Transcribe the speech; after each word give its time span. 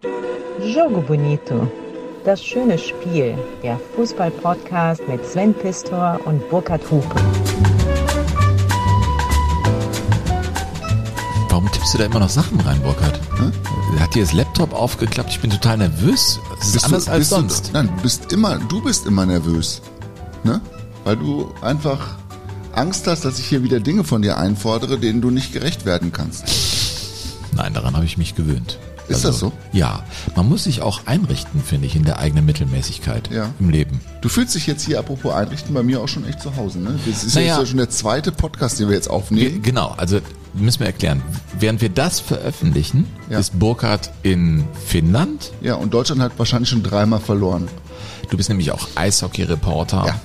Jogo 0.00 1.00
Bonito. 1.00 1.68
Das 2.24 2.44
schöne 2.44 2.78
Spiel. 2.78 3.36
Der 3.64 3.80
Fußball-Podcast 3.96 5.02
mit 5.08 5.24
Sven 5.26 5.52
Pistor 5.52 6.20
und 6.24 6.48
Burkhard 6.50 6.88
Hupe. 6.88 7.16
Warum 11.48 11.68
tippst 11.72 11.94
du 11.94 11.98
da 11.98 12.04
immer 12.04 12.20
noch 12.20 12.28
Sachen 12.28 12.60
rein, 12.60 12.80
Burkhard? 12.82 13.18
Hm? 13.38 13.52
Hat 13.98 14.14
dir 14.14 14.22
das 14.22 14.32
Laptop 14.32 14.72
aufgeklappt? 14.72 15.30
Ich 15.30 15.40
bin 15.40 15.50
total 15.50 15.78
nervös. 15.78 16.38
Das 16.58 16.68
ist 16.68 16.72
Bist 16.74 16.84
anders 16.84 17.04
du, 17.06 17.10
als 17.10 17.18
bist 17.18 17.30
sonst. 17.30 17.68
Du, 17.68 17.72
nein, 17.72 17.90
du 17.96 18.02
bist 18.02 18.32
immer, 18.32 18.58
du 18.58 18.80
bist 18.80 19.04
immer 19.04 19.26
nervös. 19.26 19.82
Ne? 20.44 20.60
Weil 21.02 21.16
du 21.16 21.52
einfach 21.60 22.18
Angst 22.72 23.08
hast, 23.08 23.24
dass 23.24 23.40
ich 23.40 23.46
hier 23.46 23.64
wieder 23.64 23.80
Dinge 23.80 24.04
von 24.04 24.22
dir 24.22 24.38
einfordere, 24.38 24.98
denen 24.98 25.20
du 25.20 25.30
nicht 25.30 25.52
gerecht 25.52 25.86
werden 25.86 26.12
kannst. 26.12 26.44
Nein, 27.56 27.74
daran 27.74 27.96
habe 27.96 28.04
ich 28.04 28.16
mich 28.16 28.36
gewöhnt. 28.36 28.78
Ist 29.08 29.24
das 29.24 29.38
so? 29.38 29.52
Ja. 29.72 30.04
Man 30.36 30.48
muss 30.48 30.64
sich 30.64 30.82
auch 30.82 31.06
einrichten, 31.06 31.62
finde 31.62 31.86
ich, 31.86 31.96
in 31.96 32.04
der 32.04 32.18
eigenen 32.18 32.44
Mittelmäßigkeit 32.46 33.30
Ja. 33.32 33.50
im 33.58 33.70
Leben. 33.70 34.00
Du 34.20 34.28
fühlst 34.28 34.54
dich 34.54 34.66
jetzt 34.66 34.84
hier, 34.84 34.98
apropos 34.98 35.32
einrichten, 35.32 35.74
bei 35.74 35.82
mir 35.82 36.00
auch 36.00 36.08
schon 36.08 36.26
echt 36.26 36.40
zu 36.42 36.54
Hause. 36.56 36.78
Ne? 36.78 36.98
Das 37.06 37.24
ist 37.24 37.34
Naja. 37.34 37.58
ja 37.60 37.66
schon 37.66 37.78
der 37.78 37.90
zweite 37.90 38.32
Podcast, 38.32 38.78
den 38.78 38.88
wir 38.88 38.94
jetzt 38.94 39.08
aufnehmen. 39.10 39.62
Genau, 39.62 39.94
also 39.96 40.20
müssen 40.54 40.80
wir 40.80 40.86
erklären. 40.88 41.22
Während 41.58 41.80
wir 41.80 41.88
das 41.88 42.20
veröffentlichen, 42.20 43.06
Ja. 43.30 43.38
ist 43.38 43.58
Burkhard 43.58 44.10
in 44.22 44.64
Finnland. 44.86 45.52
Ja, 45.60 45.74
und 45.74 45.94
Deutschland 45.94 46.20
hat 46.20 46.32
wahrscheinlich 46.38 46.68
schon 46.70 46.82
dreimal 46.82 47.20
verloren. 47.20 47.68
Du 48.30 48.36
bist 48.36 48.48
nämlich 48.48 48.72
auch 48.72 48.88
Eishockey-Reporter. 48.94 50.04
Ja. 50.06 50.20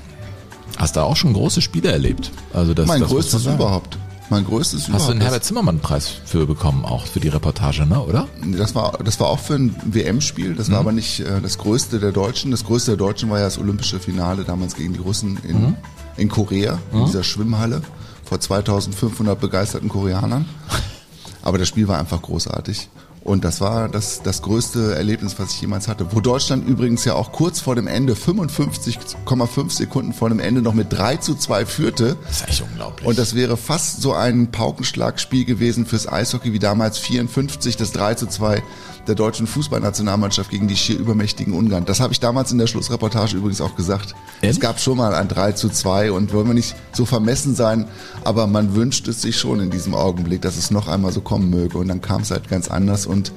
Hast 0.77 0.95
da 0.97 1.03
auch 1.03 1.15
schon 1.15 1.33
große 1.33 1.61
Spiele 1.61 1.91
erlebt. 1.91 2.31
Also 2.53 2.73
das, 2.73 2.87
mein 2.87 3.01
das 3.01 3.09
größtes 3.09 3.45
überhaupt. 3.45 3.97
Mein 4.33 4.45
größtes 4.47 4.89
Hast 4.91 5.09
du 5.09 5.13
den 5.13 5.21
Herbert 5.21 5.43
Zimmermann-Preis 5.43 6.07
für 6.25 6.47
bekommen, 6.47 6.85
auch 6.85 7.05
für 7.05 7.19
die 7.19 7.27
Reportage, 7.27 7.85
ne, 7.85 8.01
oder? 8.01 8.27
Das 8.57 8.73
war, 8.73 8.93
das 9.03 9.19
war 9.19 9.27
auch 9.27 9.37
für 9.37 9.53
ein 9.53 9.75
WM-Spiel, 9.85 10.55
das 10.55 10.71
war 10.71 10.77
Mhm. 10.81 10.87
aber 10.87 10.91
nicht 10.91 11.19
äh, 11.19 11.39
das 11.39 11.59
größte 11.59 11.99
der 11.99 12.11
Deutschen. 12.11 12.49
Das 12.49 12.65
größte 12.65 12.91
der 12.91 12.97
Deutschen 12.97 13.29
war 13.29 13.37
ja 13.37 13.45
das 13.45 13.59
olympische 13.59 13.99
Finale 13.99 14.43
damals 14.43 14.73
gegen 14.75 14.93
die 14.93 14.99
Russen 14.99 15.37
in, 15.47 15.61
Mhm. 15.61 15.75
in 16.17 16.29
Korea, 16.29 16.79
in 16.91 17.05
dieser 17.05 17.23
Schwimmhalle 17.23 17.83
vor 18.25 18.39
2500 18.39 19.39
begeisterten 19.39 19.87
Koreanern. 19.87 20.45
Aber 21.43 21.59
das 21.59 21.67
Spiel 21.67 21.87
war 21.87 21.99
einfach 21.99 22.21
großartig. 22.23 22.89
Und 23.23 23.45
das 23.45 23.61
war 23.61 23.87
das, 23.87 24.21
das 24.21 24.41
größte 24.41 24.95
Erlebnis, 24.95 25.39
was 25.39 25.53
ich 25.53 25.61
jemals 25.61 25.87
hatte. 25.87 26.07
Wo 26.11 26.19
Deutschland 26.19 26.67
übrigens 26.67 27.05
ja 27.05 27.13
auch 27.15 27.31
kurz 27.31 27.61
vor 27.61 27.75
dem 27.75 27.87
Ende, 27.87 28.15
55,5 28.15 29.71
Sekunden 29.71 30.13
vor 30.13 30.27
dem 30.27 30.39
Ende 30.39 30.61
noch 30.61 30.73
mit 30.73 30.91
3 30.91 31.17
zu 31.17 31.35
2 31.35 31.65
führte. 31.65 32.17
Das 32.27 32.41
ist 32.41 32.47
echt 32.49 32.61
unglaublich. 32.61 33.07
Und 33.07 33.17
das 33.17 33.33
wäre 33.33 33.55
fast 33.55 34.01
so 34.01 34.13
ein 34.13 34.51
Paukenschlagspiel 34.51 35.45
gewesen 35.45 35.85
fürs 35.85 36.11
Eishockey 36.11 36.51
wie 36.51 36.59
damals 36.59 36.97
54, 36.97 37.77
das 37.77 37.93
3 37.93 38.15
zu 38.15 38.27
2 38.27 38.61
der 39.07 39.15
deutschen 39.15 39.47
Fußballnationalmannschaft 39.47 40.49
gegen 40.49 40.67
die 40.67 40.75
schier 40.75 40.97
übermächtigen 40.97 41.53
Ungarn. 41.53 41.85
Das 41.85 41.99
habe 41.99 42.13
ich 42.13 42.19
damals 42.19 42.51
in 42.51 42.57
der 42.57 42.67
Schlussreportage 42.67 43.35
übrigens 43.35 43.61
auch 43.61 43.75
gesagt. 43.75 44.15
Ehrlich? 44.41 44.57
Es 44.57 44.61
gab 44.61 44.79
schon 44.79 44.97
mal 44.97 45.13
ein 45.13 45.27
3 45.27 45.53
zu 45.53 45.69
2 45.69 46.11
und 46.11 46.33
wollen 46.33 46.47
wir 46.47 46.53
nicht 46.53 46.75
so 46.93 47.05
vermessen 47.05 47.55
sein, 47.55 47.87
aber 48.23 48.47
man 48.47 48.75
wünscht 48.75 49.07
es 49.07 49.21
sich 49.21 49.37
schon 49.37 49.59
in 49.59 49.69
diesem 49.69 49.93
Augenblick, 49.93 50.41
dass 50.41 50.57
es 50.57 50.71
noch 50.71 50.87
einmal 50.87 51.11
so 51.11 51.21
kommen 51.21 51.49
möge. 51.49 51.77
Und 51.77 51.87
dann 51.87 52.01
kam 52.01 52.21
es 52.21 52.31
halt 52.31 52.49
ganz 52.49 52.69
anders 52.69 53.05
und 53.05 53.31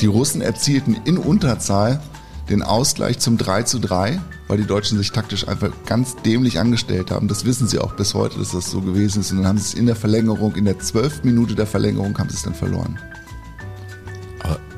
die 0.00 0.06
Russen 0.06 0.40
erzielten 0.40 0.96
in 1.04 1.18
Unterzahl 1.18 2.00
den 2.48 2.62
Ausgleich 2.62 3.18
zum 3.20 3.38
3 3.38 3.62
zu 3.62 3.78
3, 3.78 4.20
weil 4.48 4.58
die 4.58 4.66
Deutschen 4.66 4.98
sich 4.98 5.12
taktisch 5.12 5.48
einfach 5.48 5.70
ganz 5.86 6.16
dämlich 6.24 6.58
angestellt 6.58 7.10
haben. 7.10 7.28
Das 7.28 7.44
wissen 7.44 7.68
sie 7.68 7.78
auch 7.78 7.94
bis 7.94 8.14
heute, 8.14 8.38
dass 8.38 8.50
das 8.50 8.70
so 8.70 8.80
gewesen 8.80 9.20
ist. 9.20 9.30
Und 9.32 9.38
dann 9.38 9.46
haben 9.46 9.58
sie 9.58 9.68
es 9.68 9.74
in 9.74 9.86
der 9.86 9.96
Verlängerung, 9.96 10.54
in 10.56 10.66
der 10.66 10.78
zwölften 10.78 11.28
Minute 11.28 11.54
der 11.54 11.66
Verlängerung, 11.66 12.18
haben 12.18 12.28
sie 12.28 12.36
es 12.36 12.42
dann 12.42 12.54
verloren. 12.54 12.98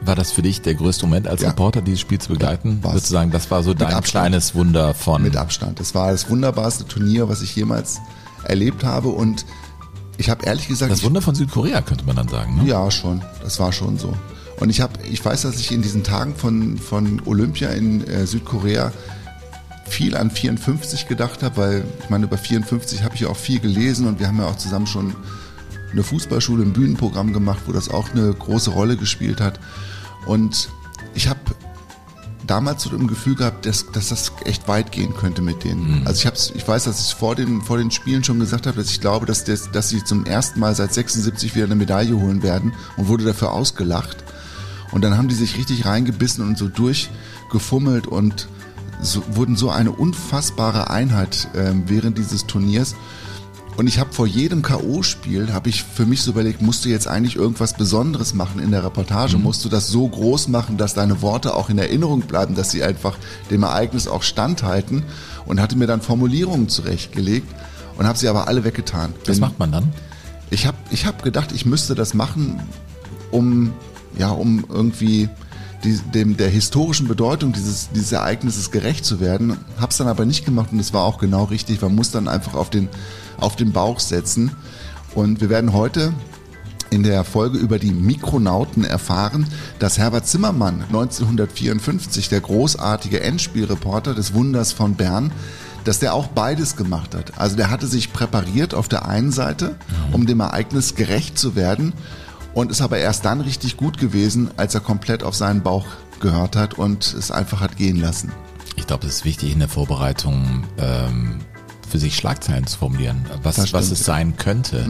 War 0.07 0.15
das 0.15 0.31
für 0.33 0.43
dich 0.43 0.63
der 0.63 0.75
größte 0.75 1.05
Moment 1.07 1.27
als 1.29 1.43
Ja. 1.43 1.49
Reporter, 1.49 1.83
dieses 1.83 2.01
Spiel 2.01 2.19
zu 2.21 2.29
begleiten? 2.31 2.79
war's. 2.83 2.95
Würdest 2.95 3.11
du 3.11 3.13
sagen, 3.15 3.31
das 3.31 3.51
war 3.51 3.63
so 3.63 3.75
dein 3.75 4.01
kleines 4.03 4.55
Wunder 4.55 4.95
von... 4.95 5.23
Mit 5.23 5.37
Abstand. 5.37 5.81
Das 5.81 5.95
war 5.95 6.13
das 6.13 6.31
wunderbarste 6.31 6.87
Turnier, 6.87 7.29
was 7.29 7.43
ich 7.43 7.55
jemals 7.57 8.01
erlebt 8.45 8.85
habe. 8.85 9.09
Und 9.09 9.45
ich 10.17 10.31
habe 10.31 10.47
ehrlich 10.47 10.69
gesagt, 10.69 10.93
das 10.93 11.03
Wunder 11.03 11.21
von 11.23 11.35
Südkorea, 11.35 11.83
könnte 11.83 12.05
man 12.05 12.17
dann 12.17 12.29
sagen. 12.29 12.57
Ne? 12.57 12.69
Ja, 12.69 12.91
schon. 12.91 13.23
Das 13.43 13.59
war 13.59 13.73
schon 13.73 13.99
so. 13.99 14.15
Und 14.61 14.71
ich 14.71 14.81
habe, 14.81 14.95
ich 15.11 15.23
weiß, 15.25 15.43
dass 15.43 15.59
ich 15.59 15.73
in 15.73 15.83
diesen 15.83 16.03
Tagen 16.05 16.35
von, 16.35 16.79
von 16.79 17.21
Olympia 17.27 17.71
in 17.71 18.07
äh, 18.07 18.27
Südkorea 18.27 18.93
viel 19.89 20.17
an 20.17 20.31
54 20.31 21.09
gedacht 21.09 21.43
habe, 21.43 21.57
weil 21.57 21.85
ich 22.03 22.11
meine, 22.11 22.25
über 22.25 22.39
54 22.39 23.03
habe 23.03 23.15
ich 23.15 23.23
ja 23.23 23.29
auch 23.29 23.37
viel 23.37 23.61
gelesen 23.61 24.07
und 24.07 24.19
wir 24.19 24.29
haben 24.29 24.39
ja 24.39 24.47
auch 24.47 24.57
zusammen 24.57 24.87
schon 24.87 25.15
eine 25.93 26.03
Fußballschule, 26.03 26.65
ein 26.65 26.73
Bühnenprogramm 26.73 27.33
gemacht, 27.33 27.61
wo 27.67 27.73
das 27.73 27.89
auch 27.89 28.11
eine 28.13 28.33
große 28.33 28.71
Rolle 28.71 28.97
gespielt 28.97 29.41
hat. 29.41 29.61
Und 30.27 30.69
ich 31.15 31.29
habe 31.29 31.41
damals 32.47 32.85
so 32.85 32.95
im 32.95 33.07
Gefühl 33.07 33.35
gehabt, 33.35 33.67
dass, 33.67 33.91
dass 33.91 34.09
das 34.09 34.33
echt 34.45 34.69
weit 34.69 34.93
gehen 34.93 35.15
könnte 35.15 35.43
mit 35.43 35.65
denen. 35.65 36.03
Also 36.07 36.21
ich 36.21 36.27
hab's, 36.27 36.53
ich 36.55 36.67
weiß, 36.67 36.85
dass 36.85 37.09
ich 37.09 37.15
vor 37.15 37.35
den, 37.35 37.63
vor 37.63 37.79
den 37.79 37.91
Spielen 37.91 38.23
schon 38.23 38.39
gesagt 38.39 38.67
habe, 38.67 38.77
dass 38.77 38.91
ich 38.91 39.01
glaube, 39.01 39.27
dass, 39.27 39.45
das, 39.45 39.71
dass 39.71 39.89
sie 39.89 40.05
zum 40.05 40.25
ersten 40.27 40.61
Mal 40.61 40.75
seit 40.75 40.93
76 40.95 41.55
wieder 41.55 41.65
eine 41.65 41.75
Medaille 41.75 42.17
holen 42.17 42.43
werden 42.43 42.73
und 42.97 43.09
wurde 43.09 43.25
dafür 43.25 43.53
ausgelacht. 43.53 44.19
Und 44.93 45.03
dann 45.03 45.17
haben 45.17 45.29
die 45.29 45.35
sich 45.35 45.57
richtig 45.57 45.85
reingebissen 45.85 46.47
und 46.47 46.57
so 46.57 46.69
durchgefummelt 46.69 48.07
und 48.07 48.49
so, 49.03 49.23
wurden 49.37 49.57
so 49.57 49.71
eine 49.71 49.93
unfassbare 49.93 50.91
Einheit 50.91 51.49
ähm, 51.55 51.85
während 51.87 52.19
dieses 52.19 52.47
Turniers. 52.47 52.95
Und 53.77 53.87
ich 53.89 53.99
habe 53.99 54.13
vor 54.13 54.27
jedem 54.27 54.63
K.O.-Spiel, 54.63 55.53
habe 55.53 55.69
ich 55.69 55.83
für 55.83 56.07
mich 56.07 56.23
so 56.23 56.31
überlegt, 56.31 56.63
musst 56.63 56.85
du 56.85 56.89
jetzt 56.89 57.07
eigentlich 57.07 57.37
irgendwas 57.37 57.75
Besonderes 57.75 58.33
machen 58.33 58.59
in 58.61 58.71
der 58.71 58.83
Reportage? 58.85 59.37
Musst 59.37 59.65
du 59.67 59.69
das 59.69 59.89
so 59.89 60.09
groß 60.09 60.49
machen, 60.49 60.79
dass 60.79 60.95
deine 60.95 61.21
Worte 61.21 61.55
auch 61.55 61.69
in 61.69 61.77
Erinnerung 61.79 62.23
bleiben, 62.23 62.55
dass 62.55 62.71
sie 62.71 62.83
einfach 62.83 63.19
dem 63.51 63.65
Ereignis 63.65 64.09
auch 64.09 64.23
standhalten? 64.23 65.03
Und 65.45 65.61
hatte 65.61 65.77
mir 65.77 65.87
dann 65.87 66.01
Formulierungen 66.01 66.69
zurechtgelegt 66.71 67.47
und 67.99 68.07
habe 68.07 68.19
sie 68.19 68.29
aber 68.29 68.49
alle 68.49 68.65
weggetan. 68.65 69.13
Was 69.27 69.37
Bin- 69.37 69.41
macht 69.41 69.59
man 69.59 69.73
dann? 69.73 69.93
ich 70.49 70.67
habe 70.67 70.77
ich 70.91 71.07
hab 71.07 71.23
gedacht, 71.23 71.53
ich 71.53 71.67
müsste 71.67 71.95
das 71.95 72.15
machen, 72.15 72.61
um, 73.31 73.73
ja, 74.17 74.31
um 74.31 74.65
irgendwie 74.69 75.29
die, 75.85 75.99
dem, 76.15 76.37
der 76.37 76.49
historischen 76.49 77.09
Bedeutung 77.09 77.53
dieses, 77.53 77.91
dieses 77.91 78.13
Ereignisses 78.13 78.71
gerecht 78.71 79.05
zu 79.05 79.21
werden. 79.21 79.57
Hab's 79.79 79.99
dann 79.99 80.09
aber 80.09 80.25
nicht 80.25 80.45
gemacht 80.47 80.71
und 80.73 80.79
es 80.79 80.93
war 80.95 81.03
auch 81.05 81.19
genau 81.19 81.45
richtig. 81.45 81.83
Man 81.83 81.95
muss 81.95 82.11
dann 82.11 82.27
einfach 82.29 82.55
auf 82.55 82.71
den, 82.71 82.89
auf 83.39 83.57
den 83.57 83.73
Bauch 83.73 84.01
setzen. 84.01 84.53
Und 85.15 85.41
wir 85.41 85.49
werden 85.49 85.73
heute 85.73 86.13
in 86.91 87.03
der 87.03 87.25
Folge 87.25 87.59
über 87.59 87.79
die 87.79 87.91
Mikronauten 87.91 88.85
erfahren, 88.85 89.47
dass 89.79 89.99
Herbert 89.99 90.27
Zimmermann 90.27 90.85
1954, 90.89 92.29
der 92.29 92.41
großartige 92.41 93.21
Endspielreporter 93.21 94.15
des 94.15 94.35
Wunders 94.35 94.73
von 94.73 94.95
Bern, 94.95 95.33
dass 95.85 95.99
der 96.01 96.15
auch 96.15 96.29
beides 96.29 96.77
gemacht 96.77 97.15
hat. 97.15 97.39
Also 97.39 97.57
der 97.57 97.71
hatte 97.71 97.87
sich 97.87 98.13
präpariert 98.13 98.75
auf 98.75 98.89
der 98.89 99.07
einen 99.07 99.33
Seite, 99.33 99.77
um 100.13 100.27
dem 100.27 100.41
Ereignis 100.41 100.95
gerecht 100.95 101.39
zu 101.39 101.55
werden 101.55 101.93
und 102.55 102.71
ist 102.71 102.81
aber 102.81 102.99
erst 102.99 103.25
dann 103.25 103.41
richtig 103.41 103.77
gut 103.77 103.99
gewesen, 103.99 104.51
als 104.57 104.75
er 104.75 104.81
komplett 104.81 105.23
auf 105.23 105.35
seinen 105.35 105.63
Bauch 105.63 105.87
gehört 106.21 106.57
hat 106.57 106.75
und 106.75 107.15
es 107.15 107.31
einfach 107.31 107.61
hat 107.61 107.77
gehen 107.77 108.01
lassen. 108.01 108.33
Ich 108.77 108.87
glaube, 108.87 109.07
es 109.07 109.17
ist 109.17 109.25
wichtig 109.25 109.53
in 109.53 109.59
der 109.59 109.69
Vorbereitung 109.69 110.65
ähm, 110.79 111.39
für 111.89 111.99
sich 111.99 112.17
Schlagzeilen 112.17 112.67
zu 112.67 112.79
formulieren, 112.79 113.27
was, 113.43 113.73
was 113.73 113.91
es 113.91 114.05
sein 114.05 114.37
könnte. 114.37 114.89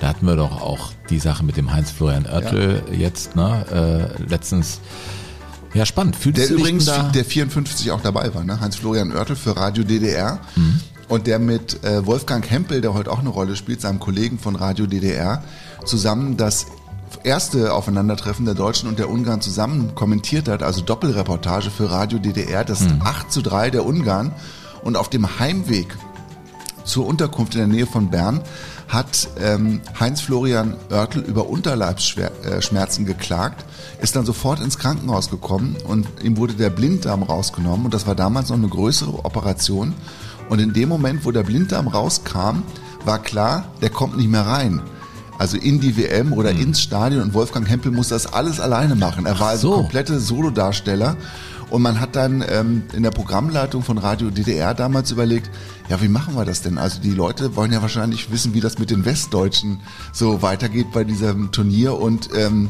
Da 0.00 0.08
hatten 0.08 0.26
wir 0.26 0.36
doch 0.36 0.60
auch 0.60 0.90
die 1.10 1.18
Sache 1.18 1.44
mit 1.44 1.56
dem 1.56 1.72
Heinz-Florian 1.72 2.26
Oertel 2.26 2.82
jetzt, 2.92 3.36
ne, 3.36 4.10
äh, 4.18 4.22
letztens. 4.24 4.80
Ja, 5.74 5.86
spannend. 5.86 6.16
Fühlst 6.16 6.38
Der 6.38 6.50
übrigens, 6.50 6.84
da? 6.84 7.04
der 7.10 7.24
54 7.24 7.92
auch 7.92 8.00
dabei 8.02 8.34
war, 8.34 8.44
ne? 8.44 8.60
Heinz-Florian 8.60 9.12
Oertel 9.12 9.36
für 9.36 9.56
Radio 9.56 9.84
DDR. 9.84 10.40
Und 11.08 11.26
der 11.26 11.38
mit 11.38 11.82
äh, 11.84 12.04
Wolfgang 12.06 12.48
Hempel, 12.50 12.80
der 12.80 12.94
heute 12.94 13.10
auch 13.10 13.18
eine 13.20 13.28
Rolle 13.28 13.54
spielt, 13.56 13.80
seinem 13.80 14.00
Kollegen 14.00 14.38
von 14.38 14.56
Radio 14.56 14.86
DDR, 14.86 15.42
zusammen 15.84 16.36
das 16.36 16.66
erste 17.24 17.72
Aufeinandertreffen 17.74 18.44
der 18.44 18.54
Deutschen 18.54 18.88
und 18.88 18.98
der 18.98 19.08
Ungarn 19.10 19.40
zusammen 19.40 19.94
kommentiert 19.94 20.48
hat, 20.48 20.62
also 20.62 20.80
Doppelreportage 20.80 21.70
für 21.70 21.90
Radio 21.90 22.18
DDR, 22.18 22.64
das 22.64 22.84
8 23.04 23.30
zu 23.30 23.42
3 23.42 23.70
der 23.70 23.84
Ungarn. 23.86 24.32
Und 24.82 24.96
auf 24.96 25.08
dem 25.08 25.38
Heimweg 25.38 25.96
zur 26.84 27.06
Unterkunft 27.06 27.54
in 27.54 27.60
der 27.60 27.68
Nähe 27.68 27.86
von 27.86 28.10
Bern 28.10 28.40
hat 28.88 29.28
ähm, 29.40 29.80
Heinz-Florian 29.98 30.74
Oertel 30.90 31.22
über 31.22 31.48
Unterleibsschmerzen 31.48 33.06
geklagt, 33.06 33.64
ist 34.02 34.16
dann 34.16 34.26
sofort 34.26 34.60
ins 34.60 34.78
Krankenhaus 34.78 35.30
gekommen 35.30 35.76
und 35.86 36.06
ihm 36.22 36.36
wurde 36.36 36.54
der 36.54 36.70
Blinddarm 36.70 37.22
rausgenommen 37.22 37.86
und 37.86 37.94
das 37.94 38.06
war 38.06 38.14
damals 38.14 38.50
noch 38.50 38.56
eine 38.56 38.68
größere 38.68 39.24
Operation 39.24 39.94
und 40.48 40.58
in 40.58 40.72
dem 40.72 40.88
Moment, 40.88 41.24
wo 41.24 41.30
der 41.30 41.42
Blinddarm 41.44 41.88
rauskam, 41.88 42.62
war 43.04 43.18
klar, 43.20 43.64
der 43.80 43.90
kommt 43.90 44.16
nicht 44.16 44.28
mehr 44.28 44.46
rein. 44.46 44.82
Also 45.38 45.56
in 45.56 45.80
die 45.80 45.96
WM 45.96 46.32
oder 46.34 46.50
ins 46.50 46.80
Stadion 46.80 47.22
und 47.22 47.34
Wolfgang 47.34 47.68
Hempel 47.68 47.90
muss 47.90 48.08
das 48.08 48.32
alles 48.32 48.60
alleine 48.60 48.94
machen. 48.94 49.26
Er 49.26 49.40
war 49.40 49.48
also 49.48 49.70
so. 49.70 49.76
komplette 49.76 50.20
Solodarsteller 50.20 51.16
und 51.72 51.80
man 51.80 52.00
hat 52.00 52.16
dann 52.16 52.44
ähm, 52.46 52.82
in 52.92 53.02
der 53.02 53.10
Programmleitung 53.10 53.82
von 53.82 53.96
Radio 53.96 54.28
DDR 54.28 54.74
damals 54.74 55.10
überlegt, 55.10 55.50
ja, 55.88 56.02
wie 56.02 56.08
machen 56.08 56.34
wir 56.34 56.44
das 56.44 56.60
denn? 56.60 56.76
Also 56.76 57.00
die 57.00 57.12
Leute 57.12 57.56
wollen 57.56 57.72
ja 57.72 57.80
wahrscheinlich 57.80 58.30
wissen, 58.30 58.52
wie 58.52 58.60
das 58.60 58.78
mit 58.78 58.90
den 58.90 59.06
Westdeutschen 59.06 59.80
so 60.12 60.42
weitergeht 60.42 60.92
bei 60.92 61.02
diesem 61.02 61.50
Turnier 61.50 61.98
und 61.98 62.28
ähm, 62.36 62.68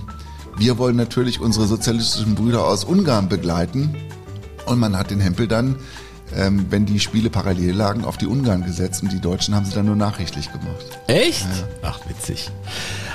wir 0.56 0.78
wollen 0.78 0.94
natürlich 0.94 1.40
unsere 1.40 1.66
sozialistischen 1.66 2.36
Brüder 2.36 2.64
aus 2.64 2.84
Ungarn 2.84 3.28
begleiten. 3.28 3.96
Und 4.66 4.78
man 4.78 4.96
hat 4.96 5.10
den 5.10 5.18
Hempel 5.18 5.48
dann, 5.48 5.76
ähm, 6.36 6.66
wenn 6.70 6.86
die 6.86 7.00
Spiele 7.00 7.28
parallel 7.28 7.74
lagen, 7.74 8.04
auf 8.04 8.18
die 8.18 8.26
Ungarn 8.26 8.64
gesetzt 8.64 9.02
und 9.02 9.10
die 9.10 9.20
Deutschen 9.20 9.56
haben 9.56 9.66
sie 9.66 9.74
dann 9.74 9.86
nur 9.86 9.96
nachrichtlich 9.96 10.52
gemacht. 10.52 11.00
Echt? 11.08 11.42
Ja. 11.42 11.90
Ach, 11.90 12.00
witzig. 12.08 12.52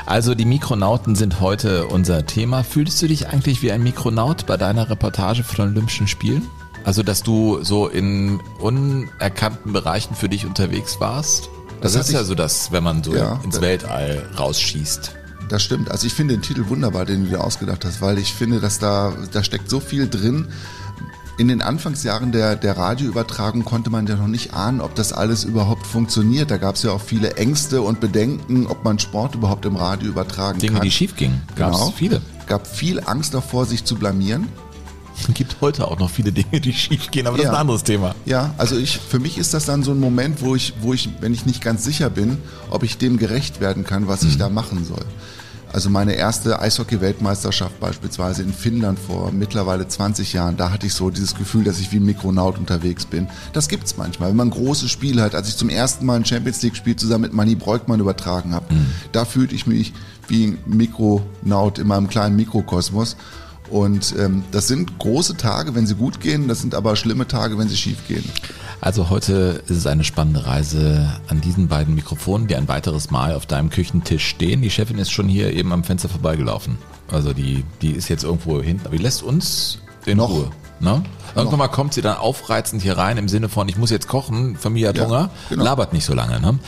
Also 0.07 0.35
die 0.35 0.45
Mikronauten 0.45 1.15
sind 1.15 1.41
heute 1.41 1.85
unser 1.87 2.25
Thema. 2.25 2.63
Fühlst 2.63 3.01
du 3.01 3.07
dich 3.07 3.27
eigentlich 3.27 3.61
wie 3.61 3.73
ein 3.73 3.83
Mikronaut 3.83 4.45
bei 4.45 4.55
deiner 4.55 4.89
Reportage 4.89 5.43
von 5.43 5.67
Olympischen 5.67 6.07
Spielen? 6.07 6.47
Also, 6.85 7.03
dass 7.03 7.23
du 7.23 7.61
so 7.61 7.89
in 7.89 8.39
unerkannten 8.59 9.73
Bereichen 9.73 10.15
für 10.15 10.29
dich 10.29 10.45
unterwegs 10.45 11.01
warst? 11.01 11.49
Das, 11.81 11.91
das 11.91 12.07
ist 12.07 12.13
ja 12.13 12.23
so 12.23 12.35
das, 12.35 12.71
wenn 12.71 12.85
man 12.85 13.03
so 13.03 13.13
ja, 13.17 13.41
ins 13.43 13.59
Weltall 13.59 14.23
rausschießt. 14.39 15.11
Das 15.49 15.61
stimmt. 15.61 15.91
Also 15.91 16.07
ich 16.07 16.13
finde 16.13 16.35
den 16.35 16.41
Titel 16.41 16.69
wunderbar, 16.69 17.03
den 17.03 17.25
du 17.25 17.31
dir 17.31 17.43
ausgedacht 17.43 17.83
hast, 17.83 18.01
weil 18.01 18.17
ich 18.17 18.33
finde, 18.33 18.61
dass 18.61 18.79
da, 18.79 19.13
da 19.33 19.43
steckt 19.43 19.69
so 19.69 19.81
viel 19.81 20.07
drin. 20.07 20.47
In 21.39 21.49
den 21.49 21.61
Anfangsjahren 21.61 22.31
der, 22.31 22.55
der 22.55 22.77
Radioübertragung 22.77 23.63
konnte 23.63 23.91
man 23.91 24.07
ja 24.07 24.15
noch 24.15 24.27
nicht 24.27 24.55
ahnen, 24.55 24.81
ob 24.81 24.95
das 24.95 25.13
alles 25.13 25.43
überhaupt 25.43 25.85
funktioniert. 25.85 26.49
Da 26.49 26.57
gab 26.57 26.75
es 26.75 26.83
ja 26.83 26.91
auch 26.91 27.01
viele 27.01 27.35
Ängste 27.35 27.83
und 27.83 27.99
Bedenken, 27.99 28.65
ob 28.65 28.83
man 28.83 28.97
Sport 28.97 29.35
überhaupt 29.35 29.65
im 29.65 29.75
Radio 29.75 30.09
übertragen 30.09 30.57
Dinge, 30.57 30.73
kann. 30.73 30.81
Dinge, 30.81 30.89
die 30.89 30.91
schief 30.91 31.15
gingen. 31.15 31.43
Gab 31.55 31.73
es 31.73 31.79
genau. 31.79 31.91
viele. 31.91 32.21
gab 32.47 32.65
viel 32.65 33.01
Angst 33.01 33.35
davor, 33.35 33.67
sich 33.67 33.83
zu 33.83 33.97
blamieren. 33.97 34.47
Es 35.19 35.27
gibt 35.35 35.57
heute 35.61 35.87
auch 35.87 35.99
noch 35.99 36.09
viele 36.09 36.31
Dinge, 36.31 36.59
die 36.59 36.73
schief 36.73 37.11
gehen, 37.11 37.27
aber 37.27 37.37
das 37.37 37.45
ja. 37.45 37.51
ist 37.51 37.55
ein 37.55 37.61
anderes 37.61 37.83
Thema. 37.83 38.15
Ja, 38.25 38.55
also 38.57 38.75
ich, 38.75 38.97
für 38.97 39.19
mich 39.19 39.37
ist 39.37 39.53
das 39.53 39.65
dann 39.65 39.83
so 39.83 39.91
ein 39.91 39.99
Moment, 39.99 40.41
wo 40.41 40.55
ich, 40.55 40.73
wo 40.81 40.93
ich, 40.93 41.09
wenn 41.21 41.35
ich 41.35 41.45
nicht 41.45 41.61
ganz 41.61 41.83
sicher 41.83 42.09
bin, 42.09 42.39
ob 42.71 42.81
ich 42.81 42.97
dem 42.97 43.17
gerecht 43.17 43.61
werden 43.61 43.83
kann, 43.83 44.07
was 44.07 44.23
mhm. 44.23 44.29
ich 44.29 44.37
da 44.39 44.49
machen 44.49 44.85
soll. 44.85 45.05
Also 45.73 45.89
meine 45.89 46.13
erste 46.13 46.59
Eishockey-Weltmeisterschaft 46.59 47.79
beispielsweise 47.79 48.41
in 48.41 48.53
Finnland 48.53 48.97
vor 48.97 49.31
mittlerweile 49.31 49.87
20 49.87 50.33
Jahren, 50.33 50.57
da 50.57 50.71
hatte 50.71 50.87
ich 50.87 50.93
so 50.93 51.09
dieses 51.09 51.35
Gefühl, 51.35 51.63
dass 51.63 51.79
ich 51.79 51.91
wie 51.91 51.97
ein 51.97 52.05
Mikronaut 52.05 52.57
unterwegs 52.57 53.05
bin. 53.05 53.27
Das 53.53 53.67
gibt's 53.67 53.97
manchmal, 53.97 54.29
wenn 54.29 54.37
man 54.37 54.47
ein 54.47 54.51
großes 54.51 54.89
Spiel 54.89 55.21
hat. 55.21 55.35
Als 55.35 55.49
ich 55.49 55.57
zum 55.57 55.69
ersten 55.69 56.05
Mal 56.05 56.15
ein 56.15 56.25
Champions 56.25 56.61
League-Spiel 56.61 56.95
zusammen 56.95 57.23
mit 57.23 57.33
Manny 57.33 57.55
Breukmann 57.55 57.99
übertragen 57.99 58.53
habe, 58.53 58.73
mhm. 58.73 58.87
da 59.11 59.25
fühlte 59.25 59.55
ich 59.55 59.67
mich 59.67 59.93
wie 60.27 60.47
ein 60.47 60.57
Mikronaut 60.65 61.79
in 61.79 61.87
meinem 61.87 62.07
kleinen 62.07 62.35
Mikrokosmos. 62.35 63.17
Und 63.69 64.15
ähm, 64.17 64.43
das 64.51 64.67
sind 64.67 64.97
große 64.97 65.35
Tage, 65.35 65.75
wenn 65.75 65.85
sie 65.85 65.95
gut 65.95 66.21
gehen, 66.21 66.47
das 66.47 66.61
sind 66.61 66.73
aber 66.73 66.95
schlimme 66.95 67.27
Tage, 67.27 67.57
wenn 67.57 67.67
sie 67.67 67.75
schief 67.75 68.07
gehen. 68.07 68.23
Also 68.79 69.09
heute 69.09 69.63
ist 69.65 69.77
es 69.77 69.87
eine 69.87 70.03
spannende 70.03 70.45
Reise 70.45 71.19
an 71.27 71.41
diesen 71.41 71.67
beiden 71.67 71.95
Mikrofonen, 71.95 72.47
die 72.47 72.55
ein 72.55 72.67
weiteres 72.67 73.09
Mal 73.09 73.33
auf 73.33 73.45
deinem 73.45 73.69
Küchentisch 73.69 74.25
stehen. 74.25 74.61
Die 74.61 74.69
Chefin 74.69 74.99
ist 74.99 75.11
schon 75.11 75.27
hier 75.27 75.51
eben 75.51 75.73
am 75.73 75.83
Fenster 75.83 76.09
vorbeigelaufen. 76.09 76.77
Also 77.09 77.33
die, 77.33 77.63
die 77.81 77.91
ist 77.91 78.07
jetzt 78.09 78.23
irgendwo 78.23 78.61
hinten, 78.61 78.85
aber 78.85 78.95
die 78.95 79.03
lässt 79.03 79.23
uns 79.23 79.79
in 80.05 80.17
Noch. 80.17 80.29
Ruhe. 80.29 80.51
Ne? 80.79 81.03
Irgendwann 81.35 81.59
mal 81.59 81.67
kommt 81.67 81.93
sie 81.93 82.01
dann 82.01 82.17
aufreizend 82.17 82.81
hier 82.81 82.97
rein 82.97 83.17
im 83.17 83.27
Sinne 83.27 83.49
von, 83.49 83.69
ich 83.69 83.77
muss 83.77 83.89
jetzt 83.89 84.07
kochen, 84.07 84.55
Familie 84.57 84.89
hat 84.89 84.97
ja, 84.97 85.05
Hunger, 85.05 85.29
genau. 85.49 85.63
labert 85.63 85.93
nicht 85.93 86.05
so 86.05 86.13
lange. 86.13 86.39
Ne? 86.39 86.59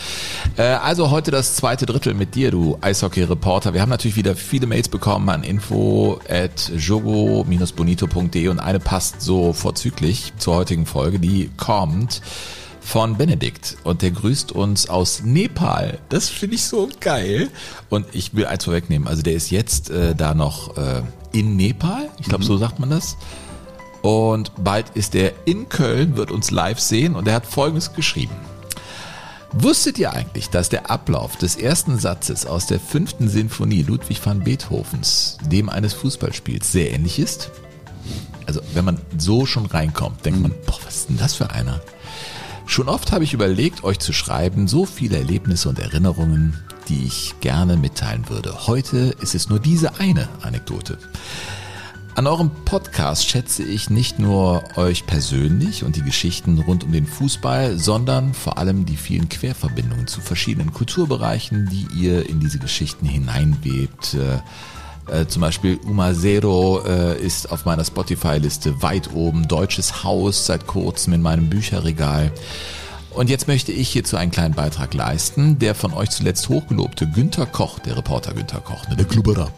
Äh, 0.58 0.64
also 0.64 1.10
heute 1.12 1.32
das 1.32 1.56
zweite 1.56 1.86
Drittel 1.86 2.14
mit 2.14 2.36
dir, 2.36 2.52
du 2.52 2.78
Eishockey-Reporter. 2.82 3.74
Wir 3.74 3.82
haben 3.82 3.90
natürlich 3.90 4.16
wieder 4.16 4.36
viele 4.36 4.68
Mails 4.68 4.90
bekommen 4.90 5.30
an 5.30 5.44
info 5.44 6.20
at 6.30 6.72
jogo-bonito.de 6.76 8.48
und 8.48 8.60
eine 8.60 8.80
passt 8.80 9.22
so 9.22 9.54
vorzüglich 9.54 10.34
zur 10.38 10.56
heutigen 10.56 10.86
Folge, 10.86 11.20
die 11.20 11.50
kommt 11.58 12.22
von 12.90 13.18
Benedikt 13.18 13.78
und 13.84 14.02
der 14.02 14.12
grüßt 14.12 14.52
uns 14.52 14.90
aus 14.90 15.22
Nepal. 15.24 16.00
Das 16.10 16.30
finde 16.30 16.56
ich 16.56 16.64
so 16.64 16.90
geil. 17.00 17.50
Und 17.90 18.08
ich 18.14 18.34
will 18.34 18.48
eins 18.48 18.66
vorwegnehmen, 18.66 19.08
also 19.08 19.22
der 19.22 19.34
ist 19.34 19.52
jetzt 19.52 19.92
äh, 19.92 20.16
da 20.16 20.34
noch 20.34 20.76
äh, 20.78 21.04
in 21.32 21.56
Nepal, 21.56 22.10
ich 22.20 22.28
glaube, 22.28 22.44
mhm. 22.44 22.48
so 22.48 22.58
sagt 22.58 22.80
man 22.80 22.90
das. 22.90 23.16
Und 24.01 24.51
bald 24.63 24.92
ist 24.92 25.16
er 25.16 25.34
in 25.46 25.69
Köln, 25.69 26.16
wird 26.16 26.31
uns 26.31 26.51
live 26.51 26.80
sehen 26.80 27.16
und 27.16 27.28
er 27.28 27.36
hat 27.36 27.46
Folgendes 27.46 27.94
geschrieben. 27.94 28.36
Wusstet 29.51 29.98
ihr 29.98 30.13
eigentlich, 30.13 30.50
dass 30.50 30.69
der 30.69 30.92
Ablauf 30.92 31.36
des 31.36 31.56
ersten 31.56 31.98
Satzes 31.98 32.46
aus 32.46 32.68
der 32.68 32.80
fünften 32.80 33.28
Sinfonie 33.28 33.81
Ludwig 33.81 34.24
van 34.24 34.44
Beethovens 34.44 35.38
dem 35.44 35.69
eines 35.69 35.94
Fußballspiels 35.94 36.72
sehr 36.72 36.92
ähnlich 36.92 37.18
ist? 37.18 37.50
Also 38.46 38.62
wenn 38.74 38.86
man 38.86 39.01
so 39.18 39.46
schon 39.46 39.66
reinkommt, 39.66 40.24
denkt 40.25 40.42
man, 40.42 40.54
boah, 40.66 40.78
was 40.86 40.98
ist 40.98 41.10
denn 41.10 41.18
das 41.18 41.34
für 41.34 41.50
einer? 41.50 41.81
Schon 42.68 42.88
oft 42.88 43.12
habe 43.12 43.24
ich 43.24 43.34
überlegt, 43.34 43.84
euch 43.84 43.98
zu 43.98 44.13
schreiben, 44.13 44.68
so 44.68 44.86
viele 44.86 45.18
Erlebnisse 45.18 45.69
und 45.69 45.80
Erinnerungen, 45.80 46.63
die 46.88 47.06
ich 47.06 47.34
gerne 47.40 47.78
mitteilen 47.78 48.30
würde. 48.30 48.68
Heute 48.68 49.16
ist 49.19 49.34
es 49.34 49.50
nur 49.50 49.60
diese 49.60 50.00
eine 50.00 50.30
Anekdote. 50.42 51.00
An 52.19 52.27
eurem 52.27 52.51
Podcast 52.66 53.30
schätze 53.30 53.63
ich 53.63 53.89
nicht 53.89 54.19
nur 54.19 54.62
euch 54.75 55.06
persönlich 55.06 55.86
und 55.86 55.95
die 55.95 56.01
Geschichten 56.01 56.60
rund 56.60 56.83
um 56.83 56.92
den 56.92 57.06
Fußball, 57.06 57.80
sondern 57.80 58.33
vor 58.33 58.57
allem 58.57 58.86
die 58.86 58.98
vielen 58.98 59.30
Querverbindungen 59.30 60.06
zu 60.06 60.19
verschiedenen 60.19 60.74
Kulturbereichen, 60.74 61.69
die 61.71 61.88
ihr 61.98 62.27
in 62.27 62.42
diese 62.42 62.60
Geschichten 62.60 63.06
hineinwebt. 63.06 64.16
Äh, 64.16 65.21
äh, 65.21 65.27
zum 65.27 65.44
Beispiel 65.44 65.80
Uma 65.86 66.13
Zero 66.13 66.83
äh, 66.86 67.18
ist 67.18 67.54
auf 67.54 67.63
meiner 67.63 67.86
Spotify-Liste 67.86 68.81
weit 68.81 69.13
oben, 69.13 69.48
Deutsches 69.48 70.04
Haus 70.04 70.45
seit 70.45 70.68
kurzem 70.68 71.13
in 71.13 71.22
meinem 71.22 71.50
Bücherregal. 71.50 72.33
Und 73.12 73.30
jetzt 73.30 73.48
möchte 73.48 73.72
ich 73.72 73.90
hierzu 73.90 74.18
einen 74.18 74.32
kleinen 74.32 74.54
Beitrag 74.54 74.94
leisten. 74.94 75.58
Der 75.60 75.74
von 75.74 75.94
euch 75.94 76.12
zuletzt 76.12 76.48
hochgelobte 76.48 77.08
Günther 77.08 77.48
Koch, 77.48 77.80
der 77.80 77.98
Reporter 77.98 78.34
Günther 78.34 78.60
Koch, 78.60 78.88
ne, 78.88 78.96
der 78.96 79.06
Klubberer, 79.06 79.52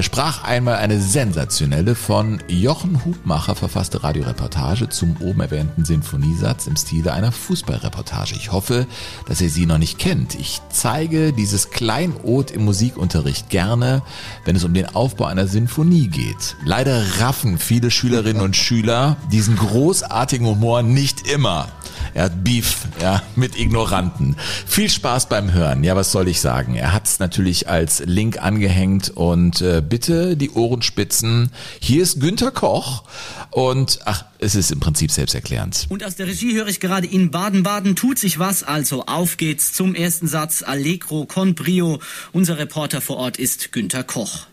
sprach 0.00 0.44
einmal 0.44 0.76
eine 0.76 1.00
sensationelle 1.00 1.94
von 1.94 2.42
Jochen 2.48 3.04
Hubmacher 3.04 3.54
verfasste 3.54 4.02
Radioreportage 4.02 4.88
zum 4.88 5.16
oben 5.20 5.40
erwähnten 5.40 5.84
Sinfoniesatz 5.84 6.66
im 6.66 6.76
Stile 6.76 7.12
einer 7.12 7.32
Fußballreportage. 7.32 8.34
Ich 8.34 8.52
hoffe, 8.52 8.86
dass 9.26 9.40
ihr 9.40 9.50
sie 9.50 9.66
noch 9.66 9.78
nicht 9.78 9.98
kennt. 9.98 10.34
Ich 10.34 10.60
zeige 10.70 11.32
dieses 11.32 11.70
Kleinod 11.70 12.50
im 12.50 12.64
Musikunterricht 12.64 13.50
gerne, 13.50 14.02
wenn 14.44 14.56
es 14.56 14.64
um 14.64 14.74
den 14.74 14.86
Aufbau 14.86 15.26
einer 15.26 15.46
Sinfonie 15.46 16.08
geht. 16.08 16.56
Leider 16.64 17.20
raffen 17.20 17.58
viele 17.58 17.90
Schülerinnen 17.90 18.42
und 18.42 18.56
Schüler 18.56 19.16
diesen 19.30 19.56
großartigen 19.56 20.46
Humor 20.46 20.82
nicht 20.82 21.28
immer. 21.28 21.68
Er 22.14 22.24
hat 22.24 22.44
Beef 22.44 22.79
ja, 23.00 23.22
mit 23.36 23.58
Ignoranten. 23.58 24.36
Viel 24.66 24.88
Spaß 24.88 25.28
beim 25.28 25.52
Hören. 25.52 25.84
Ja, 25.84 25.96
was 25.96 26.12
soll 26.12 26.28
ich 26.28 26.40
sagen? 26.40 26.74
Er 26.74 26.92
hat 26.92 27.06
es 27.06 27.18
natürlich 27.18 27.68
als 27.68 28.02
Link 28.04 28.42
angehängt 28.42 29.10
und 29.10 29.60
äh, 29.60 29.82
bitte 29.86 30.36
die 30.36 30.50
Ohren 30.50 30.82
spitzen. 30.82 31.50
Hier 31.80 32.02
ist 32.02 32.20
Günther 32.20 32.50
Koch 32.50 33.04
und 33.50 34.00
ach, 34.04 34.24
es 34.38 34.54
ist 34.54 34.70
im 34.70 34.80
Prinzip 34.80 35.10
selbsterklärend. 35.10 35.86
Und 35.88 36.04
aus 36.04 36.16
der 36.16 36.26
Regie 36.26 36.54
höre 36.54 36.68
ich 36.68 36.80
gerade 36.80 37.06
in 37.06 37.30
Baden-Baden 37.30 37.96
tut 37.96 38.18
sich 38.18 38.38
was. 38.38 38.62
Also 38.62 39.04
auf 39.06 39.36
geht's 39.36 39.72
zum 39.72 39.94
ersten 39.94 40.28
Satz. 40.28 40.62
Allegro 40.62 41.26
con 41.26 41.54
brio. 41.54 42.00
Unser 42.32 42.58
Reporter 42.58 43.00
vor 43.00 43.16
Ort 43.16 43.38
ist 43.38 43.72
Günther 43.72 44.04
Koch. 44.04 44.46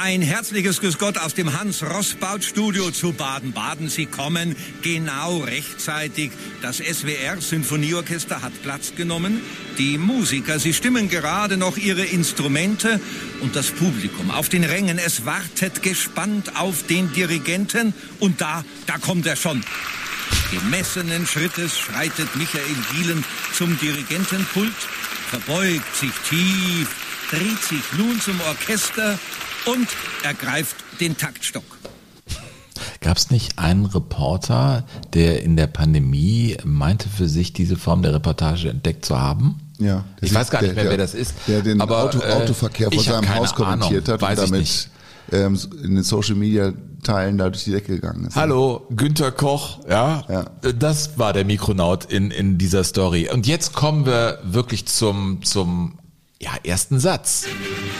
Ein 0.00 0.22
herzliches 0.22 0.80
Grüß 0.80 0.98
Gott 0.98 1.18
aus 1.18 1.34
dem 1.34 1.58
Hans-Rossbaut-Studio 1.58 2.92
zu 2.92 3.12
Baden-Baden. 3.14 3.88
Sie 3.88 4.06
kommen 4.06 4.54
genau 4.80 5.38
rechtzeitig. 5.38 6.30
Das 6.62 6.76
SWR-Sinfonieorchester 6.76 8.40
hat 8.40 8.52
Platz 8.62 8.94
genommen. 8.94 9.40
Die 9.76 9.98
Musiker, 9.98 10.60
sie 10.60 10.72
stimmen 10.72 11.08
gerade 11.08 11.56
noch 11.56 11.76
ihre 11.76 12.04
Instrumente. 12.04 13.00
Und 13.40 13.56
das 13.56 13.72
Publikum 13.72 14.30
auf 14.30 14.48
den 14.48 14.62
Rängen, 14.62 14.98
es 14.98 15.26
wartet 15.26 15.82
gespannt 15.82 16.56
auf 16.56 16.86
den 16.86 17.12
Dirigenten. 17.12 17.92
Und 18.20 18.40
da, 18.40 18.64
da 18.86 18.98
kommt 18.98 19.26
er 19.26 19.34
schon. 19.34 19.64
Gemessenen 20.52 21.26
Schrittes 21.26 21.76
schreitet 21.76 22.36
Michael 22.36 22.62
Gielen 22.92 23.24
zum 23.52 23.76
Dirigentenpult, 23.80 24.76
verbeugt 25.28 25.96
sich 25.96 26.12
tief, 26.28 26.88
dreht 27.30 27.62
sich 27.64 27.98
nun 27.98 28.20
zum 28.20 28.40
Orchester 28.42 29.18
und 29.68 29.88
ergreift 30.22 30.76
den 31.00 31.16
Taktstock. 31.16 31.64
Gab 33.00 33.16
es 33.16 33.30
nicht 33.30 33.58
einen 33.58 33.86
Reporter, 33.86 34.84
der 35.12 35.42
in 35.42 35.56
der 35.56 35.66
Pandemie 35.66 36.56
meinte 36.64 37.08
für 37.08 37.28
sich 37.28 37.52
diese 37.52 37.76
Form 37.76 38.02
der 38.02 38.14
Reportage 38.14 38.70
entdeckt 38.70 39.04
zu 39.04 39.18
haben? 39.18 39.60
Ja. 39.78 40.04
Ich 40.20 40.34
weiß 40.34 40.50
gar 40.50 40.62
nicht 40.62 40.74
mehr, 40.74 40.84
der, 40.84 40.90
wer 40.92 40.98
das 40.98 41.14
ist. 41.14 41.34
Der 41.46 41.62
den 41.62 41.80
aber, 41.80 42.04
Auto, 42.04 42.20
äh, 42.20 42.32
Autoverkehr 42.32 42.90
vor 42.90 43.02
seinem 43.02 43.34
Haus 43.34 43.54
kommentiert 43.54 44.08
Ahnung, 44.08 44.28
hat 44.28 44.38
und 44.38 44.50
damit 44.50 44.90
ähm, 45.32 45.58
in 45.84 45.94
den 45.94 46.04
Social 46.04 46.34
Media 46.34 46.72
Teilen 47.02 47.38
da 47.38 47.48
durch 47.48 47.64
die 47.64 47.70
Decke 47.70 47.94
gegangen 47.94 48.26
ist. 48.26 48.34
Hallo, 48.34 48.86
Günther 48.90 49.30
Koch, 49.30 49.78
ja, 49.88 50.24
ja. 50.28 50.72
Das 50.72 51.18
war 51.18 51.32
der 51.32 51.44
Mikronaut 51.44 52.04
in, 52.06 52.32
in 52.32 52.58
dieser 52.58 52.82
Story. 52.82 53.28
Und 53.32 53.46
jetzt 53.46 53.72
kommen 53.72 54.04
wir 54.04 54.40
wirklich 54.42 54.86
zum, 54.86 55.44
zum 55.44 55.98
ja, 56.40 56.52
ersten 56.62 57.00
Satz. 57.00 57.46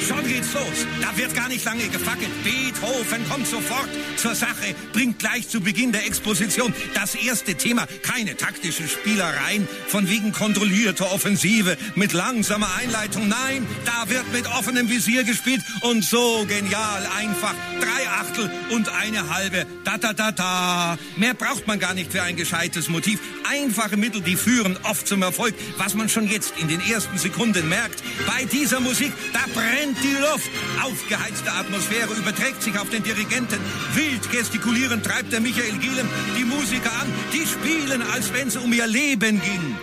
Schon 0.06 0.24
geht's 0.24 0.52
los. 0.54 0.86
Da 1.02 1.16
wird 1.16 1.34
gar 1.34 1.48
nicht 1.48 1.64
lange 1.64 1.88
gefackelt. 1.88 2.30
Beethoven 2.44 3.28
kommt 3.28 3.48
sofort 3.48 3.88
zur 4.16 4.36
Sache, 4.36 4.76
bringt 4.92 5.18
gleich 5.18 5.48
zu 5.48 5.60
Beginn 5.60 5.90
der 5.90 6.06
Exposition 6.06 6.72
das 6.94 7.16
erste 7.16 7.56
Thema. 7.56 7.88
Keine 8.02 8.36
taktischen 8.36 8.86
Spielereien 8.86 9.66
von 9.88 10.08
wegen 10.08 10.30
kontrollierter 10.30 11.12
Offensive 11.12 11.76
mit 11.96 12.12
langsamer 12.12 12.68
Einleitung. 12.76 13.26
Nein, 13.26 13.66
da 13.84 14.08
wird 14.08 14.32
mit 14.32 14.46
offenem 14.46 14.88
Visier 14.88 15.24
gespielt 15.24 15.62
und 15.82 16.04
so 16.04 16.46
genial 16.46 17.08
einfach. 17.16 17.54
Drei 17.80 18.08
Achtel 18.08 18.52
und 18.70 18.88
eine 18.88 19.34
halbe. 19.34 19.66
Da, 19.82 19.98
da, 19.98 20.12
da, 20.12 20.30
da. 20.30 20.98
Mehr 21.16 21.34
braucht 21.34 21.66
man 21.66 21.80
gar 21.80 21.94
nicht 21.94 22.12
für 22.12 22.22
ein 22.22 22.36
gescheites 22.36 22.88
Motiv. 22.88 23.18
Einfache 23.50 23.96
Mittel, 23.96 24.20
die 24.20 24.36
führen 24.36 24.78
oft 24.84 25.08
zum 25.08 25.22
Erfolg. 25.22 25.56
Was 25.76 25.94
man 25.94 26.08
schon 26.08 26.28
jetzt 26.28 26.52
in 26.58 26.68
den 26.68 26.80
ersten 26.80 27.18
Sekunden 27.18 27.68
merkt, 27.68 28.00
bei 28.28 28.44
dieser 28.44 28.80
Musik, 28.80 29.12
da 29.32 29.40
brennt 29.54 29.96
die 30.02 30.16
Luft. 30.20 30.50
Aufgeheizte 30.82 31.50
Atmosphäre 31.50 32.14
überträgt 32.14 32.62
sich 32.62 32.78
auf 32.78 32.90
den 32.90 33.02
Dirigenten. 33.02 33.58
Wild 33.94 34.30
gestikulierend 34.30 35.04
treibt 35.04 35.32
der 35.32 35.40
Michael 35.40 35.78
Gielem 35.78 36.08
die 36.36 36.44
Musiker 36.44 36.92
an. 36.92 37.12
Die 37.32 37.46
spielen, 37.46 38.02
als 38.02 38.32
wenn 38.32 38.48
es 38.48 38.56
um 38.56 38.72
ihr 38.72 38.86
Leben 38.86 39.40
ging. 39.40 39.76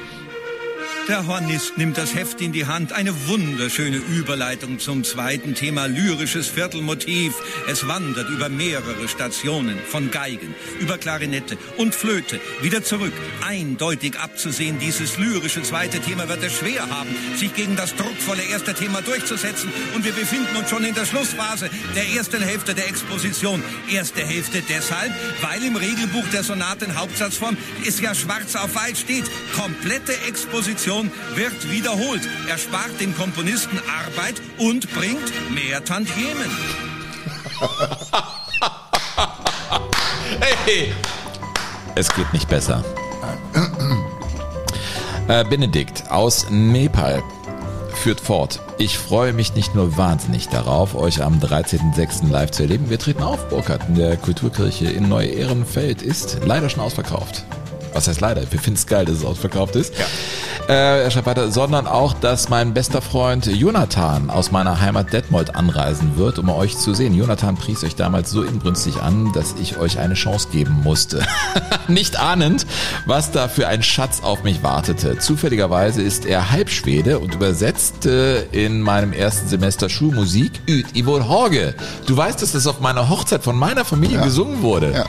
Der 1.07 1.27
Hornist 1.27 1.77
nimmt 1.77 1.99
das 1.99 2.15
Heft 2.15 2.41
in 2.41 2.51
die 2.51 2.65
Hand. 2.65 2.91
Eine 2.91 3.27
wunderschöne 3.27 3.97
Überleitung 3.97 4.79
zum 4.79 5.03
zweiten 5.03 5.53
Thema, 5.53 5.85
lyrisches 5.85 6.47
Viertelmotiv. 6.47 7.35
Es 7.67 7.87
wandert 7.87 8.27
über 8.31 8.49
mehrere 8.49 9.07
Stationen, 9.07 9.77
von 9.87 10.09
Geigen, 10.09 10.55
über 10.79 10.97
Klarinette 10.97 11.59
und 11.77 11.93
Flöte, 11.93 12.39
wieder 12.61 12.83
zurück. 12.83 13.13
Eindeutig 13.45 14.17
abzusehen, 14.17 14.79
dieses 14.79 15.19
lyrische 15.19 15.61
zweite 15.61 15.99
Thema 15.99 16.27
wird 16.27 16.43
es 16.43 16.53
schwer 16.53 16.89
haben, 16.89 17.15
sich 17.35 17.53
gegen 17.53 17.75
das 17.75 17.95
druckvolle 17.95 18.41
erste 18.41 18.73
Thema 18.73 19.03
durchzusetzen. 19.03 19.71
Und 19.93 20.05
wir 20.05 20.13
befinden 20.13 20.55
uns 20.57 20.71
schon 20.71 20.85
in 20.85 20.95
der 20.95 21.05
Schlussphase 21.05 21.69
der 21.95 22.09
ersten 22.17 22.41
Hälfte 22.41 22.73
der 22.73 22.87
Exposition. 22.87 23.61
Erste 23.91 24.25
Hälfte 24.25 24.63
deshalb, 24.67 25.13
weil 25.41 25.63
im 25.63 25.75
Regelbuch 25.75 26.27
der 26.33 26.43
Sonaten 26.43 26.95
Hauptsatzform 26.95 27.57
es 27.85 28.01
ja 28.01 28.15
schwarz 28.15 28.55
auf 28.55 28.73
weiß 28.73 29.01
steht. 29.01 29.25
Komplette 29.55 30.13
Exposition 30.27 30.94
wird 31.35 31.71
wiederholt. 31.71 32.21
Er 32.47 32.57
spart 32.57 32.99
den 32.99 33.15
Komponisten 33.15 33.79
Arbeit 33.79 34.41
und 34.57 34.91
bringt 34.93 35.31
mehr 35.53 35.83
Tantiemen. 35.83 36.49
hey. 40.65 40.93
Es 41.95 42.13
geht 42.13 42.31
nicht 42.33 42.49
besser. 42.49 42.83
Äh, 45.27 45.43
Benedikt 45.45 46.11
aus 46.11 46.47
Nepal 46.49 47.23
führt 47.93 48.19
fort. 48.19 48.59
Ich 48.77 48.97
freue 48.97 49.33
mich 49.33 49.55
nicht 49.55 49.73
nur 49.73 49.97
wahnsinnig 49.97 50.49
darauf, 50.49 50.93
euch 50.93 51.23
am 51.23 51.39
13.06. 51.39 52.29
live 52.29 52.51
zu 52.51 52.63
erleben. 52.63 52.89
Wir 52.89 52.99
treten 52.99 53.23
auf, 53.23 53.49
Burkhardt, 53.49 53.87
in 53.87 53.95
der 53.95 54.17
Kulturkirche 54.17 54.85
in 54.85 55.09
Neu-Ehrenfeld 55.09 56.01
ist 56.01 56.39
leider 56.45 56.69
schon 56.69 56.83
ausverkauft. 56.83 57.45
Was 57.95 58.09
heißt 58.09 58.19
leider? 58.19 58.41
Wir 58.51 58.59
finden 58.59 58.77
es 58.77 58.87
geil, 58.87 59.05
dass 59.05 59.15
es 59.15 59.25
ausverkauft 59.25 59.77
ist. 59.77 59.93
Ja. 59.97 60.05
Äh, 60.67 61.03
er 61.03 61.11
schreibt 61.11 61.27
weiter, 61.27 61.49
sondern 61.49 61.87
auch, 61.87 62.13
dass 62.13 62.49
mein 62.49 62.73
bester 62.73 63.01
Freund 63.01 63.45
Jonathan 63.45 64.29
aus 64.29 64.51
meiner 64.51 64.81
Heimat 64.81 65.13
Detmold 65.13 65.55
anreisen 65.55 66.17
wird, 66.17 66.37
um 66.37 66.49
euch 66.49 66.77
zu 66.77 66.93
sehen. 66.93 67.13
Jonathan 67.13 67.55
pries 67.55 67.85
euch 67.85 67.95
damals 67.95 68.31
so 68.31 68.43
inbrünstig 68.43 69.01
an, 69.01 69.31
dass 69.31 69.55
ich 69.61 69.77
euch 69.77 69.97
eine 69.97 70.15
Chance 70.15 70.49
geben 70.51 70.81
musste. 70.83 71.25
Nicht 71.87 72.19
ahnend, 72.19 72.65
was 73.05 73.31
da 73.31 73.47
für 73.47 73.69
ein 73.69 73.81
Schatz 73.81 74.21
auf 74.23 74.43
mich 74.43 74.61
wartete. 74.61 75.17
Zufälligerweise 75.19 76.01
ist 76.01 76.25
er 76.25 76.51
Halbschwede 76.51 77.19
und 77.19 77.33
übersetzte 77.35 78.45
in 78.51 78.81
meinem 78.81 79.13
ersten 79.13 79.47
Semester 79.47 79.87
Schulmusik 79.87 80.51
Üt 80.67 80.87
Ivor 80.95 81.29
Horge. 81.29 81.75
Du 82.07 82.17
weißt, 82.17 82.41
dass 82.41 82.51
das 82.51 82.67
auf 82.67 82.81
meiner 82.81 83.07
Hochzeit 83.07 83.41
von 83.41 83.55
meiner 83.55 83.85
Familie 83.85 84.17
ja. 84.17 84.23
gesungen 84.25 84.61
wurde. 84.61 84.91
Ja 84.91 85.05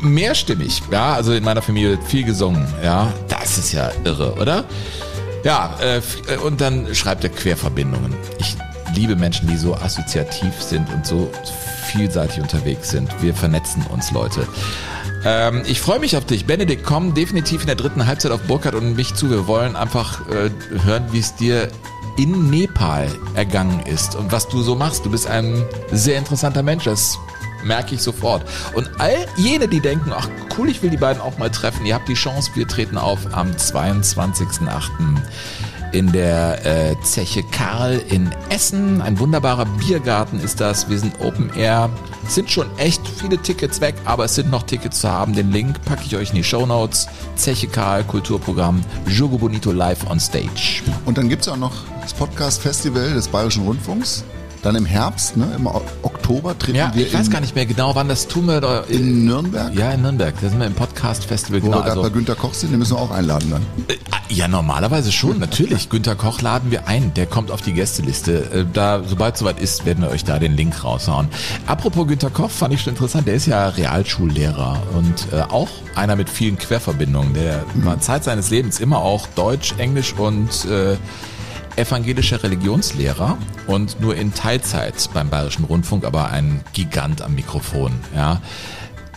mehrstimmig. 0.00 0.82
Ja, 0.90 1.14
also 1.14 1.32
in 1.32 1.44
meiner 1.44 1.62
Familie 1.62 1.90
wird 1.90 2.04
viel 2.04 2.24
gesungen. 2.24 2.66
Ja, 2.82 3.12
das 3.28 3.58
ist 3.58 3.72
ja 3.72 3.90
irre, 4.04 4.34
oder? 4.34 4.64
Ja, 5.44 5.76
äh, 5.80 5.98
äh, 5.98 6.38
und 6.38 6.60
dann 6.60 6.94
schreibt 6.94 7.24
er 7.24 7.30
Querverbindungen. 7.30 8.14
Ich 8.38 8.56
liebe 8.94 9.16
Menschen, 9.16 9.48
die 9.48 9.56
so 9.56 9.74
assoziativ 9.74 10.54
sind 10.60 10.88
und 10.92 11.06
so 11.06 11.30
vielseitig 11.86 12.40
unterwegs 12.40 12.90
sind. 12.90 13.10
Wir 13.22 13.34
vernetzen 13.34 13.84
uns, 13.90 14.10
Leute. 14.10 14.46
Ähm, 15.24 15.62
ich 15.66 15.80
freue 15.80 15.98
mich 15.98 16.16
auf 16.16 16.24
dich. 16.24 16.46
Benedikt, 16.46 16.84
komm 16.84 17.14
definitiv 17.14 17.62
in 17.62 17.66
der 17.66 17.76
dritten 17.76 18.06
Halbzeit 18.06 18.32
auf 18.32 18.42
Burkhardt 18.42 18.74
und 18.74 18.96
mich 18.96 19.14
zu. 19.14 19.30
Wir 19.30 19.46
wollen 19.46 19.76
einfach 19.76 20.20
äh, 20.28 20.50
hören, 20.84 21.04
wie 21.12 21.18
es 21.18 21.34
dir 21.34 21.68
in 22.16 22.50
Nepal 22.50 23.08
ergangen 23.34 23.80
ist 23.86 24.14
und 24.14 24.32
was 24.32 24.48
du 24.48 24.62
so 24.62 24.74
machst. 24.74 25.04
Du 25.04 25.10
bist 25.10 25.26
ein 25.26 25.62
sehr 25.90 26.18
interessanter 26.18 26.62
Mensch. 26.62 26.84
Das 26.84 27.18
merke 27.64 27.94
ich 27.94 28.02
sofort. 28.02 28.44
Und 28.74 28.90
all 28.98 29.26
jene, 29.36 29.68
die 29.68 29.80
denken, 29.80 30.12
ach 30.14 30.28
cool, 30.58 30.68
ich 30.68 30.82
will 30.82 30.90
die 30.90 30.96
beiden 30.96 31.20
auch 31.20 31.38
mal 31.38 31.50
treffen, 31.50 31.86
ihr 31.86 31.94
habt 31.94 32.08
die 32.08 32.14
Chance, 32.14 32.52
wir 32.54 32.68
treten 32.68 32.98
auf 32.98 33.20
am 33.32 33.50
22.08 33.50 34.90
in 35.94 36.10
der 36.10 36.66
äh, 36.66 36.96
Zeche 37.02 37.44
Karl 37.44 38.02
in 38.08 38.28
Essen. 38.48 39.00
Ein 39.00 39.18
wunderbarer 39.20 39.64
Biergarten 39.64 40.40
ist 40.40 40.60
das. 40.60 40.90
Wir 40.90 40.98
sind 40.98 41.20
Open 41.20 41.50
Air. 41.54 41.88
Es 42.26 42.34
sind 42.34 42.50
schon 42.50 42.66
echt 42.78 43.00
viele 43.06 43.38
Tickets 43.38 43.80
weg, 43.80 43.94
aber 44.04 44.24
es 44.24 44.34
sind 44.34 44.50
noch 44.50 44.64
Tickets 44.64 45.00
zu 45.00 45.08
haben. 45.08 45.34
Den 45.34 45.52
Link 45.52 45.84
packe 45.84 46.02
ich 46.04 46.16
euch 46.16 46.30
in 46.30 46.36
die 46.36 46.44
Show 46.44 46.66
Notes. 46.66 47.06
Zeche 47.36 47.68
Karl, 47.68 48.02
Kulturprogramm, 48.02 48.82
Jogo 49.06 49.38
Bonito 49.38 49.70
live 49.70 50.10
on 50.10 50.18
stage. 50.18 50.82
Und 51.04 51.16
dann 51.16 51.28
gibt 51.28 51.42
es 51.42 51.48
auch 51.48 51.56
noch 51.56 51.84
das 52.02 52.12
Podcast 52.12 52.60
Festival 52.60 53.14
des 53.14 53.28
Bayerischen 53.28 53.64
Rundfunks. 53.64 54.24
Dann 54.64 54.76
im 54.76 54.86
Herbst, 54.86 55.36
ne, 55.36 55.46
im 55.56 55.66
Oktober 55.66 56.58
treten 56.58 56.78
ja, 56.78 56.90
wir 56.94 57.06
ich 57.06 57.12
weiß 57.12 57.28
gar 57.28 57.42
nicht 57.42 57.54
mehr 57.54 57.66
genau, 57.66 57.94
wann 57.94 58.08
das 58.08 58.28
tun 58.28 58.46
wir. 58.46 58.62
Da, 58.62 58.80
in 58.88 59.26
Nürnberg? 59.26 59.74
Ja, 59.74 59.92
in 59.92 60.00
Nürnberg. 60.00 60.34
Da 60.40 60.48
sind 60.48 60.58
wir 60.58 60.66
im 60.66 60.72
Podcast-Festival. 60.72 61.60
Wo 61.60 61.66
genau, 61.66 61.76
wir 61.76 61.82
gerade 61.82 62.00
also, 62.00 62.02
bei 62.04 62.08
Günter 62.08 62.34
Koch 62.34 62.54
sind, 62.54 62.72
den 62.72 62.78
müssen 62.78 62.96
wir 62.96 63.00
auch 63.02 63.10
einladen 63.10 63.50
dann. 63.50 63.62
Äh, 63.88 63.98
ja, 64.30 64.48
normalerweise 64.48 65.12
schon, 65.12 65.38
natürlich. 65.38 65.88
Günter 65.90 66.14
Koch 66.14 66.40
laden 66.40 66.70
wir 66.70 66.88
ein. 66.88 67.12
Der 67.12 67.26
kommt 67.26 67.50
auf 67.50 67.60
die 67.60 67.74
Gästeliste. 67.74 68.50
Äh, 68.52 68.64
da, 68.72 69.02
sobald 69.06 69.34
es 69.34 69.40
soweit 69.40 69.60
ist, 69.60 69.84
werden 69.84 70.02
wir 70.02 70.10
euch 70.10 70.24
da 70.24 70.38
den 70.38 70.56
Link 70.56 70.82
raushauen. 70.82 71.28
Apropos 71.66 72.06
Günter 72.06 72.30
Koch, 72.30 72.48
fand 72.48 72.72
ich 72.72 72.80
schon 72.80 72.94
interessant. 72.94 73.26
Der 73.26 73.34
ist 73.34 73.44
ja 73.44 73.68
Realschullehrer 73.68 74.82
und 74.96 75.30
äh, 75.30 75.42
auch 75.42 75.68
einer 75.94 76.16
mit 76.16 76.30
vielen 76.30 76.56
Querverbindungen. 76.56 77.34
Der 77.34 77.66
mhm. 77.74 77.84
war 77.84 78.00
Zeit 78.00 78.24
seines 78.24 78.48
Lebens 78.48 78.80
immer 78.80 79.00
auch 79.00 79.26
Deutsch, 79.26 79.74
Englisch 79.76 80.14
und 80.14 80.64
äh, 80.64 80.96
evangelischer 81.76 82.42
Religionslehrer 82.42 83.38
und 83.66 84.00
nur 84.00 84.16
in 84.16 84.34
Teilzeit 84.34 85.10
beim 85.12 85.30
Bayerischen 85.30 85.64
Rundfunk, 85.64 86.04
aber 86.04 86.30
ein 86.30 86.62
Gigant 86.72 87.22
am 87.22 87.34
Mikrofon. 87.34 87.92
Ja. 88.14 88.40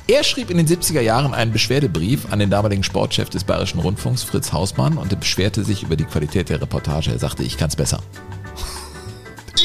Er 0.08 0.24
schrieb 0.24 0.50
in 0.50 0.58
den 0.58 0.68
70er 0.68 1.02
Jahren 1.02 1.34
einen 1.34 1.52
Beschwerdebrief 1.52 2.32
an 2.32 2.40
den 2.40 2.50
damaligen 2.50 2.84
Sportchef 2.84 3.30
des 3.30 3.44
Bayerischen 3.44 3.80
Rundfunks, 3.80 4.24
Fritz 4.24 4.54
Hausmann, 4.54 4.98
und 4.98 5.12
er 5.12 5.18
beschwerte 5.18 5.66
sich 5.66 5.84
über 5.84 5.98
die 5.98 6.06
Qualität 6.06 6.48
der 6.48 6.62
Reportage. 6.62 7.12
Er 7.12 7.20
sagte, 7.20 7.44
ich 7.44 7.58
kann 7.58 7.68
es 7.68 7.76
besser 7.76 8.00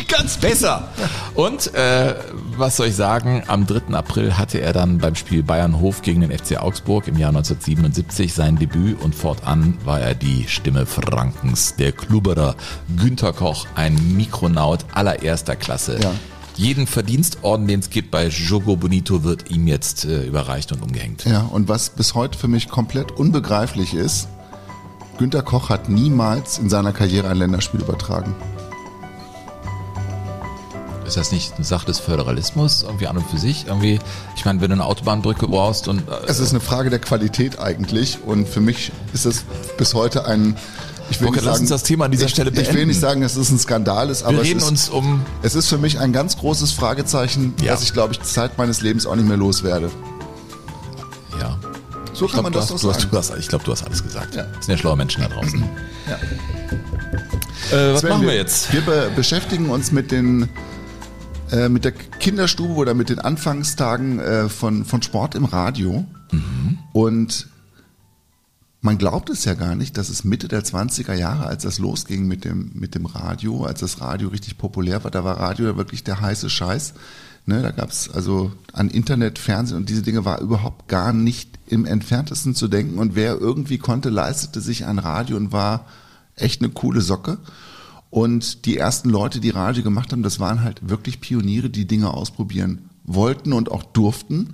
ich 0.03 0.09
kann's 0.09 0.37
besser. 0.37 0.89
Und 1.35 1.75
äh, 1.75 2.15
was 2.57 2.77
soll 2.77 2.89
ich 2.89 2.97
sagen, 2.97 3.45
am 3.47 3.67
3. 3.67 3.95
April 3.95 4.37
hatte 4.37 4.61
er 4.61 4.73
dann 4.73 4.99
beim 4.99 5.15
Spiel 5.15 5.43
Bayern 5.43 5.81
Hof 5.81 6.03
gegen 6.03 6.21
den 6.21 6.37
FC 6.37 6.59
Augsburg 6.59 7.09
im 7.09 7.17
Jahr 7.19 7.31
1977 7.31 8.35
sein 8.35 8.57
Debüt 8.57 9.01
und 9.01 9.15
fortan 9.15 9.79
war 9.85 10.01
er 10.01 10.15
die 10.15 10.47
Stimme 10.49 10.87
Frankens, 10.87 11.77
der 11.77 11.93
Klubberer 11.93 12.57
Günter 12.97 13.33
Koch, 13.33 13.67
ein 13.75 14.17
Mikronaut 14.17 14.85
allererster 14.93 15.57
Klasse. 15.57 15.99
Ja. 16.03 16.13
Jeden 16.57 16.87
Verdienstorden, 16.87 17.67
den 17.67 17.81
es 17.81 17.89
gibt 17.89 18.11
bei 18.11 18.27
Jogo 18.27 18.77
Bonito, 18.77 19.25
wird 19.25 19.51
ihm 19.51 19.67
jetzt 19.67 20.05
äh, 20.05 20.27
überreicht 20.27 20.73
und 20.73 20.83
umgehängt. 20.83 21.25
Ja, 21.25 21.43
und 21.43 21.69
was 21.69 21.91
bis 21.91 22.15
heute 22.15 22.39
für 22.39 22.49
mich 22.49 22.69
komplett 22.69 23.13
unbegreiflich 23.13 23.95
ist, 23.95 24.29
Günter 25.19 25.43
Koch 25.43 25.69
hat 25.71 25.89
niemals 25.89 26.59
in 26.59 26.69
seiner 26.69 26.93
Karriere 26.93 27.29
ein 27.29 27.39
Länderspiel 27.39 27.81
übertragen. 27.81 28.35
Ist 31.13 31.19
das 31.19 31.31
nicht 31.31 31.57
eine 31.57 31.65
Sache 31.67 31.85
des 31.85 31.99
Föderalismus 31.99 32.85
irgendwie 32.85 33.07
an 33.07 33.19
und 33.19 33.29
für 33.29 33.37
sich? 33.37 33.67
Irgendwie, 33.67 34.01
ich 34.35 34.47
meine, 34.47 34.63
wenn 34.63 34.71
du 34.71 34.77
eine 34.77 34.87
Autobahnbrücke 34.87 35.47
brauchst 35.47 35.87
und. 35.87 35.99
Äh, 36.09 36.13
es 36.27 36.39
ist 36.39 36.53
eine 36.53 36.61
Frage 36.61 36.89
der 36.89 37.01
Qualität 37.01 37.59
eigentlich 37.59 38.21
und 38.25 38.49
für 38.49 38.63
mich 38.63 38.93
ist 39.13 39.27
es 39.27 39.45
bis 39.77 39.93
heute 39.93 40.25
ein. 40.25 40.57
Ich 41.11 41.21
will 41.21 41.29
okay, 41.29 41.37
nicht 41.37 41.45
lass 41.45 41.57
sagen, 41.57 41.65
uns 41.65 41.69
das 41.69 41.83
Thema 41.83 42.07
an 42.07 42.13
dieser 42.13 42.25
ich, 42.25 42.31
Stelle 42.31 42.51
beenden. 42.51 42.71
Ich 42.71 42.75
will 42.75 42.87
nicht 42.87 42.99
sagen, 42.99 43.21
dass 43.21 43.37
es 43.37 43.51
ein 43.51 43.59
Skandal 43.59 44.09
ist, 44.09 44.23
aber 44.23 44.39
Wir 44.39 44.45
reden 44.45 44.57
es, 44.57 44.63
ist, 44.63 44.71
uns 44.71 44.89
um 44.89 45.21
es 45.43 45.55
ist 45.55 45.69
für 45.69 45.77
mich 45.77 45.99
ein 45.99 46.15
ganz 46.15 46.39
großes 46.39 46.73
Fragezeichen, 46.73 47.53
ja. 47.61 47.73
das 47.73 47.83
ich, 47.83 47.93
glaube 47.93 48.15
ich, 48.15 48.23
Zeit 48.23 48.57
meines 48.57 48.81
Lebens 48.81 49.05
auch 49.05 49.15
nicht 49.15 49.29
mehr 49.29 49.37
loswerde. 49.37 49.91
Ja. 51.39 51.59
So 52.15 52.25
ich 52.25 52.33
kann 52.33 52.41
glaub, 52.41 52.45
man 52.45 52.53
das 52.55 52.69
doch 52.69 52.79
sagen. 52.79 53.07
Du 53.11 53.19
hast, 53.19 53.37
ich 53.39 53.49
glaube, 53.49 53.65
du 53.65 53.73
hast 53.73 53.85
alles 53.85 54.03
gesagt. 54.03 54.35
Ja. 54.35 54.45
Das 54.45 54.65
sind 54.65 54.77
ja 54.77 54.79
schlaue 54.79 54.97
Menschen 54.97 55.21
da 55.21 55.29
draußen. 55.29 55.63
Ja. 56.09 56.15
Äh, 57.77 57.93
was 57.93 58.01
Sven, 58.01 58.09
machen 58.09 58.27
wir 58.27 58.35
jetzt? 58.35 58.73
Wir 58.73 58.81
be 58.81 59.11
beschäftigen 59.15 59.69
uns 59.69 59.93
mit 59.93 60.11
den 60.11 60.49
äh, 61.53 61.69
mit 61.69 61.85
der 61.85 61.93
Kinderstube 61.93 62.75
oder 62.75 62.95
mit 62.95 63.11
den 63.11 63.19
Anfangstagen 63.19 64.19
äh, 64.19 64.49
von, 64.49 64.85
von 64.85 65.03
Sport 65.03 65.35
im 65.35 65.45
Radio. 65.45 66.07
Mhm. 66.33 66.79
Und 66.93 67.49
man 68.81 68.99
glaubt 68.99 69.31
es 69.31 69.45
ja 69.45 69.55
gar 69.55 69.77
nicht, 69.77 69.97
dass 69.97 70.09
es 70.09 70.25
Mitte 70.25 70.49
der 70.49 70.65
20er 70.65 71.15
Jahre, 71.15 71.47
als 71.47 71.63
das 71.63 71.79
losging 71.79 72.27
mit 72.27 72.45
dem, 72.45 72.73
mit 72.75 72.95
dem 72.97 73.07
Radio, 73.07 73.65
als 73.65 73.81
das 73.81 74.01
Radio 74.01 74.29
richtig 74.29 74.59
populär 74.59 75.05
war, 75.05 75.11
da 75.11 75.23
war 75.25 75.39
Radio 75.39 75.77
wirklich 75.77 76.03
der 76.03 76.21
heiße 76.21 76.51
Scheiß. 76.51 76.95
Ne, 77.45 77.61
da 77.61 77.71
gab 77.73 77.91
es 77.91 78.09
also 78.09 78.53
an 78.73 78.89
Internet, 78.89 79.39
Fernsehen 79.39 79.77
und 79.77 79.89
diese 79.89 80.03
Dinge 80.03 80.25
war 80.25 80.41
überhaupt 80.41 80.89
gar 80.89 81.13
nicht 81.13 81.59
im 81.67 81.87
entferntesten 81.87 82.55
zu 82.55 82.69
denken. 82.69 82.99
Und 82.99 83.15
wer 83.15 83.37
irgendwie 83.37 83.79
konnte, 83.79 84.11
leistete 84.11 84.61
sich 84.61 84.87
ein 84.87 84.99
Radio 84.99 85.37
und 85.37 85.53
war 85.53 85.87
echt 86.37 86.63
eine 86.63 86.71
coole 86.71 87.01
Socke. 87.01 87.39
Und 88.13 88.67
die 88.67 88.77
ersten 88.77 89.09
Leute, 89.09 89.41
die 89.41 89.49
Radio 89.49 89.83
gemacht 89.83 90.13
haben, 90.13 90.23
das 90.23 90.39
waren 90.39 90.61
halt 90.61 90.87
wirklich 90.87 91.23
Pioniere, 91.23 91.71
die 91.71 91.87
Dinge 91.87 92.13
ausprobieren 92.13 92.91
wollten 93.05 93.55
und 93.55 93.71
auch 93.71 93.83
durften. 93.83 94.53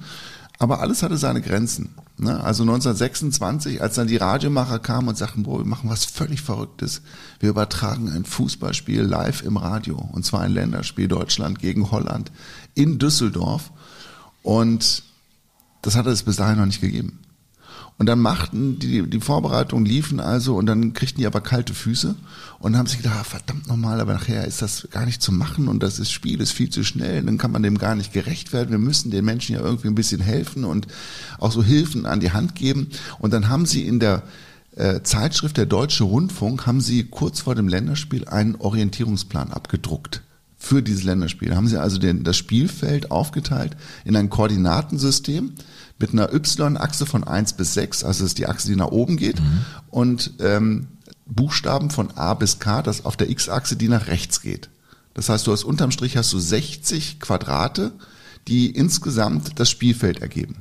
Aber 0.61 0.79
alles 0.79 1.03
hatte 1.03 1.17
seine 1.17 1.43
Grenzen. 1.43 1.89
Ne? 2.19 2.39
Also 2.41 2.63
1926, 2.63 3.83
als 3.83 3.97
dann 3.97 4.07
die 4.07 4.17
Radiomacher 4.17 4.79
kamen 4.79 5.09
und 5.09 5.19
sagten, 5.19 5.43
boah, 5.43 5.59
wir 5.59 5.67
machen 5.67 5.91
was 5.91 6.05
völlig 6.05 6.41
Verrücktes. 6.41 7.03
Wir 7.41 7.51
übertragen 7.51 8.09
ein 8.09 8.25
Fußballspiel 8.25 9.03
live 9.03 9.43
im 9.43 9.57
Radio. 9.57 10.09
Und 10.13 10.25
zwar 10.25 10.43
ein 10.43 10.53
Länderspiel 10.53 11.09
Deutschland 11.09 11.59
gegen 11.59 11.91
Holland 11.91 12.31
in 12.77 13.01
Düsseldorf. 13.01 13.73
Und 14.45 15.03
das 15.83 15.97
hatte 15.97 16.11
es 16.11 16.23
bis 16.23 16.37
dahin 16.37 16.59
noch 16.59 16.67
nicht 16.67 16.81
gegeben. 16.81 17.19
Und 17.99 18.07
dann 18.07 18.21
machten 18.21 18.79
die, 18.79 19.03
die 19.03 19.21
Vorbereitungen 19.21 19.85
liefen 19.85 20.21
also 20.21 20.55
und 20.55 20.67
dann 20.67 20.93
kriegten 20.93 21.21
die 21.21 21.27
aber 21.27 21.41
kalte 21.41 21.75
Füße 21.75 22.15
und 22.61 22.77
haben 22.77 22.87
sich 22.87 22.99
gedacht, 22.99 23.17
ah, 23.21 23.25
verdammt 23.25 23.67
nochmal, 23.67 24.01
aber 24.01 24.13
nachher 24.13 24.47
ist 24.47 24.63
das 24.63 24.87
gar 24.93 25.05
nicht 25.05 25.21
zu 25.21 25.33
machen 25.33 25.67
und 25.67 25.83
das 25.83 25.99
ist 25.99 26.13
Spiel 26.13 26.41
ist 26.41 26.53
viel 26.53 26.71
zu 26.71 26.85
schnell, 26.85 27.23
dann 27.25 27.39
kann 27.39 27.51
man 27.51 27.65
dem 27.65 27.77
gar 27.77 27.97
nicht 27.97 28.13
gerecht 28.13 28.53
werden. 28.53 28.71
Wir 28.71 28.79
müssen 28.79 29.11
den 29.11 29.25
Menschen 29.25 29.57
ja 29.57 29.63
irgendwie 29.63 29.89
ein 29.89 29.97
bisschen 29.97 30.21
helfen 30.21 30.65
und 30.65 30.87
auch 31.39 31.51
so 31.51 31.65
Hilfen 31.65 32.07
an 32.07 32.21
die 32.21 32.31
Hand 32.31 32.55
geben. 32.55 32.89
Und 33.19 33.33
dann 33.33 33.49
haben 33.49 33.67
sie 33.67 33.85
in 33.85 33.99
der 33.99 34.23
äh, 34.77 35.03
Zeitschrift 35.03 35.57
der 35.57 35.67
Deutsche 35.67 36.05
Rundfunk 36.05 36.67
haben 36.67 36.81
sie 36.81 37.03
kurz 37.03 37.41
vor 37.41 37.57
dem 37.57 37.67
Länderspiel 37.67 38.29
einen 38.29 38.55
Orientierungsplan 38.55 39.53
abgedruckt 39.53 40.23
für 40.57 40.83
dieses 40.83 41.03
Länderspiel. 41.03 41.49
Da 41.49 41.57
haben 41.57 41.67
sie 41.67 41.81
also 41.81 41.99
den, 41.99 42.23
das 42.23 42.37
Spielfeld 42.37 43.11
aufgeteilt 43.11 43.77
in 44.05 44.15
ein 44.15 44.31
Koordinatensystem 44.31 45.53
mit 45.99 46.13
einer 46.13 46.33
Y-Achse 46.33 47.07
von 47.07 47.25
1 47.25 47.55
bis 47.55 47.75
6, 47.75 48.05
also 48.05 48.25
ist 48.25 48.39
die 48.39 48.47
Achse, 48.47 48.69
die 48.69 48.77
nach 48.77 48.89
oben 48.89 49.17
geht, 49.17 49.41
mhm. 49.41 49.65
und 49.91 50.33
ähm, 50.41 50.89
Buchstaben 51.27 51.91
von 51.91 52.11
A 52.17 52.35
bis 52.35 52.59
K, 52.59 52.83
das 52.83 53.05
auf 53.05 53.17
der 53.17 53.29
X-Achse, 53.31 53.77
die 53.77 53.89
nach 53.89 54.07
rechts 54.07 54.41
geht. 54.41 54.71
Das 55.15 55.29
heißt, 55.29 55.47
du 55.47 55.53
hast 55.53 55.65
unterm 55.65 55.91
Strich 55.91 56.17
hast 56.17 56.33
du 56.33 56.39
60 56.39 57.21
Quadrate, 57.21 57.93
die 58.47 58.71
insgesamt 58.71 59.59
das 59.59 59.69
Spielfeld 59.69 60.23
ergeben. 60.23 60.57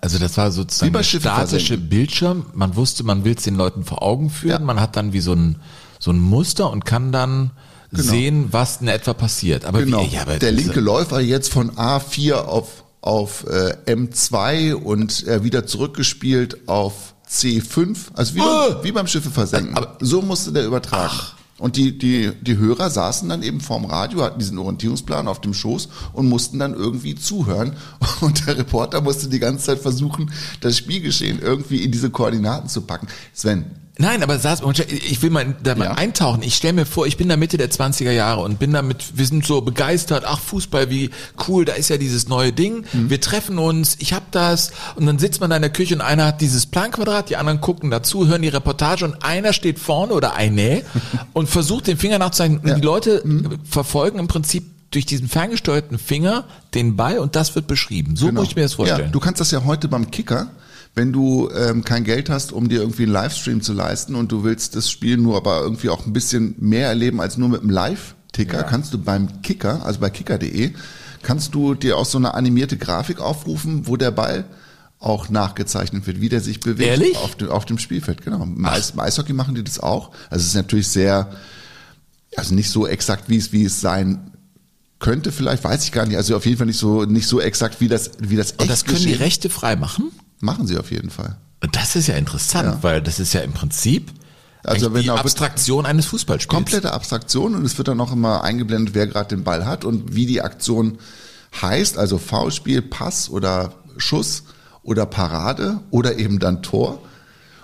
Also 0.00 0.18
das 0.18 0.36
war 0.38 0.50
sozusagen 0.50 0.92
der 0.92 1.02
statische 1.02 1.76
Bildschirm. 1.76 2.46
Man 2.54 2.74
wusste, 2.74 3.04
man 3.04 3.24
will 3.24 3.34
es 3.36 3.42
den 3.42 3.54
Leuten 3.54 3.84
vor 3.84 4.02
Augen 4.02 4.30
führen. 4.30 4.60
Ja. 4.62 4.66
Man 4.66 4.80
hat 4.80 4.96
dann 4.96 5.12
wie 5.12 5.20
so 5.20 5.34
ein, 5.34 5.56
so 5.98 6.10
ein 6.10 6.18
Muster 6.18 6.70
und 6.70 6.84
kann 6.86 7.12
dann 7.12 7.50
genau. 7.90 8.02
sehen, 8.02 8.46
was 8.50 8.80
in 8.80 8.88
etwa 8.88 9.12
passiert. 9.12 9.64
Aber 9.64 9.82
genau. 9.82 10.02
Wie, 10.02 10.14
ja, 10.14 10.22
aber 10.22 10.38
der 10.38 10.52
linke 10.52 10.80
Läufer 10.80 11.20
jetzt 11.20 11.52
von 11.52 11.72
A4 11.72 12.34
auf 12.34 12.83
auf 13.04 13.44
äh, 13.46 13.76
M2 13.86 14.72
und 14.72 15.26
äh, 15.26 15.44
wieder 15.44 15.66
zurückgespielt 15.66 16.68
auf 16.68 17.14
C5, 17.28 17.98
also 18.14 18.34
wie, 18.34 18.40
oh. 18.40 18.44
beim, 18.44 18.84
wie 18.84 18.92
beim 18.92 19.06
Schiffe 19.06 19.30
versenken. 19.30 19.76
Aber 19.76 19.98
so 20.00 20.22
musste 20.22 20.52
der 20.52 20.64
übertragen. 20.64 21.12
Ach. 21.14 21.34
Und 21.58 21.76
die, 21.76 21.96
die, 21.96 22.32
die 22.40 22.56
Hörer 22.56 22.90
saßen 22.90 23.28
dann 23.28 23.42
eben 23.42 23.60
vorm 23.60 23.84
Radio, 23.84 24.22
hatten 24.22 24.38
diesen 24.38 24.58
Orientierungsplan 24.58 25.28
auf 25.28 25.40
dem 25.40 25.52
Schoß 25.54 25.88
und 26.14 26.28
mussten 26.28 26.58
dann 26.58 26.74
irgendwie 26.74 27.14
zuhören. 27.14 27.76
Und 28.20 28.46
der 28.46 28.58
Reporter 28.58 29.00
musste 29.00 29.28
die 29.28 29.38
ganze 29.38 29.66
Zeit 29.66 29.78
versuchen, 29.78 30.32
das 30.62 30.76
Spielgeschehen 30.76 31.40
irgendwie 31.40 31.84
in 31.84 31.92
diese 31.92 32.10
Koordinaten 32.10 32.68
zu 32.68 32.80
packen. 32.80 33.06
Sven, 33.32 33.66
Nein, 33.96 34.24
aber 34.24 34.38
saß, 34.40 34.62
ich 34.88 35.22
will 35.22 35.30
mal 35.30 35.54
da 35.62 35.76
mal 35.76 35.84
ja. 35.84 35.92
eintauchen. 35.92 36.42
Ich 36.42 36.56
stelle 36.56 36.72
mir 36.72 36.86
vor, 36.86 37.06
ich 37.06 37.16
bin 37.16 37.28
da 37.28 37.36
Mitte 37.36 37.58
der 37.58 37.70
20er 37.70 38.10
Jahre 38.10 38.40
und 38.40 38.58
bin 38.58 38.72
damit, 38.72 39.16
wir 39.16 39.24
sind 39.24 39.46
so 39.46 39.60
begeistert, 39.60 40.24
ach 40.26 40.40
Fußball, 40.40 40.90
wie 40.90 41.10
cool, 41.46 41.64
da 41.64 41.74
ist 41.74 41.90
ja 41.90 41.96
dieses 41.96 42.28
neue 42.28 42.52
Ding. 42.52 42.84
Mhm. 42.92 43.08
Wir 43.08 43.20
treffen 43.20 43.56
uns, 43.56 43.96
ich 44.00 44.12
hab 44.12 44.32
das 44.32 44.72
und 44.96 45.06
dann 45.06 45.20
sitzt 45.20 45.40
man 45.40 45.50
da 45.50 45.56
in 45.56 45.62
der 45.62 45.70
Küche 45.70 45.94
und 45.94 46.00
einer 46.00 46.26
hat 46.26 46.40
dieses 46.40 46.66
Planquadrat, 46.66 47.30
die 47.30 47.36
anderen 47.36 47.60
gucken 47.60 47.92
dazu, 47.92 48.26
hören 48.26 48.42
die 48.42 48.48
Reportage 48.48 49.04
und 49.04 49.24
einer 49.24 49.52
steht 49.52 49.78
vorne 49.78 50.12
oder 50.12 50.34
eine 50.34 50.82
und 51.32 51.48
versucht 51.48 51.86
den 51.86 51.96
Finger 51.96 52.18
nachzuzeichnen. 52.18 52.58
Und 52.58 52.68
ja. 52.68 52.74
die 52.74 52.82
Leute 52.82 53.22
mhm. 53.24 53.60
verfolgen 53.62 54.18
im 54.18 54.26
Prinzip 54.26 54.64
durch 54.90 55.06
diesen 55.06 55.28
ferngesteuerten 55.28 55.98
Finger 55.98 56.44
den 56.74 56.96
Ball 56.96 57.18
und 57.18 57.36
das 57.36 57.54
wird 57.54 57.68
beschrieben. 57.68 58.16
So 58.16 58.26
genau. 58.26 58.40
muss 58.40 58.50
ich 58.50 58.56
mir 58.56 58.62
das 58.62 58.74
vorstellen. 58.74 59.06
Ja, 59.06 59.12
du 59.12 59.20
kannst 59.20 59.40
das 59.40 59.52
ja 59.52 59.64
heute 59.64 59.86
beim 59.86 60.10
Kicker 60.10 60.50
wenn 60.94 61.12
du 61.12 61.50
ähm, 61.50 61.84
kein 61.84 62.04
Geld 62.04 62.30
hast, 62.30 62.52
um 62.52 62.68
dir 62.68 62.80
irgendwie 62.80 63.02
einen 63.04 63.12
Livestream 63.12 63.62
zu 63.62 63.72
leisten 63.72 64.14
und 64.14 64.30
du 64.30 64.44
willst 64.44 64.76
das 64.76 64.90
Spiel 64.90 65.16
nur 65.16 65.36
aber 65.36 65.60
irgendwie 65.60 65.88
auch 65.88 66.06
ein 66.06 66.12
bisschen 66.12 66.54
mehr 66.58 66.88
erleben 66.88 67.20
als 67.20 67.36
nur 67.36 67.48
mit 67.48 67.62
einem 67.62 67.70
Live-Ticker, 67.70 68.58
ja. 68.58 68.62
kannst 68.62 68.94
du 68.94 68.98
beim 68.98 69.42
Kicker, 69.42 69.84
also 69.84 70.00
bei 70.00 70.10
kicker.de, 70.10 70.72
kannst 71.22 71.54
du 71.54 71.74
dir 71.74 71.98
auch 71.98 72.06
so 72.06 72.18
eine 72.18 72.34
animierte 72.34 72.76
Grafik 72.76 73.20
aufrufen, 73.20 73.88
wo 73.88 73.96
der 73.96 74.12
Ball 74.12 74.44
auch 75.00 75.28
nachgezeichnet 75.28 76.06
wird, 76.06 76.20
wie 76.20 76.28
der 76.28 76.40
sich 76.40 76.60
bewegt 76.60 76.88
Ehrlich? 76.88 77.16
Auf, 77.18 77.34
dem, 77.34 77.48
auf 77.50 77.64
dem 77.66 77.78
Spielfeld. 77.78 78.22
Genau. 78.22 78.42
Im, 78.42 78.64
Eis, 78.64 78.96
Eishockey 78.96 79.32
machen 79.32 79.54
die 79.54 79.64
das 79.64 79.80
auch. 79.80 80.12
Also 80.30 80.42
es 80.42 80.48
ist 80.48 80.54
natürlich 80.54 80.88
sehr, 80.88 81.30
also 82.36 82.54
nicht 82.54 82.70
so 82.70 82.86
exakt, 82.86 83.28
wie 83.28 83.36
es, 83.36 83.52
wie 83.52 83.64
es 83.64 83.80
sein 83.80 84.30
könnte 85.00 85.32
vielleicht, 85.32 85.62
weiß 85.62 85.84
ich 85.84 85.92
gar 85.92 86.06
nicht. 86.06 86.16
Also 86.16 86.36
auf 86.36 86.46
jeden 86.46 86.56
Fall 86.56 86.66
nicht 86.66 86.78
so, 86.78 87.04
nicht 87.04 87.26
so 87.26 87.40
exakt, 87.40 87.80
wie 87.80 87.88
das, 87.88 88.12
wie 88.20 88.36
das 88.36 88.52
Und 88.52 88.70
das 88.70 88.84
können 88.84 88.96
geschehen. 88.96 89.18
die 89.18 89.22
Rechte 89.22 89.50
frei 89.50 89.76
machen? 89.76 90.10
Machen 90.44 90.66
sie 90.66 90.78
auf 90.78 90.90
jeden 90.90 91.10
Fall. 91.10 91.36
Das 91.72 91.96
ist 91.96 92.08
ja 92.08 92.16
interessant, 92.16 92.68
ja. 92.68 92.82
weil 92.82 93.00
das 93.00 93.18
ist 93.18 93.32
ja 93.32 93.40
im 93.40 93.52
Prinzip 93.52 94.12
also 94.64 94.94
wenn 94.94 95.02
die 95.02 95.10
Abstraktion 95.10 95.84
eines 95.86 96.06
Fußballspiels. 96.06 96.54
Komplette 96.54 96.92
Abstraktion 96.92 97.54
und 97.54 97.64
es 97.64 97.76
wird 97.76 97.88
dann 97.88 98.00
auch 98.00 98.12
immer 98.12 98.42
eingeblendet, 98.42 98.94
wer 98.94 99.06
gerade 99.06 99.28
den 99.28 99.44
Ball 99.44 99.66
hat 99.66 99.84
und 99.84 100.14
wie 100.14 100.26
die 100.26 100.40
Aktion 100.40 100.98
heißt, 101.60 101.98
also 101.98 102.18
Foulspiel, 102.18 102.82
Pass 102.82 103.28
oder 103.28 103.74
Schuss 103.98 104.44
oder 104.82 105.06
Parade 105.06 105.80
oder 105.90 106.18
eben 106.18 106.38
dann 106.38 106.62
Tor. 106.62 107.02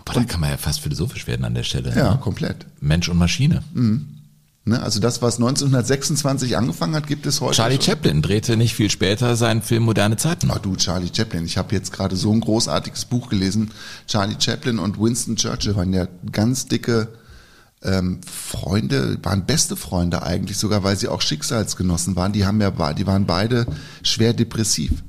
Boah, 0.05 0.15
da 0.15 0.25
kann 0.25 0.41
man 0.41 0.51
ja 0.51 0.57
fast 0.57 0.81
philosophisch 0.81 1.27
werden 1.27 1.45
an 1.45 1.55
der 1.55 1.63
Stelle. 1.63 1.95
Ja, 1.97 2.13
ne? 2.13 2.21
komplett. 2.21 2.67
Mensch 2.81 3.09
und 3.09 3.17
Maschine. 3.17 3.63
Mhm. 3.73 4.20
Ne, 4.71 4.81
also 4.81 5.01
das, 5.01 5.21
was 5.21 5.39
1926 5.39 6.57
angefangen 6.57 6.95
hat, 6.95 7.09
gibt 7.09 7.27
es 7.27 7.41
heute. 7.41 7.57
Charlie 7.57 7.75
schon. 7.75 7.87
Chaplin 7.87 8.23
drehte 8.23 8.57
nicht 8.57 8.77
viel 8.77 8.89
später 8.89 9.35
seinen 9.35 9.63
Film 9.63 9.83
Moderne 9.83 10.17
Zeiten. 10.17 10.49
Ach 10.53 10.59
du, 10.59 10.77
Charlie 10.77 11.11
Chaplin. 11.13 11.45
Ich 11.45 11.59
habe 11.59 11.75
jetzt 11.75 11.93
gerade 11.93 12.15
so 12.15 12.33
ein 12.33 12.39
großartiges 12.39 13.07
Buch 13.07 13.29
gelesen. 13.29 13.73
Charlie 14.07 14.37
Chaplin 14.39 14.79
und 14.79 15.01
Winston 15.01 15.35
Churchill 15.35 15.75
waren 15.75 15.93
ja 15.93 16.07
ganz 16.31 16.67
dicke 16.67 17.09
ähm, 17.83 18.21
Freunde, 18.25 19.19
waren 19.25 19.45
beste 19.45 19.75
Freunde 19.75 20.23
eigentlich, 20.23 20.57
sogar 20.57 20.85
weil 20.85 20.97
sie 20.97 21.09
auch 21.09 21.21
Schicksalsgenossen 21.21 22.15
waren. 22.15 22.33
Die 22.33 22.47
haben 22.47 22.61
ja, 22.61 22.71
die 22.93 23.09
waren 23.09 23.27
beide 23.27 23.67
schwer 24.05 24.35
depressiv. 24.35 25.03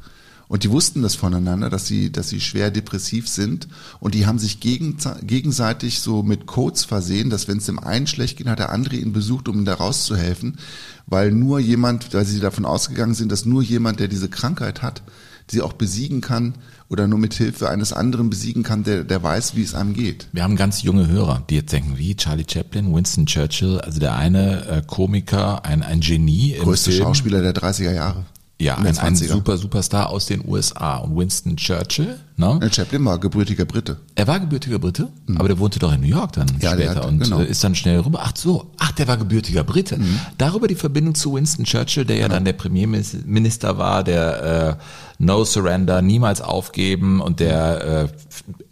Und 0.52 0.66
die 0.66 0.70
wussten 0.70 1.02
das 1.02 1.16
voneinander, 1.16 1.70
dass 1.70 1.88
sie, 1.88 2.12
dass 2.12 2.28
sie 2.28 2.42
schwer 2.42 2.72
depressiv 2.72 3.30
sind. 3.30 3.70
Und 4.02 4.16
die 4.16 4.26
haben 4.26 4.38
sich 4.38 4.60
gegen, 4.60 4.98
gegenseitig 5.24 6.02
so 6.02 6.24
mit 6.24 6.46
Codes 6.46 6.84
versehen, 6.84 7.30
dass 7.30 7.48
wenn 7.48 7.60
es 7.60 7.68
dem 7.68 7.80
einen 7.80 8.06
schlecht 8.06 8.36
geht, 8.36 8.48
hat 8.48 8.60
der 8.60 8.74
andere 8.74 8.98
ihn 8.98 9.14
besucht, 9.14 9.48
um 9.48 9.60
ihm 9.60 9.64
da 9.64 9.76
rauszuhelfen. 9.76 10.58
Weil 11.06 11.32
nur 11.32 11.62
jemand, 11.62 12.14
weil 12.14 12.26
sie 12.26 12.42
davon 12.42 12.66
ausgegangen 12.66 13.14
sind, 13.14 13.32
dass 13.32 13.46
nur 13.46 13.64
jemand, 13.64 14.02
der 14.02 14.10
diese 14.10 14.28
Krankheit 14.28 14.82
hat, 14.82 15.04
sie 15.48 15.62
auch 15.62 15.72
besiegen 15.72 16.20
kann 16.20 16.56
oder 16.90 17.08
nur 17.08 17.18
mit 17.18 17.34
Hilfe 17.34 17.70
eines 17.70 17.94
anderen 17.94 18.30
besiegen 18.30 18.64
kann, 18.64 18.84
der, 18.84 19.06
der 19.06 19.24
weiß, 19.24 19.56
wie 19.56 19.64
es 19.64 19.74
einem 19.74 19.94
geht. 19.94 20.28
Wir 20.34 20.44
haben 20.44 20.58
ganz 20.58 20.82
junge 20.82 21.08
Hörer, 21.08 21.46
die 21.50 21.56
jetzt 21.56 21.72
denken, 21.72 21.98
wie 21.98 22.14
Charlie 22.18 22.46
Chaplin, 22.46 22.94
Winston 22.94 23.26
Churchill, 23.26 23.80
also 23.80 24.02
der 24.02 24.18
eine 24.18 24.66
äh, 24.68 24.82
Komiker, 24.86 25.64
ein, 25.64 25.82
ein 25.82 26.02
Genie. 26.02 26.58
Größte 26.60 26.92
Schauspieler 26.92 27.42
der 27.42 27.56
30er 27.56 27.94
Jahre. 27.94 28.26
Ja, 28.62 28.78
ein, 28.78 28.98
ein 28.98 29.16
super 29.16 29.58
Superstar 29.58 30.10
aus 30.10 30.28
den 30.28 30.48
USA. 30.48 30.98
Und 30.98 31.18
Winston 31.18 31.58
Churchill, 31.58 32.20
ne? 32.38 32.60
Ja, 32.62 32.72
Chaplin 32.72 33.04
war 33.06 33.18
gebürtiger 33.18 33.66
Brite. 33.66 33.98
Er 34.14 34.28
war 34.28 34.40
gebürtiger 34.40 34.78
Brite, 34.78 35.08
mhm. 35.26 35.38
aber 35.38 35.48
der 35.48 35.58
wohnte 35.58 35.80
doch 35.80 35.92
in 35.92 36.02
New 36.02 36.08
York 36.08 36.34
dann 36.34 36.48
ja, 36.60 36.74
später 36.74 36.96
hat, 36.96 37.06
und 37.06 37.20
genau. 37.20 37.40
Äh, 37.40 37.46
ist 37.46 37.64
dann 37.64 37.74
schnell 37.74 38.00
rüber. 38.00 38.20
Ach 38.22 38.34
so, 38.36 38.72
ach, 38.78 38.92
der 38.92 39.08
war 39.08 39.18
gebürtiger 39.18 39.64
Brite. 39.64 39.98
Mhm. 39.98 40.20
Darüber 40.38 40.68
die 40.68 40.76
Verbindung 40.76 41.16
zu 41.16 41.34
Winston 41.34 41.66
Churchill, 41.66 42.06
der 42.06 42.18
ja 42.18 42.24
genau. 42.24 42.36
dann 42.36 42.46
der 42.46 42.54
Premierminister 42.54 43.78
war, 43.80 44.04
der 44.04 44.78
äh, 44.80 44.84
No 45.18 45.44
Surrender, 45.44 46.02
niemals 46.02 46.42
aufgeben 46.42 47.20
und 47.20 47.40
der 47.40 48.04
äh, 48.04 48.08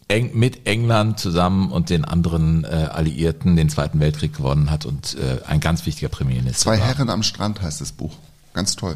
eng, 0.07 0.31
mit 0.33 0.67
England 0.67 1.19
zusammen 1.19 1.71
und 1.71 1.89
den 1.89 2.05
anderen 2.05 2.63
äh, 2.63 2.67
Alliierten 2.91 3.55
den 3.55 3.69
Zweiten 3.69 3.99
Weltkrieg 3.99 4.35
gewonnen 4.35 4.69
hat 4.69 4.85
und 4.85 5.15
äh, 5.15 5.39
ein 5.47 5.59
ganz 5.59 5.85
wichtiger 5.85 6.09
Premierminister 6.09 6.63
Zwei 6.63 6.79
war. 6.79 6.87
Herren 6.87 7.09
am 7.09 7.23
Strand 7.23 7.61
heißt 7.61 7.81
das 7.81 7.91
Buch. 7.91 8.15
Ganz 8.53 8.75
toll. 8.75 8.95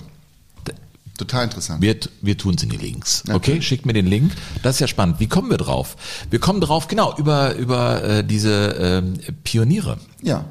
Total 1.24 1.46
interessant. 1.46 1.82
Wir, 1.82 1.96
wir 2.22 2.38
tun 2.38 2.56
es 2.56 2.64
in 2.64 2.70
die 2.70 2.78
Links. 2.78 3.24
Okay. 3.26 3.36
okay, 3.36 3.62
schickt 3.62 3.86
mir 3.86 3.94
den 3.94 4.08
Link. 4.08 4.32
Das 4.62 4.76
ist 4.76 4.80
ja 4.80 4.88
spannend. 4.88 5.20
Wie 5.20 5.28
kommen 5.28 5.50
wir 5.50 5.58
drauf? 5.58 5.96
Wir 6.30 6.40
kommen 6.40 6.62
drauf, 6.62 6.88
genau, 6.88 7.16
über, 7.18 7.56
über 7.56 8.04
äh, 8.04 8.24
diese 8.24 9.04
äh, 9.28 9.32
Pioniere. 9.44 9.98
Ja. 10.22 10.46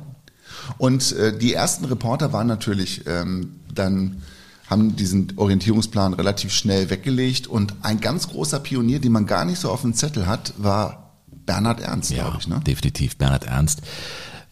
Und 0.79 1.13
äh, 1.13 1.37
die 1.37 1.53
ersten 1.53 1.85
Reporter 1.85 2.33
waren 2.33 2.47
natürlich 2.47 3.07
ähm, 3.07 3.61
dann 3.75 4.23
haben 4.69 4.97
diesen 4.97 5.35
Orientierungsplan 5.37 6.15
relativ 6.15 6.53
schnell 6.53 6.89
weggelegt 6.89 7.47
und 7.47 7.75
ein 7.83 8.01
ganz 8.01 8.29
großer 8.29 8.61
Pionier, 8.61 9.01
den 9.01 9.13
man 9.13 9.27
gar 9.27 9.45
nicht 9.45 9.59
so 9.59 9.71
auf 9.71 9.83
dem 9.83 9.93
Zettel 9.93 10.27
hat, 10.27 10.55
war 10.57 11.13
Bernhard 11.45 11.81
Ernst, 11.81 12.11
Ja, 12.11 12.25
glaube 12.25 12.39
ich. 12.41 12.49
Ne? 12.49 12.61
definitiv. 12.67 13.17
Bernhard 13.19 13.45
Ernst, 13.45 13.83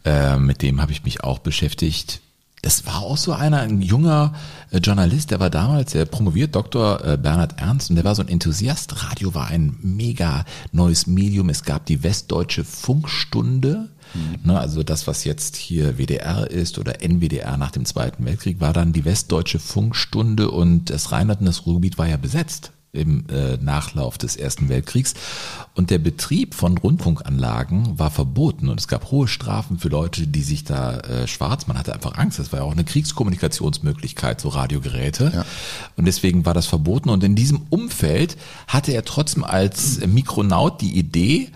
äh, 0.04 0.36
mit 0.36 0.60
dem 0.62 0.82
habe 0.82 0.92
ich 0.92 1.04
mich 1.04 1.24
auch 1.24 1.38
beschäftigt. 1.38 2.20
Das 2.62 2.86
war 2.86 3.02
auch 3.02 3.16
so 3.16 3.32
einer, 3.32 3.60
ein 3.60 3.80
junger 3.80 4.34
äh, 4.70 4.78
Journalist, 4.78 5.30
der 5.30 5.40
war 5.40 5.48
damals, 5.48 5.92
der 5.92 6.04
promoviert, 6.04 6.54
Dr. 6.54 7.04
Äh, 7.04 7.16
Bernhard 7.16 7.58
Ernst, 7.58 7.90
und 7.90 7.96
der 7.96 8.04
war 8.04 8.14
so 8.14 8.22
ein 8.22 8.28
Enthusiast. 8.28 9.02
Radio 9.08 9.34
war 9.34 9.46
ein 9.46 9.76
mega 9.80 10.44
neues 10.72 11.06
Medium. 11.06 11.48
Es 11.48 11.62
gab 11.62 11.86
die 11.86 12.02
Westdeutsche 12.02 12.64
Funkstunde. 12.64 13.88
Ne, 14.42 14.58
also 14.58 14.82
das, 14.82 15.06
was 15.06 15.22
jetzt 15.22 15.54
hier 15.54 15.96
WDR 15.96 16.50
ist 16.50 16.80
oder 16.80 17.00
NWDR 17.00 17.56
nach 17.56 17.70
dem 17.70 17.84
Zweiten 17.84 18.24
Weltkrieg, 18.24 18.60
war 18.60 18.72
dann 18.72 18.92
die 18.92 19.04
Westdeutsche 19.04 19.60
Funkstunde 19.60 20.50
und 20.50 20.90
das 20.90 21.12
Rheinland 21.12 21.40
und 21.40 21.46
das 21.46 21.64
Ruhrgebiet 21.64 21.96
war 21.96 22.08
ja 22.08 22.16
besetzt 22.16 22.72
im 22.92 23.24
äh, 23.28 23.56
Nachlauf 23.56 24.18
des 24.18 24.36
Ersten 24.36 24.68
Weltkriegs. 24.68 25.14
Und 25.74 25.90
der 25.90 25.98
Betrieb 25.98 26.54
von 26.54 26.76
Rundfunkanlagen 26.76 27.98
war 27.98 28.10
verboten 28.10 28.68
und 28.68 28.80
es 28.80 28.88
gab 28.88 29.10
hohe 29.10 29.28
Strafen 29.28 29.78
für 29.78 29.88
Leute, 29.88 30.26
die 30.26 30.42
sich 30.42 30.64
da 30.64 30.98
äh, 30.98 31.28
schwarz, 31.28 31.66
man 31.66 31.78
hatte 31.78 31.94
einfach 31.94 32.18
Angst, 32.18 32.38
das 32.38 32.52
war 32.52 32.60
ja 32.60 32.64
auch 32.64 32.72
eine 32.72 32.84
Kriegskommunikationsmöglichkeit, 32.84 34.40
so 34.40 34.48
Radiogeräte. 34.48 35.30
Ja. 35.34 35.44
Und 35.96 36.06
deswegen 36.06 36.44
war 36.44 36.54
das 36.54 36.66
verboten. 36.66 37.10
Und 37.10 37.22
in 37.22 37.36
diesem 37.36 37.62
Umfeld 37.70 38.36
hatte 38.66 38.92
er 38.92 39.04
trotzdem 39.04 39.44
als 39.44 40.04
Mikronaut 40.06 40.80
die 40.80 40.98
Idee, 40.98 41.50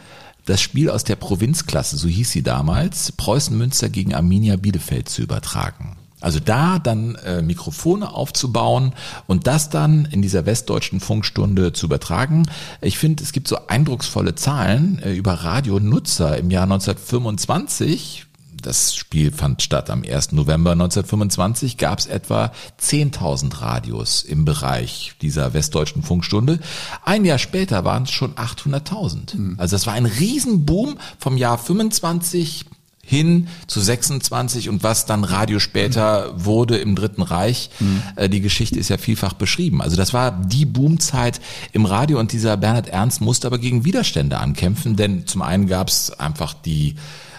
das 0.44 0.61
Spiel 0.61 0.90
aus 0.90 1.05
der 1.05 1.16
Provinzklasse, 1.16 1.97
so 1.97 2.07
hieß 2.07 2.31
sie 2.31 2.42
damals, 2.42 3.12
Preußen-Münster 3.12 3.88
gegen 3.88 4.14
Arminia 4.14 4.57
Bielefeld 4.57 5.09
zu 5.09 5.23
übertragen. 5.23 5.97
Also 6.24 6.40
da 6.40 6.78
dann 6.78 7.16
äh, 7.16 7.42
Mikrofone 7.42 8.10
aufzubauen 8.10 8.94
und 9.26 9.46
das 9.46 9.68
dann 9.68 10.06
in 10.06 10.22
dieser 10.22 10.46
westdeutschen 10.46 11.00
Funkstunde 11.00 11.74
zu 11.74 11.84
übertragen. 11.84 12.48
Ich 12.80 12.96
finde, 12.96 13.22
es 13.22 13.32
gibt 13.32 13.46
so 13.46 13.58
eindrucksvolle 13.66 14.34
Zahlen 14.34 15.00
äh, 15.04 15.12
über 15.12 15.34
Radionutzer 15.34 16.38
im 16.38 16.50
Jahr 16.50 16.62
1925. 16.62 18.24
Das 18.62 18.94
Spiel 18.94 19.30
fand 19.30 19.60
statt 19.60 19.90
am 19.90 20.02
1. 20.02 20.32
November 20.32 20.72
1925, 20.72 21.76
gab 21.76 21.98
es 21.98 22.06
etwa 22.06 22.50
10.000 22.80 23.60
Radios 23.60 24.22
im 24.22 24.46
Bereich 24.46 25.12
dieser 25.20 25.52
westdeutschen 25.52 26.02
Funkstunde. 26.02 26.58
Ein 27.04 27.26
Jahr 27.26 27.37
später 27.37 27.84
waren 27.84 28.04
es 28.04 28.10
schon 28.10 28.34
800.000. 28.37 29.58
Also 29.58 29.76
das 29.76 29.87
war 29.87 29.92
ein 29.92 30.06
Riesenboom 30.06 30.96
vom 31.18 31.37
Jahr 31.37 31.58
25 31.58 32.64
hin 33.06 33.48
zu 33.66 33.80
26 33.80 34.68
und 34.68 34.82
was 34.82 35.06
dann 35.06 35.24
Radio 35.24 35.58
später 35.58 36.32
wurde 36.36 36.76
im 36.78 36.94
Dritten 36.96 37.22
Reich. 37.22 37.70
Äh, 38.16 38.28
Die 38.28 38.40
Geschichte 38.40 38.78
ist 38.78 38.88
ja 38.88 38.98
vielfach 38.98 39.34
beschrieben. 39.34 39.82
Also 39.82 39.96
das 39.96 40.12
war 40.12 40.30
die 40.32 40.64
Boomzeit 40.64 41.40
im 41.72 41.86
Radio 41.86 42.18
und 42.18 42.32
dieser 42.32 42.56
Bernhard 42.56 42.88
Ernst 42.88 43.20
musste 43.20 43.46
aber 43.46 43.58
gegen 43.58 43.84
Widerstände 43.84 44.38
ankämpfen, 44.38 44.96
denn 44.96 45.26
zum 45.26 45.42
einen 45.42 45.66
gab 45.66 45.88
es 45.88 46.10
einfach 46.18 46.54
die 46.54 46.94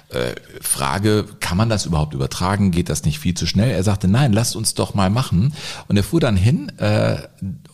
äh, 0.09 0.35
Frage, 0.61 1.25
kann 1.39 1.57
man 1.57 1.67
das 1.67 1.85
überhaupt 1.87 2.13
übertragen? 2.13 2.69
Geht 2.71 2.89
das 2.89 3.03
nicht 3.05 3.19
viel 3.19 3.33
zu 3.33 3.47
schnell? 3.47 3.71
Er 3.71 3.83
sagte, 3.83 4.07
nein, 4.07 4.33
lasst 4.33 4.55
uns 4.55 4.75
doch 4.75 4.93
mal 4.93 5.09
machen. 5.09 5.53
Und 5.87 5.97
er 5.97 6.03
fuhr 6.03 6.19
dann 6.19 6.37
hin 6.37 6.69
äh, 6.77 7.17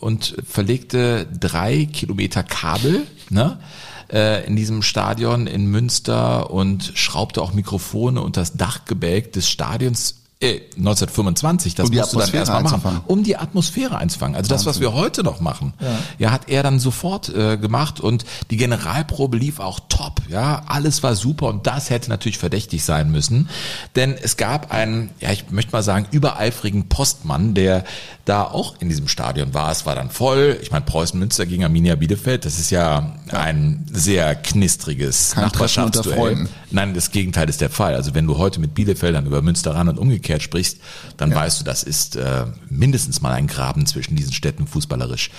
und 0.00 0.34
verlegte 0.48 1.26
drei 1.38 1.86
Kilometer 1.92 2.42
Kabel, 2.42 3.02
ne? 3.28 3.58
Äh, 4.12 4.46
in 4.46 4.56
diesem 4.56 4.82
Stadion 4.82 5.46
in 5.46 5.66
Münster 5.66 6.50
und 6.50 6.92
schraubte 6.94 7.42
auch 7.42 7.52
Mikrofone 7.52 8.20
und 8.20 8.36
das 8.36 8.54
Dachgebälk 8.54 9.32
des 9.32 9.48
Stadions. 9.48 10.21
Äh, 10.42 10.60
1925, 10.76 11.76
das 11.76 11.86
Um 11.86 11.92
die 11.92 11.98
musst 11.98 12.12
du 12.12 12.18
dann 12.18 12.24
Atmosphäre 12.24 12.40
erstmal 12.40 12.62
machen, 12.62 12.74
einzufangen. 12.74 13.00
um 13.06 13.22
die 13.22 13.36
Atmosphäre 13.36 13.98
einzufangen. 13.98 14.36
Also 14.36 14.48
das, 14.48 14.66
was 14.66 14.80
wir 14.80 14.92
heute 14.92 15.22
noch 15.22 15.40
machen, 15.40 15.72
ja, 16.18 16.32
hat 16.32 16.48
er 16.48 16.64
dann 16.64 16.80
sofort 16.80 17.28
äh, 17.28 17.56
gemacht 17.56 18.00
und 18.00 18.24
die 18.50 18.56
Generalprobe 18.56 19.36
lief 19.36 19.60
auch 19.60 19.78
top, 19.88 20.20
ja, 20.28 20.62
alles 20.66 21.02
war 21.04 21.14
super 21.14 21.46
und 21.46 21.66
das 21.66 21.90
hätte 21.90 22.10
natürlich 22.10 22.38
verdächtig 22.38 22.84
sein 22.84 23.12
müssen, 23.12 23.48
denn 23.94 24.14
es 24.20 24.36
gab 24.36 24.72
einen, 24.72 25.10
ja, 25.20 25.30
ich 25.30 25.50
möchte 25.50 25.72
mal 25.72 25.82
sagen, 25.82 26.06
übereifrigen 26.10 26.88
Postmann, 26.88 27.54
der 27.54 27.84
da 28.24 28.44
auch 28.44 28.76
in 28.80 28.88
diesem 28.88 29.08
Stadion 29.08 29.52
war. 29.54 29.70
Es 29.72 29.84
war 29.84 29.94
dann 29.94 30.10
voll. 30.10 30.58
Ich 30.62 30.70
meine, 30.70 30.84
Preußen 30.84 31.18
Münster 31.18 31.44
gegen 31.46 31.64
Arminia 31.64 31.96
Bielefeld, 31.96 32.44
das 32.44 32.58
ist 32.58 32.70
ja 32.70 33.16
ein 33.30 33.84
sehr 33.90 34.34
knistriges 34.34 35.32
Kein 35.32 35.44
Nachbarschaftsduell. 35.44 36.48
Nein, 36.70 36.94
das 36.94 37.10
Gegenteil 37.10 37.48
ist 37.48 37.60
der 37.60 37.70
Fall. 37.70 37.94
Also 37.94 38.14
wenn 38.14 38.26
du 38.26 38.38
heute 38.38 38.60
mit 38.60 38.74
Bielefeldern 38.74 39.26
über 39.26 39.42
Münster 39.42 39.74
ran 39.74 39.88
und 39.88 39.98
umgekehrt 39.98 40.31
sprichst, 40.40 40.78
dann 41.16 41.34
weißt 41.34 41.60
du, 41.60 41.64
das 41.64 41.82
ist 41.82 42.16
äh, 42.16 42.46
mindestens 42.68 43.20
mal 43.20 43.32
ein 43.32 43.46
Graben 43.46 43.86
zwischen 43.86 44.16
diesen 44.16 44.32
Städten 44.32 44.66
fußballerisch. 44.66 45.30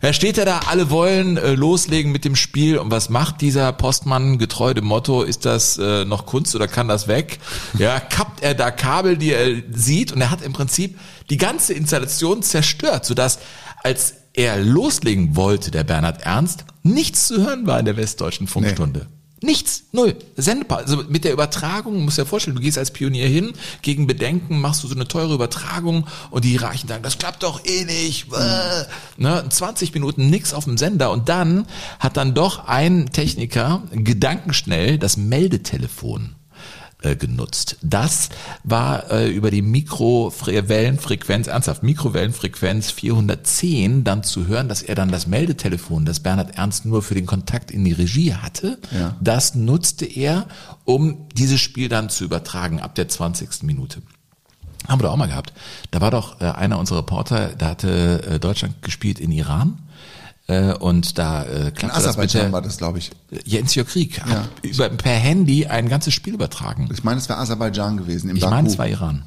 Da 0.00 0.12
steht 0.12 0.38
er 0.38 0.44
da, 0.44 0.60
alle 0.68 0.90
wollen 0.90 1.36
äh, 1.36 1.54
loslegen 1.54 2.12
mit 2.12 2.24
dem 2.24 2.36
Spiel 2.36 2.78
und 2.78 2.90
was 2.90 3.08
macht 3.08 3.40
dieser 3.40 3.72
Postmann 3.72 4.38
getreu 4.38 4.74
dem 4.74 4.84
Motto, 4.84 5.22
ist 5.22 5.44
das 5.44 5.78
äh, 5.78 6.04
noch 6.04 6.26
Kunst 6.26 6.54
oder 6.54 6.68
kann 6.68 6.88
das 6.88 7.08
weg? 7.08 7.38
Ja, 7.78 8.00
kappt 8.00 8.42
er 8.42 8.54
da 8.54 8.70
Kabel, 8.70 9.16
die 9.16 9.32
er 9.32 9.62
sieht 9.72 10.12
und 10.12 10.20
er 10.20 10.30
hat 10.30 10.42
im 10.42 10.52
Prinzip 10.52 10.98
die 11.30 11.36
ganze 11.36 11.72
Installation 11.74 12.42
zerstört, 12.42 13.04
sodass 13.04 13.38
als 13.82 14.14
er 14.34 14.58
loslegen 14.58 15.36
wollte, 15.36 15.70
der 15.70 15.84
Bernhard 15.84 16.22
Ernst, 16.22 16.64
nichts 16.82 17.26
zu 17.28 17.42
hören 17.42 17.66
war 17.66 17.78
in 17.78 17.84
der 17.84 17.96
westdeutschen 17.96 18.46
Funkstunde. 18.46 19.06
Nichts, 19.42 19.84
null. 19.92 20.16
Sendepause. 20.36 20.82
Also 20.82 21.04
mit 21.08 21.24
der 21.24 21.32
Übertragung, 21.32 22.04
musst 22.04 22.18
dir 22.18 22.22
ja 22.22 22.26
vorstellen, 22.26 22.56
du 22.56 22.62
gehst 22.62 22.78
als 22.78 22.92
Pionier 22.92 23.26
hin, 23.26 23.52
gegen 23.82 24.06
Bedenken 24.06 24.60
machst 24.60 24.82
du 24.84 24.88
so 24.88 24.94
eine 24.94 25.08
teure 25.08 25.34
Übertragung 25.34 26.06
und 26.30 26.44
die 26.44 26.50
Hierarchen 26.50 26.88
sagen, 26.88 27.02
das 27.02 27.18
klappt 27.18 27.42
doch 27.42 27.64
eh 27.64 27.84
nicht. 27.84 28.32
Äh. 28.32 28.84
Ne, 29.16 29.44
20 29.48 29.92
Minuten 29.94 30.30
nix 30.30 30.54
auf 30.54 30.64
dem 30.64 30.78
Sender 30.78 31.10
und 31.10 31.28
dann 31.28 31.66
hat 31.98 32.16
dann 32.16 32.34
doch 32.34 32.66
ein 32.66 33.10
Techniker 33.12 33.82
gedankenschnell 33.92 34.98
das 34.98 35.16
Meldetelefon 35.16 36.36
äh, 37.02 37.16
genutzt. 37.16 37.76
Das 37.82 38.28
war 38.64 39.10
äh, 39.10 39.28
über 39.30 39.50
die 39.50 39.62
Mikrowellenfrequenz, 39.62 41.46
ernsthaft 41.46 41.82
Mikrowellenfrequenz 41.82 42.90
410 42.90 44.04
dann 44.04 44.22
zu 44.22 44.46
hören, 44.46 44.68
dass 44.68 44.82
er 44.82 44.94
dann 44.94 45.10
das 45.10 45.26
Meldetelefon, 45.26 46.04
das 46.04 46.20
Bernhard 46.20 46.56
Ernst 46.56 46.84
nur 46.84 47.02
für 47.02 47.14
den 47.14 47.26
Kontakt 47.26 47.70
in 47.70 47.84
die 47.84 47.92
Regie 47.92 48.34
hatte, 48.34 48.78
Ja. 48.92 49.16
das 49.20 49.54
nutzte 49.54 50.04
er, 50.06 50.46
um 50.84 51.28
dieses 51.36 51.60
Spiel 51.60 51.88
dann 51.88 52.08
zu 52.08 52.24
übertragen 52.24 52.80
ab 52.80 52.94
der 52.94 53.08
20. 53.08 53.62
Minute. 53.64 54.02
Haben 54.88 54.98
wir 55.00 55.04
doch 55.04 55.12
auch 55.12 55.16
mal 55.16 55.28
gehabt. 55.28 55.52
Da 55.92 56.00
war 56.00 56.10
doch 56.10 56.40
äh, 56.40 56.44
einer 56.44 56.78
unserer 56.78 56.98
Reporter, 56.98 57.50
da 57.56 57.68
hatte 57.68 58.22
äh, 58.28 58.38
Deutschland 58.40 58.82
gespielt 58.82 59.20
in 59.20 59.30
Iran. 59.30 59.78
Äh, 60.48 60.74
und 60.74 61.18
da 61.18 61.44
äh, 61.44 61.68
In 61.68 61.74
klappte 61.74 62.02
das 62.02 62.32
der, 62.32 62.52
war 62.52 62.62
das, 62.62 62.76
glaube 62.78 62.98
ich. 62.98 63.10
Jens 63.44 63.74
Jörg 63.74 63.88
Krieg 63.88 64.20
hat 64.20 64.28
Ja. 64.30 64.48
über, 64.68 64.88
per 64.88 65.12
Handy 65.14 65.66
ein 65.66 65.88
ganzes 65.88 66.14
Spiel 66.14 66.34
übertragen. 66.34 66.88
Ich 66.92 67.04
meine, 67.04 67.18
es 67.20 67.28
wäre 67.28 67.38
Aserbaidschan 67.38 67.96
gewesen, 67.96 68.28
im 68.30 68.36
Ich 68.36 68.42
meine, 68.48 68.68
es 68.68 68.76
war 68.76 68.88
Iran. 68.88 69.24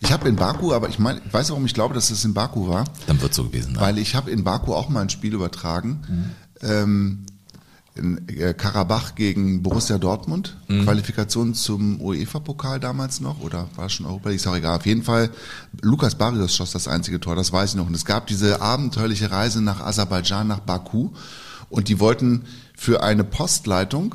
ich 0.00 0.12
habe 0.12 0.28
in 0.28 0.36
Baku, 0.36 0.74
aber 0.74 0.88
ich 0.90 0.98
meine, 0.98 1.20
weiß 1.32 1.48
warum 1.50 1.64
ich 1.64 1.72
glaube, 1.74 1.94
dass 1.94 2.10
es 2.10 2.24
in 2.24 2.34
Baku 2.34 2.68
war, 2.68 2.84
Dann 3.06 3.20
wird 3.22 3.32
so 3.32 3.44
gewesen 3.44 3.74
sein. 3.74 3.82
weil 3.82 3.98
ich 3.98 4.14
habe 4.14 4.30
in 4.30 4.44
Baku 4.44 4.74
auch 4.74 4.88
mal 4.90 5.00
ein 5.00 5.08
Spiel 5.10 5.32
übertragen. 5.34 6.34
Ähm, 6.60 7.24
in 7.98 8.28
äh, 8.28 8.54
Karabach 8.54 9.14
gegen 9.14 9.62
Borussia 9.62 9.98
Dortmund, 9.98 10.56
Qualifikation 10.66 11.54
zum 11.54 12.00
UEFA-Pokal 12.00 12.80
damals 12.80 13.20
noch, 13.20 13.40
oder 13.40 13.68
war 13.76 13.86
es 13.86 13.92
schon 13.92 14.06
Europa 14.06 14.28
League, 14.28 14.40
ist 14.40 14.46
auch 14.46 14.56
egal. 14.56 14.76
Auf 14.76 14.86
jeden 14.86 15.02
Fall, 15.02 15.30
Lukas 15.82 16.14
Barrios 16.14 16.54
schoss 16.54 16.72
das 16.72 16.88
einzige 16.88 17.20
Tor, 17.20 17.36
das 17.36 17.52
weiß 17.52 17.70
ich 17.70 17.76
noch. 17.76 17.86
Und 17.86 17.94
es 17.94 18.04
gab 18.04 18.26
diese 18.26 18.60
abenteuerliche 18.60 19.30
Reise 19.30 19.62
nach 19.62 19.80
Aserbaidschan, 19.80 20.46
nach 20.46 20.60
Baku. 20.60 21.10
Und 21.70 21.88
die 21.88 22.00
wollten 22.00 22.44
für 22.74 23.02
eine 23.02 23.24
Postleitung 23.24 24.14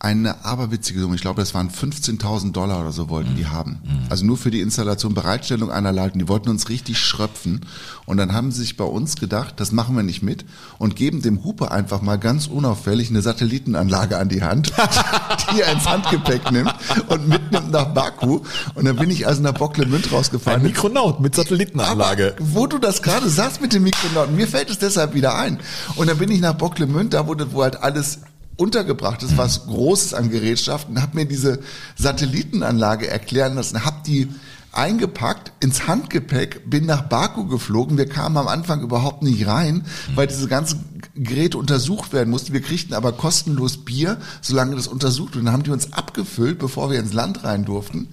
eine 0.00 0.46
aberwitzige 0.46 0.98
Summe, 0.98 1.14
ich 1.14 1.20
glaube, 1.20 1.42
das 1.42 1.52
waren 1.52 1.70
15.000 1.70 2.52
Dollar 2.52 2.80
oder 2.80 2.90
so 2.90 3.10
wollten 3.10 3.36
die 3.36 3.46
haben. 3.46 3.82
Also 4.08 4.24
nur 4.24 4.38
für 4.38 4.50
die 4.50 4.62
Installation, 4.62 5.12
Bereitstellung 5.12 5.70
einer 5.70 5.92
Leitung. 5.92 6.20
Die 6.20 6.28
wollten 6.28 6.48
uns 6.48 6.70
richtig 6.70 6.98
schröpfen. 6.98 7.66
Und 8.06 8.16
dann 8.16 8.32
haben 8.32 8.50
sie 8.50 8.62
sich 8.62 8.78
bei 8.78 8.84
uns 8.84 9.16
gedacht, 9.16 9.54
das 9.58 9.72
machen 9.72 9.94
wir 9.94 10.02
nicht 10.02 10.22
mit 10.22 10.46
und 10.78 10.96
geben 10.96 11.20
dem 11.20 11.44
Hupe 11.44 11.70
einfach 11.70 12.00
mal 12.00 12.16
ganz 12.16 12.46
unauffällig 12.46 13.10
eine 13.10 13.20
Satellitenanlage 13.20 14.16
an 14.16 14.30
die 14.30 14.42
Hand, 14.42 14.72
die 15.52 15.60
er 15.60 15.70
ins 15.70 15.86
Handgepäck 15.86 16.50
nimmt 16.50 16.74
und 17.08 17.28
mitnimmt 17.28 17.70
nach 17.70 17.92
Baku. 17.92 18.40
Und 18.74 18.86
dann 18.86 18.96
bin 18.96 19.10
ich 19.10 19.26
also 19.26 19.42
nach 19.42 19.54
Bocklemünd 19.54 20.10
rausgefahren. 20.10 20.62
Ein 20.62 20.66
Mikronaut 20.66 21.20
mit 21.20 21.34
Satellitenanlage. 21.34 22.36
Aber 22.38 22.54
wo 22.54 22.66
du 22.66 22.78
das 22.78 23.02
gerade 23.02 23.28
sagst 23.28 23.60
mit 23.60 23.74
dem 23.74 23.82
Mikronauten, 23.82 24.34
mir 24.34 24.48
fällt 24.48 24.70
es 24.70 24.78
deshalb 24.78 25.12
wieder 25.12 25.36
ein. 25.36 25.58
Und 25.96 26.08
dann 26.08 26.16
bin 26.16 26.30
ich 26.30 26.40
nach 26.40 26.54
Bocklemünd, 26.54 27.12
da 27.12 27.28
wo, 27.28 27.36
wo 27.52 27.62
halt 27.62 27.82
alles 27.82 28.20
untergebracht 28.60 29.22
ist, 29.22 29.38
was 29.38 29.66
Großes 29.66 30.12
an 30.12 30.30
Gerätschaften, 30.30 31.00
habe 31.00 31.16
mir 31.16 31.24
diese 31.24 31.60
Satellitenanlage 31.96 33.08
erklären 33.08 33.54
lassen, 33.54 33.86
habe 33.86 34.02
die 34.06 34.28
eingepackt 34.70 35.50
ins 35.60 35.88
Handgepäck, 35.88 36.68
bin 36.68 36.84
nach 36.84 37.02
Baku 37.02 37.46
geflogen. 37.46 37.96
Wir 37.96 38.06
kamen 38.06 38.36
am 38.36 38.46
Anfang 38.46 38.82
überhaupt 38.82 39.22
nicht 39.22 39.46
rein, 39.46 39.84
weil 40.14 40.26
diese 40.26 40.46
ganzen 40.46 41.00
Geräte 41.14 41.58
untersucht 41.58 42.12
werden 42.12 42.30
mussten. 42.30 42.52
Wir 42.52 42.60
kriegten 42.60 42.94
aber 42.94 43.12
kostenlos 43.12 43.78
Bier, 43.78 44.18
solange 44.42 44.76
das 44.76 44.86
untersucht 44.86 45.34
wurde. 45.34 45.46
Dann 45.46 45.54
haben 45.54 45.62
die 45.64 45.70
uns 45.70 45.92
abgefüllt, 45.92 46.58
bevor 46.58 46.90
wir 46.90 47.00
ins 47.00 47.14
Land 47.14 47.42
rein 47.42 47.64
durften. 47.64 48.08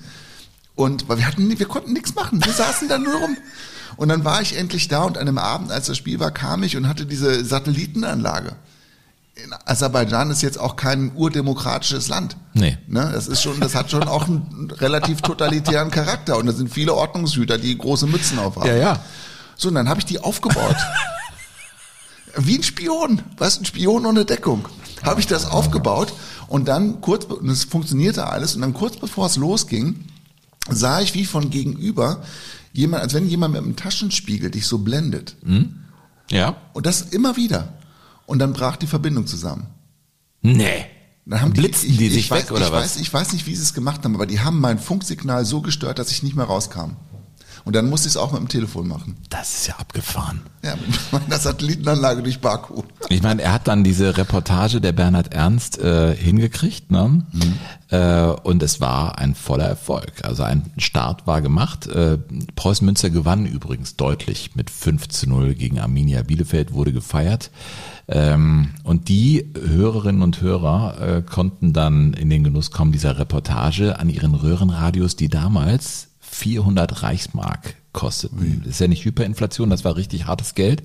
Und 0.75 1.09
weil 1.09 1.17
wir 1.17 1.27
hatten, 1.27 1.59
wir 1.59 1.65
konnten 1.67 1.93
nichts 1.93 2.15
machen. 2.15 2.43
Wir 2.43 2.53
saßen 2.53 2.87
da 2.87 2.97
nur 2.97 3.19
rum. 3.19 3.37
Und 3.97 4.09
dann 4.09 4.23
war 4.23 4.41
ich 4.41 4.57
endlich 4.57 4.87
da 4.87 5.03
und 5.03 5.17
an 5.17 5.27
einem 5.27 5.39
Abend, 5.39 5.71
als 5.71 5.87
das 5.87 5.97
Spiel 5.97 6.19
war, 6.19 6.31
kam 6.31 6.63
ich 6.63 6.77
und 6.77 6.87
hatte 6.87 7.05
diese 7.05 7.43
Satellitenanlage 7.43 8.55
Aserbaidschan 9.65 10.31
ist 10.31 10.41
jetzt 10.41 10.59
auch 10.59 10.75
kein 10.75 11.11
urdemokratisches 11.15 12.07
Land. 12.07 12.37
Nee. 12.53 12.77
Ne? 12.87 13.09
Das 13.13 13.27
ist 13.27 13.41
schon, 13.41 13.59
das 13.59 13.75
hat 13.75 13.91
schon 13.91 14.03
auch 14.03 14.27
einen 14.27 14.71
relativ 14.71 15.21
totalitären 15.21 15.91
Charakter 15.91 16.37
und 16.37 16.45
da 16.45 16.53
sind 16.53 16.73
viele 16.73 16.93
Ordnungshüter, 16.93 17.57
die 17.57 17.77
große 17.77 18.07
Mützen 18.07 18.39
aufhaben. 18.39 18.67
Ja, 18.67 18.75
ja. 18.75 18.99
So, 19.55 19.69
und 19.69 19.75
dann 19.75 19.89
habe 19.89 19.99
ich 19.99 20.05
die 20.05 20.19
aufgebaut. 20.19 20.75
Wie 22.35 22.57
ein 22.57 22.63
Spion, 22.63 23.21
was 23.37 23.59
ein 23.59 23.65
Spion 23.65 24.05
ohne 24.05 24.25
Deckung. 24.25 24.67
Habe 25.03 25.19
ich 25.19 25.27
das 25.27 25.45
aufgebaut 25.45 26.13
und 26.47 26.67
dann 26.67 27.01
kurz, 27.01 27.25
und 27.25 27.49
es 27.49 27.63
funktionierte 27.63 28.27
alles 28.27 28.55
und 28.55 28.61
dann 28.61 28.73
kurz 28.73 28.97
bevor 28.97 29.27
es 29.27 29.35
losging, 29.35 30.05
sah 30.69 31.01
ich 31.01 31.13
wie 31.13 31.25
von 31.25 31.49
gegenüber 31.49 32.21
jemand, 32.73 33.03
als 33.03 33.13
wenn 33.13 33.27
jemand 33.27 33.53
mit 33.53 33.63
einem 33.63 33.75
Taschenspiegel 33.75 34.51
dich 34.51 34.67
so 34.67 34.79
blendet. 34.79 35.35
Ja? 36.29 36.57
Und 36.73 36.85
das 36.85 37.01
immer 37.01 37.35
wieder. 37.37 37.73
Und 38.27 38.37
dann 38.39 38.53
brach 38.53 38.75
die 38.75 38.85
Verbindung 38.85 39.25
zusammen. 39.25 39.67
Nee. 40.43 40.85
Dann 41.25 41.41
haben 41.41 41.53
Blitzten 41.53 41.89
ich, 41.89 41.97
die 41.97 42.07
ich, 42.07 42.13
sich 42.13 42.25
ich 42.25 42.31
weiß, 42.31 42.43
weg 42.43 42.51
oder 42.51 42.67
ich 42.67 42.71
was? 42.71 42.83
Weiß, 42.83 42.97
ich 42.97 43.11
weiß 43.11 43.33
nicht, 43.33 43.47
wie 43.47 43.55
sie 43.55 43.63
es 43.63 43.73
gemacht 43.73 44.03
haben, 44.03 44.13
aber 44.13 44.27
die 44.27 44.41
haben 44.41 44.59
mein 44.59 44.77
Funksignal 44.79 45.43
so 45.45 45.61
gestört, 45.61 45.97
dass 45.97 46.11
ich 46.11 46.23
nicht 46.23 46.35
mehr 46.35 46.45
rauskam. 46.45 46.91
Und 47.67 47.75
dann 47.75 47.89
musste 47.89 48.07
ich 48.07 48.13
es 48.13 48.17
auch 48.17 48.31
mit 48.31 48.39
dem 48.39 48.47
Telefon 48.47 48.87
machen. 48.87 49.17
Das 49.29 49.53
ist 49.53 49.67
ja 49.67 49.75
abgefahren. 49.75 50.39
Ja, 50.63 50.75
mit 50.77 51.11
meiner 51.11 51.37
Satellitenanlage 51.37 52.23
durch 52.23 52.39
Baku. 52.39 52.83
Ich 53.09 53.21
meine, 53.21 53.41
er 53.41 53.51
hat 53.51 53.67
dann 53.67 53.83
diese 53.83 54.15
Reportage 54.15 54.79
der 54.79 54.93
Bernhard 54.93 55.33
Ernst 55.33 55.77
äh, 55.77 56.15
hingekriegt, 56.15 56.91
ne? 56.91 57.25
Äh, 57.89 58.39
und 58.47 58.63
es 58.63 58.79
war 58.79 59.17
ein 59.17 59.35
voller 59.35 59.65
Erfolg. 59.65 60.13
Also 60.23 60.43
ein 60.43 60.71
Start 60.77 61.27
war 61.27 61.41
gemacht. 61.41 61.87
Äh, 61.87 62.19
Preußen 62.55 62.85
Münster 62.85 63.09
gewann 63.09 63.45
übrigens 63.45 63.97
deutlich 63.97 64.55
mit 64.55 64.69
5 64.69 65.09
zu 65.09 65.27
0 65.27 65.53
gegen 65.53 65.77
Arminia 65.77 66.23
Bielefeld, 66.23 66.71
wurde 66.71 66.93
gefeiert. 66.93 67.51
Ähm, 68.07 68.69
und 68.85 69.09
die 69.09 69.51
Hörerinnen 69.59 70.21
und 70.21 70.39
Hörer 70.39 71.01
äh, 71.01 71.21
konnten 71.21 71.73
dann 71.73 72.13
in 72.13 72.29
den 72.29 72.45
Genuss 72.45 72.71
kommen 72.71 72.93
dieser 72.93 73.19
Reportage 73.19 73.99
an 73.99 74.09
ihren 74.09 74.35
Röhrenradios, 74.35 75.17
die 75.17 75.27
damals 75.27 76.06
400 76.29 77.03
Reichsmark 77.03 77.75
kosteten. 77.93 78.61
Das 78.63 78.73
ist 78.73 78.79
ja 78.79 78.87
nicht 78.87 79.05
Hyperinflation, 79.05 79.69
das 79.69 79.83
war 79.83 79.95
richtig 79.95 80.27
hartes 80.27 80.53
Geld, 80.53 80.83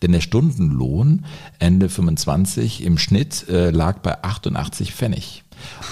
denn 0.00 0.12
der 0.12 0.20
Stundenlohn 0.20 1.24
Ende 1.58 1.88
25 1.88 2.84
im 2.84 2.98
Schnitt 2.98 3.48
äh, 3.48 3.70
lag 3.70 3.98
bei 3.98 4.22
88 4.22 4.94
Pfennig. 4.94 5.42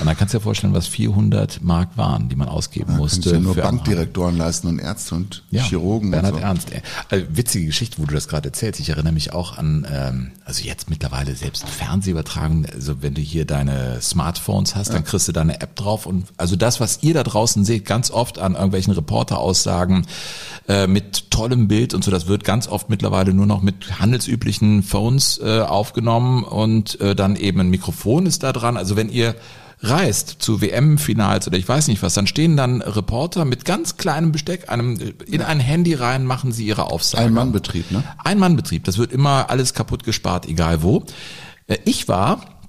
Und 0.00 0.06
dann 0.06 0.16
kannst 0.16 0.34
du 0.34 0.38
dir 0.38 0.42
vorstellen, 0.42 0.72
was 0.72 0.86
400 0.86 1.62
Mark 1.62 1.96
waren, 1.96 2.28
die 2.28 2.36
man 2.36 2.48
ausgeben 2.48 2.86
Kannst 2.86 3.00
musste. 3.00 3.30
ja 3.32 3.40
nur 3.40 3.54
Bankdirektoren 3.54 4.36
leisten 4.36 4.68
und 4.68 4.78
Ärzte 4.78 5.14
und 5.14 5.42
ja, 5.50 5.62
Chirurgen 5.62 6.10
Bernhard 6.10 6.34
und 6.34 6.40
so. 6.40 6.44
Ernst. 6.46 6.72
ey. 6.72 6.82
Also, 7.08 7.26
witzige 7.30 7.66
Geschichte, 7.66 7.98
wo 7.98 8.06
du 8.06 8.14
das 8.14 8.28
gerade 8.28 8.48
erzählst. 8.48 8.80
Ich 8.80 8.88
erinnere 8.88 9.12
mich 9.12 9.32
auch 9.32 9.58
an, 9.58 9.86
ähm, 9.90 10.32
also 10.44 10.64
jetzt 10.64 10.90
mittlerweile 10.90 11.34
selbst 11.34 11.68
Fernsehübertragung. 11.68 12.66
Also 12.72 13.02
wenn 13.02 13.14
du 13.14 13.20
hier 13.20 13.44
deine 13.44 14.00
Smartphones 14.00 14.74
hast, 14.74 14.92
dann 14.92 15.04
kriegst 15.04 15.28
du 15.28 15.32
da 15.32 15.42
eine 15.42 15.60
App 15.60 15.76
drauf. 15.76 16.06
Und 16.06 16.26
also 16.36 16.56
das, 16.56 16.80
was 16.80 17.02
ihr 17.02 17.14
da 17.14 17.22
draußen 17.22 17.64
seht, 17.64 17.84
ganz 17.84 18.10
oft 18.10 18.38
an 18.38 18.54
irgendwelchen 18.54 18.92
Reporteraussagen 18.92 20.06
äh, 20.68 20.86
mit 20.86 21.30
tollem 21.30 21.68
Bild 21.68 21.94
und 21.94 22.04
so, 22.04 22.10
das 22.10 22.26
wird 22.26 22.44
ganz 22.44 22.68
oft 22.68 22.90
mittlerweile 22.90 23.32
nur 23.32 23.46
noch 23.46 23.62
mit 23.62 24.00
handelsüblichen 24.00 24.82
Phones 24.82 25.40
äh, 25.42 25.60
aufgenommen 25.60 26.44
und 26.44 27.00
äh, 27.00 27.14
dann 27.14 27.36
eben 27.36 27.60
ein 27.60 27.70
Mikrofon 27.70 28.26
ist 28.26 28.42
da 28.42 28.52
dran. 28.52 28.76
Also 28.76 28.96
wenn 28.96 29.08
ihr 29.08 29.34
reist 29.82 30.36
zu 30.40 30.60
WM-Finals 30.60 31.46
oder 31.46 31.56
ich 31.58 31.68
weiß 31.68 31.88
nicht 31.88 32.02
was, 32.02 32.14
dann 32.14 32.26
stehen 32.26 32.56
dann 32.56 32.82
Reporter 32.82 33.44
mit 33.44 33.64
ganz 33.64 33.96
kleinem 33.96 34.32
Besteck 34.32 34.70
einem, 34.70 34.98
in 35.26 35.42
ein 35.42 35.60
Handy 35.60 35.94
rein, 35.94 36.26
machen 36.26 36.52
sie 36.52 36.66
ihre 36.66 36.90
Aussage. 36.90 37.24
Ein-Mann-Betrieb, 37.24 37.90
ne? 37.90 38.04
Ein-Mann-Betrieb, 38.22 38.84
das 38.84 38.98
wird 38.98 39.12
immer 39.12 39.48
alles 39.48 39.74
kaputt 39.74 40.04
gespart, 40.04 40.46
egal 40.46 40.82
wo. 40.82 41.04
Äh, 41.66 41.78
Ich 41.84 42.08
war 42.08 42.59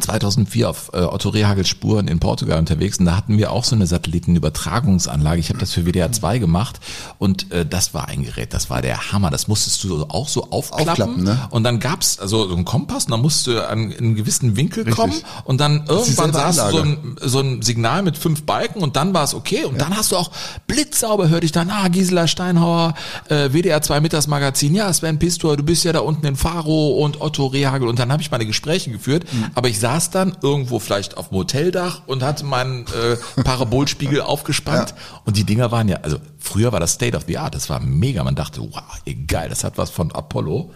2004 0.00 0.68
auf 0.68 0.90
äh, 0.92 0.98
Otto 0.98 1.28
Rehagels 1.28 1.68
Spuren 1.68 2.08
in 2.08 2.18
Portugal 2.18 2.58
unterwegs 2.58 2.98
und 2.98 3.06
da 3.06 3.16
hatten 3.16 3.38
wir 3.38 3.52
auch 3.52 3.64
so 3.64 3.74
eine 3.74 3.86
Satellitenübertragungsanlage. 3.86 5.40
Ich 5.40 5.48
habe 5.48 5.58
das 5.58 5.72
für 5.72 5.84
WDR 5.86 6.10
2 6.12 6.38
gemacht 6.38 6.80
und 7.18 7.50
äh, 7.52 7.66
das 7.66 7.94
war 7.94 8.08
ein 8.08 8.22
Gerät, 8.24 8.54
das 8.54 8.70
war 8.70 8.82
der 8.82 9.12
Hammer. 9.12 9.30
Das 9.30 9.48
musstest 9.48 9.82
du 9.84 10.04
auch 10.04 10.28
so 10.28 10.50
aufklappen, 10.50 10.88
Aufklappen, 10.88 11.24
ne? 11.24 11.48
und 11.50 11.64
dann 11.64 11.80
gab's 11.80 12.18
also 12.18 12.48
so 12.48 12.54
einen 12.54 12.64
Kompass 12.64 13.04
und 13.06 13.12
dann 13.12 13.20
musst 13.20 13.46
du 13.46 13.66
an 13.66 13.90
in 13.90 13.98
einen 13.98 14.14
gewissen 14.14 14.56
Winkel 14.56 14.84
kommen 14.90 15.14
und 15.44 15.60
dann 15.60 15.84
irgendwann 15.86 16.32
du 16.32 16.52
so 16.52 16.78
ein, 16.80 17.16
so 17.20 17.40
ein 17.40 17.62
Signal 17.62 18.02
mit 18.02 18.18
fünf 18.18 18.44
Balken 18.44 18.80
und 18.82 18.96
dann 18.96 19.14
war 19.14 19.24
es 19.24 19.34
okay 19.34 19.64
und 19.64 19.80
dann 19.80 19.96
hast 19.96 20.12
du 20.12 20.16
auch 20.16 20.30
blitzsauber 20.66 21.28
hörte 21.28 21.46
ich 21.46 21.52
dann, 21.52 21.70
ah, 21.70 21.88
Gisela 21.88 22.26
Steinhauer, 22.26 22.94
äh, 23.28 23.50
WDR 23.50 23.82
2 23.82 24.00
Mittagsmagazin, 24.00 24.74
ja, 24.74 24.92
Sven 24.92 25.18
Pistor, 25.18 25.56
du 25.56 25.62
bist 25.62 25.84
ja 25.84 25.92
da 25.92 26.00
unten 26.00 26.26
in 26.26 26.36
Faro 26.36 26.98
und 27.04 27.20
Otto 27.20 27.46
Rehagel 27.46 27.88
und 27.88 27.98
dann 27.98 28.10
habe 28.12 28.22
ich 28.22 28.30
meine 28.30 28.46
Gespräche 28.46 28.90
geführt, 28.90 29.24
Mhm. 29.32 29.46
aber 29.54 29.68
ich 29.68 29.78
saß 29.84 30.08
dann 30.08 30.34
irgendwo 30.40 30.78
vielleicht 30.78 31.18
auf 31.18 31.28
dem 31.28 31.36
Hoteldach 31.36 32.00
und 32.06 32.22
hatte 32.22 32.42
meinen 32.46 32.86
äh, 32.86 33.42
Parabolspiegel 33.42 34.20
aufgespannt 34.32 34.94
und 35.26 35.36
die 35.36 35.44
Dinger 35.44 35.70
waren 35.72 35.88
ja, 35.88 35.98
also 36.02 36.16
früher 36.38 36.72
war 36.72 36.80
das 36.80 36.92
State 36.92 37.14
of 37.14 37.24
the 37.26 37.36
Art, 37.36 37.54
das 37.54 37.68
war 37.68 37.80
mega, 37.80 38.24
man 38.24 38.34
dachte, 38.34 38.62
wow, 38.62 38.82
egal, 39.04 39.50
das 39.50 39.62
hat 39.62 39.76
was 39.76 39.90
von 39.90 40.10
Apollo. 40.12 40.70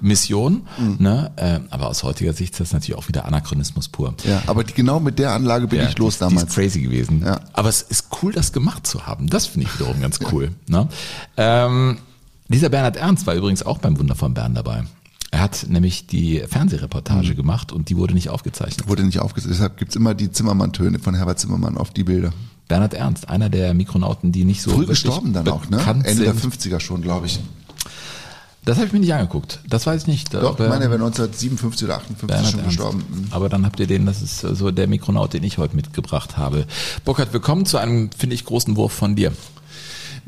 Mission, 0.00 0.66
Mhm. 0.76 0.96
ne? 0.98 1.30
Äh, 1.36 1.60
aber 1.70 1.86
aus 1.88 2.02
heutiger 2.02 2.32
Sicht 2.32 2.52
ist 2.54 2.60
das 2.60 2.72
natürlich 2.72 2.98
auch 2.98 3.06
wieder 3.08 3.26
Anachronismus 3.26 3.88
pur. 3.88 4.14
Ja, 4.24 4.42
aber 4.48 4.64
die, 4.64 4.72
genau 4.74 4.98
mit 4.98 5.18
der 5.20 5.32
Anlage 5.32 5.68
bin 5.68 5.78
Ja, 5.80 5.88
ich 5.88 5.96
los 5.98 6.14
die, 6.18 6.24
Die 6.24 6.30
damals. 6.30 6.48
ist 6.48 6.54
crazy 6.54 6.80
gewesen. 6.82 7.22
Ja. 7.24 7.40
Aber 7.52 7.68
es 7.68 7.80
ist 7.82 8.08
cool, 8.22 8.32
das 8.32 8.52
gemacht 8.52 8.86
zu 8.86 9.06
haben. 9.06 9.28
Das 9.30 9.46
finde 9.46 9.66
ich 9.68 9.78
wiederum 9.78 10.00
ganz 10.00 10.18
cool. 10.32 10.50
Ne? 10.66 10.88
Ähm, 11.36 11.98
dieser 12.48 12.70
Bernhard 12.70 12.96
Ernst 12.96 13.26
war 13.26 13.34
übrigens 13.34 13.62
auch 13.62 13.78
beim 13.78 13.96
Wunder 13.98 14.16
von 14.16 14.34
Bern 14.34 14.54
dabei. 14.54 14.82
Er 15.34 15.40
hat 15.40 15.66
nämlich 15.68 16.06
die 16.06 16.44
Fernsehreportage 16.48 17.30
Mhm. 17.32 17.34
gemacht 17.36 17.72
und 17.72 17.88
die 17.88 17.96
wurde 17.96 18.14
nicht 18.14 18.28
aufgezeichnet. 18.28 18.86
Wurde 18.86 19.02
nicht 19.02 19.18
aufgesetzt. 19.18 19.52
Deshalb 19.52 19.78
gibt's 19.78 19.96
immer 19.96 20.14
die 20.14 20.30
Zimmermann-Töne 20.30 21.00
von 21.00 21.16
Herbert 21.16 21.40
Zimmermann 21.40 21.76
auf 21.76 21.90
die 21.90 22.04
Bilder. 22.04 22.32
Bernhard 22.68 22.94
Ernst, 22.94 23.28
einer 23.28 23.48
der 23.50 23.74
Mikronauten, 23.74 24.30
die 24.30 24.44
nicht 24.44 24.62
so 24.62 24.70
Früh 24.70 24.86
gestorben 24.86 25.32
dann 25.32 25.48
auch, 25.48 25.68
ne? 25.68 25.78
Ende 26.04 26.22
der 26.22 26.34
sind. 26.34 26.54
50er 26.54 26.78
schon, 26.78 27.02
glaube 27.02 27.26
ich. 27.26 27.40
Das 28.64 28.76
habe 28.76 28.86
ich 28.86 28.92
mir 28.92 29.00
nicht 29.00 29.12
angeguckt. 29.12 29.58
Das 29.68 29.86
weiß 29.86 30.02
ich 30.02 30.06
nicht. 30.06 30.32
Doch, 30.32 30.52
ich 30.52 30.68
meine, 30.68 30.84
er 30.84 30.90
wäre 30.90 30.94
1957 31.04 31.84
oder 31.86 31.96
58 31.96 32.26
Bernhard 32.28 32.50
schon 32.50 32.60
Ernst. 32.60 32.76
gestorben. 32.76 33.04
Mhm. 33.10 33.26
Aber 33.32 33.48
dann 33.48 33.66
habt 33.66 33.80
ihr 33.80 33.86
den, 33.88 34.06
das 34.06 34.22
ist 34.22 34.38
so 34.40 34.70
der 34.70 34.86
Mikronaut, 34.86 35.32
den 35.34 35.42
ich 35.42 35.58
heute 35.58 35.74
mitgebracht 35.76 36.36
habe. 36.38 36.64
Burkhard, 37.04 37.32
wir 37.32 37.40
kommen 37.40 37.66
zu 37.66 37.76
einem, 37.76 38.10
finde 38.16 38.34
ich, 38.34 38.44
großen 38.44 38.76
Wurf 38.76 38.92
von 38.92 39.16
dir. 39.16 39.32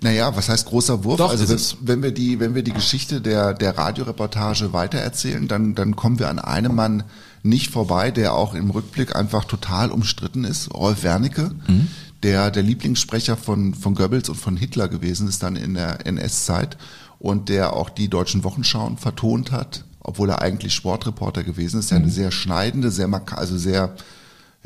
Naja, 0.03 0.37
was 0.37 0.49
heißt 0.49 0.67
großer 0.67 1.05
Wurf? 1.05 1.19
Doch, 1.19 1.31
also 1.31 1.49
wenn, 1.49 1.89
wenn 1.89 2.03
wir 2.03 2.13
die, 2.13 2.39
wenn 2.41 2.55
wir 2.55 2.63
die 2.63 2.73
Geschichte 2.73 3.21
der, 3.21 3.55
der 3.55 3.79
Radioreportage 3.79 4.73
weitererzählen, 4.73 5.49
dann, 5.49 5.75
dann 5.75 5.97
kommen 5.97 6.19
wir 6.19 6.29
an 6.29 6.39
einem 6.39 6.75
Mann 6.75 7.05
nicht 7.43 7.71
vorbei, 7.73 8.11
der 8.11 8.35
auch 8.35 8.55
im 8.55 8.71
Rückblick 8.71 9.17
einfach 9.17 9.45
total 9.45 9.91
umstritten 9.91 10.45
ist. 10.45 10.73
Rolf 10.75 11.03
Wernicke, 11.03 11.53
Mhm. 11.67 11.89
der 12.23 12.51
der 12.51 12.63
Lieblingssprecher 12.63 13.37
von, 13.37 13.75
von 13.75 13.95
Goebbels 13.95 14.29
und 14.29 14.37
von 14.37 14.57
Hitler 14.57 14.89
gewesen 14.89 15.29
ist 15.29 15.43
dann 15.43 15.57
in 15.57 15.75
der 15.75 16.07
NS-Zeit 16.07 16.77
und 17.19 17.49
der 17.49 17.73
auch 17.73 17.89
die 17.89 18.09
deutschen 18.09 18.45
Wochenschauen 18.45 18.99
vertont 18.99 19.51
hat, 19.53 19.85
obwohl 20.01 20.29
er 20.31 20.43
eigentlich 20.43 20.75
Sportreporter 20.75 21.43
gewesen 21.45 21.81
ist. 21.81 21.91
Der 21.91 21.99
Mhm. 21.99 22.05
eine 22.05 22.13
sehr 22.13 22.31
schneidende, 22.33 22.91
sehr 22.91 23.09
also 23.37 23.57
sehr, 23.57 23.95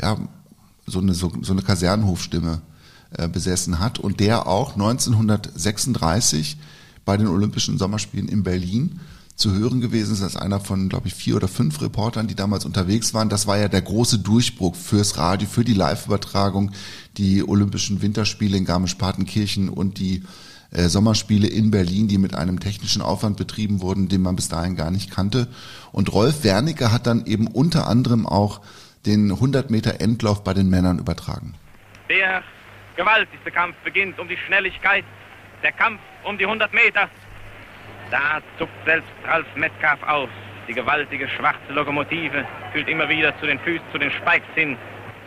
ja, 0.01 0.17
so 0.87 0.99
eine, 1.01 1.15
so, 1.15 1.31
so 1.43 1.53
eine 1.53 1.63
Kasernenhofstimme 1.63 2.63
äh, 3.17 3.29
besessen 3.29 3.81
hat 3.81 3.99
und 3.99 4.21
der 4.21 4.47
auch 4.47 4.75
1936 4.75 6.57
bei 7.05 7.17
den 7.17 7.29
Olympischen 7.29 7.79
Sommerspielen 7.79 8.29
in 8.29 8.43
Berlin 8.43 9.01
zu 9.35 9.53
hören 9.55 9.81
gewesen 9.81 10.13
ist 10.13 10.23
als 10.23 10.37
einer 10.37 10.61
von, 10.61 10.89
glaube 10.89 11.09
ich, 11.09 11.15
vier 11.15 11.37
oder 11.37 11.49
fünf 11.49 11.81
Reportern, 11.81 12.29
die 12.29 12.35
damals 12.35 12.67
unterwegs 12.67 13.15
waren. 13.15 13.31
Das 13.31 13.47
war 13.47 13.57
ja 13.57 13.69
der 13.69 13.81
große 13.81 14.19
Durchbruch 14.19 14.77
fürs 14.77 15.17
Radio, 15.17 15.49
für 15.49 15.65
die 15.65 15.73
Live-Übertragung, 15.73 16.73
die 17.17 17.43
Olympischen 17.43 18.03
Winterspiele 18.03 18.57
in 18.59 18.67
Garmisch-Partenkirchen 18.67 19.71
und 19.71 19.99
die 19.99 20.23
äh, 20.73 20.89
Sommerspiele 20.89 21.49
in 21.49 21.71
Berlin, 21.71 22.07
die 22.07 22.19
mit 22.19 22.35
einem 22.35 22.61
technischen 22.61 23.03
Aufwand 23.03 23.39
betrieben 23.39 23.81
wurden, 23.81 24.09
den 24.09 24.23
man 24.23 24.37
bis 24.37 24.49
dahin 24.49 24.77
gar 24.77 24.91
nicht 24.91 25.11
kannte. 25.11 25.49
Und 25.91 26.13
Rolf 26.13 26.45
Wernicke 26.45 26.93
hat 26.93 27.07
dann 27.07 27.25
eben 27.27 27.47
unter 27.47 27.89
anderem 27.89 28.27
auch 28.27 28.61
den 29.07 29.33
100 29.33 29.71
Meter 29.71 30.01
Endlauf 30.01 30.45
bei 30.45 30.53
den 30.55 30.69
Männern 30.69 30.99
übertragen. 30.99 31.55
Der 32.11 32.43
gewaltigste 33.01 33.51
Kampf 33.51 33.77
beginnt 33.83 34.19
um 34.19 34.29
die 34.29 34.37
Schnelligkeit. 34.37 35.05
Der 35.63 35.73
Kampf 35.73 36.01
um 36.25 36.37
die 36.37 36.45
100 36.45 36.71
Meter. 36.75 37.09
Da 38.11 38.43
zuckt 38.59 38.85
selbst 38.85 39.09
Ralf 39.25 39.47
Metcalf 39.55 40.03
aus. 40.03 40.29
Die 40.69 40.75
gewaltige 40.75 41.27
schwarze 41.27 41.73
Lokomotive 41.73 42.45
fühlt 42.73 42.89
immer 42.89 43.09
wieder 43.09 43.39
zu 43.41 43.47
den 43.47 43.59
Füßen, 43.61 43.87
zu 43.91 43.99
den 43.99 44.11
Spikes 44.11 44.55
hin. 44.55 44.77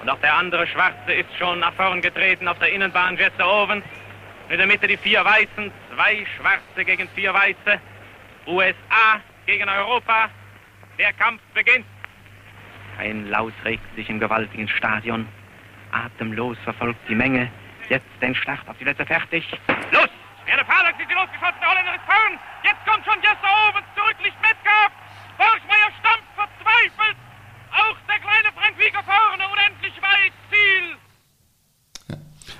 Und 0.01 0.09
auch 0.09 0.19
der 0.19 0.35
andere 0.35 0.67
Schwarze 0.67 1.13
ist 1.13 1.35
schon 1.39 1.59
nach 1.61 1.73
vorn 1.73 2.01
getreten 2.01 2.47
auf 2.47 2.59
der 2.59 2.71
Innenbahn 2.71 3.17
Jesse 3.17 3.43
Owen. 3.43 3.81
In 4.49 4.57
der 4.57 4.67
Mitte 4.67 4.85
die 4.85 4.97
vier 4.97 5.25
Weißen, 5.25 5.71
zwei 5.95 6.27
Schwarze 6.37 6.85
gegen 6.85 7.07
vier 7.15 7.33
Weiße. 7.33 7.79
USA 8.45 9.19
gegen 9.47 9.67
Europa. 9.67 10.29
Der 10.99 11.11
Kampf 11.13 11.41
beginnt. 11.55 11.85
Ein 12.99 13.29
Laut 13.29 13.53
regt 13.65 13.95
sich 13.95 14.07
im 14.09 14.19
gewaltigen 14.19 14.67
Stadion. 14.67 15.27
Atemlos 15.91 16.57
verfolgt 16.63 16.99
die 17.09 17.15
Menge. 17.15 17.49
Jetzt 17.89 18.05
den 18.21 18.35
Schlacht 18.35 18.67
auf 18.67 18.77
die 18.77 18.85
Letzte 18.85 19.05
fertig. 19.05 19.43
Los! 19.91 20.09
Werde 20.45 20.65
Fahrwerk, 20.65 20.95
sie 20.97 21.05
sind 21.07 21.15
losgeschossen, 21.15 21.59
der 21.61 21.69
Holländer 21.69 21.95
ist 21.95 22.05
fahren! 22.05 22.35
Jetzt 22.63 22.83
kommt 22.85 23.05
schon 23.05 23.15
Jester 23.23 23.47
Owens 23.47 23.87
zurück, 23.95 24.17
Licht 24.23 24.39
Metcalf! 24.41 24.91
Borgmeier 25.37 25.91
stammt 25.99 26.27
verzweifelt! 26.35 27.17
Auch 27.71 27.97
der 28.07 28.19
kleine 28.19 28.49
Frank 28.51 28.75
Wieger 28.77 29.03
vorne, 29.03 29.43
unendlich 29.47 29.95
weit, 30.01 30.33
Ziel! 30.51 30.97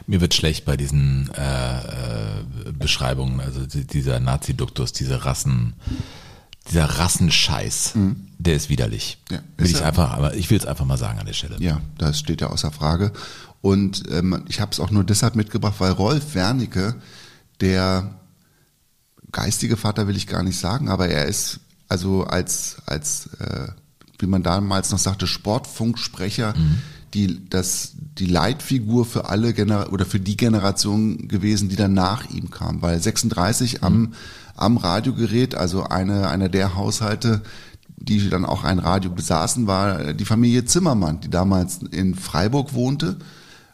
Mir 0.08 0.22
wird 0.22 0.34
schlecht 0.34 0.66
bei 0.66 0.78
diesen 0.78 1.30
äh, 1.36 1.78
äh, 1.78 2.72
Beschreibungen, 2.72 3.40
also 3.40 3.66
dieser 3.66 4.20
Nazi-Duktus, 4.20 4.94
diese 4.94 5.26
Rassen 5.26 5.74
dieser 6.70 6.86
Rassenscheiß, 6.86 7.94
der 8.38 8.56
ist 8.56 8.70
widerlich. 8.70 9.18
Ja, 9.30 9.40
will 9.58 9.66
ist 9.66 9.74
ich 9.74 9.84
einfach, 9.84 10.12
aber 10.12 10.36
ich 10.36 10.50
will 10.50 10.58
es 10.58 10.66
einfach 10.66 10.86
mal 10.86 10.98
sagen 10.98 11.20
an 11.20 11.26
der 11.26 11.34
Stelle. 11.34 11.58
Ja, 11.60 11.82
das 11.98 12.20
steht 12.20 12.42
ja 12.42 12.48
außer 12.48 12.72
Frage. 12.72 13.12
Und 13.62 14.04
ähm, 14.12 14.44
ich 14.48 14.60
habe 14.60 14.72
es 14.72 14.80
auch 14.80 14.92
nur 14.92 15.04
deshalb 15.04 15.36
mitgebracht, 15.36 15.76
weil 15.80 15.92
Rolf 15.92 16.36
Wernicke, 16.36 16.96
der 17.62 18.20
geistige 19.32 19.78
Vater 19.78 20.08
will 20.08 20.18
ich 20.18 20.28
gar 20.28 20.44
nicht 20.44 20.58
sagen, 20.58 20.90
aber 20.90 21.08
er 21.08 21.26
ist 21.26 21.60
also 21.88 22.24
als, 22.24 22.78
als 22.86 23.30
äh, 23.40 23.68
wie 24.20 24.28
man 24.28 24.44
damals 24.44 24.92
noch 24.92 25.00
sagte, 25.00 25.28
Sportfunksprecher, 25.28 26.54
die, 27.14 27.48
das, 27.50 27.94
die 28.18 28.26
Leitfigur 28.26 29.06
für 29.06 29.30
alle 29.30 29.54
Gener 29.54 29.92
oder 29.92 30.06
für 30.06 30.20
die 30.20 30.38
Generation 30.38 31.28
gewesen, 31.28 31.70
die 31.70 31.76
dann 31.76 31.94
nach 31.94 32.30
ihm 32.30 32.50
kam. 32.50 32.82
Weil 32.82 33.02
36 33.02 33.84
am, 33.84 34.14
am 34.56 34.78
Radiogerät, 34.78 35.56
also 35.56 35.84
eine, 35.84 36.28
einer 36.30 36.50
der 36.50 36.76
Haushalte, 36.76 37.42
die 37.98 38.30
dann 38.30 38.46
auch 38.46 38.64
ein 38.64 38.80
Radio 38.80 39.12
besaßen, 39.12 39.66
war 39.68 40.14
die 40.14 40.26
Familie 40.26 40.66
Zimmermann, 40.66 41.22
die 41.22 41.30
damals 41.30 41.80
in 41.92 42.16
Freiburg 42.16 42.74
wohnte 42.74 43.18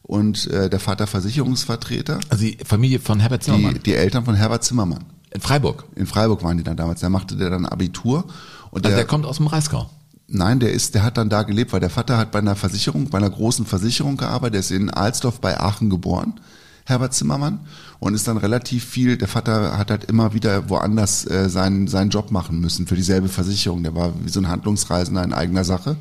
und 0.03 0.47
äh, 0.47 0.69
der 0.69 0.79
Vater 0.79 1.07
Versicherungsvertreter, 1.07 2.19
Also 2.29 2.43
die 2.43 2.57
Familie 2.65 2.99
von 2.99 3.19
Herbert 3.19 3.41
die, 3.41 3.45
Zimmermann 3.45 3.79
die 3.85 3.93
Eltern 3.93 4.25
von 4.25 4.35
Herbert 4.35 4.63
Zimmermann. 4.63 5.05
in 5.33 5.41
Freiburg. 5.41 5.85
In 5.95 6.05
Freiburg 6.07 6.43
waren 6.43 6.57
die 6.57 6.63
dann 6.63 6.77
damals. 6.77 6.99
Da 7.01 7.09
machte 7.09 7.35
der 7.35 7.49
dann 7.49 7.65
Abitur 7.65 8.25
und 8.71 8.85
Also 8.85 8.89
der, 8.89 8.97
der 8.97 9.05
kommt 9.05 9.25
aus 9.25 9.37
dem 9.37 9.45
Breisgau. 9.47 9.89
Nein, 10.27 10.59
der 10.59 10.73
ist, 10.73 10.93
der 10.93 11.03
hat 11.03 11.17
dann 11.17 11.29
da 11.29 11.41
gelebt, 11.41 11.73
weil 11.73 11.79
der 11.79 11.89
Vater 11.89 12.17
hat 12.17 12.31
bei 12.31 12.37
einer 12.39 12.55
Versicherung, 12.55 13.09
bei 13.09 13.17
einer 13.17 13.31
großen 13.31 13.65
Versicherung 13.65 14.15
gearbeitet. 14.17 14.53
Der 14.53 14.59
ist 14.59 14.71
in 14.71 14.91
Alsdorf 14.91 15.41
bei 15.41 15.59
Aachen 15.59 15.89
geboren, 15.89 16.39
Herbert 16.85 17.15
Zimmermann, 17.15 17.61
und 17.99 18.13
ist 18.13 18.27
dann 18.27 18.37
relativ 18.37 18.85
viel. 18.85 19.17
Der 19.17 19.27
Vater 19.27 19.77
hat 19.77 19.91
halt 19.91 20.05
immer 20.05 20.33
wieder 20.33 20.69
woanders 20.69 21.25
äh, 21.25 21.49
seinen 21.49 21.87
seinen 21.87 22.09
Job 22.09 22.31
machen 22.31 22.59
müssen 22.59 22.87
für 22.87 22.95
dieselbe 22.95 23.27
Versicherung. 23.27 23.83
Der 23.83 23.95
war 23.95 24.13
wie 24.23 24.29
so 24.29 24.39
ein 24.39 24.47
Handlungsreisender 24.47 25.23
in 25.23 25.33
eigener 25.33 25.63
Sache. 25.63 25.97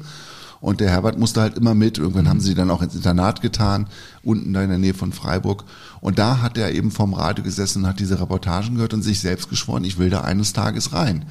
Und 0.61 0.81
der 0.81 0.91
Herbert 0.91 1.19
musste 1.19 1.41
halt 1.41 1.57
immer 1.57 1.75
mit. 1.75 1.99
Irgendwann 1.99 2.29
haben 2.29 2.41
sie 2.41 2.55
dann 2.55 2.71
auch 2.71 2.83
ins 2.83 2.95
Internat 2.95 3.43
getan, 3.43 3.87
unten 4.25 4.53
da 4.53 4.63
in 4.63 4.71
der 4.71 4.79
Nähe 4.79 4.95
von 4.95 5.13
Freiburg. 5.13 5.65
Und 6.01 6.19
da 6.19 6.41
hat 6.43 6.59
er 6.59 6.73
eben 6.73 6.91
vorm 6.91 7.15
Radio 7.15 7.45
gesessen 7.45 7.83
und 7.83 7.89
hat 7.89 8.01
diese 8.01 8.21
Reportagen 8.21 8.75
gehört 8.75 8.95
und 8.95 9.03
sich 9.03 9.21
selbst 9.21 9.49
geschworen, 9.51 9.85
ich 9.85 9.99
will 9.99 10.11
da 10.11 10.23
eines 10.23 10.53
Tages 10.53 10.93
rein. 10.93 11.27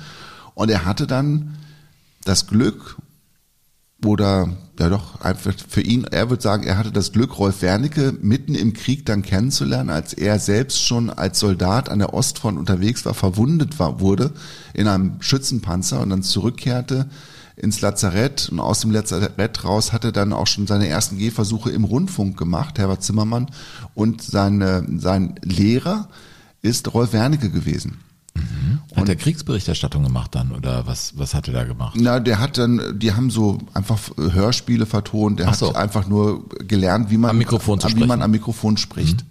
Und 0.54 0.70
er 0.70 0.86
hatte 0.86 1.08
dann 1.08 1.58
das 2.24 2.48
Glück 2.48 2.98
oder 4.06 4.50
ja 4.80 4.90
doch 4.90 5.22
einfach 5.22 5.54
für 5.68 5.82
ihn, 5.82 6.04
er 6.04 6.30
würde 6.30 6.44
sagen, 6.44 6.64
er 6.64 6.78
hatte 6.78 6.92
das 6.92 7.12
Glück, 7.12 7.40
Rolf 7.40 7.62
Wernicke 7.62 8.16
mitten 8.22 8.54
im 8.54 8.74
Krieg 8.74 9.06
dann 9.06 9.24
kennenzulernen, 9.24 9.90
als 9.90 10.14
er 10.14 10.38
selbst 10.40 10.84
schon 10.84 11.10
als 11.10 11.40
Soldat 11.40 11.90
an 11.90 12.00
der 12.00 12.14
Ostfront 12.14 12.60
unterwegs 12.60 13.06
war, 13.06 13.16
verwundet 13.16 13.80
war, 13.80 14.00
wurde 14.00 14.32
in 14.74 14.88
einem 14.88 15.22
Schützenpanzer 15.22 16.00
und 16.02 16.12
dann 16.12 16.22
zurückkehrte 16.22 17.08
ins 17.56 17.82
Lazarett 17.82 18.50
und 18.52 18.60
aus 18.60 18.82
dem 18.82 18.92
Lazarett 18.92 19.64
raus 19.64 19.92
hatte 19.92 20.12
dann 20.12 20.32
auch 20.32 20.46
schon 20.46 20.68
seine 20.68 20.88
ersten 20.88 21.18
Gehversuche 21.18 21.72
im 21.72 21.84
Rundfunk 21.84 22.38
gemacht, 22.38 22.78
Herbert 22.78 23.04
Zimmermann 23.04 23.48
und 23.96 24.22
seine, 24.22 24.86
sein 25.00 25.40
Lehrer 25.42 26.08
ist 26.62 26.94
Rolf 26.94 27.14
Wernicke 27.14 27.50
gewesen. 27.50 28.00
Hat 28.96 29.08
der 29.08 29.16
Kriegsberichterstattung 29.16 30.04
gemacht 30.04 30.34
dann 30.36 30.52
oder 30.52 30.88
was, 30.88 31.18
was 31.18 31.34
hat 31.34 31.48
er 31.48 31.54
da 31.54 31.64
gemacht? 31.66 31.96
Na, 32.00 32.20
der 32.20 32.40
hat 32.40 32.58
dann, 32.58 32.98
die 33.00 33.14
haben 33.14 33.30
so 33.30 33.58
einfach 33.74 34.00
Hörspiele 34.18 34.86
vertont. 34.86 35.40
Der 35.40 35.54
so. 35.54 35.70
hat 35.70 35.76
einfach 35.76 36.08
nur 36.08 36.48
gelernt, 36.68 37.10
wie 37.12 37.18
man 37.18 37.32
Am 37.32 37.38
Mikrofon 37.38 37.80
wie. 37.80 38.02
Mhm. 38.04 38.08
man 38.08 38.22
am 38.22 38.32
Mikrofon 38.32 38.78
spricht. 38.78 39.24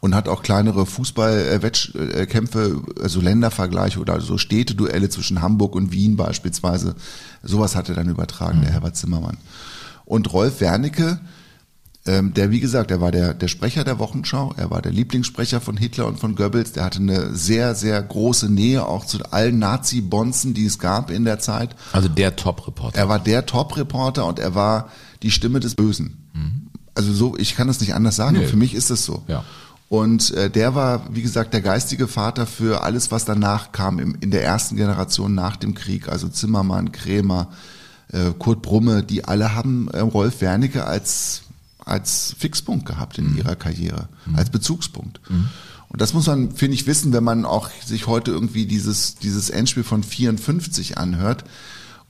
Und 0.00 0.14
hat 0.14 0.28
auch 0.28 0.42
kleinere 0.42 0.84
Fußball-Wettkämpfe, 0.86 2.82
also 3.02 3.20
Ländervergleiche 3.20 3.98
oder 4.00 4.20
so 4.20 4.38
Städteduelle 4.38 5.08
zwischen 5.08 5.40
Hamburg 5.42 5.74
und 5.74 5.92
Wien 5.92 6.16
beispielsweise. 6.16 6.94
Sowas 7.42 7.74
hat 7.76 7.88
er 7.88 7.94
dann 7.94 8.08
übertragen, 8.08 8.58
Mhm. 8.58 8.62
der 8.62 8.72
Herbert 8.72 8.96
Zimmermann. 8.96 9.38
Und 10.04 10.32
Rolf 10.32 10.60
Wernicke, 10.60 11.18
ähm, 12.06 12.34
der, 12.34 12.50
wie 12.50 12.60
gesagt, 12.60 12.90
er 12.90 13.00
war 13.00 13.10
der, 13.10 13.34
der 13.34 13.48
Sprecher 13.48 13.84
der 13.84 13.98
Wochenschau, 13.98 14.52
er 14.56 14.70
war 14.70 14.82
der 14.82 14.92
Lieblingssprecher 14.92 15.60
von 15.60 15.76
Hitler 15.76 16.06
und 16.06 16.20
von 16.20 16.34
Goebbels, 16.34 16.72
der 16.72 16.84
hatte 16.84 16.98
eine 16.98 17.34
sehr, 17.34 17.74
sehr 17.74 18.02
große 18.02 18.52
Nähe 18.52 18.86
auch 18.86 19.06
zu 19.06 19.18
allen 19.30 19.58
Nazi-Bonzen, 19.58 20.54
die 20.54 20.66
es 20.66 20.78
gab 20.78 21.10
in 21.10 21.24
der 21.24 21.38
Zeit. 21.38 21.74
Also 21.92 22.08
der 22.08 22.36
Top-Reporter. 22.36 22.98
Er 22.98 23.08
war 23.08 23.18
der 23.18 23.46
Top-Reporter 23.46 24.26
und 24.26 24.38
er 24.38 24.54
war 24.54 24.90
die 25.22 25.30
Stimme 25.30 25.60
des 25.60 25.74
Bösen. 25.74 26.24
Also 26.94 27.12
so, 27.12 27.36
ich 27.36 27.56
kann 27.56 27.66
das 27.66 27.80
nicht 27.80 27.94
anders 27.94 28.16
sagen. 28.16 28.38
Nee. 28.38 28.46
Für 28.46 28.56
mich 28.56 28.74
ist 28.74 28.90
es 28.90 29.04
so. 29.04 29.22
Ja. 29.26 29.44
Und 29.88 30.32
äh, 30.32 30.48
der 30.48 30.74
war, 30.74 31.14
wie 31.14 31.22
gesagt, 31.22 31.52
der 31.52 31.60
geistige 31.60 32.08
Vater 32.08 32.46
für 32.46 32.82
alles, 32.82 33.10
was 33.10 33.24
danach 33.24 33.72
kam 33.72 33.98
im, 33.98 34.16
in 34.20 34.30
der 34.30 34.44
ersten 34.44 34.76
Generation 34.76 35.34
nach 35.34 35.56
dem 35.56 35.74
Krieg. 35.74 36.08
Also 36.08 36.28
Zimmermann, 36.28 36.92
Krämer, 36.92 37.50
äh, 38.12 38.30
Kurt 38.38 38.62
Brumme, 38.62 39.02
die 39.02 39.24
alle 39.24 39.54
haben 39.54 39.88
äh, 39.88 40.00
Rolf 40.00 40.40
Wernicke 40.40 40.86
als 40.86 41.43
als 41.84 42.34
Fixpunkt 42.38 42.86
gehabt 42.86 43.18
in 43.18 43.36
ihrer 43.36 43.56
Karriere, 43.56 44.08
als 44.34 44.50
Bezugspunkt. 44.50 45.20
Und 45.88 46.00
das 46.00 46.12
muss 46.14 46.26
man, 46.26 46.50
finde 46.52 46.74
ich, 46.74 46.86
wissen, 46.86 47.12
wenn 47.12 47.24
man 47.24 47.44
auch 47.44 47.70
sich 47.84 48.06
heute 48.06 48.30
irgendwie 48.32 48.66
dieses, 48.66 49.14
dieses 49.16 49.50
Endspiel 49.50 49.84
von 49.84 50.02
54 50.02 50.98
anhört. 50.98 51.44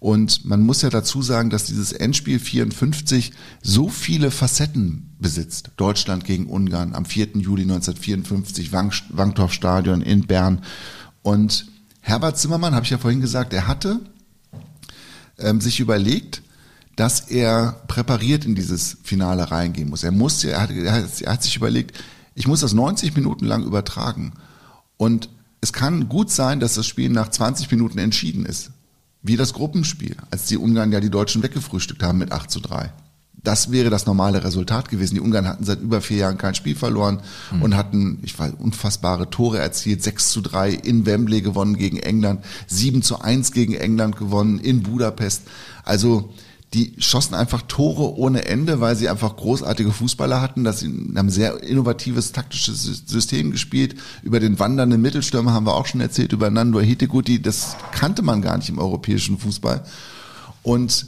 Und 0.01 0.45
man 0.45 0.61
muss 0.61 0.83
ja 0.83 0.91
dazu 0.91 1.23
sagen, 1.23 1.49
dass 1.51 1.65
dieses 1.65 1.93
Endspiel 1.93 2.39
54 2.39 3.33
so 3.63 3.89
viele 3.89 4.31
Facetten 4.31 5.15
besitzt. 5.19 5.71
Deutschland 5.77 6.25
gegen 6.25 6.47
Ungarn 6.47 6.95
am 6.95 7.05
4. 7.07 7.29
Juli 7.39 7.63
1954, 7.63 8.71
Wang- 8.73 8.93
Wankdorf-Stadion 9.11 10.03
in 10.03 10.27
Bern. 10.27 10.61
Und 11.23 11.67
Herbert 12.01 12.39
Zimmermann, 12.39 12.75
habe 12.75 12.85
ich 12.85 12.91
ja 12.91 12.99
vorhin 12.99 13.23
gesagt, 13.23 13.55
er 13.55 13.67
hatte 13.67 14.01
ähm, 15.39 15.61
sich 15.61 15.81
überlegt, 15.81 16.43
dass 16.97 17.21
er 17.21 17.83
präpariert 17.89 18.45
in 18.45 18.55
dieses 18.55 18.99
Finale 19.03 19.51
reingehen 19.51 19.91
muss. 19.91 20.05
Er 20.05 20.13
musste, 20.13 20.51
er 20.51 20.63
hat, 20.63 20.71
er 20.71 20.93
hat, 20.93 21.21
er 21.21 21.33
hat 21.33 21.43
sich 21.43 21.57
überlegt, 21.57 21.99
ich 22.35 22.47
muss 22.47 22.61
das 22.61 22.73
90 22.73 23.15
Minuten 23.15 23.45
lang 23.45 23.65
übertragen. 23.65 24.33
Und 24.97 25.29
es 25.61 25.73
kann 25.73 26.09
gut 26.09 26.31
sein, 26.31 26.61
dass 26.61 26.75
das 26.75 26.87
Spiel 26.87 27.11
nach 27.11 27.29
20 27.29 27.71
Minuten 27.71 27.99
entschieden 27.99 28.47
ist. 28.47 28.71
Wie 29.23 29.37
das 29.37 29.55
Gruppenspiel, 29.55 30.17
als 30.31 30.47
die 30.47 30.59
Ungarn 30.59 30.93
ja 30.93 31.01
die 31.01 31.11
Deutschen 31.11 31.43
weggefrühstückt 31.43 32.03
haben 32.03 32.19
mit 32.19 32.33
8 32.33 32.51
zu 32.51 32.61
3. 32.61 32.93
Das 33.43 33.71
wäre 33.71 33.91
das 33.91 34.07
normale 34.07 34.43
Resultat 34.43 34.89
gewesen. 34.89 35.17
Die 35.17 35.21
Ungarn 35.21 35.47
hatten 35.47 35.65
seit 35.65 35.81
über 35.81 36.01
vier 36.01 36.17
Jahren 36.19 36.39
kein 36.39 36.55
Spiel 36.55 36.75
verloren 36.75 37.21
und 37.61 37.77
hatten, 37.77 38.19
ich 38.23 38.39
weiß, 38.39 38.55
unfassbare 38.59 39.29
Tore 39.29 39.59
erzielt. 39.59 40.03
6 40.03 40.31
zu 40.31 40.41
3 40.41 40.71
in 40.71 41.05
Wembley 41.05 41.43
gewonnen 41.43 41.77
gegen 41.77 41.99
England, 41.99 42.43
7 42.69 43.03
zu 43.03 43.21
1 43.21 43.53
gegen 43.53 43.75
England 43.75 44.17
gewonnen 44.17 44.59
in 44.59 44.83
Budapest. 44.83 45.43
Also 45.85 46.33
die 46.75 46.95
schossen 46.99 47.35
einfach 47.35 47.63
Tore 47.63 48.19
ohne 48.19 48.47
Ende, 48.47 48.81
weil 48.81 48.97
sie 48.97 49.09
einfach 49.09 49.37
großartige 49.37 49.93
Fußballer 49.93 50.41
hatten. 50.41 50.65
Das 50.65 50.81
sie 50.81 50.89
haben 50.89 51.15
ein 51.17 51.31
sehr 51.31 51.63
innovatives 51.63 52.33
taktisches 52.33 52.83
System 53.07 53.53
gespielt. 53.53 53.95
Über 54.25 54.41
den 54.41 54.59
wandernden 54.59 55.01
Mittelstürmer 55.01 55.53
haben 55.53 55.67
wir 55.67 55.77
auch 55.77 55.87
schon 55.87 56.01
erzählt, 56.01 56.33
über 56.33 56.51
Nando 56.51 56.81
Hiteguti. 56.81 57.41
Das 57.41 57.77
kannte 57.93 58.23
man 58.23 58.43
gar 58.43 58.59
nicht 58.59 58.69
im 58.69 58.79
europäischen 58.79 59.39
Fußball. 59.39 59.85
Und 60.65 61.07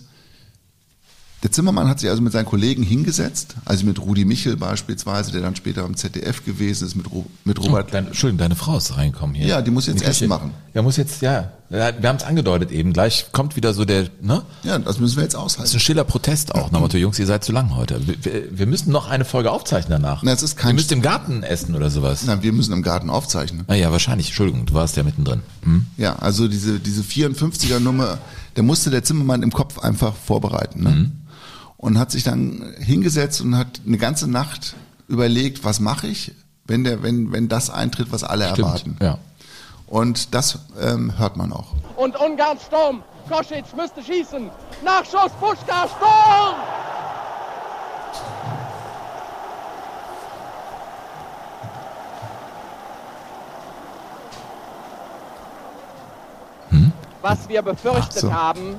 der 1.42 1.52
Zimmermann 1.52 1.86
hat 1.88 2.00
sich 2.00 2.08
also 2.10 2.22
mit 2.22 2.32
seinen 2.32 2.46
Kollegen 2.46 2.82
hingesetzt, 2.82 3.54
also 3.66 3.84
mit 3.84 4.00
Rudi 4.00 4.24
Michel 4.24 4.56
beispielsweise, 4.56 5.32
der 5.32 5.42
dann 5.42 5.54
später 5.54 5.84
am 5.84 5.94
ZDF 5.96 6.44
gewesen 6.44 6.86
ist, 6.86 6.96
mit, 6.96 7.10
Ro 7.10 7.26
mit 7.44 7.62
Robert. 7.62 7.92
Dein, 7.92 8.06
Entschuldigung, 8.08 8.38
deine 8.38 8.56
Frau 8.56 8.78
ist 8.78 8.96
reinkommen 8.96 9.34
hier. 9.36 9.46
Ja, 9.46 9.62
die 9.62 9.70
muss 9.70 9.86
jetzt 9.86 9.98
Küche. 9.98 10.10
Essen 10.10 10.28
machen. 10.28 10.52
Ja, 10.74 10.82
muss 10.82 10.96
jetzt, 10.96 11.20
ja. 11.22 11.50
Wir 11.68 11.84
haben 11.84 12.16
es 12.16 12.22
angedeutet 12.24 12.70
eben. 12.70 12.92
Gleich 12.92 13.26
kommt 13.32 13.56
wieder 13.56 13.74
so 13.74 13.84
der, 13.84 14.06
ne? 14.22 14.42
Ja, 14.62 14.78
das 14.78 15.00
müssen 15.00 15.16
wir 15.16 15.24
jetzt 15.24 15.34
Das 15.34 15.40
ist 15.40 15.44
aushalten. 15.58 15.72
ein 15.76 15.80
stiller 15.80 16.04
Protest 16.04 16.54
auch. 16.54 16.70
Dem 16.70 16.80
Motto, 16.80 16.96
Jungs, 16.96 17.18
ihr 17.18 17.26
seid 17.26 17.44
zu 17.44 17.52
lang 17.52 17.74
heute. 17.76 18.00
Wir, 18.06 18.58
wir, 18.58 18.66
müssen 18.66 18.92
noch 18.92 19.08
eine 19.08 19.24
Folge 19.24 19.50
aufzeichnen 19.50 20.00
danach. 20.00 20.22
Na, 20.22 20.32
es 20.32 20.42
ist 20.42 20.56
kein- 20.56 20.70
Ihr 20.70 20.74
müsst 20.74 20.92
im 20.92 21.02
Garten 21.02 21.42
essen 21.42 21.74
oder 21.74 21.90
sowas. 21.90 22.22
Na, 22.24 22.42
wir 22.42 22.52
müssen 22.52 22.72
im 22.72 22.82
Garten 22.82 23.10
aufzeichnen. 23.10 23.64
Ah 23.66 23.74
ja, 23.74 23.90
wahrscheinlich. 23.92 24.28
Entschuldigung, 24.28 24.64
du 24.64 24.74
warst 24.74 24.96
ja 24.96 25.02
mittendrin. 25.02 25.42
Hm? 25.64 25.86
Ja, 25.96 26.16
also 26.16 26.46
diese, 26.48 26.78
diese 26.78 27.02
54er 27.02 27.80
Nummer, 27.80 28.18
der 28.54 28.62
musste 28.62 28.90
der 28.90 29.02
Zimmermann 29.02 29.42
im 29.42 29.50
Kopf 29.50 29.78
einfach 29.80 30.14
vorbereiten. 30.14 30.82
Ne? 30.84 31.10
Und 31.76 31.98
hat 31.98 32.10
sich 32.10 32.22
dann 32.24 32.74
hingesetzt 32.78 33.40
und 33.42 33.56
hat 33.56 33.80
eine 33.86 33.98
ganze 33.98 34.28
Nacht 34.28 34.74
überlegt, 35.08 35.62
was 35.64 35.78
mache 35.78 36.06
ich, 36.06 36.32
wenn 36.64 36.84
der, 36.84 37.02
wenn, 37.02 37.32
wenn 37.32 37.48
das 37.48 37.70
eintritt, 37.70 38.10
was 38.10 38.24
alle 38.24 38.44
erwarten. 38.44 38.96
Ja. 39.00 39.18
Und 39.86 40.34
das 40.34 40.58
ähm, 40.80 41.16
hört 41.18 41.36
man 41.36 41.52
auch. 41.52 41.74
Und 41.96 42.18
Ungarn 42.18 42.58
Sturm. 42.58 43.02
Koschitz 43.28 43.74
müsste 43.76 44.02
schießen. 44.02 44.50
Nachschuss, 44.84 45.32
Puschka, 45.40 45.88
Sturm! 45.88 46.56
Was 57.22 57.48
wir 57.48 57.62
befürchtet 57.62 58.20
so. 58.20 58.32
haben, 58.32 58.76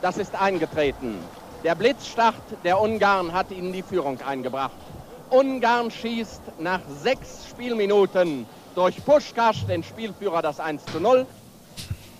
das 0.00 0.18
ist 0.18 0.32
eingetreten. 0.36 1.16
Der 1.64 1.74
Blitzstart 1.74 2.42
der 2.62 2.80
Ungarn 2.80 3.32
hat 3.32 3.50
ihnen 3.50 3.72
die 3.72 3.82
Führung 3.82 4.20
eingebracht. 4.20 4.76
Ungarn 5.30 5.90
schießt 5.90 6.60
nach 6.60 6.80
sechs 7.02 7.48
Spielminuten 7.48 8.46
durch 8.76 9.04
Puschkasch, 9.04 9.66
den 9.66 9.82
Spielführer, 9.82 10.40
das 10.40 10.60
1 10.60 10.90
zu 10.92 11.00
0. 11.00 11.26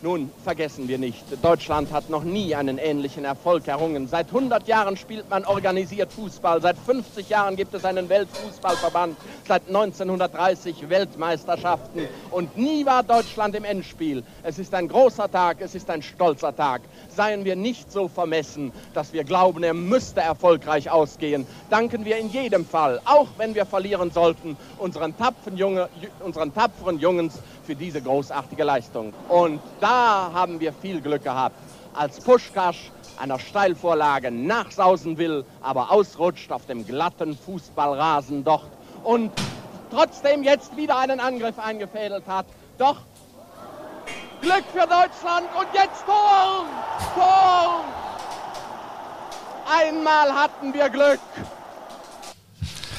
Nun 0.00 0.30
vergessen 0.44 0.86
wir 0.86 0.96
nicht, 0.96 1.24
Deutschland 1.42 1.90
hat 1.90 2.08
noch 2.08 2.22
nie 2.22 2.54
einen 2.54 2.78
ähnlichen 2.78 3.24
Erfolg 3.24 3.66
errungen. 3.66 4.06
Seit 4.06 4.28
100 4.28 4.68
Jahren 4.68 4.96
spielt 4.96 5.28
man 5.28 5.44
organisiert 5.44 6.12
Fußball. 6.12 6.62
Seit 6.62 6.78
50 6.78 7.28
Jahren 7.28 7.56
gibt 7.56 7.74
es 7.74 7.84
einen 7.84 8.08
Weltfußballverband. 8.08 9.16
Seit 9.48 9.66
1930 9.66 10.88
Weltmeisterschaften. 10.88 12.06
Und 12.30 12.56
nie 12.56 12.86
war 12.86 13.02
Deutschland 13.02 13.56
im 13.56 13.64
Endspiel. 13.64 14.22
Es 14.44 14.60
ist 14.60 14.72
ein 14.72 14.86
großer 14.86 15.28
Tag, 15.28 15.56
es 15.60 15.74
ist 15.74 15.90
ein 15.90 16.02
stolzer 16.02 16.54
Tag. 16.54 16.82
Seien 17.08 17.44
wir 17.44 17.56
nicht 17.56 17.90
so 17.90 18.06
vermessen, 18.06 18.70
dass 18.94 19.12
wir 19.12 19.24
glauben, 19.24 19.64
er 19.64 19.74
müsste 19.74 20.20
erfolgreich 20.20 20.88
ausgehen. 20.92 21.44
Danken 21.70 22.04
wir 22.04 22.18
in 22.18 22.30
jedem 22.30 22.64
Fall, 22.64 23.00
auch 23.04 23.26
wenn 23.36 23.56
wir 23.56 23.66
verlieren 23.66 24.12
sollten, 24.12 24.56
unseren 24.78 25.16
tapferen, 25.16 25.56
Junge, 25.56 25.88
unseren 26.20 26.54
tapferen 26.54 27.00
Jungens 27.00 27.40
für 27.64 27.74
diese 27.74 28.00
großartige 28.00 28.62
Leistung. 28.64 29.12
Und 29.28 29.60
da 29.88 30.30
haben 30.34 30.60
wir 30.60 30.74
viel 30.74 31.00
Glück 31.00 31.24
gehabt. 31.24 31.56
Als 31.94 32.20
Puschkasch 32.20 32.90
einer 33.18 33.38
Steilvorlage 33.38 34.30
nachsausen 34.30 35.16
will, 35.16 35.46
aber 35.62 35.90
ausrutscht 35.90 36.52
auf 36.52 36.66
dem 36.66 36.86
glatten 36.86 37.36
Fußballrasen 37.36 38.44
dort 38.44 38.70
und 39.02 39.32
trotzdem 39.90 40.42
jetzt 40.42 40.76
wieder 40.76 40.98
einen 40.98 41.20
Angriff 41.20 41.58
eingefädelt 41.58 42.24
hat. 42.26 42.44
Doch 42.76 42.98
Glück 44.42 44.64
für 44.72 44.86
Deutschland 44.86 45.48
und 45.58 45.68
jetzt 45.72 46.04
Tor! 46.04 46.66
Tor! 47.14 47.84
Einmal 49.80 50.32
hatten 50.34 50.74
wir 50.74 50.90
Glück. 50.90 51.20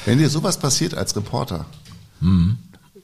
Wenn 0.04 0.18
dir 0.18 0.28
sowas 0.28 0.58
passiert 0.58 0.94
als 0.94 1.14
Reporter, 1.14 1.66
Mhm. 2.20 2.58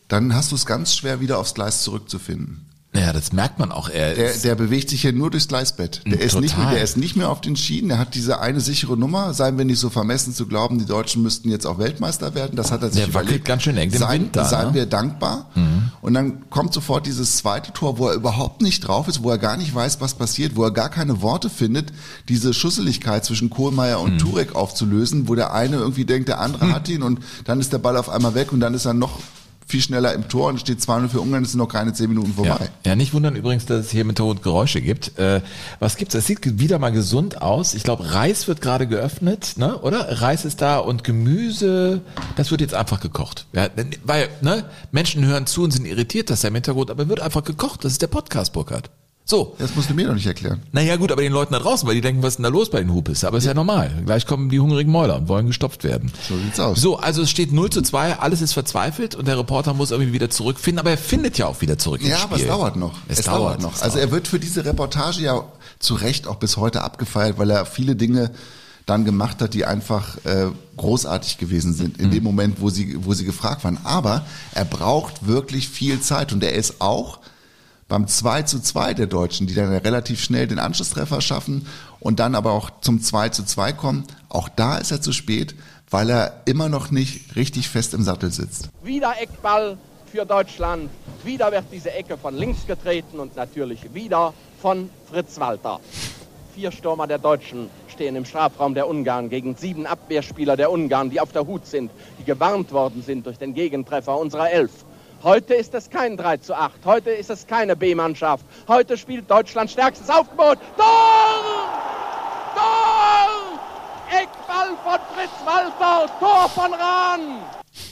dann 0.08 0.34
hast 0.34 0.50
du 0.50 0.56
es 0.56 0.66
ganz 0.66 0.94
schwer, 0.96 1.20
wieder 1.20 1.38
aufs 1.38 1.54
Gleis 1.54 1.82
zurückzufinden. 1.82 2.66
Ja, 2.96 3.12
das 3.12 3.32
merkt 3.32 3.58
man 3.58 3.72
auch. 3.72 3.88
Er 3.88 4.14
Der, 4.14 4.32
der 4.32 4.54
bewegt 4.54 4.90
sich 4.90 5.02
hier 5.02 5.12
nur 5.12 5.30
durchs 5.30 5.48
Gleisbett. 5.48 6.02
Der 6.06 6.18
Mm, 6.18 6.20
ist, 6.20 6.40
nicht 6.40 6.56
mehr, 6.58 6.70
der 6.70 6.82
ist 6.82 6.96
nicht 6.96 7.16
mehr 7.16 7.30
auf 7.30 7.40
den 7.40 7.56
Schienen. 7.56 7.88
Der 7.88 7.98
hat 7.98 8.14
diese 8.14 8.40
eine 8.40 8.60
sichere 8.60 8.96
Nummer. 8.96 9.34
Seien 9.34 9.58
wir 9.58 9.64
nicht 9.64 9.78
so 9.78 9.90
vermessen 9.90 10.34
zu 10.34 10.46
glauben, 10.46 10.78
die 10.78 10.86
Deutschen 10.86 11.22
müssten 11.22 11.50
jetzt 11.50 11.66
auch 11.66 11.78
Weltmeister 11.78 12.34
werden. 12.34 12.56
Das 12.56 12.72
hat 12.72 12.82
er 12.82 12.88
sich 12.90 13.00
Der 13.00 13.08
überlegt. 13.08 13.44
ganz 13.44 13.62
schön 13.62 13.76
eng 13.76 13.90
im 13.92 13.98
seien, 13.98 14.22
Wind 14.22 14.36
da, 14.36 14.44
Seien 14.44 14.68
ne? 14.68 14.74
wir 14.74 14.86
dankbar. 14.86 15.50
Und 16.00 16.14
dann 16.14 16.48
kommt 16.50 16.72
sofort 16.72 17.06
dieses 17.06 17.36
zweite 17.36 17.72
Tor, 17.72 17.98
wo 17.98 18.08
er 18.08 18.14
überhaupt 18.14 18.62
nicht 18.62 18.80
drauf 18.86 19.08
ist, 19.08 19.22
wo 19.22 19.30
er 19.30 19.38
gar 19.38 19.56
nicht 19.56 19.74
weiß, 19.74 20.00
was 20.00 20.14
passiert, 20.14 20.56
wo 20.56 20.64
er 20.64 20.70
gar 20.70 20.88
keine 20.88 21.22
Worte 21.22 21.50
findet, 21.50 21.92
diese 22.28 22.54
Schusseligkeit 22.54 23.24
zwischen 23.24 23.50
Kohlmeier 23.50 24.00
und 24.00 24.18
Turek 24.18 24.54
aufzulösen, 24.54 25.28
wo 25.28 25.34
der 25.34 25.52
eine 25.52 25.76
irgendwie 25.76 26.04
denkt, 26.04 26.28
der 26.28 26.40
andere 26.40 26.70
hat 26.72 26.88
ihn 26.88 27.02
und 27.02 27.20
dann 27.44 27.60
ist 27.60 27.72
der 27.72 27.78
Ball 27.78 27.96
auf 27.96 28.08
einmal 28.08 28.34
weg 28.34 28.52
und 28.52 28.60
dann 28.60 28.74
ist 28.74 28.84
er 28.84 28.94
noch 28.94 29.18
viel 29.68 29.82
schneller 29.82 30.14
im 30.14 30.28
Tor 30.28 30.48
und 30.48 30.60
steht 30.60 30.78
2-0 30.78 31.08
für 31.08 31.20
Ungarn, 31.20 31.42
es 31.42 31.50
sind 31.52 31.58
noch 31.58 31.68
keine 31.68 31.92
10 31.92 32.08
Minuten 32.08 32.28
Ja, 32.30 32.34
vorbei. 32.54 32.68
ja, 32.86 32.94
nicht 32.94 33.12
wundern 33.12 33.34
übrigens, 33.34 33.66
dass 33.66 33.86
es 33.86 33.90
hier 33.90 34.02
im 34.02 34.08
Hintergrund 34.08 34.42
Geräusche 34.42 34.80
gibt. 34.80 35.18
Äh, 35.18 35.40
was 35.80 35.96
gibt's? 35.96 36.14
Es 36.14 36.26
sieht 36.26 36.60
wieder 36.60 36.78
mal 36.78 36.90
gesund 36.92 37.42
aus. 37.42 37.74
Ich 37.74 37.82
glaube, 37.82 38.12
Reis 38.12 38.46
wird 38.46 38.60
gerade 38.60 38.86
geöffnet, 38.86 39.54
ne? 39.56 39.76
Oder? 39.80 40.22
Reis 40.22 40.44
ist 40.44 40.62
da 40.62 40.78
und 40.78 41.02
Gemüse, 41.02 42.00
das 42.36 42.50
wird 42.52 42.60
jetzt 42.60 42.74
einfach 42.74 43.00
gekocht. 43.00 43.46
Ja, 43.52 43.68
weil, 44.04 44.28
ne? 44.40 44.64
Menschen 44.92 45.24
hören 45.24 45.46
zu 45.46 45.64
und 45.64 45.72
sind 45.72 45.84
irritiert, 45.86 46.30
dass 46.30 46.44
er 46.44 46.48
im 46.48 46.54
Hintergrund, 46.54 46.90
aber 46.90 47.08
wird 47.08 47.20
einfach 47.20 47.42
gekocht. 47.44 47.84
Das 47.84 47.92
ist 47.92 48.02
der 48.02 48.06
Podcast, 48.06 48.52
Burkhard. 48.52 48.88
So. 49.28 49.56
Das 49.58 49.74
musst 49.74 49.90
du 49.90 49.94
mir 49.94 50.06
doch 50.06 50.14
nicht 50.14 50.26
erklären. 50.26 50.62
Naja, 50.70 50.94
gut, 50.94 51.10
aber 51.10 51.20
den 51.20 51.32
Leuten 51.32 51.52
da 51.52 51.58
draußen, 51.58 51.86
weil 51.88 51.96
die 51.96 52.00
denken, 52.00 52.22
was 52.22 52.34
ist 52.34 52.36
denn 52.36 52.44
da 52.44 52.48
los 52.48 52.70
bei 52.70 52.78
den 52.78 52.92
Hupis? 52.94 53.24
Aber 53.24 53.38
ist 53.38 53.44
ja 53.44 53.54
normal. 53.54 53.90
Gleich 54.06 54.24
kommen 54.24 54.50
die 54.50 54.60
hungrigen 54.60 54.92
Mäuler 54.92 55.16
und 55.16 55.26
wollen 55.26 55.48
gestopft 55.48 55.82
werden. 55.82 56.12
So 56.28 56.36
sieht's 56.38 56.60
aus. 56.60 56.80
So, 56.80 56.98
also 56.98 57.22
es 57.22 57.30
steht 57.30 57.52
0 57.52 57.70
zu 57.70 57.82
2, 57.82 58.20
alles 58.20 58.40
ist 58.40 58.52
verzweifelt 58.52 59.16
und 59.16 59.26
der 59.26 59.36
Reporter 59.36 59.74
muss 59.74 59.90
irgendwie 59.90 60.12
wieder 60.12 60.30
zurückfinden, 60.30 60.78
aber 60.78 60.90
er 60.90 60.98
findet 60.98 61.38
ja 61.38 61.46
auch 61.48 61.60
wieder 61.60 61.76
zurück 61.76 62.02
ins 62.02 62.10
Ja, 62.10 62.18
Spiel. 62.18 62.26
aber 62.34 62.40
es 62.40 62.46
dauert 62.46 62.76
noch. 62.76 62.94
Es, 63.08 63.22
dauert, 63.22 63.60
noch. 63.62 63.74
es 63.74 63.82
Also 63.82 63.96
dauert. 63.96 64.08
er 64.08 64.12
wird 64.12 64.28
für 64.28 64.38
diese 64.38 64.64
Reportage 64.64 65.22
ja 65.22 65.42
zu 65.80 65.94
Recht 65.94 66.28
auch 66.28 66.36
bis 66.36 66.56
heute 66.56 66.82
abgefeiert, 66.82 67.36
weil 67.36 67.50
er 67.50 67.66
viele 67.66 67.96
Dinge 67.96 68.30
dann 68.86 69.04
gemacht 69.04 69.42
hat, 69.42 69.54
die 69.54 69.64
einfach 69.64 70.18
äh, 70.24 70.46
großartig 70.76 71.38
gewesen 71.38 71.74
sind 71.74 71.98
in 71.98 72.12
dem 72.12 72.22
Moment, 72.22 72.60
wo 72.60 72.70
sie, 72.70 72.96
wo 73.04 73.12
sie 73.14 73.24
gefragt 73.24 73.64
waren. 73.64 73.78
Aber 73.82 74.24
er 74.54 74.64
braucht 74.64 75.26
wirklich 75.26 75.68
viel 75.68 76.00
Zeit 76.00 76.32
und 76.32 76.44
er 76.44 76.52
ist 76.54 76.80
auch 76.80 77.18
beim 77.88 78.08
2 78.08 78.42
zu 78.42 78.60
2 78.60 78.94
der 78.94 79.06
Deutschen, 79.06 79.46
die 79.46 79.54
dann 79.54 79.72
relativ 79.72 80.20
schnell 80.22 80.46
den 80.46 80.58
Anschlusstreffer 80.58 81.20
schaffen 81.20 81.66
und 82.00 82.18
dann 82.18 82.34
aber 82.34 82.52
auch 82.52 82.70
zum 82.80 83.00
2 83.00 83.28
zu 83.28 83.44
2 83.44 83.72
kommen, 83.72 84.04
auch 84.28 84.48
da 84.48 84.78
ist 84.78 84.90
er 84.90 85.00
zu 85.00 85.12
spät, 85.12 85.54
weil 85.90 86.10
er 86.10 86.42
immer 86.46 86.68
noch 86.68 86.90
nicht 86.90 87.36
richtig 87.36 87.68
fest 87.68 87.94
im 87.94 88.02
Sattel 88.02 88.32
sitzt. 88.32 88.70
Wieder 88.82 89.14
Eckball 89.20 89.78
für 90.10 90.26
Deutschland. 90.26 90.90
Wieder 91.24 91.52
wird 91.52 91.64
diese 91.72 91.92
Ecke 91.92 92.18
von 92.18 92.36
links 92.36 92.66
getreten 92.66 93.20
und 93.20 93.36
natürlich 93.36 93.94
wieder 93.94 94.34
von 94.60 94.90
Fritz 95.08 95.38
Walter. 95.38 95.80
Vier 96.54 96.72
Stürmer 96.72 97.06
der 97.06 97.18
Deutschen 97.18 97.68
stehen 97.88 98.16
im 98.16 98.24
Strafraum 98.24 98.74
der 98.74 98.88
Ungarn 98.88 99.28
gegen 99.28 99.54
sieben 99.56 99.86
Abwehrspieler 99.86 100.56
der 100.56 100.72
Ungarn, 100.72 101.10
die 101.10 101.20
auf 101.20 101.32
der 101.32 101.46
Hut 101.46 101.66
sind, 101.66 101.90
die 102.18 102.24
gewarnt 102.24 102.72
worden 102.72 103.02
sind 103.02 103.26
durch 103.26 103.38
den 103.38 103.54
Gegentreffer 103.54 104.18
unserer 104.18 104.50
Elf. 104.50 104.85
Heute 105.26 105.54
ist 105.54 105.74
es 105.74 105.90
kein 105.90 106.16
3 106.16 106.36
zu 106.36 106.54
8, 106.54 106.84
heute 106.84 107.10
ist 107.10 107.30
es 107.30 107.48
keine 107.48 107.74
B-Mannschaft. 107.74 108.44
Heute 108.68 108.96
spielt 108.96 109.28
Deutschland 109.28 109.68
stärkstes 109.68 110.08
Aufgebot. 110.08 110.56
Tor! 110.76 110.86
Tor! 112.54 113.58
Eckball 114.08 114.68
von 114.84 115.00
Fritz 115.16 115.32
Walter, 115.44 116.08
Tor 116.20 116.48
von 116.48 116.72
Rahn! 116.72 117.42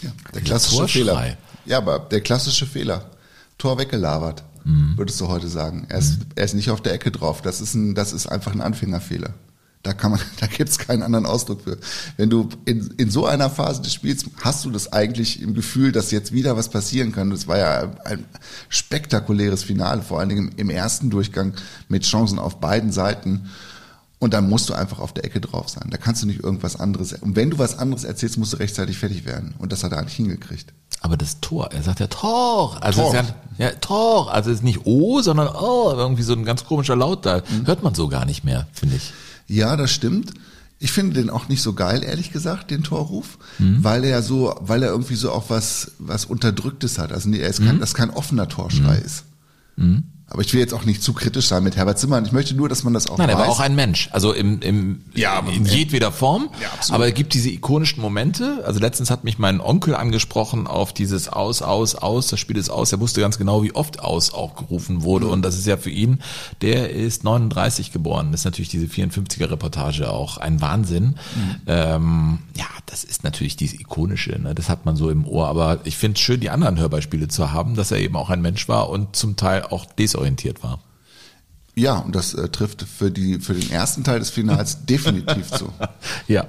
Ja, 0.01 0.11
der 0.33 0.43
klassische 0.43 0.77
Torschrei. 0.77 1.01
Fehler. 1.01 1.37
Ja, 1.65 1.79
aber 1.79 1.99
der 1.99 2.21
klassische 2.21 2.67
Fehler. 2.67 3.11
Tor 3.59 3.79
weggelabert, 3.79 4.45
würdest 4.95 5.21
du 5.21 5.27
heute 5.27 5.49
sagen. 5.49 5.89
Er 5.89 5.99
ist, 5.99 6.21
er 6.37 6.45
ist 6.45 6.55
nicht 6.55 6.71
auf 6.71 6.83
der 6.83 6.93
Ecke 6.93 7.11
drauf. 7.11 7.43
Das 7.43 7.61
ist, 7.61 7.75
ein, 7.75 7.97
das 7.97 8.13
ist 8.13 8.29
einfach 8.29 8.53
ein 8.53 8.61
Anfängerfehler. 8.61 9.35
Da 9.85 9.93
kann 9.93 10.11
man, 10.11 10.21
da 10.41 10.47
gibt's 10.49 10.79
keinen 10.79 11.03
anderen 11.03 11.27
Ausdruck 11.27 11.61
für. 11.63 11.79
Wenn 12.17 12.31
du 12.31 12.49
in, 12.65 12.93
in 12.97 13.11
so 13.11 13.27
einer 13.27 13.49
Phase 13.51 13.83
des 13.83 13.93
Spiels 13.93 14.25
hast 14.43 14.65
du 14.65 14.71
das 14.71 14.93
eigentlich 14.93 15.41
im 15.41 15.55
Gefühl, 15.55 15.93
dass 15.93 16.11
jetzt 16.11 16.33
wieder 16.33 16.57
was 16.57 16.71
passieren 16.71 17.13
kann. 17.13 17.31
Das 17.31 17.47
war 17.47 17.59
ja 17.59 17.93
ein 18.05 18.25
spektakuläres 18.69 19.63
Finale, 19.63 20.03
vor 20.03 20.19
allen 20.19 20.31
Dingen 20.31 20.53
im 20.57 20.71
ersten 20.71 21.11
Durchgang 21.11 21.53
mit 21.89 22.03
Chancen 22.05 22.41
auf 22.41 22.59
beiden 22.59 22.91
Seiten. 22.91 23.51
Und 24.19 24.33
dann 24.33 24.49
musst 24.49 24.71
du 24.71 24.75
einfach 24.75 25.01
auf 25.01 25.13
der 25.13 25.27
Ecke 25.27 25.39
drauf 25.39 25.69
sein. 25.69 25.89
Da 25.91 25.99
kannst 25.99 26.23
du 26.23 26.27
nicht 26.27 26.43
irgendwas 26.43 26.81
anderes. 26.81 27.13
Und 27.13 27.37
wenn 27.37 27.51
du 27.51 27.59
was 27.59 27.79
anderes 27.79 28.05
erzählst, 28.05 28.39
musst 28.39 28.55
du 28.55 28.57
rechtzeitig 28.57 28.97
fertig 28.97 29.27
werden. 29.27 29.55
Und 29.59 29.71
das 29.71 29.85
hat 29.85 29.93
er 29.93 29.99
eigentlich 29.99 30.17
hingekriegt. 30.17 30.73
Aber 31.03 31.19
das 31.19 31.41
Tor, 31.41 31.71
er 31.73 31.83
sagt 31.83 32.01
ja 32.01 32.07
Tor. 32.07 32.79
Also 32.81 33.03
Tor. 33.03 33.15
Ist 33.15 33.35
ja, 33.59 33.67
ja, 33.67 33.73
Tor. 33.73 34.33
Also 34.33 34.51
es 34.51 34.59
ist 34.59 34.63
nicht 34.63 34.87
O, 34.87 35.21
sondern 35.21 35.49
O. 35.49 35.93
Irgendwie 35.95 36.23
so 36.23 36.33
ein 36.33 36.47
ganz 36.47 36.65
komischer 36.65 36.97
Laut 36.97 37.27
da. 37.27 37.43
Mhm. 37.47 37.67
Hört 37.67 37.83
man 37.83 37.95
so 37.95 38.09
gar 38.09 38.25
nicht 38.25 38.45
mehr, 38.45 38.67
finde 38.73 38.97
ich. 38.97 39.13
Ja, 39.47 39.77
das 39.77 39.91
stimmt. 39.93 40.33
Ich 40.79 40.93
finde 40.93 41.15
den 41.15 41.31
auch 41.31 41.49
nicht 41.49 41.63
so 41.63 41.73
geil, 41.73 42.03
ehrlich 42.03 42.33
gesagt, 42.33 42.71
den 42.71 42.83
Torruf, 42.83 43.39
weil 43.83 44.05
er 44.05 44.23
so, 44.23 44.55
weil 44.61 44.83
er 44.83 44.91
irgendwie 44.91 45.15
so 45.15 45.31
auch 45.33 45.49
was, 45.49 45.93
was 45.99 46.25
Unterdrücktes 46.27 46.99
hat. 46.99 47.13
Also 47.13 47.29
nee, 47.29 47.39
er 47.39 47.49
ist 47.49 47.61
kein, 47.65 47.81
das 47.81 47.95
kein 47.95 48.11
offener 48.11 48.49
Torschrei 48.49 48.97
ist. 48.99 49.25
Aber 50.27 50.41
ich 50.41 50.53
will 50.55 50.61
jetzt 50.61 50.73
auch 50.73 50.85
nicht 50.85 51.03
zu 51.03 51.13
kritisch 51.13 51.47
sein 51.49 51.63
mit 51.63 51.77
Herbert 51.77 51.99
Zimmermann. 51.99 52.25
Ich 52.25 52.33
möchte 52.33 52.55
nur, 52.55 52.69
dass 52.69 52.83
man 52.83 52.95
das 52.95 53.09
auch 53.09 53.19
Nein, 53.19 53.29
er 53.29 53.37
weiß. 53.37 53.43
war 53.47 53.53
auch 53.53 53.61
ein 53.61 53.75
Mensch. 53.77 54.09
Also 54.11 54.33
im, 54.33 54.61
im 54.61 55.05
Ja, 55.15 55.41
in 55.41 55.67
jedweder 55.67 56.13
Form. 56.13 56.49
Ja, 56.61 56.69
absolut. 56.69 56.95
aber 56.95 57.09
es 57.09 57.15
gibt 57.15 57.35
diese 57.35 57.51
ikonischen 57.51 58.01
Momente. 58.01 58.65
Also 58.67 58.81
letztens 58.81 59.11
hat 59.11 59.23
mich 59.25 59.39
mein 59.39 59.61
Onkel 59.61 59.95
angesprochen 59.95 60.67
auf 60.67 60.95
dieses 60.95 61.29
Aus, 61.29 61.61
Aus, 61.61 61.95
Aus. 61.95 62.29
Das 62.29 62.41
Spiel 62.41 62.57
ist 62.57 62.71
aus. 62.71 62.91
Er 62.91 63.01
wusste 63.01 63.21
ganz 63.21 63.37
genau, 63.37 63.63
wie 63.63 63.75
oft 63.75 64.01
Aus 64.01 64.33
auch 64.33 64.57
gerufen 64.57 65.03
wurde. 65.03 65.27
Und 65.27 65.43
das 65.43 65.59
ist 65.59 65.67
ja 65.67 65.77
für 65.77 65.91
ihn, 65.91 66.21
der 66.63 66.91
ist 66.91 67.23
39 67.23 67.93
geboren. 67.93 68.33
Das 68.33 68.41
ist 68.41 68.45
natürlich 68.47 68.71
diese 68.71 68.87
54er 68.87 69.51
Reportage 69.51 70.11
auch 70.11 70.39
ein 70.39 70.61
Wahnsinn. 70.63 71.17
Ähm, 71.67 72.39
ja, 72.57 72.67
das 72.87 73.05
ist 73.05 73.25
natürlich 73.25 73.57
diese 73.57 73.77
ikonische. 73.77 74.39
Ne? 74.41 74.55
Das 74.55 74.69
hat 74.69 74.87
man 74.87 74.97
so 74.97 75.11
im 75.11 75.27
Ohr. 75.27 75.49
Aber 75.49 75.81
ich 75.85 75.97
finde 75.97 76.15
es 76.17 76.21
schön, 76.21 76.41
die 76.41 76.51
anderen 76.51 76.79
Hörbeispiele 76.79 77.29
zu 77.29 77.53
haben, 77.53 77.75
dass 77.75 77.91
er 77.91 77.99
eben 77.99 78.17
auch 78.17 78.31
ein 78.31 78.41
Mensch 78.41 78.69
war 78.69 78.89
und 78.89 79.15
zum 79.15 79.37
Teil 79.37 79.63
auch 79.65 79.85
desorientiert 80.15 80.63
war. 80.63 80.79
Ja, 81.77 81.99
und 81.99 82.15
das 82.15 82.35
äh, 82.35 82.49
trifft 82.49 82.83
für 82.83 83.11
die, 83.11 83.41
für 83.41 83.53
den 83.55 83.69
ersten 83.71 84.05
Teil 84.05 84.21
des 84.21 84.31
Finals 84.31 84.85
definitiv 84.87 85.51
zu. 85.51 85.69
Ja. 86.29 86.47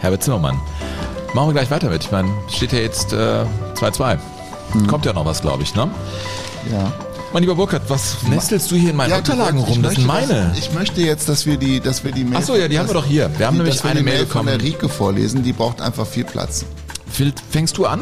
Herbert 0.00 0.24
Zimmermann. 0.24 0.60
Machen 1.34 1.48
wir 1.48 1.52
gleich 1.52 1.70
weiter 1.70 1.90
mit. 1.90 2.04
Ich 2.04 2.10
meine, 2.10 2.28
steht 2.48 2.72
ja 2.72 2.80
jetzt 2.80 3.12
äh, 3.12 3.44
2-2. 3.74 4.18
Kommt 4.88 5.06
ja 5.06 5.12
noch 5.12 5.24
was, 5.24 5.40
glaube 5.42 5.62
ich, 5.62 5.74
ne? 5.74 5.88
Ja. 6.72 6.92
Mein 7.32 7.42
lieber 7.42 7.54
Burkhard, 7.54 7.82
was 7.88 8.16
nestelst 8.28 8.70
du 8.70 8.76
hier 8.76 8.90
in 8.90 8.96
meinen 8.96 9.10
Ja, 9.10 9.18
Unterlagen 9.18 9.58
rum? 9.60 9.82
Das 9.82 9.94
sind 9.94 10.06
meine. 10.06 10.48
dass- 10.50 10.58
Ich 10.58 10.72
möchte 10.72 11.00
jetzt, 11.02 11.28
dass 11.28 11.46
wir 11.46 11.56
die, 11.58 11.80
dass 11.80 12.02
wir 12.04 12.10
die 12.12 12.24
Mail. 12.24 12.38
Ach 12.40 12.46
so, 12.46 12.56
ja, 12.56 12.66
die 12.66 12.78
haben 12.78 12.88
wir 12.88 12.94
doch 12.94 13.04
hier. 13.06 13.30
Wir 13.38 13.46
haben 13.46 13.54
die, 13.56 13.62
nämlich 13.62 13.84
eine 13.84 14.02
Mail 14.02 14.26
von 14.26 14.46
der 14.46 14.54
bekommen. 14.54 14.72
Rike 14.72 14.88
vorlesen. 14.88 15.42
Die 15.44 15.52
braucht 15.52 15.80
einfach 15.80 16.06
viel 16.06 16.24
Platz. 16.24 16.64
Fängst 17.50 17.76
du 17.78 17.86
an? 17.86 18.00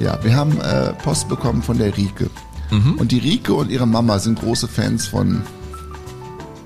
Ja, 0.00 0.18
wir 0.22 0.34
haben 0.34 0.58
äh, 0.60 0.92
Post 0.94 1.28
bekommen 1.28 1.62
von 1.62 1.78
der 1.78 1.96
Rike. 1.96 2.30
Mhm. 2.70 2.94
Und 2.94 3.12
die 3.12 3.18
Rike 3.18 3.52
und 3.54 3.70
ihre 3.70 3.86
Mama 3.86 4.18
sind 4.18 4.40
große 4.40 4.66
Fans 4.68 5.06
von 5.06 5.42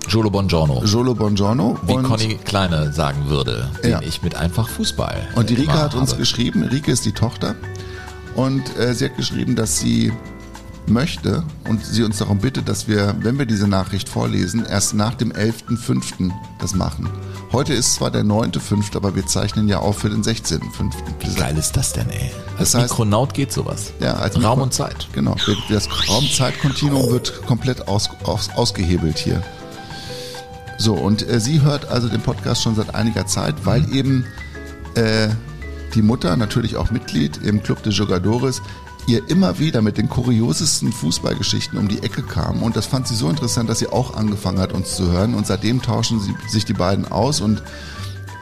Jolo 0.09 0.31
Bongiorno. 0.31 0.83
Jolo 0.85 1.15
Bongiorno. 1.15 1.79
Wie 1.87 1.95
und, 1.95 2.05
Conny 2.05 2.39
Kleine 2.45 2.93
sagen 2.93 3.27
würde, 3.29 3.71
den 3.83 3.91
Ja. 3.93 4.01
ich 4.03 4.23
mit 4.23 4.35
einfach 4.37 4.69
Fußball. 4.69 5.29
und 5.35 5.51
die 5.51 5.55
Rike 5.55 5.73
hat 5.73 5.95
uns 5.95 6.11
habe. 6.11 6.21
geschrieben, 6.21 6.63
Rike 6.63 6.93
ist 6.93 7.05
die 7.07 7.13
Tochter, 7.13 7.55
und 8.37 8.77
äh, 8.77 8.95
sie 8.95 9.07
hat 9.07 9.17
geschrieben, 9.17 9.57
dass 9.57 9.79
sie 9.79 10.13
möchte 10.91 11.43
und 11.69 11.85
sie 11.85 12.03
uns 12.03 12.19
darum 12.19 12.39
bittet, 12.39 12.69
dass 12.69 12.89
wir, 12.89 13.15
wenn 13.21 13.39
wir 13.39 13.47
diese 13.47 13.67
Nachricht 13.69 14.09
vorlesen, 14.09 14.65
erst 14.67 14.95
nach 14.95 15.15
dem 15.15 15.33
11.05. 15.33 16.31
das 16.59 16.75
machen. 16.75 17.09
Heute 17.53 17.73
ist 17.75 17.95
zwar 17.95 18.11
der 18.11 18.23
9.05., 18.25 18.97
aber 18.97 19.15
wir 19.15 19.27
zeichnen 19.27 19.69
ja 19.69 19.79
auf 19.79 19.99
für 19.99 20.11
den 20.11 20.23
16.05. 20.23 20.61
Wie 21.21 21.35
geil 21.35 21.57
ist 21.57 21.77
das 21.77 21.93
denn, 21.93 22.11
ey? 22.11 22.31
Als 22.59 22.73
Das 22.73 22.81
heißt- 22.83 22.83
Mikronaut 22.91 23.35
geht 23.35 23.53
sowas. 23.53 23.93
Ja, 24.01 24.15
als 24.15 24.35
Raum 24.37 24.43
Mikro- 24.43 24.63
und 24.65 24.75
Zeit. 24.75 25.09
Genau, 25.13 25.37
das 25.71 25.89
Raumzeitkontinuum 26.09 27.11
wird 27.11 27.47
komplett 27.47 27.89
aus, 27.89 28.11
aus, 28.25 28.51
ausgehebelt 28.55 29.19
hier. 29.19 29.43
So, 30.79 30.95
und 30.95 31.29
äh, 31.29 31.39
sie 31.41 31.63
hört 31.63 31.89
also 31.89 32.09
den 32.09 32.21
Podcast 32.21 32.63
schon 32.63 32.75
seit 32.75 32.95
einiger 32.95 33.27
Zeit, 33.27 33.55
weil 33.65 33.89
eben 33.95 34.25
äh, 34.97 35.29
die 35.95 36.03
Mutter, 36.03 36.37
natürlich 36.37 36.77
auch 36.77 36.91
Mitglied 36.91 37.39
im 37.45 37.63
Club 37.63 37.83
de 37.85 37.93
Jogadores, 37.93 38.61
ihr 39.07 39.29
immer 39.29 39.59
wieder 39.59 39.83
mit 39.83 39.99
den 39.99 40.09
kuriosesten 40.09 40.93
Fußballgeschichten 40.93 41.79
um 41.79 41.89
die 41.89 42.03
Ecke 42.03 42.23
kam. 42.23 42.63
Und 42.63 42.77
das 42.77 42.87
fand 42.87 43.07
sie 43.09 43.15
so 43.15 43.29
interessant, 43.29 43.69
dass 43.69 43.79
sie 43.79 43.89
auch 43.89 44.15
angefangen 44.15 44.59
hat, 44.59 44.73
uns 44.73 44.97
zu 44.97 45.11
hören. 45.11 45.35
Und 45.35 45.47
seitdem 45.47 45.83
tauschen 45.83 46.21
sie, 46.21 46.35
sich 46.49 46.65
die 46.65 46.73
beiden 46.73 47.11
aus 47.11 47.41
und 47.41 47.63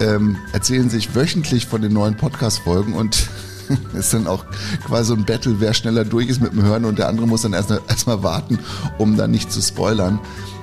ähm, 0.01 0.37
erzählen 0.53 0.91
sich 0.91 1.15
wöchentlich 1.15 1.67
von 1.67 1.83
den 1.83 1.93
neuen 1.93 2.17
Podcast-Folgen 2.17 2.95
und 2.95 3.29
ist 3.95 4.13
dann 4.13 4.27
auch 4.27 4.45
quasi 4.87 5.09
so 5.09 5.15
ein 5.15 5.25
Battle, 5.25 5.57
wer 5.59 5.75
schneller 5.75 6.05
durch 6.05 6.29
ist 6.29 6.41
mit 6.41 6.53
dem 6.53 6.63
Hören 6.63 6.85
und 6.85 6.99
der 6.99 7.09
andere 7.09 7.27
muss 7.27 7.43
dann 7.43 7.53
erstmal 7.53 7.81
erst 7.89 8.07
warten, 8.07 8.59
um 8.99 9.17
dann 9.17 9.31
nicht 9.31 9.53
zu 9.53 9.61
spoilern. 9.61 10.19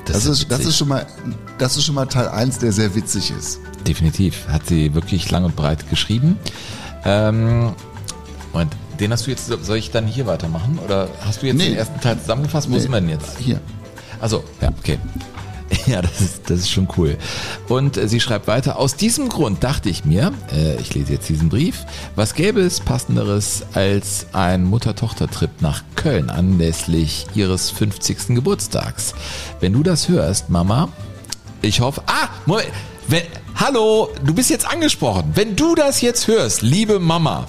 Das 0.05 0.23
Das, 0.23 0.25
ist 0.25 0.51
das, 0.51 0.65
ist 0.65 0.77
schon 0.77 0.87
mal, 0.87 1.05
das 1.57 1.77
ist 1.77 1.85
schon 1.85 1.95
mal 1.95 2.05
Teil 2.05 2.29
1, 2.29 2.59
der 2.59 2.71
sehr 2.71 2.95
witzig 2.95 3.31
ist. 3.37 3.59
Definitiv. 3.87 4.47
Hat 4.47 4.65
sie 4.67 4.93
wirklich 4.93 5.29
lang 5.31 5.45
und 5.45 5.55
breit 5.55 5.89
geschrieben. 5.89 6.37
Ähm, 7.05 7.73
und 8.53 8.75
den 8.99 9.11
hast 9.11 9.27
du 9.27 9.31
jetzt, 9.31 9.47
soll 9.47 9.77
ich 9.77 9.91
dann 9.91 10.05
hier 10.07 10.25
weitermachen? 10.27 10.79
Oder 10.83 11.07
hast 11.21 11.41
du 11.41 11.47
jetzt 11.47 11.57
Nee. 11.57 11.69
den 11.69 11.75
ersten 11.77 11.99
Teil 12.01 12.19
zusammengefasst? 12.19 12.69
Wo 12.71 12.77
sind 12.79 12.91
wir 12.91 12.99
denn 13.01 13.09
jetzt? 13.09 13.37
Hier. 13.39 13.59
Also, 14.19 14.43
ja, 14.61 14.69
okay. 14.79 14.99
Ja, 15.85 16.01
das 16.01 16.19
ist, 16.19 16.49
das 16.49 16.59
ist 16.61 16.71
schon 16.71 16.87
cool. 16.97 17.15
Und 17.67 17.95
äh, 17.97 18.07
sie 18.07 18.19
schreibt 18.19 18.47
weiter, 18.47 18.77
aus 18.79 18.95
diesem 18.95 19.29
Grund 19.29 19.63
dachte 19.63 19.87
ich 19.89 20.03
mir, 20.03 20.33
äh, 20.51 20.75
ich 20.81 20.93
lese 20.95 21.13
jetzt 21.13 21.29
diesen 21.29 21.49
Brief, 21.49 21.85
was 22.15 22.33
gäbe 22.33 22.59
es 22.61 22.79
passenderes 22.79 23.63
als 23.73 24.27
ein 24.33 24.63
Mutter-Tochter-Trip 24.63 25.61
nach 25.61 25.83
Köln 25.95 26.29
anlässlich 26.31 27.27
ihres 27.35 27.69
50. 27.69 28.35
Geburtstags. 28.35 29.13
Wenn 29.59 29.73
du 29.73 29.83
das 29.83 30.09
hörst, 30.09 30.49
Mama, 30.49 30.89
ich 31.61 31.81
hoffe, 31.81 32.01
ah, 32.07 32.29
Moment, 32.47 32.69
wenn, 33.07 33.23
hallo, 33.59 34.09
du 34.23 34.33
bist 34.33 34.49
jetzt 34.49 34.65
angesprochen. 34.65 35.31
Wenn 35.35 35.55
du 35.55 35.75
das 35.75 35.99
jetzt 35.99 36.27
hörst, 36.27 36.61
liebe 36.61 36.99
Mama, 36.99 37.45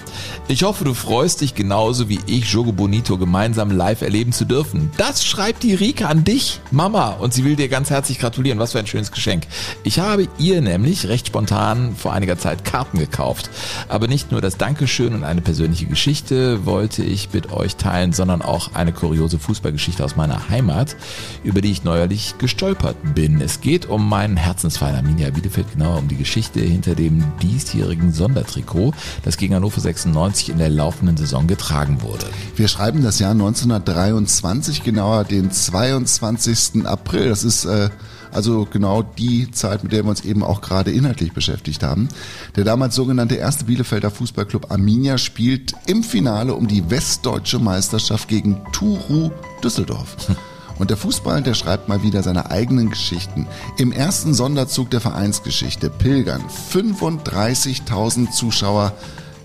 ich 0.48 0.64
hoffe, 0.64 0.82
du 0.82 0.94
freust 0.94 1.42
dich 1.42 1.54
genauso 1.54 2.08
wie 2.08 2.18
ich, 2.26 2.52
Jogo 2.52 2.72
Bonito 2.72 3.16
gemeinsam 3.16 3.70
live 3.70 4.02
erleben 4.02 4.32
zu 4.32 4.44
dürfen. 4.44 4.90
Das 4.96 5.24
schreibt 5.24 5.62
die 5.62 5.74
Rike 5.74 6.08
an 6.08 6.24
dich, 6.24 6.60
Mama, 6.72 7.10
und 7.10 7.32
sie 7.32 7.44
will 7.44 7.54
dir 7.54 7.68
ganz 7.68 7.90
herzlich 7.90 8.18
gratulieren. 8.18 8.58
Was 8.58 8.72
für 8.72 8.80
ein 8.80 8.88
schönes 8.88 9.12
Geschenk. 9.12 9.46
Ich 9.84 10.00
habe 10.00 10.26
ihr 10.38 10.60
nämlich 10.60 11.06
recht 11.06 11.28
spontan 11.28 11.94
vor 11.94 12.12
einiger 12.12 12.36
Zeit 12.36 12.64
Karten 12.64 12.98
gekauft. 12.98 13.48
Aber 13.88 14.08
nicht 14.08 14.32
nur 14.32 14.40
das 14.40 14.56
Dankeschön 14.56 15.14
und 15.14 15.22
eine 15.22 15.40
persönliche 15.40 15.86
Geschichte 15.86 16.66
wollte 16.66 17.04
ich 17.04 17.32
mit 17.32 17.52
euch 17.52 17.76
teilen, 17.76 18.12
sondern 18.12 18.42
auch 18.42 18.74
eine 18.74 18.92
kuriose 18.92 19.38
Fußballgeschichte 19.38 20.04
aus 20.04 20.16
meiner 20.16 20.48
Heimat, 20.48 20.96
über 21.44 21.60
die 21.60 21.70
ich 21.70 21.84
neuerlich 21.84 22.34
gestolpert 22.38 22.96
bin. 23.14 23.40
Es 23.40 23.60
geht 23.60 23.86
um 23.86 24.08
meinen 24.08 24.36
Herzensverein 24.36 24.96
Arminia 24.96 25.30
Bielefeld, 25.30 25.70
genauer 25.70 25.99
um 26.00 26.08
die 26.08 26.16
Geschichte 26.16 26.60
hinter 26.60 26.94
dem 26.94 27.22
diesjährigen 27.42 28.12
Sondertrikot, 28.12 28.92
das 29.22 29.36
gegen 29.36 29.54
Hannover 29.54 29.80
96 29.80 30.48
in 30.50 30.58
der 30.58 30.70
laufenden 30.70 31.16
Saison 31.16 31.46
getragen 31.46 32.02
wurde. 32.02 32.26
Wir 32.56 32.68
schreiben 32.68 33.02
das 33.02 33.18
Jahr 33.18 33.32
1923, 33.32 34.82
genauer 34.82 35.24
den 35.24 35.50
22. 35.50 36.86
April. 36.86 37.28
Das 37.28 37.44
ist 37.44 37.64
äh, 37.66 37.90
also 38.32 38.66
genau 38.70 39.02
die 39.02 39.50
Zeit, 39.50 39.82
mit 39.82 39.92
der 39.92 40.04
wir 40.04 40.10
uns 40.10 40.24
eben 40.24 40.42
auch 40.42 40.60
gerade 40.60 40.90
inhaltlich 40.90 41.32
beschäftigt 41.32 41.82
haben. 41.82 42.08
Der 42.56 42.64
damals 42.64 42.94
sogenannte 42.94 43.36
erste 43.36 43.64
Bielefelder 43.64 44.10
Fußballclub 44.10 44.70
Arminia 44.70 45.18
spielt 45.18 45.74
im 45.86 46.02
Finale 46.02 46.54
um 46.54 46.66
die 46.66 46.90
westdeutsche 46.90 47.58
Meisterschaft 47.58 48.28
gegen 48.28 48.60
Turu 48.72 49.30
Düsseldorf. 49.62 50.16
Und 50.80 50.88
der 50.88 50.96
Fußball, 50.96 51.42
der 51.42 51.52
schreibt 51.52 51.88
mal 51.88 52.02
wieder 52.02 52.22
seine 52.22 52.50
eigenen 52.50 52.88
Geschichten. 52.88 53.46
Im 53.76 53.92
ersten 53.92 54.32
Sonderzug 54.32 54.88
der 54.88 55.02
Vereinsgeschichte 55.02 55.90
pilgern 55.90 56.42
35.000 56.72 58.30
Zuschauer 58.30 58.94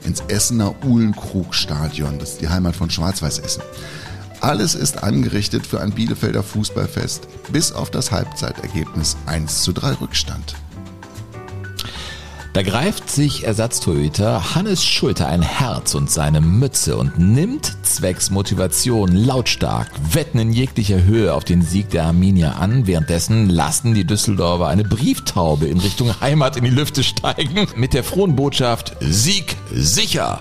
ins 0.05 0.21
Essener 0.29 0.73
Uhlenkrug-Stadion. 0.85 2.19
Das 2.19 2.31
ist 2.31 2.41
die 2.41 2.47
Heimat 2.47 2.77
von 2.77 2.89
Schwarz-Weiß 2.89 3.39
Essen. 3.39 3.63
Alles 4.39 4.75
ist 4.75 5.03
angerichtet 5.03 5.67
für 5.67 5.81
ein 5.81 5.91
Bielefelder 5.91 6.41
Fußballfest, 6.41 7.27
bis 7.51 7.73
auf 7.73 7.91
das 7.91 8.11
Halbzeitergebnis 8.11 9.17
1 9.25 9.61
zu 9.61 9.73
3 9.73 9.91
Rückstand. 9.95 10.55
Da 12.55 12.63
greift 12.63 13.09
sich 13.09 13.43
Ersatztorhüter 13.43 14.55
Hannes 14.55 14.85
Schulte 14.85 15.25
ein 15.25 15.41
Herz 15.41 15.93
und 15.93 16.09
seine 16.09 16.39
Mütze 16.39 16.95
und 16.95 17.19
nimmt 17.19 17.75
zwecks 17.85 18.29
Motivation 18.29 19.13
lautstark 19.13 19.91
Wetten 20.13 20.39
in 20.39 20.53
jeglicher 20.53 21.03
Höhe 21.03 21.33
auf 21.33 21.43
den 21.43 21.61
Sieg 21.61 21.89
der 21.89 22.05
Arminia 22.05 22.51
an. 22.51 22.87
Währenddessen 22.87 23.49
lassen 23.49 23.93
die 23.93 24.05
Düsseldorfer 24.05 24.67
eine 24.67 24.85
Brieftaube 24.85 25.67
in 25.67 25.81
Richtung 25.81 26.21
Heimat 26.21 26.55
in 26.55 26.63
die 26.63 26.69
Lüfte 26.69 27.03
steigen 27.03 27.67
mit 27.75 27.93
der 27.93 28.05
frohen 28.05 28.37
Botschaft 28.37 28.95
Sieg 29.01 29.57
sicher. 29.73 30.39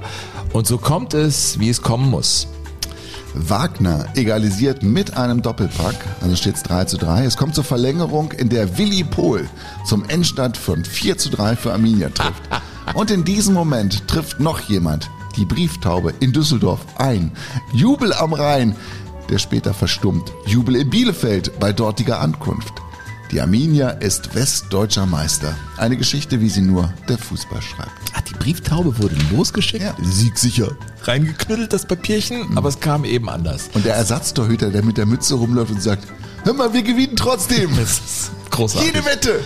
Und 0.53 0.69
so 0.69 0.79
kommt 0.79 1.15
es, 1.15 1.59
wie 1.59 1.69
es 1.69 1.83
kommen 1.83 2.11
muss. 2.11 2.47
Wagner 3.35 4.07
egalisiert 4.15 4.83
mit 4.83 5.17
einem 5.17 5.43
Doppelpack, 5.43 5.97
also 6.21 6.37
steht 6.37 6.57
es 6.57 6.63
3 6.63 6.85
zu 6.85 6.97
3. 6.97 7.25
Es 7.25 7.37
kommt 7.37 7.55
zur 7.55 7.65
Verlängerung, 7.65 8.33
in 8.33 8.49
der 8.49 8.79
Willi 8.79 9.05
Pohl 9.05 9.49
zum 9.85 10.09
Endstand 10.09 10.57
von 10.57 10.85
4 10.85 11.19
zu 11.19 11.31
3 11.31 11.57
für 11.57 11.73
Arminia 11.73 12.11
trifft. 12.11 12.43
Und 12.95 13.11
in 13.11 13.25
diesem 13.25 13.55
Moment 13.55 14.07
trifft 14.07 14.41
noch 14.41 14.61
jemand 14.61 15.11
die 15.37 15.45
Brieftaube 15.45 16.15
in 16.21 16.33
Düsseldorf 16.33 16.81
ein. 16.97 17.33
Jubel 17.73 18.13
am 18.13 18.33
Rhein, 18.33 18.77
der 19.31 19.39
später 19.39 19.75
verstummt. 19.75 20.33
Jubel 20.47 20.77
in 20.77 20.91
Bielefeld 20.91 21.59
bei 21.59 21.73
dortiger 21.73 22.21
Ankunft. 22.21 22.84
Die 23.35 23.41
Arminia 23.41 23.89
ist 23.89 24.37
westdeutscher 24.37 25.07
Meister. 25.07 25.57
Eine 25.77 25.97
Geschichte, 25.97 26.41
wie 26.41 26.49
sie 26.49 26.61
nur 26.61 26.95
der 27.09 27.19
Fußball 27.19 27.61
schreibt. 27.61 27.91
Ah, 28.13 28.21
die 28.21 28.35
Brieftaube 28.35 28.97
wurde 29.03 29.17
losgeschickt. 29.33 29.83
Ja. 29.83 29.97
Sieg 30.05 30.39
sicher. 30.39 30.77
Reingeknüttelt 31.03 31.73
das 31.73 31.85
Papierchen, 31.85 32.57
aber 32.57 32.69
es 32.69 32.79
kam 32.79 33.05
eben 33.05 33.29
anders. 33.29 33.71
Und 33.75 33.87
der 33.87 33.97
Ersatztorhüter, 33.97 34.71
der 34.71 34.85
mit 34.85 34.99
der 34.99 35.07
Mütze 35.07 35.35
rumläuft 35.35 35.73
und 35.73 35.83
sagt, 35.83 36.07
hör 36.45 36.55
mal, 36.55 36.73
wir 36.75 36.85
gewinnen 36.85 37.17
trotzdem. 37.17 37.71
Großartig. 38.55 38.93
Jede 38.93 39.05
Wette. 39.05 39.41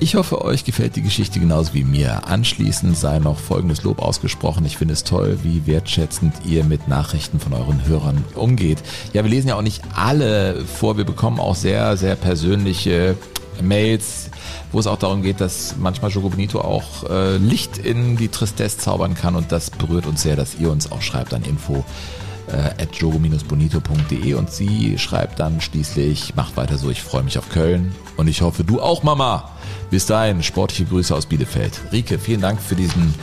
Ich 0.00 0.16
hoffe, 0.16 0.42
euch 0.42 0.64
gefällt 0.64 0.96
die 0.96 1.02
Geschichte 1.02 1.38
genauso 1.38 1.74
wie 1.74 1.84
mir. 1.84 2.26
Anschließend 2.26 2.96
sei 2.96 3.20
noch 3.20 3.38
folgendes 3.38 3.84
Lob 3.84 4.00
ausgesprochen. 4.00 4.64
Ich 4.64 4.76
finde 4.76 4.94
es 4.94 5.04
toll, 5.04 5.38
wie 5.44 5.66
wertschätzend 5.66 6.34
ihr 6.44 6.64
mit 6.64 6.88
Nachrichten 6.88 7.38
von 7.38 7.52
euren 7.52 7.86
Hörern 7.86 8.24
umgeht. 8.34 8.78
Ja, 9.12 9.22
wir 9.22 9.30
lesen 9.30 9.48
ja 9.48 9.54
auch 9.54 9.62
nicht 9.62 9.82
alle 9.94 10.64
vor. 10.64 10.96
Wir 10.96 11.04
bekommen 11.04 11.38
auch 11.38 11.54
sehr, 11.54 11.96
sehr 11.96 12.16
persönliche 12.16 13.16
Mails, 13.62 14.30
wo 14.72 14.80
es 14.80 14.86
auch 14.86 14.98
darum 14.98 15.22
geht, 15.22 15.40
dass 15.40 15.76
manchmal 15.78 16.10
Jogo 16.10 16.28
Bonito 16.28 16.60
auch 16.60 17.08
äh, 17.08 17.36
Licht 17.36 17.78
in 17.78 18.16
die 18.16 18.28
Tristesse 18.28 18.78
zaubern 18.78 19.14
kann 19.14 19.36
und 19.36 19.52
das 19.52 19.70
berührt 19.70 20.06
uns 20.06 20.22
sehr, 20.22 20.36
dass 20.36 20.56
ihr 20.58 20.70
uns 20.70 20.90
auch 20.90 21.02
schreibt 21.02 21.34
an 21.34 21.42
info 21.42 21.84
äh, 22.48 22.82
at 22.82 22.94
jogo-bonito.de 22.94 24.34
und 24.34 24.50
sie 24.50 24.98
schreibt 24.98 25.38
dann 25.40 25.60
schließlich, 25.60 26.34
macht 26.34 26.56
weiter 26.56 26.78
so, 26.78 26.90
ich 26.90 27.02
freue 27.02 27.22
mich 27.22 27.38
auf 27.38 27.48
Köln 27.48 27.94
und 28.16 28.28
ich 28.28 28.42
hoffe, 28.42 28.64
du 28.64 28.80
auch, 28.80 29.02
Mama. 29.02 29.50
Bis 29.90 30.06
dahin, 30.06 30.42
sportliche 30.42 30.84
Grüße 30.84 31.14
aus 31.14 31.26
Bielefeld. 31.26 31.80
Rike, 31.92 32.18
vielen 32.18 32.40
Dank 32.40 32.60
für 32.60 32.74
diesen 32.74 33.14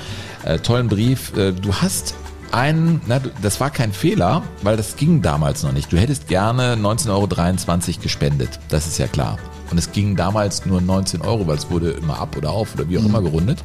äh, 0.43 0.57
tollen 0.57 0.87
Brief. 0.87 1.35
Äh, 1.37 1.51
du 1.51 1.73
hast 1.73 2.15
einen, 2.51 3.01
na, 3.05 3.19
das 3.41 3.59
war 3.59 3.69
kein 3.69 3.91
Fehler, 3.91 4.43
weil 4.61 4.77
das 4.77 4.95
ging 4.95 5.21
damals 5.21 5.63
noch 5.63 5.73
nicht. 5.73 5.91
Du 5.91 5.97
hättest 5.97 6.27
gerne 6.27 6.75
19,23 6.75 7.09
Euro 7.09 8.01
gespendet, 8.01 8.59
das 8.69 8.87
ist 8.87 8.97
ja 8.97 9.07
klar. 9.07 9.37
Und 9.71 9.77
es 9.77 9.91
ging 9.91 10.15
damals 10.15 10.65
nur 10.65 10.81
19 10.81 11.21
Euro, 11.21 11.47
weil 11.47 11.57
es 11.57 11.69
wurde 11.69 11.91
immer 11.91 12.19
ab 12.19 12.37
oder 12.37 12.51
auf 12.51 12.75
oder 12.75 12.87
wie 12.87 12.97
auch 12.97 13.05
immer 13.05 13.21
gerundet. 13.21 13.63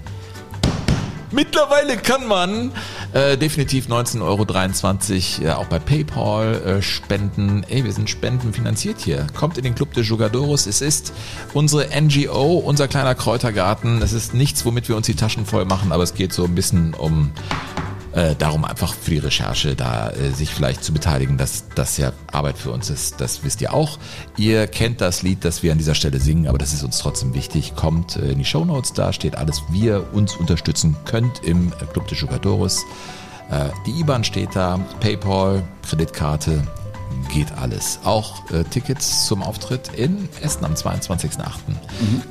Mittlerweile 1.32 1.96
kann 1.96 2.26
man 2.26 2.72
äh, 3.12 3.36
definitiv 3.36 3.86
19,23 3.86 4.20
Euro 5.42 5.48
äh, 5.48 5.52
auch 5.52 5.66
bei 5.66 5.78
PayPal 5.78 6.54
äh, 6.54 6.82
spenden. 6.82 7.64
Ey, 7.68 7.84
wir 7.84 7.92
sind 7.92 8.10
spendenfinanziert 8.10 9.00
hier. 9.00 9.26
Kommt 9.36 9.56
in 9.56 9.62
den 9.62 9.76
Club 9.76 9.92
de 9.94 10.02
Jugadores. 10.02 10.66
Es 10.66 10.80
ist 10.80 11.12
unsere 11.54 11.86
NGO, 12.00 12.58
unser 12.58 12.88
kleiner 12.88 13.14
Kräutergarten. 13.14 14.02
Es 14.02 14.12
ist 14.12 14.34
nichts, 14.34 14.64
womit 14.64 14.88
wir 14.88 14.96
uns 14.96 15.06
die 15.06 15.14
Taschen 15.14 15.46
voll 15.46 15.66
machen, 15.66 15.92
aber 15.92 16.02
es 16.02 16.14
geht 16.14 16.32
so 16.32 16.44
ein 16.44 16.54
bisschen 16.54 16.94
um 16.94 17.30
Äh, 18.12 18.34
darum 18.34 18.64
einfach 18.64 18.92
für 18.92 19.12
die 19.12 19.18
Recherche 19.18 19.76
da 19.76 20.10
äh, 20.10 20.32
sich 20.32 20.50
vielleicht 20.50 20.82
zu 20.82 20.92
beteiligen, 20.92 21.36
dass 21.36 21.66
das 21.76 21.96
ja 21.96 22.12
Arbeit 22.32 22.58
für 22.58 22.72
uns 22.72 22.90
ist, 22.90 23.20
das 23.20 23.44
wisst 23.44 23.60
ihr 23.60 23.72
auch. 23.72 24.00
Ihr 24.36 24.66
kennt 24.66 25.00
das 25.00 25.22
Lied, 25.22 25.44
das 25.44 25.62
wir 25.62 25.70
an 25.70 25.78
dieser 25.78 25.94
Stelle 25.94 26.18
singen, 26.18 26.48
aber 26.48 26.58
das 26.58 26.72
ist 26.72 26.82
uns 26.82 26.98
trotzdem 26.98 27.34
wichtig. 27.34 27.76
Kommt 27.76 28.16
äh, 28.16 28.32
in 28.32 28.38
die 28.38 28.44
Show 28.44 28.64
Notes, 28.64 28.94
da 28.94 29.12
steht 29.12 29.36
alles, 29.36 29.62
wie 29.70 29.86
ihr 29.86 30.12
uns 30.12 30.34
unterstützen 30.34 30.96
könnt 31.04 31.44
im 31.44 31.72
Club 31.92 32.08
de 32.08 32.18
Jugadores. 32.18 32.84
Äh, 33.48 33.66
die 33.86 34.00
IBAN 34.00 34.24
steht 34.24 34.56
da, 34.56 34.80
PayPal, 34.98 35.62
Kreditkarte, 35.88 36.64
geht 37.32 37.52
alles. 37.62 38.00
Auch 38.02 38.50
äh, 38.50 38.64
Tickets 38.64 39.26
zum 39.26 39.44
Auftritt 39.44 39.88
in 39.94 40.28
Essen 40.42 40.64
am 40.64 40.74
22.08. 40.74 41.52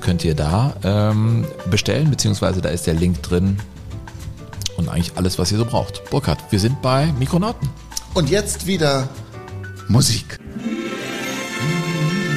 könnt 0.02 0.26
ihr 0.26 0.36
da 0.36 0.74
ähm, 0.84 1.46
bestellen, 1.70 2.10
beziehungsweise 2.10 2.60
da 2.62 2.68
ist 2.68 2.86
der 2.86 2.96
Link 2.96 3.24
drin 3.24 3.60
und 4.80 4.90
eigentlich 4.90 5.18
alles, 5.18 5.38
was 5.38 5.52
ihr 5.52 5.58
so 5.58 5.66
braucht. 5.66 6.10
Burkhard, 6.10 6.40
wir 6.52 6.60
sind 6.60 6.82
bei 6.82 7.12
Mikronauten. 7.20 7.70
Und 8.14 8.30
jetzt 8.30 8.66
wieder 8.66 9.10
Musik. 9.88 10.40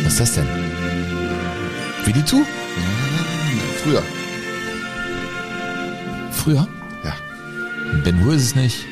Was 0.04 0.14
ist 0.14 0.20
das 0.20 0.34
denn? 0.34 0.48
Wie 2.04 2.12
die 2.12 2.22
Tu? 2.22 2.44
Früher. 3.82 4.02
Früher? 6.32 6.68
Ja. 7.04 7.14
Ben 8.04 8.22
Hur 8.24 8.34
ist 8.34 8.42
es 8.42 8.54
nicht. 8.54 8.84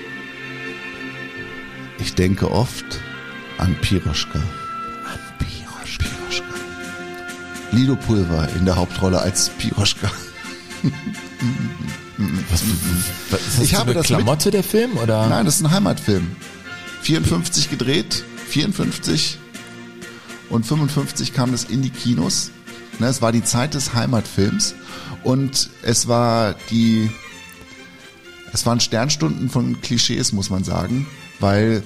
Ich 1.98 2.14
denke 2.14 2.50
oft 2.50 3.00
an 3.58 3.74
Piroschka. 3.80 4.38
An 4.38 5.18
Piroschka. 5.38 6.04
Piroschka. 6.04 6.54
Lido 7.72 7.96
Pulver 7.96 8.48
in 8.56 8.64
der 8.64 8.76
Hauptrolle 8.76 9.20
als 9.20 9.50
Piroschka. 9.50 10.10
Was, 12.50 12.62
was 13.30 13.40
ist 13.40 13.58
das 13.58 13.64
Ich 13.64 13.70
so 13.70 13.78
habe 13.78 13.90
eine 13.90 14.00
das 14.00 14.06
Klamotte 14.06 14.50
der 14.50 14.62
Film 14.62 14.96
oder? 14.98 15.26
Nein, 15.28 15.44
das 15.46 15.56
ist 15.56 15.62
ein 15.62 15.70
Heimatfilm. 15.70 16.36
54 17.02 17.70
gedreht, 17.70 18.24
54 18.48 19.38
und 20.50 20.66
55 20.66 21.32
kam 21.32 21.52
das 21.52 21.64
in 21.64 21.82
die 21.82 21.90
Kinos. 21.90 22.50
Ne, 22.98 23.06
es 23.06 23.22
war 23.22 23.32
die 23.32 23.42
Zeit 23.42 23.74
des 23.74 23.94
Heimatfilms 23.94 24.74
und 25.22 25.70
es 25.82 26.08
war 26.08 26.54
die, 26.70 27.10
es 28.52 28.66
waren 28.66 28.80
Sternstunden 28.80 29.48
von 29.48 29.80
Klischees, 29.80 30.32
muss 30.32 30.50
man 30.50 30.64
sagen, 30.64 31.06
weil 31.38 31.82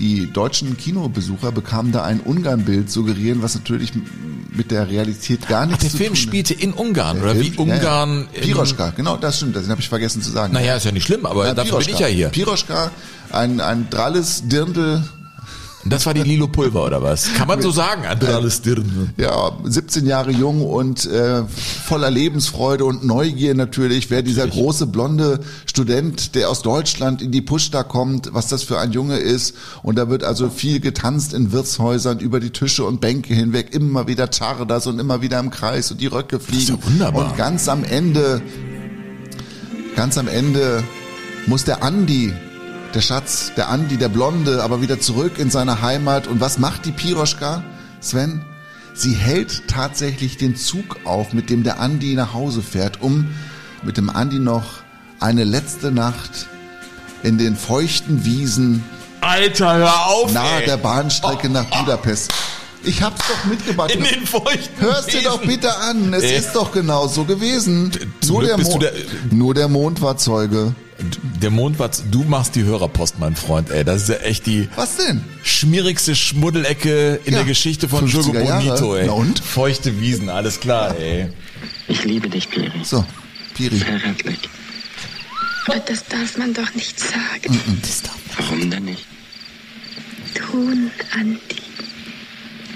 die 0.00 0.32
deutschen 0.32 0.76
Kinobesucher 0.76 1.52
bekamen 1.52 1.92
da 1.92 2.02
ein 2.02 2.20
Ungarn-Bild 2.20 2.90
suggerieren, 2.90 3.42
was 3.42 3.54
natürlich 3.54 3.92
mit 4.52 4.70
der 4.70 4.88
Realität 4.90 5.46
gar 5.46 5.62
Ach, 5.62 5.66
nichts 5.66 5.82
der 5.82 5.90
zu 5.90 5.96
Film 5.98 6.08
tun 6.14 6.16
hat. 6.16 6.22
spielte 6.22 6.54
in 6.54 6.72
Ungarn 6.72 7.20
oder 7.20 7.34
Der 7.34 7.42
wie 7.42 7.50
Film- 7.50 7.68
ja, 7.68 7.74
Ungarn? 7.76 8.28
Ja, 8.32 8.38
in- 8.40 8.42
Piroschka, 8.48 8.90
genau, 8.96 9.16
das 9.16 9.36
stimmt, 9.36 9.54
das 9.56 9.68
habe 9.68 9.80
ich 9.80 9.88
vergessen 9.88 10.22
zu 10.22 10.30
sagen. 10.30 10.52
Naja, 10.54 10.74
ist 10.76 10.84
ja 10.86 10.92
nicht 10.92 11.04
schlimm, 11.06 11.26
aber 11.26 11.46
Ja, 11.46 11.54
dafür 11.54 11.78
bin 11.78 11.90
ich 11.90 11.98
ja 12.00 12.06
hier. 12.06 12.28
Piroschka, 12.30 12.90
ein, 13.30 13.60
ein 13.60 13.88
dralles 13.90 14.48
Dirndl, 14.48 15.02
Das 15.84 16.04
war 16.04 16.12
die 16.12 16.22
Lilo 16.22 16.46
Pulver 16.46 16.84
oder 16.84 17.02
was? 17.02 17.32
Kann 17.34 17.48
man 17.48 17.62
so 17.62 17.70
sagen? 17.70 18.02
Alles 18.06 18.60
Dirne. 18.60 19.14
ja, 19.16 19.52
17 19.64 20.04
Jahre 20.04 20.30
jung 20.30 20.62
und 20.62 21.06
äh, 21.06 21.42
voller 21.46 22.10
Lebensfreude 22.10 22.84
und 22.84 23.04
Neugier 23.04 23.54
natürlich. 23.54 24.10
Wer 24.10 24.22
dieser 24.22 24.46
große 24.46 24.86
blonde 24.86 25.40
Student, 25.64 26.34
der 26.34 26.50
aus 26.50 26.60
Deutschland 26.60 27.22
in 27.22 27.32
die 27.32 27.40
Pushta 27.40 27.82
kommt, 27.82 28.34
was 28.34 28.48
das 28.48 28.62
für 28.62 28.78
ein 28.78 28.92
Junge 28.92 29.16
ist. 29.16 29.54
Und 29.82 29.96
da 29.96 30.10
wird 30.10 30.22
also 30.22 30.50
viel 30.50 30.80
getanzt 30.80 31.32
in 31.32 31.50
Wirtshäusern 31.50 32.18
über 32.18 32.40
die 32.40 32.50
Tische 32.50 32.84
und 32.84 33.00
Bänke 33.00 33.32
hinweg, 33.32 33.74
immer 33.74 34.06
wieder 34.06 34.28
Chardas 34.28 34.86
und 34.86 34.98
immer 34.98 35.22
wieder 35.22 35.38
im 35.40 35.50
Kreis 35.50 35.90
und 35.90 36.00
die 36.00 36.08
Röcke 36.08 36.40
fliegen. 36.40 36.76
ja 36.76 36.86
wunderbar. 36.86 37.30
Und 37.30 37.36
ganz 37.38 37.68
am 37.68 37.84
Ende, 37.84 38.42
ganz 39.96 40.18
am 40.18 40.28
Ende 40.28 40.84
muss 41.46 41.64
der 41.64 41.82
Andi 41.82 42.34
der 42.94 43.00
Schatz, 43.00 43.52
der 43.56 43.68
Andi, 43.68 43.96
der 43.96 44.08
Blonde, 44.08 44.62
aber 44.62 44.82
wieder 44.82 45.00
zurück 45.00 45.38
in 45.38 45.50
seine 45.50 45.80
Heimat. 45.82 46.26
Und 46.26 46.40
was 46.40 46.58
macht 46.58 46.84
die 46.86 46.92
Piroschka, 46.92 47.62
Sven? 48.00 48.44
Sie 48.94 49.14
hält 49.14 49.68
tatsächlich 49.68 50.36
den 50.36 50.56
Zug 50.56 50.98
auf, 51.04 51.32
mit 51.32 51.48
dem 51.50 51.62
der 51.62 51.80
Andi 51.80 52.14
nach 52.14 52.34
Hause 52.34 52.62
fährt, 52.62 53.00
um 53.00 53.28
mit 53.82 53.96
dem 53.96 54.10
Andi 54.10 54.38
noch 54.38 54.64
eine 55.20 55.44
letzte 55.44 55.90
Nacht 55.92 56.48
in 57.22 57.38
den 57.38 57.56
feuchten 57.56 58.24
Wiesen 58.24 58.82
Alter, 59.20 59.74
hör 59.76 60.06
auf! 60.06 60.32
nahe 60.32 60.60
ey. 60.60 60.66
der 60.66 60.76
Bahnstrecke 60.78 61.48
nach 61.50 61.66
Budapest. 61.66 62.32
Ich 62.82 63.02
hab's 63.02 63.20
doch 63.28 63.44
mitgebracht. 63.44 63.90
In 63.94 64.02
den 64.02 64.26
feuchten 64.26 64.80
Hörst 64.80 65.12
dir 65.12 65.22
doch 65.22 65.42
bitte 65.42 65.76
an, 65.76 66.14
es 66.14 66.22
Äh. 66.22 66.38
ist 66.38 66.54
doch 66.54 66.72
genau 66.72 67.06
so 67.06 67.24
gewesen. 67.24 67.92
Nur 68.26 68.42
der, 68.42 68.56
Mond, 68.56 68.82
der- 68.82 68.92
nur 69.30 69.52
der 69.54 69.68
Mond 69.68 70.00
war 70.00 70.16
Zeuge. 70.16 70.74
Der 71.40 71.50
Mond 71.50 71.78
war, 71.78 71.90
du 72.10 72.22
machst 72.24 72.54
die 72.54 72.64
Hörerpost, 72.64 73.18
mein 73.18 73.34
Freund, 73.36 73.70
ey. 73.70 73.84
Das 73.84 74.02
ist 74.02 74.08
ja 74.08 74.16
echt 74.16 74.46
die 74.46 74.68
Was 74.76 74.96
denn? 74.96 75.22
schmierigste 75.42 76.14
Schmuddelecke 76.14 77.20
in 77.24 77.32
Ja, 77.32 77.38
der 77.40 77.46
Geschichte 77.48 77.88
von 77.88 78.06
50er 78.08 78.14
Jogo. 78.14 78.32
Bonito, 78.32 78.96
ey. 78.96 79.06
Na 79.06 79.12
und? 79.12 79.40
Feuchte 79.40 80.00
Wiesen, 80.00 80.28
alles 80.28 80.60
klar, 80.60 80.96
ey. 80.98 81.28
Ich 81.88 82.04
liebe 82.04 82.28
dich, 82.28 82.48
Piri. 82.50 82.70
So, 82.82 83.04
Piri. 83.54 83.78
Zärtlich. 83.80 84.38
Aber 85.66 85.78
das 85.80 86.04
darf 86.06 86.36
man 86.38 86.52
doch 86.54 86.74
nicht 86.74 86.98
sagen. 86.98 87.60
Warum 88.36 88.70
denn 88.70 88.84
nicht? 88.84 89.04
Tun, 90.34 90.90
Andi. 91.14 91.38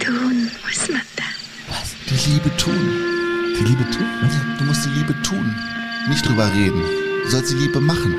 Tun 0.04 0.50
muss 0.66 0.88
man 0.88 1.00
das. 1.16 1.94
Die 2.10 2.30
Liebe 2.30 2.56
tun. 2.56 2.78
Die 3.58 3.64
Liebe 3.64 3.84
tun? 3.90 4.06
Du 4.58 4.64
musst 4.64 4.84
die 4.84 4.90
Liebe 4.90 5.14
tun. 5.22 5.54
Nicht 6.08 6.26
drüber 6.26 6.52
reden. 6.52 6.82
Du 7.24 7.30
sollst 7.30 7.50
die 7.52 7.56
Liebe 7.56 7.80
machen. 7.80 8.14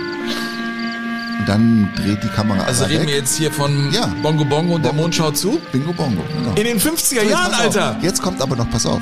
Und 1.40 1.50
dann 1.50 1.90
dreht 1.96 2.24
die 2.24 2.28
Kamera 2.30 2.64
Also 2.64 2.84
aber 2.86 2.92
reden 2.94 3.02
weg. 3.04 3.10
wir 3.10 3.16
jetzt 3.18 3.38
hier 3.38 3.52
von 3.52 3.92
Ja. 3.92 4.08
Bongo 4.24 4.46
Bongo 4.46 4.76
und 4.76 4.84
der. 4.86 4.94
Mond 4.94 5.14
schaut 5.16 5.38
zu? 5.38 5.60
Bingo 5.72 5.94
Bongo. 5.94 6.24
Genau. 6.38 6.56
In 6.56 6.64
den 6.64 6.80
50er 6.80 7.22
So, 7.24 7.30
Jahren, 7.30 7.52
pass 7.52 7.60
auf. 7.60 7.78
Alter! 7.78 8.00
Jetzt 8.02 8.22
kommt 8.22 8.42
aber 8.42 8.56
noch, 8.56 8.70
pass 8.70 8.86
auf. 8.86 9.02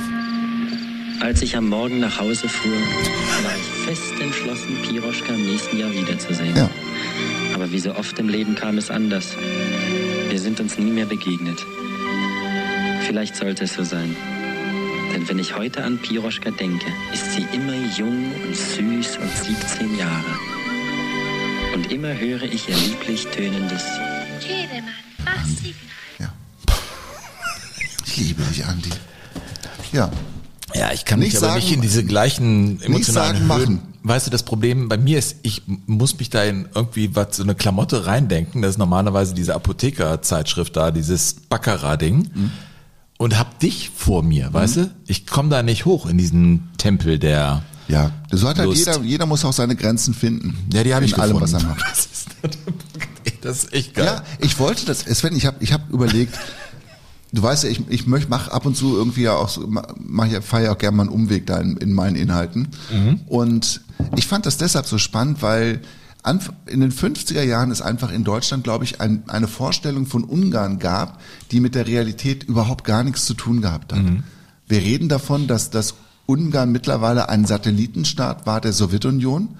Als 1.20 1.40
ich 1.42 1.56
am 1.56 1.68
Morgen 1.68 2.00
nach 2.00 2.18
Hause 2.20 2.48
fuhr, 2.48 2.72
war 2.72 3.52
ich 3.56 3.88
fest 3.88 4.20
entschlossen, 4.20 4.76
Piroschka 4.82 5.32
im 5.32 5.46
nächsten 5.46 5.78
Jahr 5.78 5.90
wiederzusehen. 5.92 6.54
Ja. 6.56 6.68
Aber 7.54 7.70
wie 7.70 7.78
so 7.78 7.94
oft 7.94 8.18
im 8.18 8.28
Leben 8.28 8.56
kam 8.56 8.76
es 8.78 8.90
anders. 8.90 9.28
Wir 10.28 10.38
sind 10.40 10.60
uns 10.60 10.76
nie 10.76 10.90
mehr 10.90 11.06
begegnet. 11.06 11.64
Vielleicht 13.06 13.36
sollte 13.36 13.64
es 13.64 13.74
so 13.74 13.84
sein. 13.84 14.16
Denn 15.12 15.28
wenn 15.28 15.38
ich 15.38 15.56
heute 15.56 15.82
an 15.84 15.98
Piroschka 15.98 16.50
denke, 16.50 16.86
ist 17.12 17.32
sie 17.32 17.46
immer 17.54 17.74
jung 17.96 18.32
und 18.44 18.56
süß 18.56 19.18
und 19.18 19.30
17 19.44 19.96
Jahre. 19.98 20.24
Und 21.74 21.90
immer 21.92 22.16
höre 22.16 22.42
ich 22.42 22.68
ihr 22.68 22.76
lieblich 22.76 23.26
tönendes 23.28 23.82
Jedermann, 24.40 24.84
mach 25.24 25.44
Signal. 25.46 25.74
Ja. 26.18 26.32
Ich 28.06 28.16
liebe 28.16 28.42
dich, 28.44 28.64
Andi. 28.64 28.90
Ja. 29.92 30.10
Ja, 30.74 30.92
ich 30.92 31.04
kann 31.04 31.20
mich 31.20 31.28
Nicht 31.28 31.36
aber 31.38 31.46
sagen- 31.48 31.60
nicht 31.60 31.72
in 31.72 31.80
diese 31.82 32.04
gleichen 32.04 32.80
emotionalen 32.82 33.48
sagen, 33.48 33.60
Höhen. 33.60 33.74
machen. 33.74 33.88
Weißt 34.02 34.26
du, 34.26 34.30
das 34.30 34.42
Problem 34.42 34.88
bei 34.88 34.98
mir 34.98 35.18
ist, 35.18 35.36
ich 35.42 35.62
muss 35.86 36.18
mich 36.18 36.28
da 36.30 36.44
in 36.44 36.68
irgendwie 36.74 37.14
was, 37.16 37.36
so 37.36 37.42
eine 37.42 37.54
Klamotte 37.54 38.04
reindenken. 38.06 38.60
Das 38.60 38.72
ist 38.72 38.78
normalerweise 38.78 39.34
diese 39.34 39.54
Apothekerzeitschrift 39.54 40.76
da, 40.76 40.90
dieses 40.90 41.34
Baccarat-Ding. 41.34 42.30
Mhm. 42.34 42.50
Und 43.24 43.38
hab 43.38 43.58
dich 43.58 43.88
vor 43.96 44.22
mir, 44.22 44.52
weißt 44.52 44.76
du? 44.76 44.90
Ich 45.06 45.26
komme 45.26 45.48
da 45.48 45.62
nicht 45.62 45.86
hoch 45.86 46.04
in 46.04 46.18
diesen 46.18 46.68
Tempel 46.76 47.18
der. 47.18 47.62
Ja. 47.88 48.10
So 48.30 48.46
hat 48.46 48.58
halt 48.58 48.68
Lust. 48.68 48.80
jeder, 48.84 49.00
jeder 49.00 49.24
muss 49.24 49.46
auch 49.46 49.54
seine 49.54 49.76
Grenzen 49.76 50.12
finden. 50.12 50.68
Ja, 50.74 50.84
die 50.84 50.94
habe 50.94 51.06
ich 51.06 51.16
allem, 51.18 51.38
gefunden. 51.38 51.54
was 51.54 51.62
er 51.62 51.66
macht. 51.66 51.82
Das 51.86 52.06
ist, 52.12 53.40
das 53.40 53.64
ist 53.64 53.72
echt 53.72 53.94
geil. 53.94 54.04
Ja, 54.04 54.22
ich 54.40 54.58
wollte 54.58 54.84
das, 54.84 54.98
Sven, 54.98 55.34
ich 55.34 55.46
habe 55.46 55.56
ich 55.60 55.72
hab 55.72 55.88
überlegt, 55.88 56.38
du 57.32 57.42
weißt 57.42 57.64
ja, 57.64 57.70
ich, 57.70 57.80
ich 57.88 58.06
möchte, 58.06 58.28
mach 58.28 58.48
ab 58.48 58.66
und 58.66 58.76
zu 58.76 58.94
irgendwie 58.94 59.22
ja 59.22 59.32
auch 59.36 59.48
so, 59.48 59.66
mach 59.68 60.26
ja, 60.26 60.42
fahre 60.42 60.64
ja 60.64 60.72
auch 60.72 60.78
gerne 60.78 60.98
mal 60.98 61.04
einen 61.04 61.12
Umweg 61.12 61.46
da 61.46 61.56
in, 61.56 61.78
in 61.78 61.94
meinen 61.94 62.16
Inhalten. 62.16 62.68
Und 63.26 63.80
ich 64.16 64.26
fand 64.26 64.44
das 64.44 64.58
deshalb 64.58 64.84
so 64.84 64.98
spannend, 64.98 65.40
weil 65.40 65.80
in 66.66 66.80
den 66.80 66.92
50er 66.92 67.42
Jahren 67.42 67.70
es 67.70 67.82
einfach 67.82 68.10
in 68.10 68.24
Deutschland, 68.24 68.64
glaube 68.64 68.84
ich, 68.84 69.00
ein, 69.00 69.24
eine 69.28 69.46
Vorstellung 69.46 70.06
von 70.06 70.24
Ungarn 70.24 70.78
gab, 70.78 71.20
die 71.50 71.60
mit 71.60 71.74
der 71.74 71.86
Realität 71.86 72.44
überhaupt 72.44 72.84
gar 72.84 73.04
nichts 73.04 73.26
zu 73.26 73.34
tun 73.34 73.60
gehabt 73.60 73.92
hat. 73.92 74.00
Wir 74.66 74.78
reden 74.80 75.08
davon, 75.08 75.46
dass 75.46 75.70
das 75.70 75.94
Ungarn 76.26 76.72
mittlerweile 76.72 77.28
ein 77.28 77.44
Satellitenstaat 77.44 78.46
war 78.46 78.62
der 78.62 78.72
Sowjetunion 78.72 79.50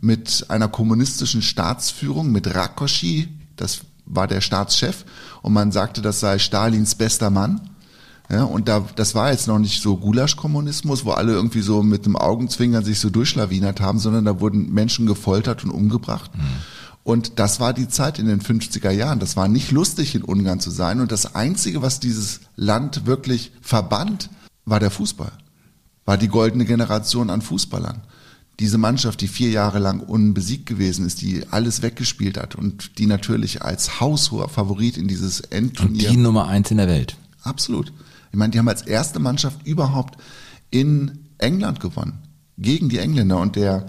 mit 0.00 0.46
einer 0.48 0.66
kommunistischen 0.68 1.42
Staatsführung, 1.42 2.32
mit 2.32 2.52
Rakosi, 2.52 3.28
das 3.54 3.82
war 4.04 4.26
der 4.26 4.40
Staatschef 4.40 5.04
und 5.42 5.52
man 5.52 5.70
sagte, 5.70 6.02
das 6.02 6.18
sei 6.20 6.38
Stalins 6.38 6.96
bester 6.96 7.30
Mann. 7.30 7.60
Ja, 8.30 8.44
und 8.44 8.68
da, 8.68 8.84
das 8.94 9.14
war 9.14 9.30
jetzt 9.30 9.48
noch 9.48 9.58
nicht 9.58 9.80
so 9.80 9.96
Gulasch-Kommunismus, 9.96 11.06
wo 11.06 11.12
alle 11.12 11.32
irgendwie 11.32 11.62
so 11.62 11.82
mit 11.82 12.04
dem 12.04 12.14
Augenzwinkern 12.14 12.84
sich 12.84 13.00
so 13.00 13.08
durchschlawinert 13.08 13.80
haben, 13.80 13.98
sondern 13.98 14.26
da 14.26 14.38
wurden 14.40 14.70
Menschen 14.72 15.06
gefoltert 15.06 15.64
und 15.64 15.70
umgebracht. 15.70 16.30
Und 17.04 17.38
das 17.38 17.58
war 17.58 17.72
die 17.72 17.88
Zeit 17.88 18.18
in 18.18 18.26
den 18.26 18.42
50er 18.42 18.90
Jahren. 18.90 19.18
Das 19.18 19.34
war 19.34 19.48
nicht 19.48 19.70
lustig, 19.70 20.14
in 20.14 20.22
Ungarn 20.22 20.60
zu 20.60 20.70
sein. 20.70 21.00
Und 21.00 21.10
das 21.10 21.34
Einzige, 21.34 21.80
was 21.80 22.00
dieses 22.00 22.40
Land 22.54 23.06
wirklich 23.06 23.50
verband, 23.62 24.28
war 24.66 24.78
der 24.78 24.90
Fußball. 24.90 25.32
War 26.04 26.18
die 26.18 26.28
goldene 26.28 26.66
Generation 26.66 27.30
an 27.30 27.40
Fußballern. 27.40 28.02
diese 28.60 28.78
Mannschaft, 28.78 29.20
die 29.20 29.28
vier 29.28 29.50
Jahre 29.50 29.78
lang 29.78 30.00
unbesiegt 30.00 30.66
gewesen 30.66 31.06
ist, 31.06 31.20
die 31.22 31.44
alles 31.50 31.82
weggespielt 31.82 32.36
hat 32.36 32.56
und 32.56 32.98
die 32.98 33.06
natürlich 33.06 33.62
als 33.62 34.00
haushoher 34.00 34.48
Favorit 34.48 34.96
in 34.96 35.06
dieses 35.06 35.40
Endturnier. 35.40 36.08
Und 36.08 36.16
die 36.16 36.20
Nummer 36.20 36.48
eins 36.48 36.70
in 36.70 36.78
der 36.78 36.88
Welt. 36.88 37.16
Absolut. 37.42 37.92
Ich 38.30 38.38
meine, 38.38 38.50
die 38.50 38.58
haben 38.58 38.68
als 38.68 38.82
erste 38.82 39.18
Mannschaft 39.18 39.66
überhaupt 39.66 40.18
in 40.70 41.26
England 41.38 41.80
gewonnen. 41.80 42.22
Gegen 42.58 42.88
die 42.88 42.98
Engländer. 42.98 43.38
Und 43.38 43.56
der, 43.56 43.86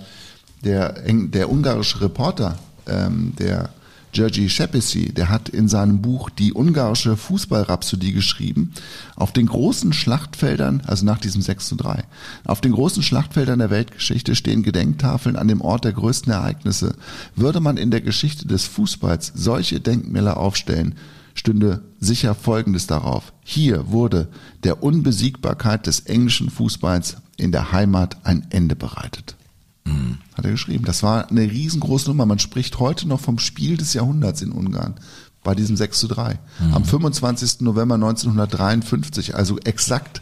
der, 0.64 0.94
der 0.94 1.52
ungarische 1.52 2.02
Reporter, 2.02 2.58
ähm, 2.88 3.34
der 3.38 3.70
Jerzy 4.12 4.50
Szepesi, 4.50 5.14
der 5.14 5.30
hat 5.30 5.50
in 5.50 5.68
seinem 5.68 6.02
Buch 6.02 6.32
die 6.32 6.54
ungarische 6.54 7.16
Fußballrhapsodie 7.16 8.12
geschrieben. 8.12 8.74
Auf 9.16 9.34
den 9.34 9.46
großen 9.46 9.94
Schlachtfeldern, 9.94 10.82
also 10.88 11.06
nach 11.06 11.20
diesem 11.20 11.42
6 11.42 11.68
zu 11.68 11.76
3, 11.76 12.04
auf 12.46 12.60
den 12.60 12.72
großen 12.72 13.04
Schlachtfeldern 13.04 13.60
der 13.60 13.70
Weltgeschichte 13.70 14.36
stehen 14.36 14.64
Gedenktafeln 14.64 15.36
an 15.36 15.48
dem 15.48 15.62
Ort 15.62 15.86
der 15.86 15.94
größten 15.94 16.32
Ereignisse. 16.34 16.96
Würde 17.36 17.60
man 17.60 17.78
in 17.78 17.92
der 17.92 18.02
Geschichte 18.02 18.48
des 18.48 18.66
Fußballs 18.66 19.32
solche 19.36 19.80
Denkmäler 19.80 20.38
aufstellen, 20.38 20.96
stünde 21.40 21.82
sicher 22.00 22.36
Folgendes 22.36 22.86
darauf. 22.86 23.32
Hier 23.44 23.90
wurde 23.92 24.28
der 24.64 24.84
Unbesiegbarkeit 24.84 25.88
des 25.88 26.02
englischen 26.02 26.50
Fußballs 26.50 27.18
in 27.38 27.54
der 27.54 27.72
Heimat 27.72 28.18
ein 28.26 28.46
Ende 28.50 28.76
bereitet. 28.76 29.38
Mhm. 29.86 30.18
Hat 30.34 30.44
er 30.44 30.52
geschrieben. 30.52 30.84
Das 30.84 31.02
war 31.02 31.30
eine 31.30 31.50
riesengroße 31.50 32.10
Nummer. 32.10 32.26
Man 32.26 32.40
spricht 32.40 32.80
heute 32.80 33.08
noch 33.08 33.22
vom 33.22 33.40
Spiel 33.40 33.78
des 33.78 33.94
Jahrhunderts 33.94 34.42
in 34.42 34.52
Ungarn 34.52 34.96
bei 35.42 35.56
diesem 35.56 35.78
6 35.78 36.00
zu 36.00 36.08
3. 36.10 36.38
Mhm. 36.60 36.74
Am 36.74 36.84
25. 36.84 37.62
November 37.62 37.96
1953, 37.96 39.36
also 39.36 39.58
exakt 39.60 40.22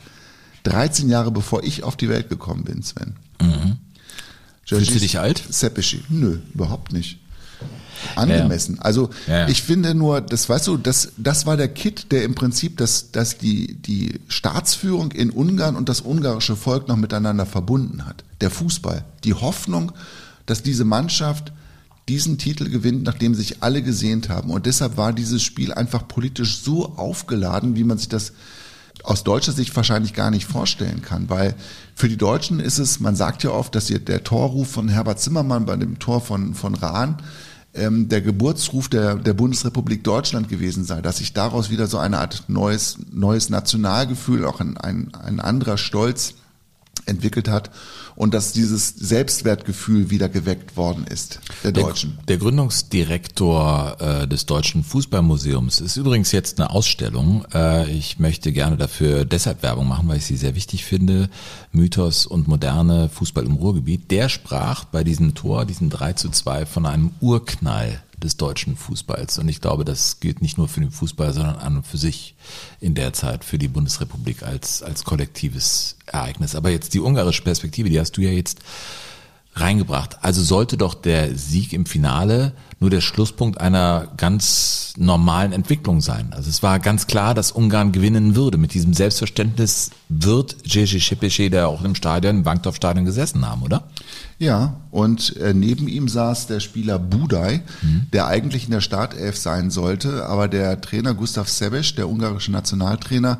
13 0.63 1.09
Jahre 1.09 1.31
bevor 1.31 1.63
ich 1.63 1.83
auf 1.83 1.95
die 1.95 2.09
Welt 2.09 2.29
gekommen 2.29 2.63
bin, 2.63 2.83
Sven. 2.83 3.15
Mhm. 3.41 3.77
Fühlst 4.65 4.93
du 4.93 4.99
dich 4.99 5.17
alt? 5.17 5.43
Seppischi. 5.49 6.03
Nö, 6.09 6.37
überhaupt 6.53 6.93
nicht 6.93 7.17
angemessen. 8.17 8.75
Ja. 8.75 8.81
Also 8.81 9.09
ja. 9.27 9.47
ich 9.47 9.63
finde 9.63 9.95
nur, 9.95 10.21
das 10.21 10.49
weißt 10.49 10.67
du, 10.67 10.77
das, 10.77 11.09
das 11.17 11.45
war 11.45 11.57
der 11.57 11.67
Kit, 11.67 12.11
der 12.11 12.23
im 12.23 12.35
Prinzip 12.35 12.77
das, 12.77 13.11
das 13.11 13.37
die, 13.37 13.75
die 13.75 14.19
Staatsführung 14.27 15.11
in 15.11 15.29
Ungarn 15.29 15.75
und 15.75 15.89
das 15.89 16.01
ungarische 16.01 16.55
Volk 16.55 16.87
noch 16.87 16.97
miteinander 16.97 17.45
verbunden 17.45 18.05
hat. 18.05 18.23
Der 18.41 18.49
Fußball. 18.49 19.05
Die 19.23 19.33
Hoffnung, 19.33 19.91
dass 20.45 20.63
diese 20.63 20.85
Mannschaft 20.85 21.51
diesen 22.07 22.37
Titel 22.37 22.69
gewinnt, 22.69 23.03
nachdem 23.03 23.35
sich 23.35 23.61
alle 23.61 23.81
gesehnt 23.81 24.29
haben. 24.29 24.49
Und 24.49 24.65
deshalb 24.65 24.97
war 24.97 25.11
dieses 25.11 25.43
Spiel 25.43 25.73
einfach 25.73 26.07
politisch 26.07 26.59
so 26.59 26.95
aufgeladen, 26.95 27.75
wie 27.75 27.83
man 27.83 27.97
sich 27.97 28.07
das 28.07 28.31
aus 29.03 29.23
deutscher 29.23 29.51
Sicht 29.51 29.75
wahrscheinlich 29.75 30.13
gar 30.13 30.31
nicht 30.31 30.45
vorstellen 30.45 31.01
kann, 31.01 31.29
weil 31.29 31.55
für 31.95 32.09
die 32.09 32.17
Deutschen 32.17 32.59
ist 32.59 32.77
es, 32.77 32.99
man 32.99 33.15
sagt 33.15 33.43
ja 33.43 33.51
oft, 33.51 33.73
dass 33.75 33.87
der 33.87 34.23
Torruf 34.23 34.69
von 34.71 34.89
Herbert 34.89 35.19
Zimmermann 35.19 35.65
bei 35.65 35.75
dem 35.75 35.99
Tor 35.99 36.21
von, 36.21 36.53
von 36.53 36.75
Rahn 36.75 37.17
ähm, 37.73 38.09
der 38.09 38.21
Geburtsruf 38.21 38.89
der, 38.89 39.15
der 39.15 39.33
Bundesrepublik 39.33 40.03
Deutschland 40.03 40.49
gewesen 40.49 40.83
sei, 40.83 41.01
dass 41.01 41.17
sich 41.17 41.33
daraus 41.33 41.69
wieder 41.69 41.87
so 41.87 41.97
eine 41.97 42.19
Art 42.19 42.45
neues, 42.47 42.97
neues 43.11 43.49
Nationalgefühl, 43.49 44.45
auch 44.45 44.59
ein, 44.59 44.77
ein, 44.77 45.13
ein 45.13 45.39
anderer 45.39 45.77
Stolz 45.77 46.35
entwickelt 47.07 47.47
hat 47.47 47.71
und 48.15 48.33
dass 48.33 48.51
dieses 48.51 48.89
Selbstwertgefühl 48.89 50.09
wieder 50.09 50.27
geweckt 50.27 50.75
worden 50.75 51.05
ist, 51.05 51.39
der, 51.63 51.71
der 51.71 51.83
Deutschen. 51.83 52.17
Der 52.27 52.37
Gründungsdirektor 52.37 53.97
äh, 53.99 54.27
des 54.27 54.45
Deutschen 54.45 54.83
Fußballmuseums 54.83 55.79
ist 55.81 55.97
übrigens 55.97 56.31
jetzt 56.31 56.59
eine 56.59 56.71
Ausstellung. 56.71 57.45
Äh, 57.53 57.89
ich 57.91 58.19
möchte 58.19 58.51
gerne 58.51 58.75
dafür 58.75 59.25
deshalb 59.25 59.63
Werbung 59.63 59.87
machen, 59.87 60.07
weil 60.07 60.17
ich 60.17 60.25
sie 60.25 60.37
sehr 60.37 60.55
wichtig 60.55 60.83
finde. 60.83 61.29
Mythos 61.71 62.25
und 62.25 62.47
moderne 62.47 63.09
Fußball 63.09 63.45
im 63.45 63.55
Ruhrgebiet. 63.55 64.09
Der 64.09 64.29
sprach 64.29 64.85
bei 64.85 65.03
diesem 65.03 65.35
Tor, 65.35 65.65
diesem 65.65 65.89
3 65.89 66.13
zu 66.13 66.29
2, 66.29 66.65
von 66.65 66.85
einem 66.85 67.11
Urknall 67.21 68.01
des 68.17 68.37
deutschen 68.37 68.75
Fußballs. 68.75 69.37
Und 69.37 69.47
ich 69.47 69.61
glaube, 69.61 69.85
das 69.85 70.19
gilt 70.19 70.41
nicht 70.41 70.57
nur 70.57 70.67
für 70.67 70.79
den 70.79 70.91
Fußball, 70.91 71.33
sondern 71.33 71.57
an 71.57 71.77
und 71.77 71.87
für 71.87 71.97
sich 71.97 72.35
in 72.79 72.95
der 72.95 73.13
Zeit 73.13 73.43
für 73.43 73.57
die 73.57 73.67
Bundesrepublik 73.67 74.43
als, 74.43 74.81
als 74.81 75.03
kollektives 75.03 75.97
Ereignis. 76.07 76.55
Aber 76.55 76.69
jetzt 76.69 76.93
die 76.93 76.99
ungarische 76.99 77.43
Perspektive, 77.43 77.89
die 77.89 77.99
hast 77.99 78.17
du 78.17 78.21
ja 78.21 78.31
jetzt 78.31 78.59
reingebracht. 79.59 80.17
Also 80.21 80.43
sollte 80.43 80.77
doch 80.77 80.93
der 80.93 81.35
Sieg 81.35 81.73
im 81.73 81.85
Finale 81.85 82.53
nur 82.79 82.89
der 82.89 83.01
Schlusspunkt 83.01 83.59
einer 83.59 84.07
ganz 84.17 84.93
normalen 84.97 85.51
Entwicklung 85.51 85.99
sein. 86.01 86.31
Also 86.31 86.49
es 86.49 86.61
war 86.61 86.79
ganz 86.79 87.07
klar, 87.07 87.33
dass 87.33 87.51
Ungarn 87.51 87.91
gewinnen 87.91 88.35
würde. 88.35 88.57
Mit 88.57 88.73
diesem 88.73 88.93
Selbstverständnis 88.93 89.89
wird 90.09 90.57
Jerzy 90.63 90.99
Szepesi, 90.99 91.49
der 91.49 91.69
auch 91.69 91.83
im 91.83 91.95
Stadion, 91.95 92.37
im 92.37 92.43
Bankdorf-Stadion 92.43 93.05
gesessen 93.05 93.47
haben, 93.47 93.63
oder? 93.63 93.83
Ja, 94.37 94.75
und 94.91 95.35
äh, 95.37 95.55
neben 95.55 95.87
ihm 95.87 96.07
saß 96.07 96.45
der 96.45 96.59
Spieler 96.59 96.99
Budaj, 96.99 97.61
mhm. 97.81 98.07
der 98.13 98.27
eigentlich 98.27 98.65
in 98.65 98.71
der 98.71 98.81
Startelf 98.81 99.37
sein 99.37 99.71
sollte, 99.71 100.27
aber 100.27 100.47
der 100.47 100.79
Trainer 100.79 101.15
Gustav 101.15 101.49
Sebesch, 101.49 101.95
der 101.95 102.07
ungarische 102.07 102.51
Nationaltrainer, 102.51 103.39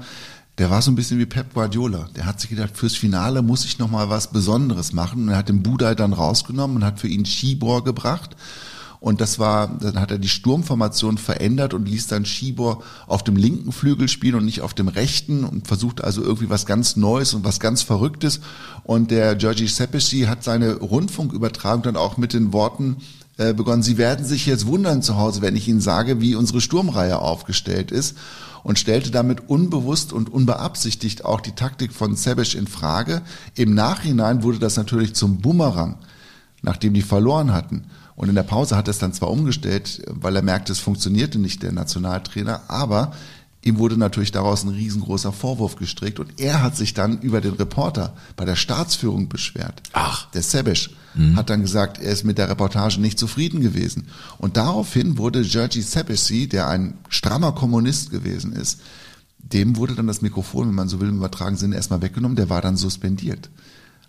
der 0.57 0.71
war 0.71 0.81
so 0.81 0.89
ein 0.89 0.95
bisschen 0.95 1.19
wie 1.19 1.25
Pep 1.25 1.53
Guardiola. 1.53 2.09
Der 2.15 2.25
hat 2.25 2.39
sich 2.41 2.49
gedacht, 2.49 2.75
fürs 2.75 2.95
Finale 2.95 3.41
muss 3.43 3.65
ich 3.65 3.77
noch 3.77 3.91
mal 3.91 4.09
was 4.09 4.31
Besonderes 4.31 4.91
machen. 4.91 5.23
Und 5.23 5.29
er 5.29 5.37
hat 5.37 5.49
den 5.49 5.61
Budai 5.61 5.93
dann 5.93 6.13
rausgenommen 6.13 6.77
und 6.77 6.83
hat 6.83 6.99
für 6.99 7.07
ihn 7.07 7.25
Schibor 7.25 7.83
gebracht. 7.83 8.35
Und 8.99 9.21
das 9.21 9.37
war, 9.37 9.67
dann 9.67 9.99
hat 9.99 10.09
er 10.09 10.17
die 10.17 10.27
Sturmformation 10.27 11.19
verändert 11.19 11.75
und 11.75 11.87
ließ 11.87 12.07
dann 12.07 12.25
Schibor 12.25 12.81
auf 13.05 13.23
dem 13.23 13.35
linken 13.35 13.71
Flügel 13.71 14.07
spielen 14.07 14.35
und 14.35 14.45
nicht 14.45 14.61
auf 14.61 14.73
dem 14.73 14.87
rechten 14.87 15.43
und 15.43 15.67
versucht 15.67 16.03
also 16.03 16.23
irgendwie 16.23 16.49
was 16.49 16.65
ganz 16.65 16.95
Neues 16.95 17.35
und 17.35 17.43
was 17.43 17.59
ganz 17.59 17.83
Verrücktes. 17.83 18.39
Und 18.83 19.11
der 19.11 19.35
Georgi 19.35 19.67
Sepesi 19.67 20.21
hat 20.21 20.43
seine 20.43 20.77
Rundfunkübertragung 20.77 21.83
dann 21.83 21.95
auch 21.95 22.17
mit 22.17 22.33
den 22.33 22.53
Worten 22.53 22.97
äh, 23.37 23.53
begonnen, 23.53 23.83
Sie 23.83 23.97
werden 23.97 24.25
sich 24.25 24.45
jetzt 24.45 24.65
wundern 24.65 25.01
zu 25.01 25.17
Hause, 25.17 25.41
wenn 25.41 25.55
ich 25.55 25.67
Ihnen 25.67 25.81
sage, 25.81 26.21
wie 26.21 26.35
unsere 26.35 26.61
Sturmreihe 26.61 27.19
aufgestellt 27.19 27.91
ist 27.91 28.17
und 28.63 28.79
stellte 28.79 29.11
damit 29.11 29.49
unbewusst 29.49 30.11
und 30.11 30.31
unbeabsichtigt 30.31 31.23
auch 31.23 31.41
die 31.41 31.53
Taktik 31.53 31.93
von 31.93 32.15
Sebesch 32.15 32.55
in 32.55 32.67
Frage. 32.67 33.21
Im 33.55 33.73
Nachhinein 33.73 34.43
wurde 34.43 34.59
das 34.59 34.75
natürlich 34.75 35.15
zum 35.15 35.37
Bumerang, 35.37 35.97
nachdem 36.61 36.93
die 36.93 37.01
verloren 37.01 37.53
hatten. 37.53 37.85
Und 38.15 38.29
in 38.29 38.35
der 38.35 38.43
Pause 38.43 38.75
hat 38.75 38.87
er 38.87 38.91
es 38.91 38.97
dann 38.97 39.13
zwar 39.13 39.29
umgestellt, 39.29 40.01
weil 40.07 40.35
er 40.35 40.41
merkte, 40.41 40.71
es 40.71 40.79
funktionierte 40.79 41.37
nicht, 41.37 41.61
der 41.61 41.71
Nationaltrainer, 41.71 42.61
aber 42.67 43.13
ihm 43.67 43.77
wurde 43.77 43.97
natürlich 43.97 44.31
daraus 44.31 44.63
ein 44.63 44.69
riesengroßer 44.69 45.31
Vorwurf 45.31 45.75
gestrickt 45.75 46.19
und 46.19 46.39
er 46.39 46.63
hat 46.63 46.75
sich 46.75 46.93
dann 46.93 47.19
über 47.19 47.41
den 47.41 47.53
Reporter 47.53 48.15
bei 48.35 48.45
der 48.45 48.55
Staatsführung 48.55 49.29
beschwert. 49.29 49.81
Ach. 49.93 50.29
Der 50.31 50.41
Sebesch 50.41 50.91
mhm. 51.13 51.35
hat 51.35 51.49
dann 51.49 51.61
gesagt, 51.61 51.99
er 51.99 52.11
ist 52.11 52.23
mit 52.23 52.37
der 52.37 52.49
Reportage 52.49 52.99
nicht 52.99 53.19
zufrieden 53.19 53.61
gewesen. 53.61 54.07
Und 54.37 54.57
daraufhin 54.57 55.17
wurde 55.17 55.43
Georgi 55.43 55.81
Sebesi, 55.81 56.47
der 56.47 56.67
ein 56.67 56.95
strammer 57.09 57.51
Kommunist 57.51 58.09
gewesen 58.09 58.53
ist, 58.53 58.79
dem 59.37 59.77
wurde 59.77 59.95
dann 59.95 60.07
das 60.07 60.21
Mikrofon, 60.21 60.67
wenn 60.67 60.75
man 60.75 60.89
so 60.89 60.99
will, 60.99 61.09
im 61.09 61.17
übertragenen 61.17 61.57
Sinne 61.57 61.75
erstmal 61.75 62.01
weggenommen, 62.01 62.35
der 62.35 62.49
war 62.49 62.61
dann 62.61 62.77
suspendiert. 62.77 63.49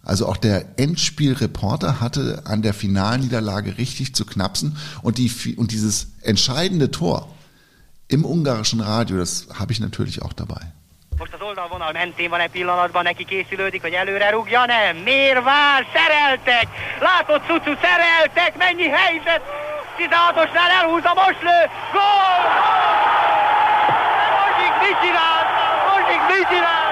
Also 0.03 0.27
auch 0.27 0.37
der 0.37 0.79
Endspielreporter 0.79 2.01
hatte 2.01 2.47
an 2.47 2.63
der 2.63 2.73
Finalniederlage 2.73 3.79
richtig 3.79 4.15
zu 4.15 4.25
knapsen 4.25 4.77
und, 5.03 5.19
die, 5.19 5.31
und 5.57 5.73
dieses 5.73 6.09
entscheidende 6.23 6.91
Tor 6.91 7.29
im 8.09 8.25
ungarischen 8.25 8.81
Radio, 8.81 9.19
das 9.19 9.47
habe 9.59 9.73
ich 9.73 9.81
natürlich 9.81 10.23
auch 10.23 10.33
dabei. 10.33 10.65
Most 11.19 11.35
az 11.35 11.41
oldalvonal 11.41 11.93
mentén 11.93 12.31
van 12.31 12.41
egy 12.41 12.51
pillanatban, 12.51 13.03
neki 13.03 13.25
készülődik, 13.25 13.83
hogy 13.83 13.93
előre 13.93 14.31
rúgja, 14.31 14.65
nem. 14.67 14.97
Miért 14.97 15.43
vár? 15.45 15.87
Szereltek! 15.95 16.67
Látod, 17.01 17.41
Cucu, 17.47 17.73
szereltek! 17.83 18.57
Mennyi 18.57 18.89
helyzet! 18.89 19.43
16-osnál 19.99 20.71
elhúzza, 20.81 21.13
most 21.15 21.43
lő! 21.43 21.61
Gól! 21.93 22.39
Mosik 24.37 24.75
mit 24.83 24.99
csinál? 25.03 25.43
Mosik 25.89 26.23
mit 26.31 26.47
csinál? 26.53 26.91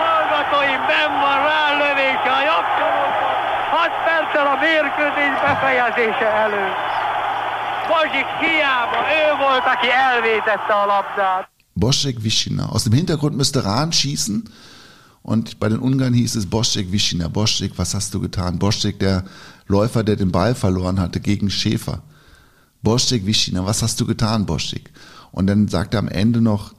Hallgatóim, 0.00 0.80
ben 0.86 1.10
van 1.20 1.38
rálövése 1.48 2.30
a 2.38 2.42
jakcsolókon! 2.50 3.34
6 3.70 3.90
perccel 4.06 4.46
a 4.46 4.56
mérkőzés 4.64 5.34
befejezése 5.44 6.28
előtt. 6.44 6.93
Boschek 11.74 12.22
Wischina. 12.22 12.68
Aus 12.70 12.84
dem 12.84 12.92
Hintergrund 12.92 13.36
müsste 13.36 13.64
Rahn 13.64 13.92
schießen. 13.92 14.48
Und 15.22 15.58
bei 15.58 15.68
den 15.68 15.78
Ungarn 15.78 16.14
hieß 16.14 16.36
es 16.36 16.46
Boschek 16.46 16.92
Wischina. 16.92 17.28
Boschek, 17.28 17.72
was 17.76 17.94
hast 17.94 18.14
du 18.14 18.20
getan? 18.20 18.58
Boschek, 18.58 18.98
der 18.98 19.24
Läufer, 19.66 20.04
der 20.04 20.16
den 20.16 20.30
Ball 20.30 20.54
verloren 20.54 21.00
hatte 21.00 21.20
gegen 21.20 21.50
Schäfer. 21.50 22.02
Boschek 22.82 23.24
Wischina, 23.24 23.64
was 23.64 23.82
hast 23.82 24.00
du 24.00 24.06
getan, 24.06 24.46
Boschek? 24.46 24.90
Und 25.32 25.46
dann 25.46 25.68
sagt 25.68 25.94
er 25.94 26.00
am 26.00 26.08
Ende 26.08 26.40
noch, 26.40 26.74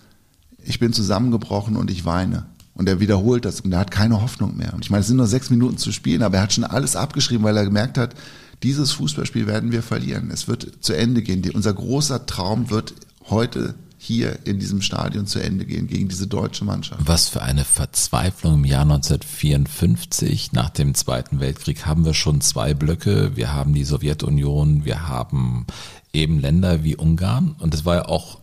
ich 0.64 0.80
bin 0.80 0.93
zusammengebrochen 0.93 1.76
und 1.76 1.89
ich 1.89 2.06
weine. 2.06 2.45
Und 2.76 2.89
er 2.89 2.99
wiederholt 2.99 3.45
das 3.45 3.62
und 3.62 3.72
er 3.72 3.80
hat 3.80 3.91
keine 3.91 4.22
Hoffnung 4.22 4.58
mehr. 4.58 4.74
Und 4.74 4.84
ich 4.84 4.91
meine, 4.91 5.01
es 5.01 5.08
sind 5.08 5.18
nur 5.18 5.28
sechs 5.28 5.49
Minuten 5.49 5.78
zu 5.78 5.91
spielen, 5.91 6.22
aber 6.22 6.38
er 6.38 6.43
hat 6.43 6.53
schon 6.53 6.64
alles 6.64 6.95
abgeschrieben, 6.95 7.43
weil 7.43 7.58
er 7.58 7.66
gemerkt 7.66 7.97
hat, 7.97 8.16
dieses 8.66 8.93
Fußballspiel 8.93 9.45
werden 9.45 9.72
wir 9.72 9.84
verlieren. 9.84 10.32
Es 10.32 10.47
wird 10.47 10.84
zu 10.84 10.93
Ende 10.93 11.22
gehen. 11.22 11.43
Unser 11.53 11.74
großer 11.74 12.26
Traum 12.26 12.72
wird 12.72 12.95
heute 13.30 13.76
hier 13.97 14.39
in 14.45 14.59
diesem 14.59 14.82
Stadion 14.82 15.28
zu 15.28 15.39
Ende 15.39 15.66
gehen 15.66 15.88
gegen 15.88 16.07
diese 16.07 16.26
deutsche 16.26 16.66
Mannschaft. 16.66 16.99
Was 17.05 17.30
für 17.30 17.43
eine 17.43 17.63
Verzweiflung 17.63 18.55
im 18.55 18.66
Jahr 18.66 18.82
1954 18.82 20.51
nach 20.51 20.72
dem 20.72 20.95
Zweiten 20.95 21.39
Weltkrieg 21.39 21.86
haben 21.86 22.05
wir 22.05 22.16
schon 22.16 22.41
zwei 22.41 22.74
Blöcke. 22.74 23.36
Wir 23.36 23.53
haben 23.53 23.74
die 23.76 23.84
Sowjetunion, 23.84 24.84
wir 24.84 25.07
haben 25.07 25.68
eben 26.11 26.39
Länder 26.39 26.84
wie 26.84 26.95
Ungarn 26.95 27.55
und 27.59 27.74
es 27.76 27.86
war 27.86 27.95
ja 27.95 28.05
auch 28.05 28.39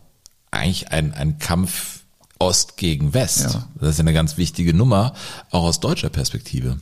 eigentlich 0.53 0.93
ein, 0.93 1.13
ein 1.15 1.39
Kampf 1.39 2.01
Ost 2.39 2.77
gegen 2.77 3.13
West. 3.13 3.55
Ja. 3.55 3.69
Das 3.81 3.91
ist 3.91 3.99
ja 3.99 4.03
eine 4.03 4.13
ganz 4.13 4.37
wichtige 4.37 4.73
Nummer, 4.73 5.15
auch 5.51 5.65
aus 5.65 5.81
deutscher 5.81 6.11
Perspektive. 6.11 6.79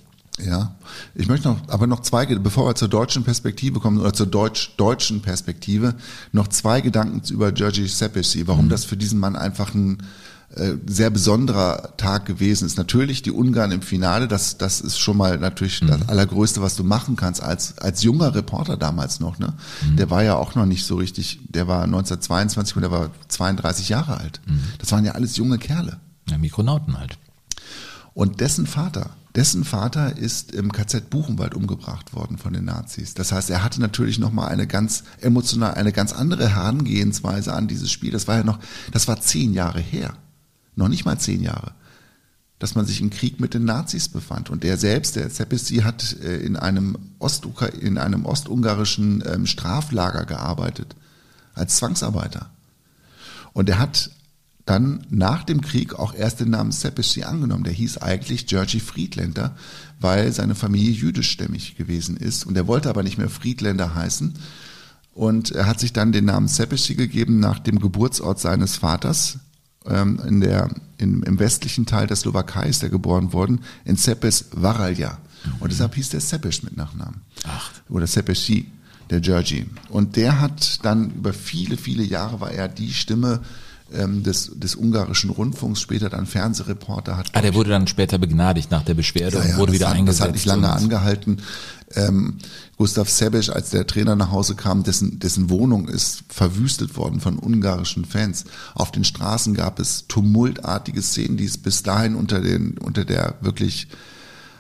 Ja, 0.46 0.74
ich 1.14 1.28
möchte 1.28 1.48
noch, 1.48 1.68
aber 1.68 1.86
noch 1.86 2.00
zwei, 2.00 2.26
bevor 2.26 2.66
wir 2.66 2.74
zur 2.74 2.88
deutschen 2.88 3.24
Perspektive 3.24 3.80
kommen 3.80 3.98
oder 3.98 4.12
zur 4.12 4.26
deutsch, 4.26 4.72
deutschen 4.76 5.22
Perspektive, 5.22 5.94
noch 6.32 6.48
zwei 6.48 6.80
Gedanken 6.80 7.22
über 7.32 7.52
Georgi 7.52 7.86
Sepesi, 7.86 8.46
warum 8.46 8.68
das 8.68 8.84
für 8.84 8.96
diesen 8.96 9.18
Mann 9.18 9.36
einfach 9.36 9.74
ein 9.74 10.02
äh, 10.56 10.74
sehr 10.86 11.10
besonderer 11.10 11.96
Tag 11.96 12.26
gewesen 12.26 12.66
ist. 12.66 12.76
Natürlich 12.76 13.22
die 13.22 13.30
Ungarn 13.30 13.70
im 13.70 13.82
Finale, 13.82 14.26
das, 14.26 14.58
das 14.58 14.80
ist 14.80 14.98
schon 14.98 15.16
mal 15.16 15.38
natürlich 15.38 15.78
das 15.78 16.08
Allergrößte, 16.08 16.60
was 16.60 16.74
du 16.74 16.82
machen 16.82 17.14
kannst 17.14 17.40
als, 17.40 17.78
als 17.78 18.02
junger 18.02 18.34
Reporter 18.34 18.76
damals 18.76 19.20
noch. 19.20 19.38
Ne? 19.38 19.52
Der 19.96 20.10
war 20.10 20.24
ja 20.24 20.34
auch 20.34 20.56
noch 20.56 20.66
nicht 20.66 20.84
so 20.84 20.96
richtig, 20.96 21.38
der 21.48 21.68
war 21.68 21.84
1922 21.84 22.74
und 22.74 22.82
der 22.82 22.90
war 22.90 23.10
32 23.28 23.90
Jahre 23.90 24.18
alt. 24.18 24.40
Das 24.78 24.90
waren 24.90 25.04
ja 25.04 25.12
alles 25.12 25.36
junge 25.36 25.58
Kerle. 25.58 26.00
Ja, 26.28 26.36
Mikronauten 26.36 26.98
halt. 26.98 27.16
Und 28.12 28.40
dessen 28.40 28.66
Vater, 28.66 29.10
dessen 29.34 29.64
Vater 29.64 30.16
ist 30.16 30.52
im 30.52 30.72
KZ 30.72 31.08
Buchenwald 31.10 31.54
umgebracht 31.54 32.14
worden 32.14 32.36
von 32.36 32.52
den 32.52 32.64
Nazis. 32.64 33.14
Das 33.14 33.30
heißt, 33.32 33.50
er 33.50 33.62
hatte 33.62 33.80
natürlich 33.80 34.18
nochmal 34.18 34.48
eine 34.48 34.66
ganz 34.66 35.04
emotional, 35.20 35.74
eine 35.74 35.92
ganz 35.92 36.12
andere 36.12 36.48
Herangehensweise 36.48 37.52
an 37.52 37.68
dieses 37.68 37.92
Spiel. 37.92 38.10
Das 38.10 38.26
war 38.26 38.38
ja 38.38 38.44
noch, 38.44 38.58
das 38.92 39.06
war 39.06 39.20
zehn 39.20 39.52
Jahre 39.54 39.80
her. 39.80 40.14
Noch 40.74 40.88
nicht 40.88 41.04
mal 41.04 41.18
zehn 41.18 41.42
Jahre. 41.42 41.72
Dass 42.58 42.74
man 42.74 42.86
sich 42.86 43.00
im 43.00 43.10
Krieg 43.10 43.40
mit 43.40 43.54
den 43.54 43.64
Nazis 43.64 44.08
befand. 44.08 44.50
Und 44.50 44.64
der 44.64 44.76
selbst, 44.76 45.16
der 45.16 45.30
Zepesi, 45.30 45.76
hat 45.76 46.16
äh, 46.22 46.38
in 46.38 46.56
einem, 46.56 46.98
Ostuka 47.18 47.66
in 47.66 47.98
einem 47.98 48.26
ostungarischen 48.26 49.22
ähm, 49.26 49.46
Straflager 49.46 50.26
gearbeitet. 50.26 50.96
Als 51.54 51.76
Zwangsarbeiter. 51.76 52.50
Und 53.52 53.68
er 53.68 53.78
hat 53.78 54.10
dann 54.70 55.04
nach 55.10 55.42
dem 55.42 55.62
Krieg 55.62 55.98
auch 55.98 56.14
erst 56.14 56.38
den 56.38 56.50
Namen 56.50 56.70
Sepesi 56.70 57.24
angenommen. 57.24 57.64
Der 57.64 57.72
hieß 57.72 57.98
eigentlich 57.98 58.46
Georgi 58.46 58.78
Friedländer, 58.78 59.56
weil 59.98 60.32
seine 60.32 60.54
Familie 60.54 60.92
jüdischstämmig 60.92 61.76
gewesen 61.76 62.16
ist. 62.16 62.46
Und 62.46 62.56
er 62.56 62.68
wollte 62.68 62.88
aber 62.88 63.02
nicht 63.02 63.18
mehr 63.18 63.28
Friedländer 63.28 63.96
heißen. 63.96 64.34
Und 65.12 65.50
er 65.50 65.66
hat 65.66 65.80
sich 65.80 65.92
dann 65.92 66.12
den 66.12 66.26
Namen 66.26 66.46
Sepesi 66.46 66.94
gegeben 66.94 67.40
nach 67.40 67.58
dem 67.58 67.80
Geburtsort 67.80 68.38
seines 68.38 68.76
Vaters. 68.76 69.38
Ähm, 69.86 70.20
in 70.24 70.40
der, 70.40 70.70
in, 70.98 71.24
Im 71.24 71.40
westlichen 71.40 71.84
Teil 71.84 72.06
der 72.06 72.16
Slowakei 72.16 72.68
ist 72.68 72.84
er 72.84 72.90
geboren 72.90 73.32
worden, 73.32 73.62
in 73.84 73.96
Sepes 73.96 74.50
Varalja. 74.52 75.18
Und 75.58 75.72
deshalb 75.72 75.96
hieß 75.96 76.10
der 76.10 76.20
Sepes 76.20 76.62
mit 76.62 76.76
Nachnamen. 76.76 77.22
Ach. 77.44 77.72
Oder 77.88 78.06
Sepesi, 78.06 78.70
der 79.10 79.18
Georgi. 79.18 79.66
Und 79.88 80.14
der 80.14 80.40
hat 80.40 80.84
dann 80.84 81.10
über 81.10 81.32
viele, 81.32 81.76
viele 81.76 82.04
Jahre 82.04 82.40
war 82.40 82.52
er 82.52 82.68
die 82.68 82.92
Stimme 82.92 83.40
ähm, 83.94 84.22
des, 84.22 84.52
des 84.54 84.76
ungarischen 84.76 85.30
Rundfunks, 85.30 85.80
später 85.80 86.08
dann 86.08 86.26
Fernsehreporter 86.26 87.16
hat. 87.16 87.30
Ah, 87.32 87.40
der 87.42 87.54
wurde 87.54 87.70
dann 87.70 87.86
später 87.86 88.18
begnadigt 88.18 88.70
nach 88.70 88.84
der 88.84 88.94
Beschwerde 88.94 89.36
Ja, 89.38 89.42
und 89.42 89.48
ja, 89.50 89.56
wurde 89.56 89.72
das 89.72 89.74
wieder 89.80 89.88
hat, 89.90 89.96
eingesetzt. 89.96 90.20
Das 90.20 90.28
hat 90.28 90.34
nicht 90.34 90.46
lange 90.46 90.66
und- 90.66 90.72
angehalten. 90.72 91.38
Ähm, 91.94 92.36
Gustav 92.76 93.10
Sebesch, 93.10 93.50
als 93.50 93.70
der 93.70 93.86
Trainer 93.86 94.14
nach 94.14 94.30
Hause 94.30 94.54
kam, 94.54 94.84
dessen, 94.84 95.18
dessen 95.18 95.50
Wohnung 95.50 95.88
ist 95.88 96.22
verwüstet 96.28 96.96
worden 96.96 97.20
von 97.20 97.38
ungarischen 97.38 98.04
Fans. 98.04 98.44
Auf 98.74 98.92
den 98.92 99.02
Straßen 99.04 99.54
gab 99.54 99.80
es 99.80 100.06
tumultartige 100.06 101.02
Szenen, 101.02 101.36
die 101.36 101.46
es 101.46 101.58
bis 101.58 101.82
dahin 101.82 102.14
unter, 102.14 102.40
den, 102.40 102.78
unter 102.78 103.04
der 103.04 103.34
wirklich 103.40 103.88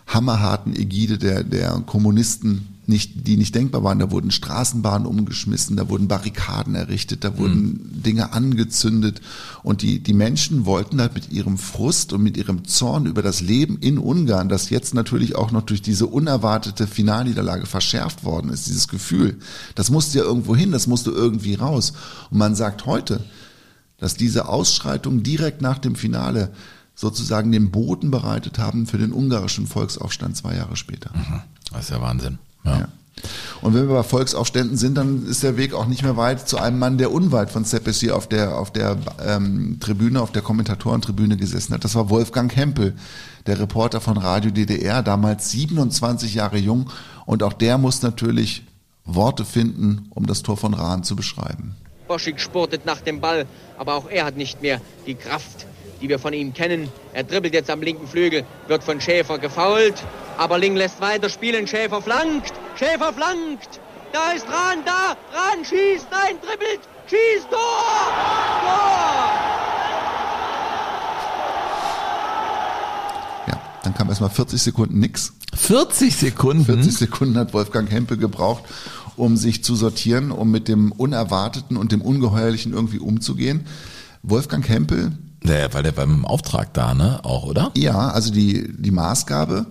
hammerharten 0.08 0.74
Ägide 0.74 1.18
der, 1.18 1.44
der 1.44 1.70
Kommunisten 1.86 2.79
nicht, 2.90 3.26
die 3.26 3.38
nicht 3.38 3.54
denkbar 3.54 3.82
waren. 3.82 3.98
Da 3.98 4.10
wurden 4.10 4.30
Straßenbahnen 4.30 5.06
umgeschmissen, 5.06 5.76
da 5.76 5.88
wurden 5.88 6.08
Barrikaden 6.08 6.74
errichtet, 6.74 7.24
da 7.24 7.38
wurden 7.38 8.02
Dinge 8.04 8.34
angezündet 8.34 9.22
und 9.62 9.80
die, 9.80 10.00
die 10.00 10.12
Menschen 10.12 10.66
wollten 10.66 11.00
halt 11.00 11.14
mit 11.14 11.32
ihrem 11.32 11.56
Frust 11.56 12.12
und 12.12 12.22
mit 12.22 12.36
ihrem 12.36 12.66
Zorn 12.66 13.06
über 13.06 13.22
das 13.22 13.40
Leben 13.40 13.78
in 13.78 13.96
Ungarn, 13.96 14.50
das 14.50 14.68
jetzt 14.68 14.92
natürlich 14.92 15.36
auch 15.36 15.52
noch 15.52 15.62
durch 15.62 15.80
diese 15.80 16.06
unerwartete 16.06 16.86
Finalniederlage 16.86 17.64
verschärft 17.64 18.24
worden 18.24 18.50
ist, 18.50 18.66
dieses 18.66 18.88
Gefühl, 18.88 19.38
das 19.74 19.88
musste 19.88 20.18
ja 20.18 20.24
irgendwo 20.24 20.54
hin, 20.54 20.72
das 20.72 20.86
musste 20.86 21.10
irgendwie 21.10 21.54
raus. 21.54 21.94
Und 22.30 22.36
man 22.36 22.54
sagt 22.54 22.84
heute, 22.84 23.24
dass 23.96 24.14
diese 24.14 24.48
Ausschreitungen 24.48 25.22
direkt 25.22 25.62
nach 25.62 25.78
dem 25.78 25.94
Finale 25.94 26.52
sozusagen 26.94 27.50
den 27.52 27.70
Boden 27.70 28.10
bereitet 28.10 28.58
haben 28.58 28.86
für 28.86 28.98
den 28.98 29.12
ungarischen 29.12 29.66
Volksaufstand 29.66 30.36
zwei 30.36 30.56
Jahre 30.56 30.76
später. 30.76 31.10
Das 31.72 31.84
ist 31.84 31.90
ja 31.90 32.00
Wahnsinn. 32.00 32.38
Ja. 32.64 32.78
Ja. 32.78 32.88
Und 33.62 33.74
wenn 33.74 33.88
wir 33.88 33.94
bei 33.94 34.02
Volksaufständen 34.02 34.76
sind, 34.76 34.96
dann 34.96 35.26
ist 35.26 35.42
der 35.42 35.56
Weg 35.56 35.74
auch 35.74 35.86
nicht 35.86 36.02
mehr 36.02 36.16
weit 36.16 36.48
zu 36.48 36.58
einem 36.58 36.78
Mann, 36.78 36.96
der 36.96 37.12
unweit 37.12 37.50
von 37.50 37.64
Seppes 37.64 38.00
hier 38.00 38.16
auf 38.16 38.26
der, 38.26 38.56
auf 38.58 38.72
der 38.72 38.96
ähm, 39.26 39.78
Tribüne, 39.80 40.22
auf 40.22 40.32
der 40.32 40.42
Kommentatorentribüne 40.42 41.36
gesessen 41.36 41.74
hat. 41.74 41.84
Das 41.84 41.94
war 41.94 42.08
Wolfgang 42.08 42.54
Hempel, 42.54 42.94
der 43.46 43.60
Reporter 43.60 44.00
von 44.00 44.16
Radio 44.16 44.50
DDR, 44.50 45.02
damals 45.02 45.50
27 45.50 46.34
Jahre 46.34 46.56
jung. 46.56 46.90
Und 47.26 47.42
auch 47.42 47.52
der 47.52 47.76
muss 47.76 48.00
natürlich 48.02 48.64
Worte 49.04 49.44
finden, 49.44 50.06
um 50.10 50.26
das 50.26 50.42
Tor 50.42 50.56
von 50.56 50.72
Rahn 50.72 51.04
zu 51.04 51.16
beschreiben. 51.16 51.76
Boschig 52.08 52.40
spurtet 52.40 52.86
nach 52.86 53.00
dem 53.00 53.20
Ball, 53.20 53.46
aber 53.78 53.94
auch 53.94 54.08
er 54.08 54.24
hat 54.24 54.36
nicht 54.36 54.62
mehr 54.62 54.80
die 55.06 55.14
Kraft, 55.14 55.66
die 56.00 56.08
wir 56.08 56.18
von 56.18 56.32
ihm 56.32 56.52
kennen. 56.54 56.88
Er 57.12 57.24
dribbelt 57.24 57.54
jetzt 57.54 57.70
am 57.70 57.82
linken 57.82 58.06
Flügel, 58.06 58.44
wird 58.68 58.82
von 58.82 59.00
Schäfer 59.00 59.38
gefault, 59.38 59.94
aber 60.38 60.58
Ling 60.58 60.76
lässt 60.76 61.00
weiter 61.00 61.28
spielen. 61.28 61.66
Schäfer 61.66 62.00
flankt, 62.00 62.52
Schäfer 62.76 63.12
flankt. 63.12 63.80
Da 64.12 64.32
ist 64.32 64.46
Rahn, 64.48 64.78
da, 64.84 65.16
Rahn 65.32 65.64
schießt, 65.64 66.08
nein, 66.10 66.34
dribbelt, 66.42 66.80
schießt, 67.06 67.48
Tor! 67.48 67.58
Tor! 68.60 69.30
Ja, 73.46 73.60
dann 73.84 73.94
kam 73.94 74.08
erstmal 74.08 74.30
40 74.30 74.60
Sekunden 74.60 74.98
nix. 74.98 75.32
40 75.54 76.16
Sekunden. 76.16 76.64
40 76.64 76.96
Sekunden 76.96 77.36
hat 77.36 77.54
Wolfgang 77.54 77.88
Hempel 77.90 78.16
gebraucht, 78.16 78.64
um 79.16 79.36
sich 79.36 79.62
zu 79.62 79.76
sortieren, 79.76 80.32
um 80.32 80.50
mit 80.50 80.66
dem 80.66 80.90
Unerwarteten 80.90 81.76
und 81.76 81.92
dem 81.92 82.02
Ungeheuerlichen 82.02 82.72
irgendwie 82.72 82.98
umzugehen. 82.98 83.66
Wolfgang 84.22 84.68
Hempel, 84.68 85.12
Der, 85.42 85.72
weil 85.72 85.82
der 85.82 85.92
beim 85.92 86.24
Auftrag 86.24 86.74
da, 86.74 86.94
ne? 86.94 87.20
Auch, 87.24 87.44
oder? 87.44 87.72
ja, 87.76 88.10
also 88.10 88.32
die, 88.32 88.72
die 88.76 88.90
Maßgabe 88.90 89.66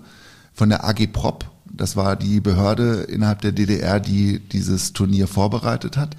von 0.53 0.69
der 0.69 0.83
AG 0.83 1.07
Prop, 1.13 1.45
das 1.71 1.95
war 1.95 2.15
die 2.15 2.39
Behörde 2.39 3.03
innerhalb 3.03 3.41
der 3.41 3.51
DDR, 3.51 3.99
die 3.99 4.39
dieses 4.39 4.93
Turnier 4.93 5.27
vorbereitet 5.27 5.95
hat, 5.95 6.15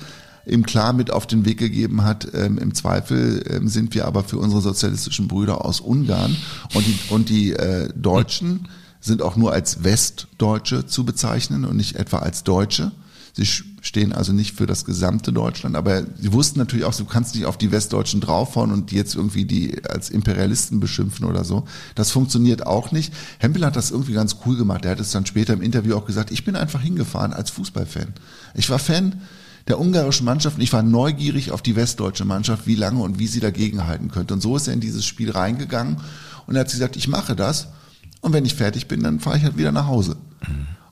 ihm 0.46 0.64
klar 0.64 0.92
mit 0.92 1.12
auf 1.12 1.26
den 1.26 1.44
Weg 1.44 1.58
gegeben 1.58 2.04
hat, 2.04 2.28
ähm, 2.34 2.58
im 2.58 2.74
Zweifel 2.74 3.44
ähm, 3.50 3.68
sind 3.68 3.94
wir 3.94 4.06
aber 4.06 4.24
für 4.24 4.38
unsere 4.38 4.62
sozialistischen 4.62 5.28
Brüder 5.28 5.64
aus 5.64 5.80
Ungarn 5.80 6.36
und 6.74 6.86
die, 6.86 6.98
und 7.10 7.28
die 7.28 7.52
äh, 7.52 7.88
Deutschen 7.94 8.68
sind 9.00 9.22
auch 9.22 9.36
nur 9.36 9.52
als 9.52 9.82
Westdeutsche 9.82 10.86
zu 10.86 11.04
bezeichnen 11.04 11.64
und 11.64 11.76
nicht 11.76 11.96
etwa 11.96 12.18
als 12.18 12.44
Deutsche. 12.44 12.92
Sie 13.32 13.46
stehen 13.46 14.12
also 14.12 14.32
nicht 14.32 14.56
für 14.56 14.66
das 14.66 14.84
gesamte 14.84 15.32
Deutschland, 15.32 15.76
aber 15.76 16.02
sie 16.20 16.32
wussten 16.32 16.58
natürlich 16.58 16.84
auch, 16.84 16.94
du 16.94 17.04
kannst 17.04 17.34
nicht 17.34 17.46
auf 17.46 17.58
die 17.58 17.72
Westdeutschen 17.72 18.20
draufhauen 18.20 18.72
und 18.72 18.90
die 18.90 18.96
jetzt 18.96 19.14
irgendwie 19.14 19.44
die 19.44 19.84
als 19.84 20.10
Imperialisten 20.10 20.80
beschimpfen 20.80 21.26
oder 21.26 21.44
so. 21.44 21.64
Das 21.94 22.10
funktioniert 22.10 22.66
auch 22.66 22.92
nicht. 22.92 23.12
Hempel 23.38 23.64
hat 23.64 23.76
das 23.76 23.90
irgendwie 23.90 24.12
ganz 24.12 24.36
cool 24.44 24.56
gemacht. 24.56 24.84
Er 24.84 24.92
hat 24.92 25.00
es 25.00 25.12
dann 25.12 25.26
später 25.26 25.52
im 25.52 25.62
Interview 25.62 25.96
auch 25.96 26.06
gesagt, 26.06 26.30
ich 26.30 26.44
bin 26.44 26.56
einfach 26.56 26.80
hingefahren 26.80 27.32
als 27.32 27.50
Fußballfan. 27.50 28.14
Ich 28.54 28.68
war 28.70 28.78
Fan 28.78 29.20
der 29.68 29.78
ungarischen 29.78 30.24
Mannschaft 30.24 30.56
und 30.56 30.62
ich 30.62 30.72
war 30.72 30.82
neugierig 30.82 31.52
auf 31.52 31.62
die 31.62 31.76
westdeutsche 31.76 32.24
Mannschaft, 32.24 32.66
wie 32.66 32.74
lange 32.74 33.02
und 33.02 33.18
wie 33.18 33.26
sie 33.26 33.40
dagegen 33.40 33.86
halten 33.86 34.10
könnte. 34.10 34.34
Und 34.34 34.40
so 34.40 34.56
ist 34.56 34.66
er 34.66 34.74
in 34.74 34.80
dieses 34.80 35.06
Spiel 35.06 35.30
reingegangen 35.30 35.98
und 36.46 36.56
er 36.56 36.62
hat 36.62 36.70
gesagt, 36.70 36.96
ich 36.96 37.08
mache 37.08 37.36
das 37.36 37.68
und 38.20 38.32
wenn 38.32 38.44
ich 38.44 38.54
fertig 38.54 38.88
bin, 38.88 39.02
dann 39.02 39.20
fahre 39.20 39.36
ich 39.36 39.44
halt 39.44 39.56
wieder 39.56 39.72
nach 39.72 39.86
Hause. 39.86 40.16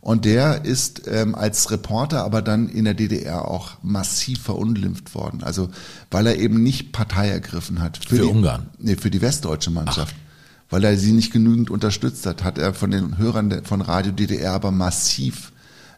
Und 0.08 0.24
der 0.24 0.64
ist 0.64 1.02
ähm, 1.06 1.34
als 1.34 1.70
Reporter 1.70 2.24
aber 2.24 2.40
dann 2.40 2.70
in 2.70 2.86
der 2.86 2.94
DDR 2.94 3.46
auch 3.46 3.72
massiv 3.82 4.40
verunglimpft 4.40 5.14
worden. 5.14 5.42
Also 5.42 5.68
weil 6.10 6.26
er 6.26 6.38
eben 6.38 6.62
nicht 6.62 6.92
Partei 6.92 7.28
ergriffen 7.28 7.82
hat. 7.82 7.98
Für 7.98 8.16
die, 8.16 8.22
Ungarn? 8.22 8.70
Nee, 8.78 8.96
für 8.96 9.10
die 9.10 9.20
westdeutsche 9.20 9.70
Mannschaft. 9.70 10.16
Weil 10.70 10.84
er 10.84 10.96
sie 10.96 11.12
nicht 11.12 11.30
genügend 11.30 11.68
unterstützt 11.68 12.24
hat, 12.24 12.42
hat 12.42 12.56
er 12.56 12.72
von 12.72 12.90
den 12.90 13.18
Hörern 13.18 13.66
von 13.66 13.82
Radio 13.82 14.10
DDR 14.10 14.54
aber 14.54 14.70
massiv 14.70 15.52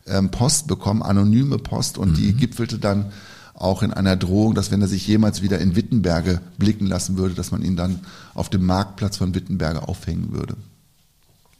ähm, 0.08 0.32
Post 0.32 0.66
bekommen, 0.66 1.04
anonyme 1.04 1.58
Post. 1.58 1.96
Und 1.96 2.16
die 2.16 2.32
gipfelte 2.32 2.80
dann 2.80 3.12
auch 3.54 3.84
in 3.84 3.92
einer 3.92 4.16
Drohung, 4.16 4.56
dass 4.56 4.72
wenn 4.72 4.82
er 4.82 4.88
sich 4.88 5.06
jemals 5.06 5.40
wieder 5.40 5.60
in 5.60 5.76
Wittenberge 5.76 6.40
blicken 6.58 6.86
lassen 6.86 7.16
würde, 7.16 7.36
dass 7.36 7.52
man 7.52 7.62
ihn 7.62 7.76
dann 7.76 8.00
auf 8.34 8.48
dem 8.48 8.66
Marktplatz 8.66 9.18
von 9.18 9.36
Wittenberge 9.36 9.86
aufhängen 9.86 10.32
würde. 10.32 10.56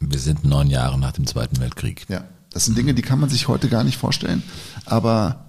Wir 0.01 0.19
sind 0.19 0.43
neun 0.43 0.67
Jahre 0.67 0.99
nach 0.99 1.13
dem 1.13 1.25
Zweiten 1.25 1.61
Weltkrieg. 1.61 2.07
Ja, 2.09 2.25
das 2.51 2.65
sind 2.65 2.77
Dinge, 2.77 2.93
die 2.93 3.01
kann 3.01 3.19
man 3.19 3.29
sich 3.29 3.47
heute 3.47 3.69
gar 3.69 3.83
nicht 3.83 3.97
vorstellen. 3.97 4.43
Aber 4.85 5.45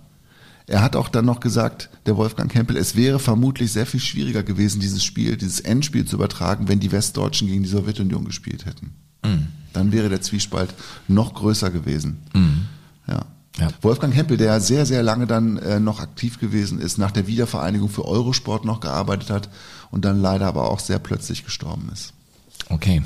Er 0.66 0.80
hat 0.80 0.96
auch 0.96 1.09
dann 1.09 1.24
noch 1.24 1.40
gesagt, 1.40 1.90
der 2.07 2.16
Wolfgang 2.16 2.50
Kempel, 2.50 2.76
es 2.76 2.94
wäre 2.94 3.18
vermutlich 3.18 3.72
sehr 3.72 3.84
viel 3.86 4.00
schwieriger 4.00 4.42
gewesen, 4.42 4.80
dieses 4.80 5.03
Spiel, 5.05 5.36
dieses 5.36 5.61
Endspiel 5.61 6.05
zu 6.05 6.16
übertragen, 6.16 6.68
wenn 6.68 6.80
die 6.80 6.92
Westdeutschen 6.92 7.48
gegen 7.48 7.64
die 7.64 7.68
Sowjetunion 7.68 8.24
gespielt 8.24 8.64
hätten. 8.64 8.94
Mhm. 9.24 9.48
Dann 9.72 9.92
wäre 9.92 10.09
der 10.09 10.20
Zwiespalt 10.22 10.72
noch 11.09 11.34
größer 11.34 11.70
gewesen. 11.70 12.22
Mhm. 12.32 12.66
Ja. 13.09 13.22
Ja. 13.59 13.68
Wolfgang 13.82 14.14
Hempel, 14.14 14.38
der 14.38 14.61
sehr, 14.61 14.86
sehr 14.86 15.03
lange 15.03 15.26
dann 15.26 15.59
äh, 15.59 15.78
noch 15.78 16.00
aktiv 16.00 16.38
gewesen 16.40 16.80
ist, 16.80 16.96
nach 16.96 17.11
der 17.11 17.26
Wiedervereinigung 17.26 17.90
für 17.90 18.07
Eurosport 18.07 18.64
noch 18.64 18.80
gearbeitet 18.80 19.28
hat 19.28 19.50
und 19.90 20.07
dann 20.07 20.22
leider 20.22 20.46
aber 20.46 20.70
auch 20.70 20.78
sehr 20.78 20.98
plötzlich 20.98 21.44
gestorben 21.44 21.90
ist. 21.92 22.14
Okay. 22.70 23.03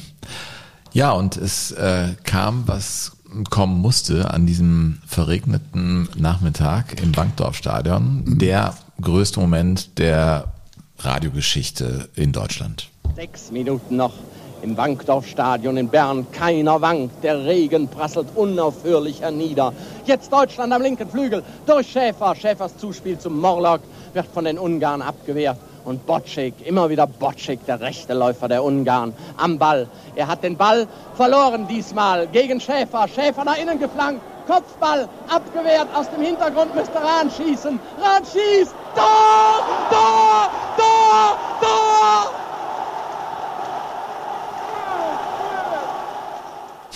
Ja, 0.92 1.10
und 1.10 1.36
es 1.36 1.72
äh, 1.72 2.14
kam, 2.22 2.68
was 2.68 3.15
kommen 3.50 3.80
musste 3.80 4.30
an 4.30 4.46
diesem 4.46 4.98
verregneten 5.06 6.08
Nachmittag 6.16 7.00
im 7.02 7.12
Bankdorfstadion. 7.12 8.38
Der 8.38 8.74
größte 9.00 9.40
Moment 9.40 9.98
der 9.98 10.52
Radiogeschichte 10.98 12.08
in 12.14 12.32
Deutschland. 12.32 12.88
Sechs 13.14 13.50
Minuten 13.50 13.96
noch 13.96 14.14
im 14.62 14.76
Wankdorfstadion 14.76 15.76
in 15.76 15.88
Bern. 15.88 16.26
Keiner 16.32 16.80
wankt. 16.80 17.22
Der 17.22 17.44
Regen 17.44 17.88
prasselt 17.88 18.28
unaufhörlich 18.34 19.20
hernieder. 19.20 19.72
Jetzt 20.06 20.32
Deutschland 20.32 20.72
am 20.72 20.82
linken 20.82 21.08
Flügel. 21.08 21.42
Durch 21.66 21.88
Schäfer. 21.88 22.34
Schäfers 22.34 22.76
Zuspiel 22.78 23.18
zum 23.18 23.38
Morlock 23.38 23.80
wird 24.14 24.26
von 24.32 24.44
den 24.44 24.58
Ungarn 24.58 25.02
abgewehrt. 25.02 25.58
Und 25.86 26.04
Bocek, 26.04 26.66
immer 26.66 26.90
wieder 26.90 27.06
Bocek, 27.06 27.64
der 27.64 27.80
rechte 27.80 28.12
Läufer 28.12 28.48
der 28.48 28.64
Ungarn, 28.64 29.14
am 29.36 29.56
Ball. 29.56 29.88
Er 30.16 30.26
hat 30.26 30.42
den 30.42 30.56
Ball 30.56 30.88
verloren 31.14 31.68
diesmal 31.68 32.26
gegen 32.26 32.60
Schäfer. 32.60 33.06
Schäfer 33.06 33.44
nach 33.44 33.56
innen 33.56 33.78
geflankt. 33.78 34.20
Kopfball 34.48 35.08
abgewehrt. 35.28 35.86
Aus 35.94 36.10
dem 36.10 36.22
Hintergrund 36.22 36.74
müsste 36.74 36.96
Rahn 36.96 37.30
schießen. 37.30 37.78
Rahn 38.02 38.22
schießt. 38.24 38.74
Tor! 38.96 39.64
Tor! 39.88 40.50
Tor! 40.76 41.38
Tor! 41.60 42.32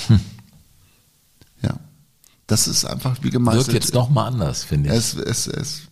Ja. 1.62 1.74
Das 2.46 2.66
ist 2.66 2.86
einfach 2.86 3.18
wie 3.18 3.24
Wirkt 3.24 3.34
gemeißelt. 3.34 3.74
jetzt 3.74 3.94
nochmal 3.94 4.28
anders, 4.28 4.64
finde 4.64 4.88
ich. 4.88 4.96
Es, 4.96 5.14
es, 5.14 5.46
es 5.46 5.89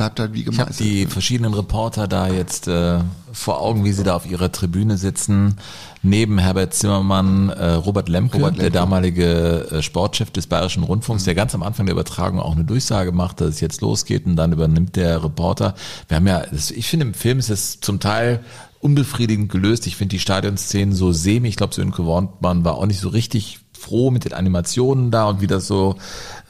bleibt 0.00 0.18
halt 0.18 0.32
wie 0.32 0.40
Ich 0.40 0.46
habe 0.46 0.56
gemeißelt. 0.56 0.80
die 0.80 1.04
verschiedenen 1.04 1.52
Reporter 1.52 2.08
da 2.08 2.26
jetzt 2.26 2.68
äh, 2.68 3.00
vor 3.32 3.60
Augen, 3.60 3.84
wie 3.84 3.92
sie 3.92 4.02
da 4.02 4.16
auf 4.16 4.24
ihrer 4.24 4.50
Tribüne 4.50 4.96
sitzen. 4.96 5.56
Neben 6.02 6.38
Herbert 6.38 6.72
Zimmermann, 6.72 7.50
äh, 7.50 7.72
Robert, 7.72 8.08
Lemke, 8.08 8.38
Robert 8.38 8.56
Lemke. 8.56 8.70
der 8.70 8.80
damalige 8.80 9.68
äh, 9.70 9.82
Sportchef 9.82 10.30
des 10.30 10.46
Bayerischen 10.46 10.84
Rundfunks, 10.84 11.24
der 11.24 11.34
ganz 11.34 11.54
am 11.54 11.62
Anfang 11.62 11.84
der 11.84 11.92
Übertragung 11.92 12.40
auch 12.40 12.54
eine 12.54 12.64
Durchsage 12.64 13.12
macht, 13.12 13.42
dass 13.42 13.50
es 13.50 13.60
jetzt 13.60 13.82
losgeht 13.82 14.24
und 14.24 14.36
dann 14.36 14.52
übernimmt 14.52 14.96
der 14.96 15.22
Reporter. 15.22 15.74
Wir 16.08 16.16
haben 16.16 16.26
ja, 16.26 16.44
das, 16.50 16.70
ich 16.70 16.86
finde 16.88 17.04
im 17.04 17.12
Film 17.12 17.38
ist 17.38 17.50
es 17.50 17.80
zum 17.80 18.00
Teil 18.00 18.40
unbefriedigend 18.80 19.52
gelöst. 19.52 19.86
Ich 19.86 19.96
finde 19.96 20.14
die 20.16 20.20
Stadionszenen 20.20 20.94
so 20.94 21.12
semi. 21.12 21.48
Ich 21.48 21.56
glaube, 21.56 21.74
Sönke 21.74 22.06
Wortmann 22.06 22.64
war 22.64 22.76
auch 22.76 22.86
nicht 22.86 23.00
so 23.00 23.10
richtig 23.10 23.60
froh 23.80 24.10
mit 24.10 24.24
den 24.24 24.32
Animationen 24.32 25.10
da 25.10 25.28
und 25.28 25.40
wie 25.40 25.46
das 25.46 25.66
so 25.66 25.96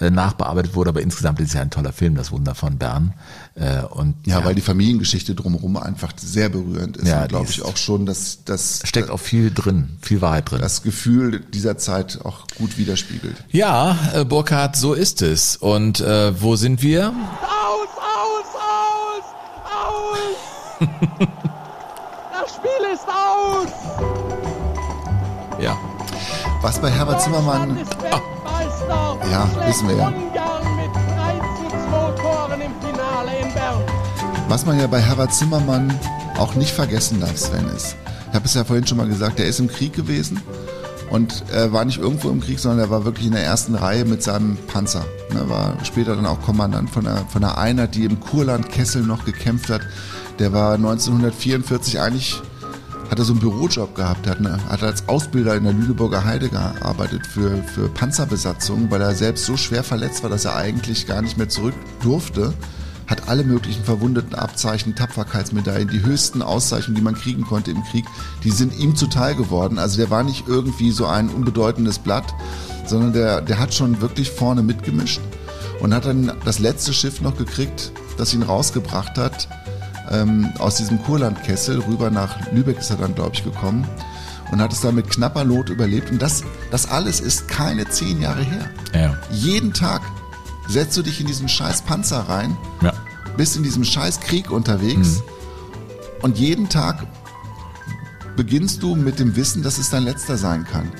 äh, 0.00 0.10
nachbearbeitet 0.10 0.74
wurde. 0.74 0.90
Aber 0.90 1.00
insgesamt 1.00 1.40
ist 1.40 1.48
es 1.48 1.54
ja 1.54 1.62
ein 1.62 1.70
toller 1.70 1.92
Film, 1.92 2.14
das 2.14 2.32
Wunder 2.32 2.54
von 2.54 2.76
Bern. 2.76 3.14
Äh, 3.54 3.82
und 3.82 4.14
ja, 4.26 4.44
weil 4.44 4.54
die 4.54 4.60
Familiengeschichte 4.60 5.34
drumherum 5.34 5.76
einfach 5.76 6.12
sehr 6.16 6.48
berührend 6.48 6.96
ist. 6.96 7.08
Ja, 7.08 7.26
glaube 7.26 7.50
ich 7.50 7.62
auch 7.62 7.76
schon, 7.76 8.06
dass 8.06 8.44
das 8.44 8.80
steckt 8.84 9.10
auch 9.10 9.20
viel 9.20 9.52
drin, 9.52 9.98
viel 10.02 10.20
Wahrheit 10.20 10.50
drin. 10.50 10.60
das 10.60 10.82
Gefühl 10.82 11.40
dieser 11.40 11.78
Zeit 11.78 12.20
auch 12.24 12.46
gut 12.58 12.78
widerspiegelt. 12.78 13.36
Ja, 13.50 13.96
äh, 14.14 14.24
Burkhard, 14.24 14.76
so 14.76 14.94
ist 14.94 15.22
es. 15.22 15.56
Und 15.56 16.00
äh, 16.00 16.40
wo 16.40 16.56
sind 16.56 16.82
wir? 16.82 17.08
Aus, 17.08 17.88
aus, 17.98 18.46
aus, 18.60 19.26
aus! 20.80 20.88
das 22.32 22.54
Spiel 22.56 22.92
ist 22.92 23.06
aus! 23.08 23.79
Was 26.62 26.78
bei 26.78 26.90
Herbert 26.90 27.22
Zimmermann, 27.22 27.74
Weltmeister! 27.76 29.18
Ja, 29.30 29.48
wissen 29.66 29.88
wir 29.88 29.96
ja. 29.96 30.08
Ungarn 30.08 30.76
mit 30.76 30.94
3 30.94 31.38
zu 31.56 31.68
2 31.88 32.22
Toren 32.22 32.60
im 32.60 32.72
Finale 32.86 33.30
in 33.40 33.54
Bern. 33.54 33.82
was 34.48 34.66
man 34.66 34.78
ja 34.78 34.86
bei 34.86 35.00
Herbert 35.00 35.32
Zimmermann 35.32 35.98
auch 36.38 36.54
nicht 36.56 36.72
vergessen 36.72 37.18
darf, 37.20 37.38
Sven, 37.38 37.66
ist, 37.74 37.96
ich 38.28 38.34
habe 38.34 38.44
es 38.44 38.52
ja 38.52 38.64
vorhin 38.64 38.86
schon 38.86 38.98
mal 38.98 39.08
gesagt, 39.08 39.38
der 39.38 39.46
ist 39.46 39.58
im 39.58 39.68
Krieg 39.68 39.94
gewesen 39.94 40.42
und 41.10 41.44
er 41.50 41.72
war 41.72 41.86
nicht 41.86 41.98
irgendwo 41.98 42.28
im 42.28 42.40
Krieg, 42.42 42.58
sondern 42.58 42.80
er 42.80 42.90
war 42.90 43.06
wirklich 43.06 43.26
in 43.26 43.32
der 43.32 43.44
ersten 43.44 43.74
Reihe 43.74 44.04
mit 44.04 44.22
seinem 44.22 44.58
Panzer. 44.66 45.04
Er 45.34 45.48
war 45.48 45.82
später 45.82 46.14
dann 46.14 46.26
auch 46.26 46.42
Kommandant 46.42 46.90
von 46.90 47.06
einer, 47.06 47.24
von 47.26 47.42
einer 47.42 47.56
Einheit, 47.56 47.94
die 47.94 48.04
im 48.04 48.20
Kurland 48.20 48.68
Kessel 48.68 49.02
noch 49.02 49.24
gekämpft 49.24 49.70
hat. 49.70 49.80
Der 50.38 50.52
war 50.52 50.74
1944 50.74 52.00
eigentlich 52.00 52.42
hat 53.10 53.18
er 53.18 53.24
so 53.24 53.32
einen 53.32 53.40
Bürojob 53.40 53.96
gehabt, 53.96 54.28
hat, 54.28 54.38
eine, 54.38 54.64
hat 54.68 54.84
als 54.84 55.08
Ausbilder 55.08 55.56
in 55.56 55.64
der 55.64 55.72
Lüneburger 55.72 56.24
Heide 56.24 56.48
gearbeitet 56.48 57.26
für, 57.26 57.56
für 57.64 57.88
Panzerbesatzungen, 57.88 58.88
weil 58.88 59.00
er 59.00 59.16
selbst 59.16 59.46
so 59.46 59.56
schwer 59.56 59.82
verletzt 59.82 60.22
war, 60.22 60.30
dass 60.30 60.44
er 60.44 60.54
eigentlich 60.54 61.08
gar 61.08 61.20
nicht 61.20 61.36
mehr 61.36 61.48
zurück 61.48 61.74
durfte. 62.02 62.54
Hat 63.08 63.28
alle 63.28 63.42
möglichen 63.42 63.82
verwundeten 63.82 64.36
Abzeichen, 64.36 64.94
Tapferkeitsmedaillen, 64.94 65.88
die 65.88 66.04
höchsten 66.04 66.40
Auszeichnungen, 66.40 66.94
die 66.94 67.02
man 67.02 67.16
kriegen 67.16 67.42
konnte 67.42 67.72
im 67.72 67.82
Krieg, 67.82 68.04
die 68.44 68.52
sind 68.52 68.78
ihm 68.78 68.94
zuteil 68.94 69.34
geworden. 69.34 69.80
Also 69.80 69.96
der 69.96 70.10
war 70.10 70.22
nicht 70.22 70.46
irgendwie 70.46 70.92
so 70.92 71.06
ein 71.06 71.30
unbedeutendes 71.30 71.98
Blatt, 71.98 72.32
sondern 72.86 73.12
der, 73.12 73.40
der 73.40 73.58
hat 73.58 73.74
schon 73.74 74.00
wirklich 74.00 74.30
vorne 74.30 74.62
mitgemischt 74.62 75.20
und 75.80 75.92
hat 75.92 76.04
dann 76.04 76.30
das 76.44 76.60
letzte 76.60 76.92
Schiff 76.92 77.20
noch 77.20 77.36
gekriegt, 77.36 77.90
das 78.16 78.32
ihn 78.32 78.44
rausgebracht 78.44 79.18
hat 79.18 79.48
ähm, 80.10 80.52
aus 80.58 80.76
diesem 80.76 81.02
Kurlandkessel 81.02 81.80
rüber 81.80 82.10
nach 82.10 82.50
Lübeck 82.52 82.78
ist 82.78 82.90
er 82.90 82.96
dann, 82.96 83.14
glaube 83.14 83.32
ich, 83.34 83.44
gekommen 83.44 83.86
und 84.50 84.60
hat 84.60 84.72
es 84.72 84.80
dann 84.80 84.94
mit 84.94 85.08
knapper 85.08 85.44
Not 85.44 85.68
überlebt. 85.68 86.10
Und 86.10 86.20
das, 86.20 86.42
das 86.70 86.90
alles 86.90 87.20
ist 87.20 87.48
keine 87.48 87.88
zehn 87.88 88.20
Jahre 88.20 88.42
her. 88.42 88.70
Ja. 88.94 89.18
Jeden 89.30 89.72
Tag 89.72 90.02
setzt 90.68 90.96
du 90.96 91.02
dich 91.02 91.20
in 91.20 91.26
diesen 91.26 91.48
scheiß 91.48 91.82
Panzer 91.82 92.20
rein, 92.20 92.56
ja. 92.80 92.92
bist 93.36 93.56
in 93.56 93.62
diesem 93.62 93.84
scheiß 93.84 94.20
Krieg 94.20 94.50
unterwegs 94.50 95.22
und 96.22 96.38
jeden 96.38 96.68
Tag 96.68 97.06
beginnst 98.36 98.82
du 98.82 98.94
mit 98.94 99.18
dem 99.18 99.36
Wissen, 99.36 99.62
dass 99.62 99.78
es 99.78 99.90
dein 99.90 100.04
letzter 100.04 100.36
sein 100.36 100.64
kann. 100.64 100.90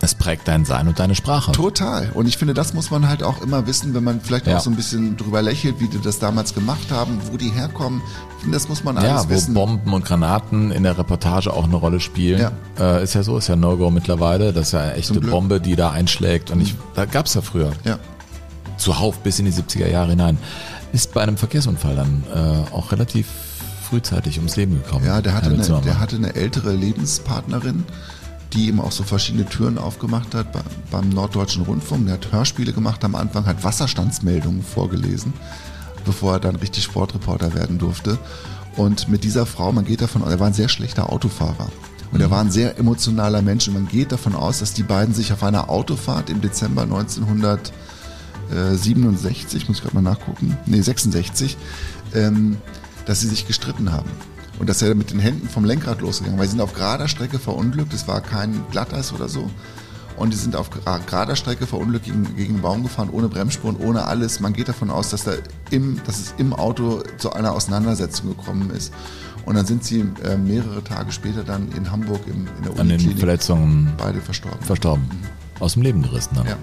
Es 0.00 0.14
prägt 0.14 0.46
dein 0.46 0.64
Sein 0.64 0.86
und 0.86 0.98
deine 1.00 1.14
Sprache. 1.16 1.50
Total. 1.52 2.10
Und 2.14 2.26
ich 2.28 2.38
finde, 2.38 2.54
das 2.54 2.72
muss 2.72 2.90
man 2.92 3.08
halt 3.08 3.22
auch 3.24 3.42
immer 3.42 3.66
wissen, 3.66 3.94
wenn 3.94 4.04
man 4.04 4.20
vielleicht 4.20 4.46
Ja. 4.46 4.56
auch 4.56 4.60
so 4.60 4.70
ein 4.70 4.76
bisschen 4.76 5.16
drüber 5.16 5.42
lächelt, 5.42 5.80
wie 5.80 5.88
die 5.88 6.00
das 6.00 6.20
damals 6.20 6.54
gemacht 6.54 6.90
haben, 6.92 7.18
wo 7.32 7.36
die 7.36 7.50
herkommen. 7.50 8.00
Ich 8.36 8.42
finde, 8.42 8.56
das 8.56 8.68
muss 8.68 8.84
man 8.84 8.96
alles 8.96 9.10
Ja, 9.10 9.24
wo 9.24 9.30
wissen. 9.30 9.54
Bomben 9.54 9.92
und 9.92 10.04
Granaten 10.04 10.70
in 10.70 10.84
der 10.84 10.96
Reportage 10.96 11.52
auch 11.52 11.64
eine 11.64 11.74
Rolle 11.76 11.98
spielen. 11.98 12.40
Ja. 12.40 12.52
Äh, 12.98 13.02
ist 13.02 13.14
ja 13.14 13.24
so, 13.24 13.38
ist 13.38 13.48
ja 13.48 13.56
No-Go 13.56 13.90
mittlerweile. 13.90 14.52
Das 14.52 14.68
ist 14.68 14.72
ja 14.72 14.80
eine 14.82 14.94
echte. 14.94 15.20
Bombe, 15.20 15.60
die 15.60 15.74
da 15.74 15.90
einschlägt. 15.90 16.50
Und 16.52 16.60
ich, 16.60 16.74
Mhm. 16.74 16.78
da 16.94 17.04
gab's 17.04 17.34
ja 17.34 17.40
früher. 17.40 17.72
Ja. 17.84 17.98
Zuhauf 18.76 19.18
bis 19.18 19.40
in 19.40 19.46
die 19.46 19.52
70er 19.52 19.88
Jahre 19.88 20.10
hinein. 20.10 20.38
Ist 20.92 21.12
bei 21.12 21.22
einem 21.22 21.36
Verkehrsunfall 21.36 21.96
dann 21.96 22.22
äh, 22.32 22.72
auch 22.74 22.92
relativ 22.92 23.26
frühzeitig 23.90 24.36
ums 24.38 24.54
Leben 24.56 24.80
gekommen. 24.82 25.04
Ja, 25.06 25.20
der 25.20 25.34
hatte, 25.34 25.50
eine, 25.50 25.80
der 25.80 25.98
hatte 25.98 26.16
eine 26.16 26.34
ältere 26.36 26.72
Lebenspartnerin, 26.72 27.84
die 28.52 28.68
ihm 28.68 28.80
auch 28.80 28.92
so 28.92 29.04
verschiedene 29.04 29.46
Türen 29.46 29.78
aufgemacht 29.78 30.34
hat 30.34 30.52
bei, 30.52 30.60
beim 30.90 31.08
Norddeutschen 31.10 31.64
Rundfunk. 31.64 32.06
Der 32.06 32.14
hat 32.14 32.32
Hörspiele 32.32 32.72
gemacht 32.72 33.04
am 33.04 33.14
Anfang, 33.14 33.44
hat 33.46 33.62
Wasserstandsmeldungen 33.64 34.62
vorgelesen, 34.62 35.32
bevor 36.04 36.34
er 36.34 36.40
dann 36.40 36.56
richtig 36.56 36.84
Sportreporter 36.84 37.54
werden 37.54 37.78
durfte. 37.78 38.18
Und 38.76 39.08
mit 39.08 39.24
dieser 39.24 39.44
Frau, 39.44 39.72
man 39.72 39.84
geht 39.84 40.00
davon 40.00 40.22
aus, 40.22 40.30
er 40.30 40.40
war 40.40 40.46
ein 40.46 40.54
sehr 40.54 40.68
schlechter 40.68 41.12
Autofahrer. 41.12 41.68
Und 42.10 42.20
er 42.20 42.30
war 42.30 42.40
ein 42.40 42.50
sehr 42.50 42.78
emotionaler 42.78 43.42
Mensch 43.42 43.68
und 43.68 43.74
man 43.74 43.88
geht 43.88 44.12
davon 44.12 44.34
aus, 44.34 44.60
dass 44.60 44.72
die 44.72 44.82
beiden 44.82 45.12
sich 45.14 45.30
auf 45.32 45.42
einer 45.42 45.68
Autofahrt 45.68 46.30
im 46.30 46.40
Dezember 46.40 46.80
1967, 46.82 49.68
muss 49.68 49.76
ich 49.78 49.82
gerade 49.82 49.96
mal 49.96 50.02
nachgucken, 50.02 50.56
nee, 50.64 50.80
66, 50.80 51.58
ähm, 52.14 52.56
dass 53.04 53.20
sie 53.20 53.28
sich 53.28 53.46
gestritten 53.46 53.92
haben. 53.92 54.08
Und 54.58 54.68
dass 54.68 54.82
er 54.82 54.94
mit 54.94 55.10
den 55.12 55.20
Händen 55.20 55.48
vom 55.48 55.64
Lenkrad 55.64 56.00
losgegangen, 56.00 56.38
weil 56.38 56.46
sie 56.46 56.52
sind 56.52 56.60
auf 56.60 56.72
gerader 56.74 57.06
Strecke 57.08 57.38
verunglückt, 57.38 57.92
es 57.94 58.08
war 58.08 58.20
kein 58.20 58.60
Glatteis 58.70 59.12
oder 59.12 59.28
so. 59.28 59.48
Und 60.16 60.32
die 60.32 60.36
sind 60.36 60.56
auf 60.56 60.68
gra- 60.72 60.98
gerader 61.06 61.36
Strecke 61.36 61.64
verunglückt 61.68 62.06
gegen, 62.06 62.34
gegen 62.34 62.54
einen 62.54 62.62
Baum 62.62 62.82
gefahren, 62.82 63.08
ohne 63.12 63.28
Bremsspuren, 63.28 63.76
ohne 63.76 64.04
alles. 64.06 64.40
Man 64.40 64.52
geht 64.52 64.68
davon 64.68 64.90
aus, 64.90 65.10
dass, 65.10 65.22
da 65.22 65.34
im, 65.70 66.00
dass 66.06 66.18
es 66.18 66.34
im 66.38 66.52
Auto 66.54 67.04
zu 67.18 67.32
einer 67.32 67.52
Auseinandersetzung 67.52 68.30
gekommen 68.36 68.70
ist. 68.70 68.92
Und 69.46 69.54
dann 69.54 69.64
sind 69.64 69.84
sie 69.84 70.00
äh, 70.24 70.36
mehrere 70.36 70.82
Tage 70.82 71.12
später 71.12 71.44
dann 71.44 71.70
in 71.76 71.90
Hamburg 71.92 72.20
im, 72.26 72.48
in 72.56 72.62
der 72.64 72.72
An 72.72 72.76
den 72.78 72.86
Uniklinik 72.96 73.18
Verletzungen 73.20 73.92
beide 73.96 74.20
verstorben. 74.20 74.60
verstorben. 74.60 75.04
Aus 75.60 75.74
dem 75.74 75.82
Leben 75.82 76.02
gerissen 76.02 76.34
dann. 76.34 76.46
Ja. 76.48 76.56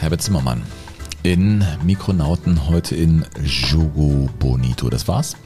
Herbert 0.00 0.20
Zimmermann. 0.20 0.62
In 1.22 1.64
Mikronauten 1.84 2.68
heute 2.68 2.94
in 2.96 3.24
Jogo 3.44 4.28
Bonito. 4.38 4.88
Das 4.88 5.06
war's. 5.06 5.36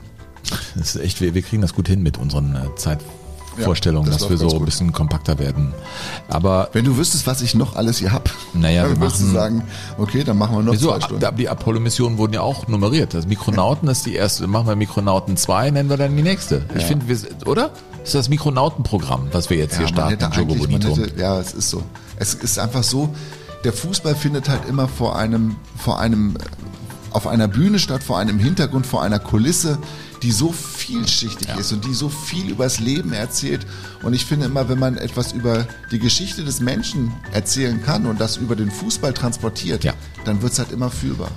Das 0.77 0.95
ist 0.95 1.03
echt, 1.03 1.21
wir, 1.21 1.35
wir 1.35 1.43
kriegen 1.43 1.63
das 1.63 1.75
gut 1.75 1.89
hin 1.89 2.03
mit 2.03 2.17
unseren 2.17 2.55
äh, 2.55 2.61
Ja, 3.59 3.65
Vorstellung, 3.65 4.05
das 4.05 4.19
dass 4.19 4.31
wir 4.31 4.37
so 4.37 4.45
ganz 4.45 4.53
ein 4.55 4.59
gut. 4.59 4.67
bisschen 4.67 4.93
kompakter 4.93 5.39
werden. 5.41 5.73
Aber 6.29 6.69
Wenn 6.75 6.85
du 6.85 6.97
wüsstest, 6.97 7.27
was 7.27 7.41
ich 7.43 7.55
noch 7.57 7.75
alles 7.75 7.99
hier 7.99 8.13
hab, 8.13 8.31
Naja, 8.53 8.83
wir 8.85 8.91
dann 8.91 9.01
würdest 9.01 9.21
du 9.23 9.27
sagen, 9.27 9.65
okay, 9.99 10.23
dann 10.23 10.39
machen 10.39 10.57
wir 10.57 10.63
noch 10.63 10.73
Wieso? 10.75 10.91
zwei 10.91 11.01
Stunden. 11.01 11.37
Die 11.37 11.49
Apollo-Missionen 11.49 12.19
wurden 12.19 12.35
ja 12.35 12.43
auch 12.43 12.69
nummeriert. 12.69 13.15
Das 13.15 13.27
Mikronauten 13.27 13.89
ist 13.89 14.07
die 14.07 14.15
erste. 14.15 14.47
Machen 14.47 14.69
wir 14.69 14.77
Mikronauten 14.77 15.37
2, 15.37 15.71
nennen 15.73 15.89
wir 15.89 15.97
dann 15.97 16.17
die 16.17 16.23
nächste. 16.23 16.65
Ich 16.75 16.83
Ja. 16.83 16.87
finde, 16.89 17.09
wir, 17.09 17.19
oder? 17.47 17.71
Das 18.01 18.09
ist 18.11 18.15
das 18.15 18.29
Mikronautenprogramm, 18.29 19.29
was 19.33 19.51
wir 19.51 19.57
jetzt 19.57 19.73
hier 19.77 19.87
man 19.87 19.95
starten. 19.95 20.21
hätte 20.25 20.39
Jogo 20.41 20.55
man 20.55 20.59
Bonito. 20.81 20.97
hätte, 20.97 21.21
ja, 21.21 21.41
es 21.41 21.53
ist 21.53 21.71
so. 21.71 21.83
Es 22.17 22.35
ist 22.35 22.59
einfach 22.61 22.83
so, 22.85 23.13
der 23.65 23.73
Fußball 23.73 24.15
findet 24.15 24.49
halt 24.49 24.69
immer 24.69 24.89
vor 24.89 25.17
einem, 25.17 25.57
vor 25.77 25.99
einem, 25.99 26.37
auf 27.11 27.27
einer 27.27 27.49
Bühne 27.49 27.79
statt, 27.79 28.03
vor 28.03 28.19
einem 28.19 28.39
Hintergrund, 28.39 28.87
vor 28.87 29.03
einer 29.03 29.19
Kulisse, 29.19 29.79
die 30.23 30.31
so 30.31 30.53
vielschichtig 30.53 31.49
ist 31.59 31.73
und 31.73 31.85
die 31.85 31.95
so 31.95 32.09
viel 32.09 32.51
übers 32.51 32.81
Leben 32.81 33.13
erzählt. 33.13 33.67
Und 34.03 34.15
ich 34.15 34.25
finde 34.25 34.47
immer, 34.47 34.69
wenn 34.69 34.79
man 34.79 34.97
etwas 34.97 35.33
über 35.33 35.67
die 35.91 35.99
Geschichte 35.99 36.45
des 36.45 36.61
Menschen 36.61 37.13
erzählen 37.33 37.83
kann 37.83 38.07
und 38.07 38.21
das 38.21 38.37
über 38.37 38.57
den 38.57 38.71
Fußball 38.71 39.13
transportiert, 39.13 39.87
dann 40.25 40.43
wird 40.43 40.53
es 40.53 40.59
halt 40.59 40.73
immer 40.73 40.91
fühlbar. 40.91 41.31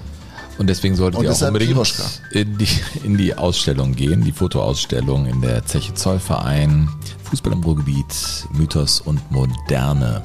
Und 0.57 0.67
deswegen 0.67 0.95
solltet 0.95 1.19
Und 1.19 1.25
ihr 1.25 1.29
auch 1.29 1.33
deshalb 1.33 1.49
unbedingt 1.49 1.73
Piroschka. 1.73 2.03
in 2.31 2.57
die, 2.57 2.67
in 3.03 3.17
die 3.17 3.35
Ausstellung 3.35 3.93
gehen, 3.93 4.23
die 4.23 4.31
Fotoausstellung 4.31 5.27
in 5.27 5.41
der 5.41 5.65
Zeche 5.65 5.93
Zollverein, 5.93 6.89
Fußball 7.25 7.53
im 7.53 7.63
Ruhrgebiet, 7.63 8.47
Mythos 8.53 8.99
und 9.01 9.31
Moderne. 9.31 10.23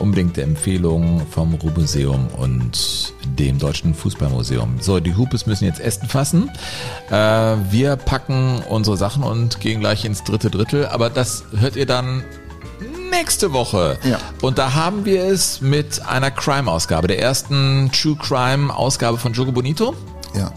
Unbedingte 0.00 0.42
Empfehlung 0.42 1.26
vom 1.30 1.54
Ruhrmuseum 1.54 2.28
und 2.36 3.12
dem 3.38 3.58
Deutschen 3.58 3.94
Fußballmuseum. 3.94 4.78
So, 4.80 4.98
die 4.98 5.14
Hupes 5.14 5.46
müssen 5.46 5.64
jetzt 5.64 5.80
Essen 5.80 6.08
fassen. 6.08 6.50
Äh, 7.10 7.14
wir 7.14 7.96
packen 7.96 8.62
unsere 8.68 8.96
Sachen 8.96 9.22
und 9.22 9.60
gehen 9.60 9.80
gleich 9.80 10.04
ins 10.04 10.24
dritte 10.24 10.50
Drittel, 10.50 10.86
aber 10.86 11.10
das 11.10 11.44
hört 11.56 11.76
ihr 11.76 11.86
dann 11.86 12.24
nächste 13.10 13.52
Woche. 13.52 13.98
Ja. 14.04 14.18
Und 14.40 14.58
da 14.58 14.74
haben 14.74 15.04
wir 15.04 15.24
es 15.24 15.60
mit 15.60 16.06
einer 16.06 16.30
Crime-Ausgabe, 16.30 17.08
der 17.08 17.20
ersten 17.20 17.90
True 17.92 18.16
Crime-Ausgabe 18.16 19.18
von 19.18 19.32
Jogo 19.32 19.52
Bonito. 19.52 19.94
Ja, 20.34 20.52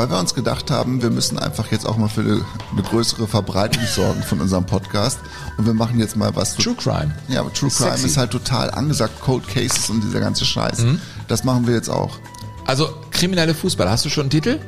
weil 0.00 0.08
wir 0.08 0.18
uns 0.18 0.32
gedacht 0.32 0.70
haben, 0.70 1.02
wir 1.02 1.10
müssen 1.10 1.38
einfach 1.38 1.70
jetzt 1.70 1.86
auch 1.86 1.98
mal 1.98 2.08
für 2.08 2.22
eine, 2.22 2.42
eine 2.72 2.82
größere 2.82 3.28
Verbreitung 3.28 3.82
sorgen 3.84 4.22
von 4.22 4.40
unserem 4.40 4.64
Podcast. 4.64 5.18
Und 5.58 5.66
wir 5.66 5.74
machen 5.74 6.00
jetzt 6.00 6.16
mal 6.16 6.34
was. 6.34 6.56
True 6.56 6.74
Crime. 6.74 7.14
Ja, 7.28 7.40
aber 7.40 7.52
True 7.52 7.68
Ist 7.68 7.76
Crime 7.76 7.90
sexy. 7.90 8.06
ist 8.06 8.16
halt 8.16 8.30
total 8.30 8.70
angesagt. 8.70 9.20
Cold 9.20 9.46
Cases 9.46 9.90
und 9.90 10.02
dieser 10.02 10.20
ganze 10.20 10.46
Scheiß. 10.46 10.84
Mhm. 10.84 11.02
Das 11.28 11.44
machen 11.44 11.66
wir 11.66 11.74
jetzt 11.74 11.90
auch. 11.90 12.16
Also, 12.64 12.88
kriminelle 13.10 13.52
Fußball. 13.52 13.90
Hast 13.90 14.06
du 14.06 14.08
schon 14.08 14.22
einen 14.22 14.30
Titel? 14.30 14.58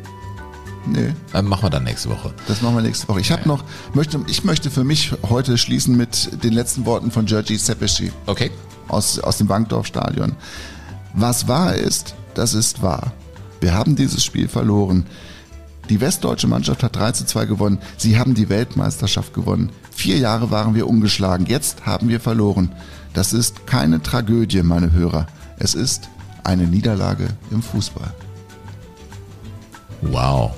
Nee. 0.84 1.14
Dann 1.32 1.46
machen 1.46 1.62
wir 1.62 1.70
dann 1.70 1.84
nächste 1.84 2.10
Woche. 2.10 2.34
Das 2.46 2.60
machen 2.60 2.74
wir 2.74 2.82
nächste 2.82 3.08
Woche. 3.08 3.20
Ich 3.20 3.32
habe 3.32 3.48
noch, 3.48 3.64
möchte, 3.94 4.20
ich 4.26 4.44
möchte 4.44 4.70
für 4.70 4.84
mich 4.84 5.14
heute 5.30 5.56
schließen 5.56 5.96
mit 5.96 6.44
den 6.44 6.52
letzten 6.52 6.84
Worten 6.84 7.10
von 7.10 7.24
Georgi 7.24 7.56
Sepeschi. 7.56 8.12
Okay. 8.26 8.50
Aus, 8.88 9.18
aus 9.18 9.38
dem 9.38 9.48
Wankdorf-Stadion. 9.48 10.36
Was 11.14 11.48
wahr 11.48 11.74
ist, 11.74 12.16
das 12.34 12.52
ist 12.52 12.82
wahr. 12.82 13.12
Wir 13.62 13.74
haben 13.74 13.94
dieses 13.94 14.24
Spiel 14.24 14.48
verloren. 14.48 15.06
Die 15.88 16.00
westdeutsche 16.00 16.48
Mannschaft 16.48 16.82
hat 16.82 16.96
3 16.96 17.12
zu 17.12 17.26
2 17.26 17.46
gewonnen. 17.46 17.78
Sie 17.96 18.18
haben 18.18 18.34
die 18.34 18.48
Weltmeisterschaft 18.48 19.32
gewonnen. 19.34 19.70
Vier 19.92 20.18
Jahre 20.18 20.50
waren 20.50 20.74
wir 20.74 20.88
ungeschlagen. 20.88 21.46
Jetzt 21.46 21.86
haben 21.86 22.08
wir 22.08 22.18
verloren. 22.18 22.72
Das 23.14 23.32
ist 23.32 23.66
keine 23.68 24.02
Tragödie, 24.02 24.64
meine 24.64 24.90
Hörer. 24.90 25.28
Es 25.58 25.74
ist 25.74 26.08
eine 26.42 26.64
Niederlage 26.64 27.28
im 27.52 27.62
Fußball. 27.62 28.12
Wow. 30.00 30.54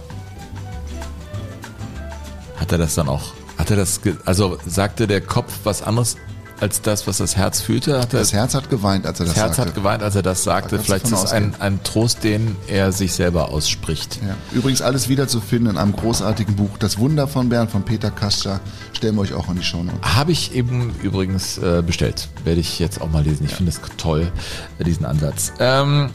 Hat 2.57 2.73
er 2.73 2.79
das 2.79 2.95
dann 2.95 3.09
auch, 3.09 3.35
hat 3.59 3.71
er 3.71 3.77
das, 3.77 4.01
also 4.25 4.57
sagte 4.65 5.07
der 5.07 5.21
Kopf 5.21 5.53
was 5.65 5.83
anderes 5.83 6.17
als 6.65 6.81
das, 6.81 7.07
was 7.07 7.19
das 7.19 7.37
Herz 7.37 7.61
fühlte? 7.61 8.01
Hat 8.01 8.15
er, 8.15 8.21
Das 8.21 8.33
Herz 8.33 8.55
hat 8.55 8.71
geweint, 8.71 9.05
als 9.05 9.21
er 9.21 9.27
das 9.27 9.35
das 9.35 9.43
Herz 9.43 9.57
sagte. 9.57 9.69
hat 9.69 9.75
geweint, 9.75 10.03
als 10.03 10.17
er 10.17 10.23
das 10.23 10.45
sagte. 10.45 10.79
du 10.79 10.83
Vielleicht 10.83 11.05
ist 11.05 11.13
es 11.13 11.31
ein, 11.31 11.55
ein 11.59 11.83
Trost, 11.83 12.25
den 12.25 12.57
er 12.69 12.91
sich 12.91 13.13
selber 13.13 13.51
ausspricht. 13.51 14.19
Ja. 14.27 14.35
Übrigens 14.53 14.81
alles 14.81 15.11
wiederzufinden 15.11 15.73
in 15.73 15.77
einem 15.77 15.95
großartigen 15.95 16.57
Buch. 16.57 16.79
Das 16.79 16.97
Wunder 16.97 17.29
von 17.29 17.51
Bern 17.51 17.69
von 17.69 17.83
Peter 17.83 18.11
Kascha. 18.11 18.61
Stellen 18.95 19.15
wir 19.17 19.21
euch 19.21 19.35
auch 19.35 19.51
in 19.51 19.57
die 19.57 19.63
Show 19.63 19.83
Notes. 19.83 20.01
Habe 20.17 20.33
ich 20.33 20.55
eben 20.55 20.95
übrigens 21.03 21.59
äh, 21.59 21.83
bestellt. 21.87 22.29
Werde 22.45 22.61
ich 22.61 22.79
jetzt 22.79 23.03
auch 23.03 23.11
mal 23.11 23.23
lesen. 23.23 23.45
Ich 23.45 23.55
finde 23.55 23.71
es 23.71 23.81
toll, 23.99 24.33
diesen 24.81 25.05
Ansatz. 25.05 25.53
Ähm, 25.59 26.09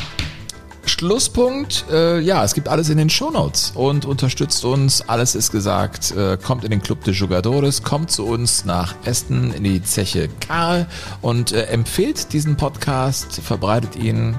Schlusspunkt, 0.89 1.85
äh, 1.91 2.19
ja, 2.19 2.43
es 2.43 2.53
gibt 2.53 2.67
alles 2.67 2.89
in 2.89 2.97
den 2.97 3.09
Shownotes 3.09 3.71
und 3.75 4.05
unterstützt 4.05 4.65
uns, 4.65 5.07
alles 5.07 5.35
ist 5.35 5.51
gesagt, 5.51 6.11
äh, 6.11 6.37
kommt 6.37 6.63
in 6.63 6.71
den 6.71 6.81
Club 6.81 7.03
de 7.03 7.13
Jugadores, 7.13 7.83
kommt 7.83 8.11
zu 8.11 8.25
uns 8.25 8.65
nach 8.65 8.95
Esten 9.05 9.53
in 9.53 9.63
die 9.63 9.83
Zeche 9.83 10.29
Karl 10.45 10.87
und 11.21 11.51
äh, 11.51 11.65
empfehlt 11.65 12.33
diesen 12.33 12.57
Podcast, 12.57 13.39
verbreitet 13.41 13.95
ihn 13.95 14.37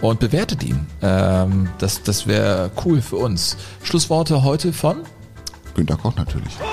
und 0.00 0.18
bewertet 0.18 0.64
ihn. 0.64 0.86
Ähm, 1.02 1.68
das 1.78 2.02
das 2.02 2.26
wäre 2.26 2.70
cool 2.84 3.02
für 3.02 3.16
uns. 3.16 3.56
Schlussworte 3.82 4.42
heute 4.42 4.72
von 4.72 5.02
Günter 5.74 5.96
Koch 5.96 6.16
natürlich. 6.16 6.54
Oh, 6.60 6.64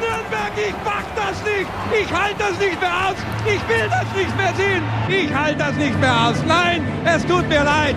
Nürnberg, 0.00 0.52
ich 0.56 0.74
pack 0.84 1.04
das 1.16 1.36
nicht! 1.42 1.68
Ich 2.00 2.12
halte 2.12 2.38
das 2.38 2.58
nicht 2.58 2.80
mehr 2.80 3.08
aus! 3.08 3.16
Ich 3.44 3.68
will 3.68 3.88
das 3.90 4.06
nicht 4.16 4.36
mehr 4.36 4.54
sehen! 4.54 4.82
Ich 5.08 5.34
halte 5.34 5.58
das 5.58 5.74
nicht 5.74 6.00
mehr 6.00 6.28
aus! 6.28 6.36
Nein, 6.46 6.86
es 7.04 7.26
tut 7.26 7.48
mir 7.48 7.64
leid! 7.64 7.96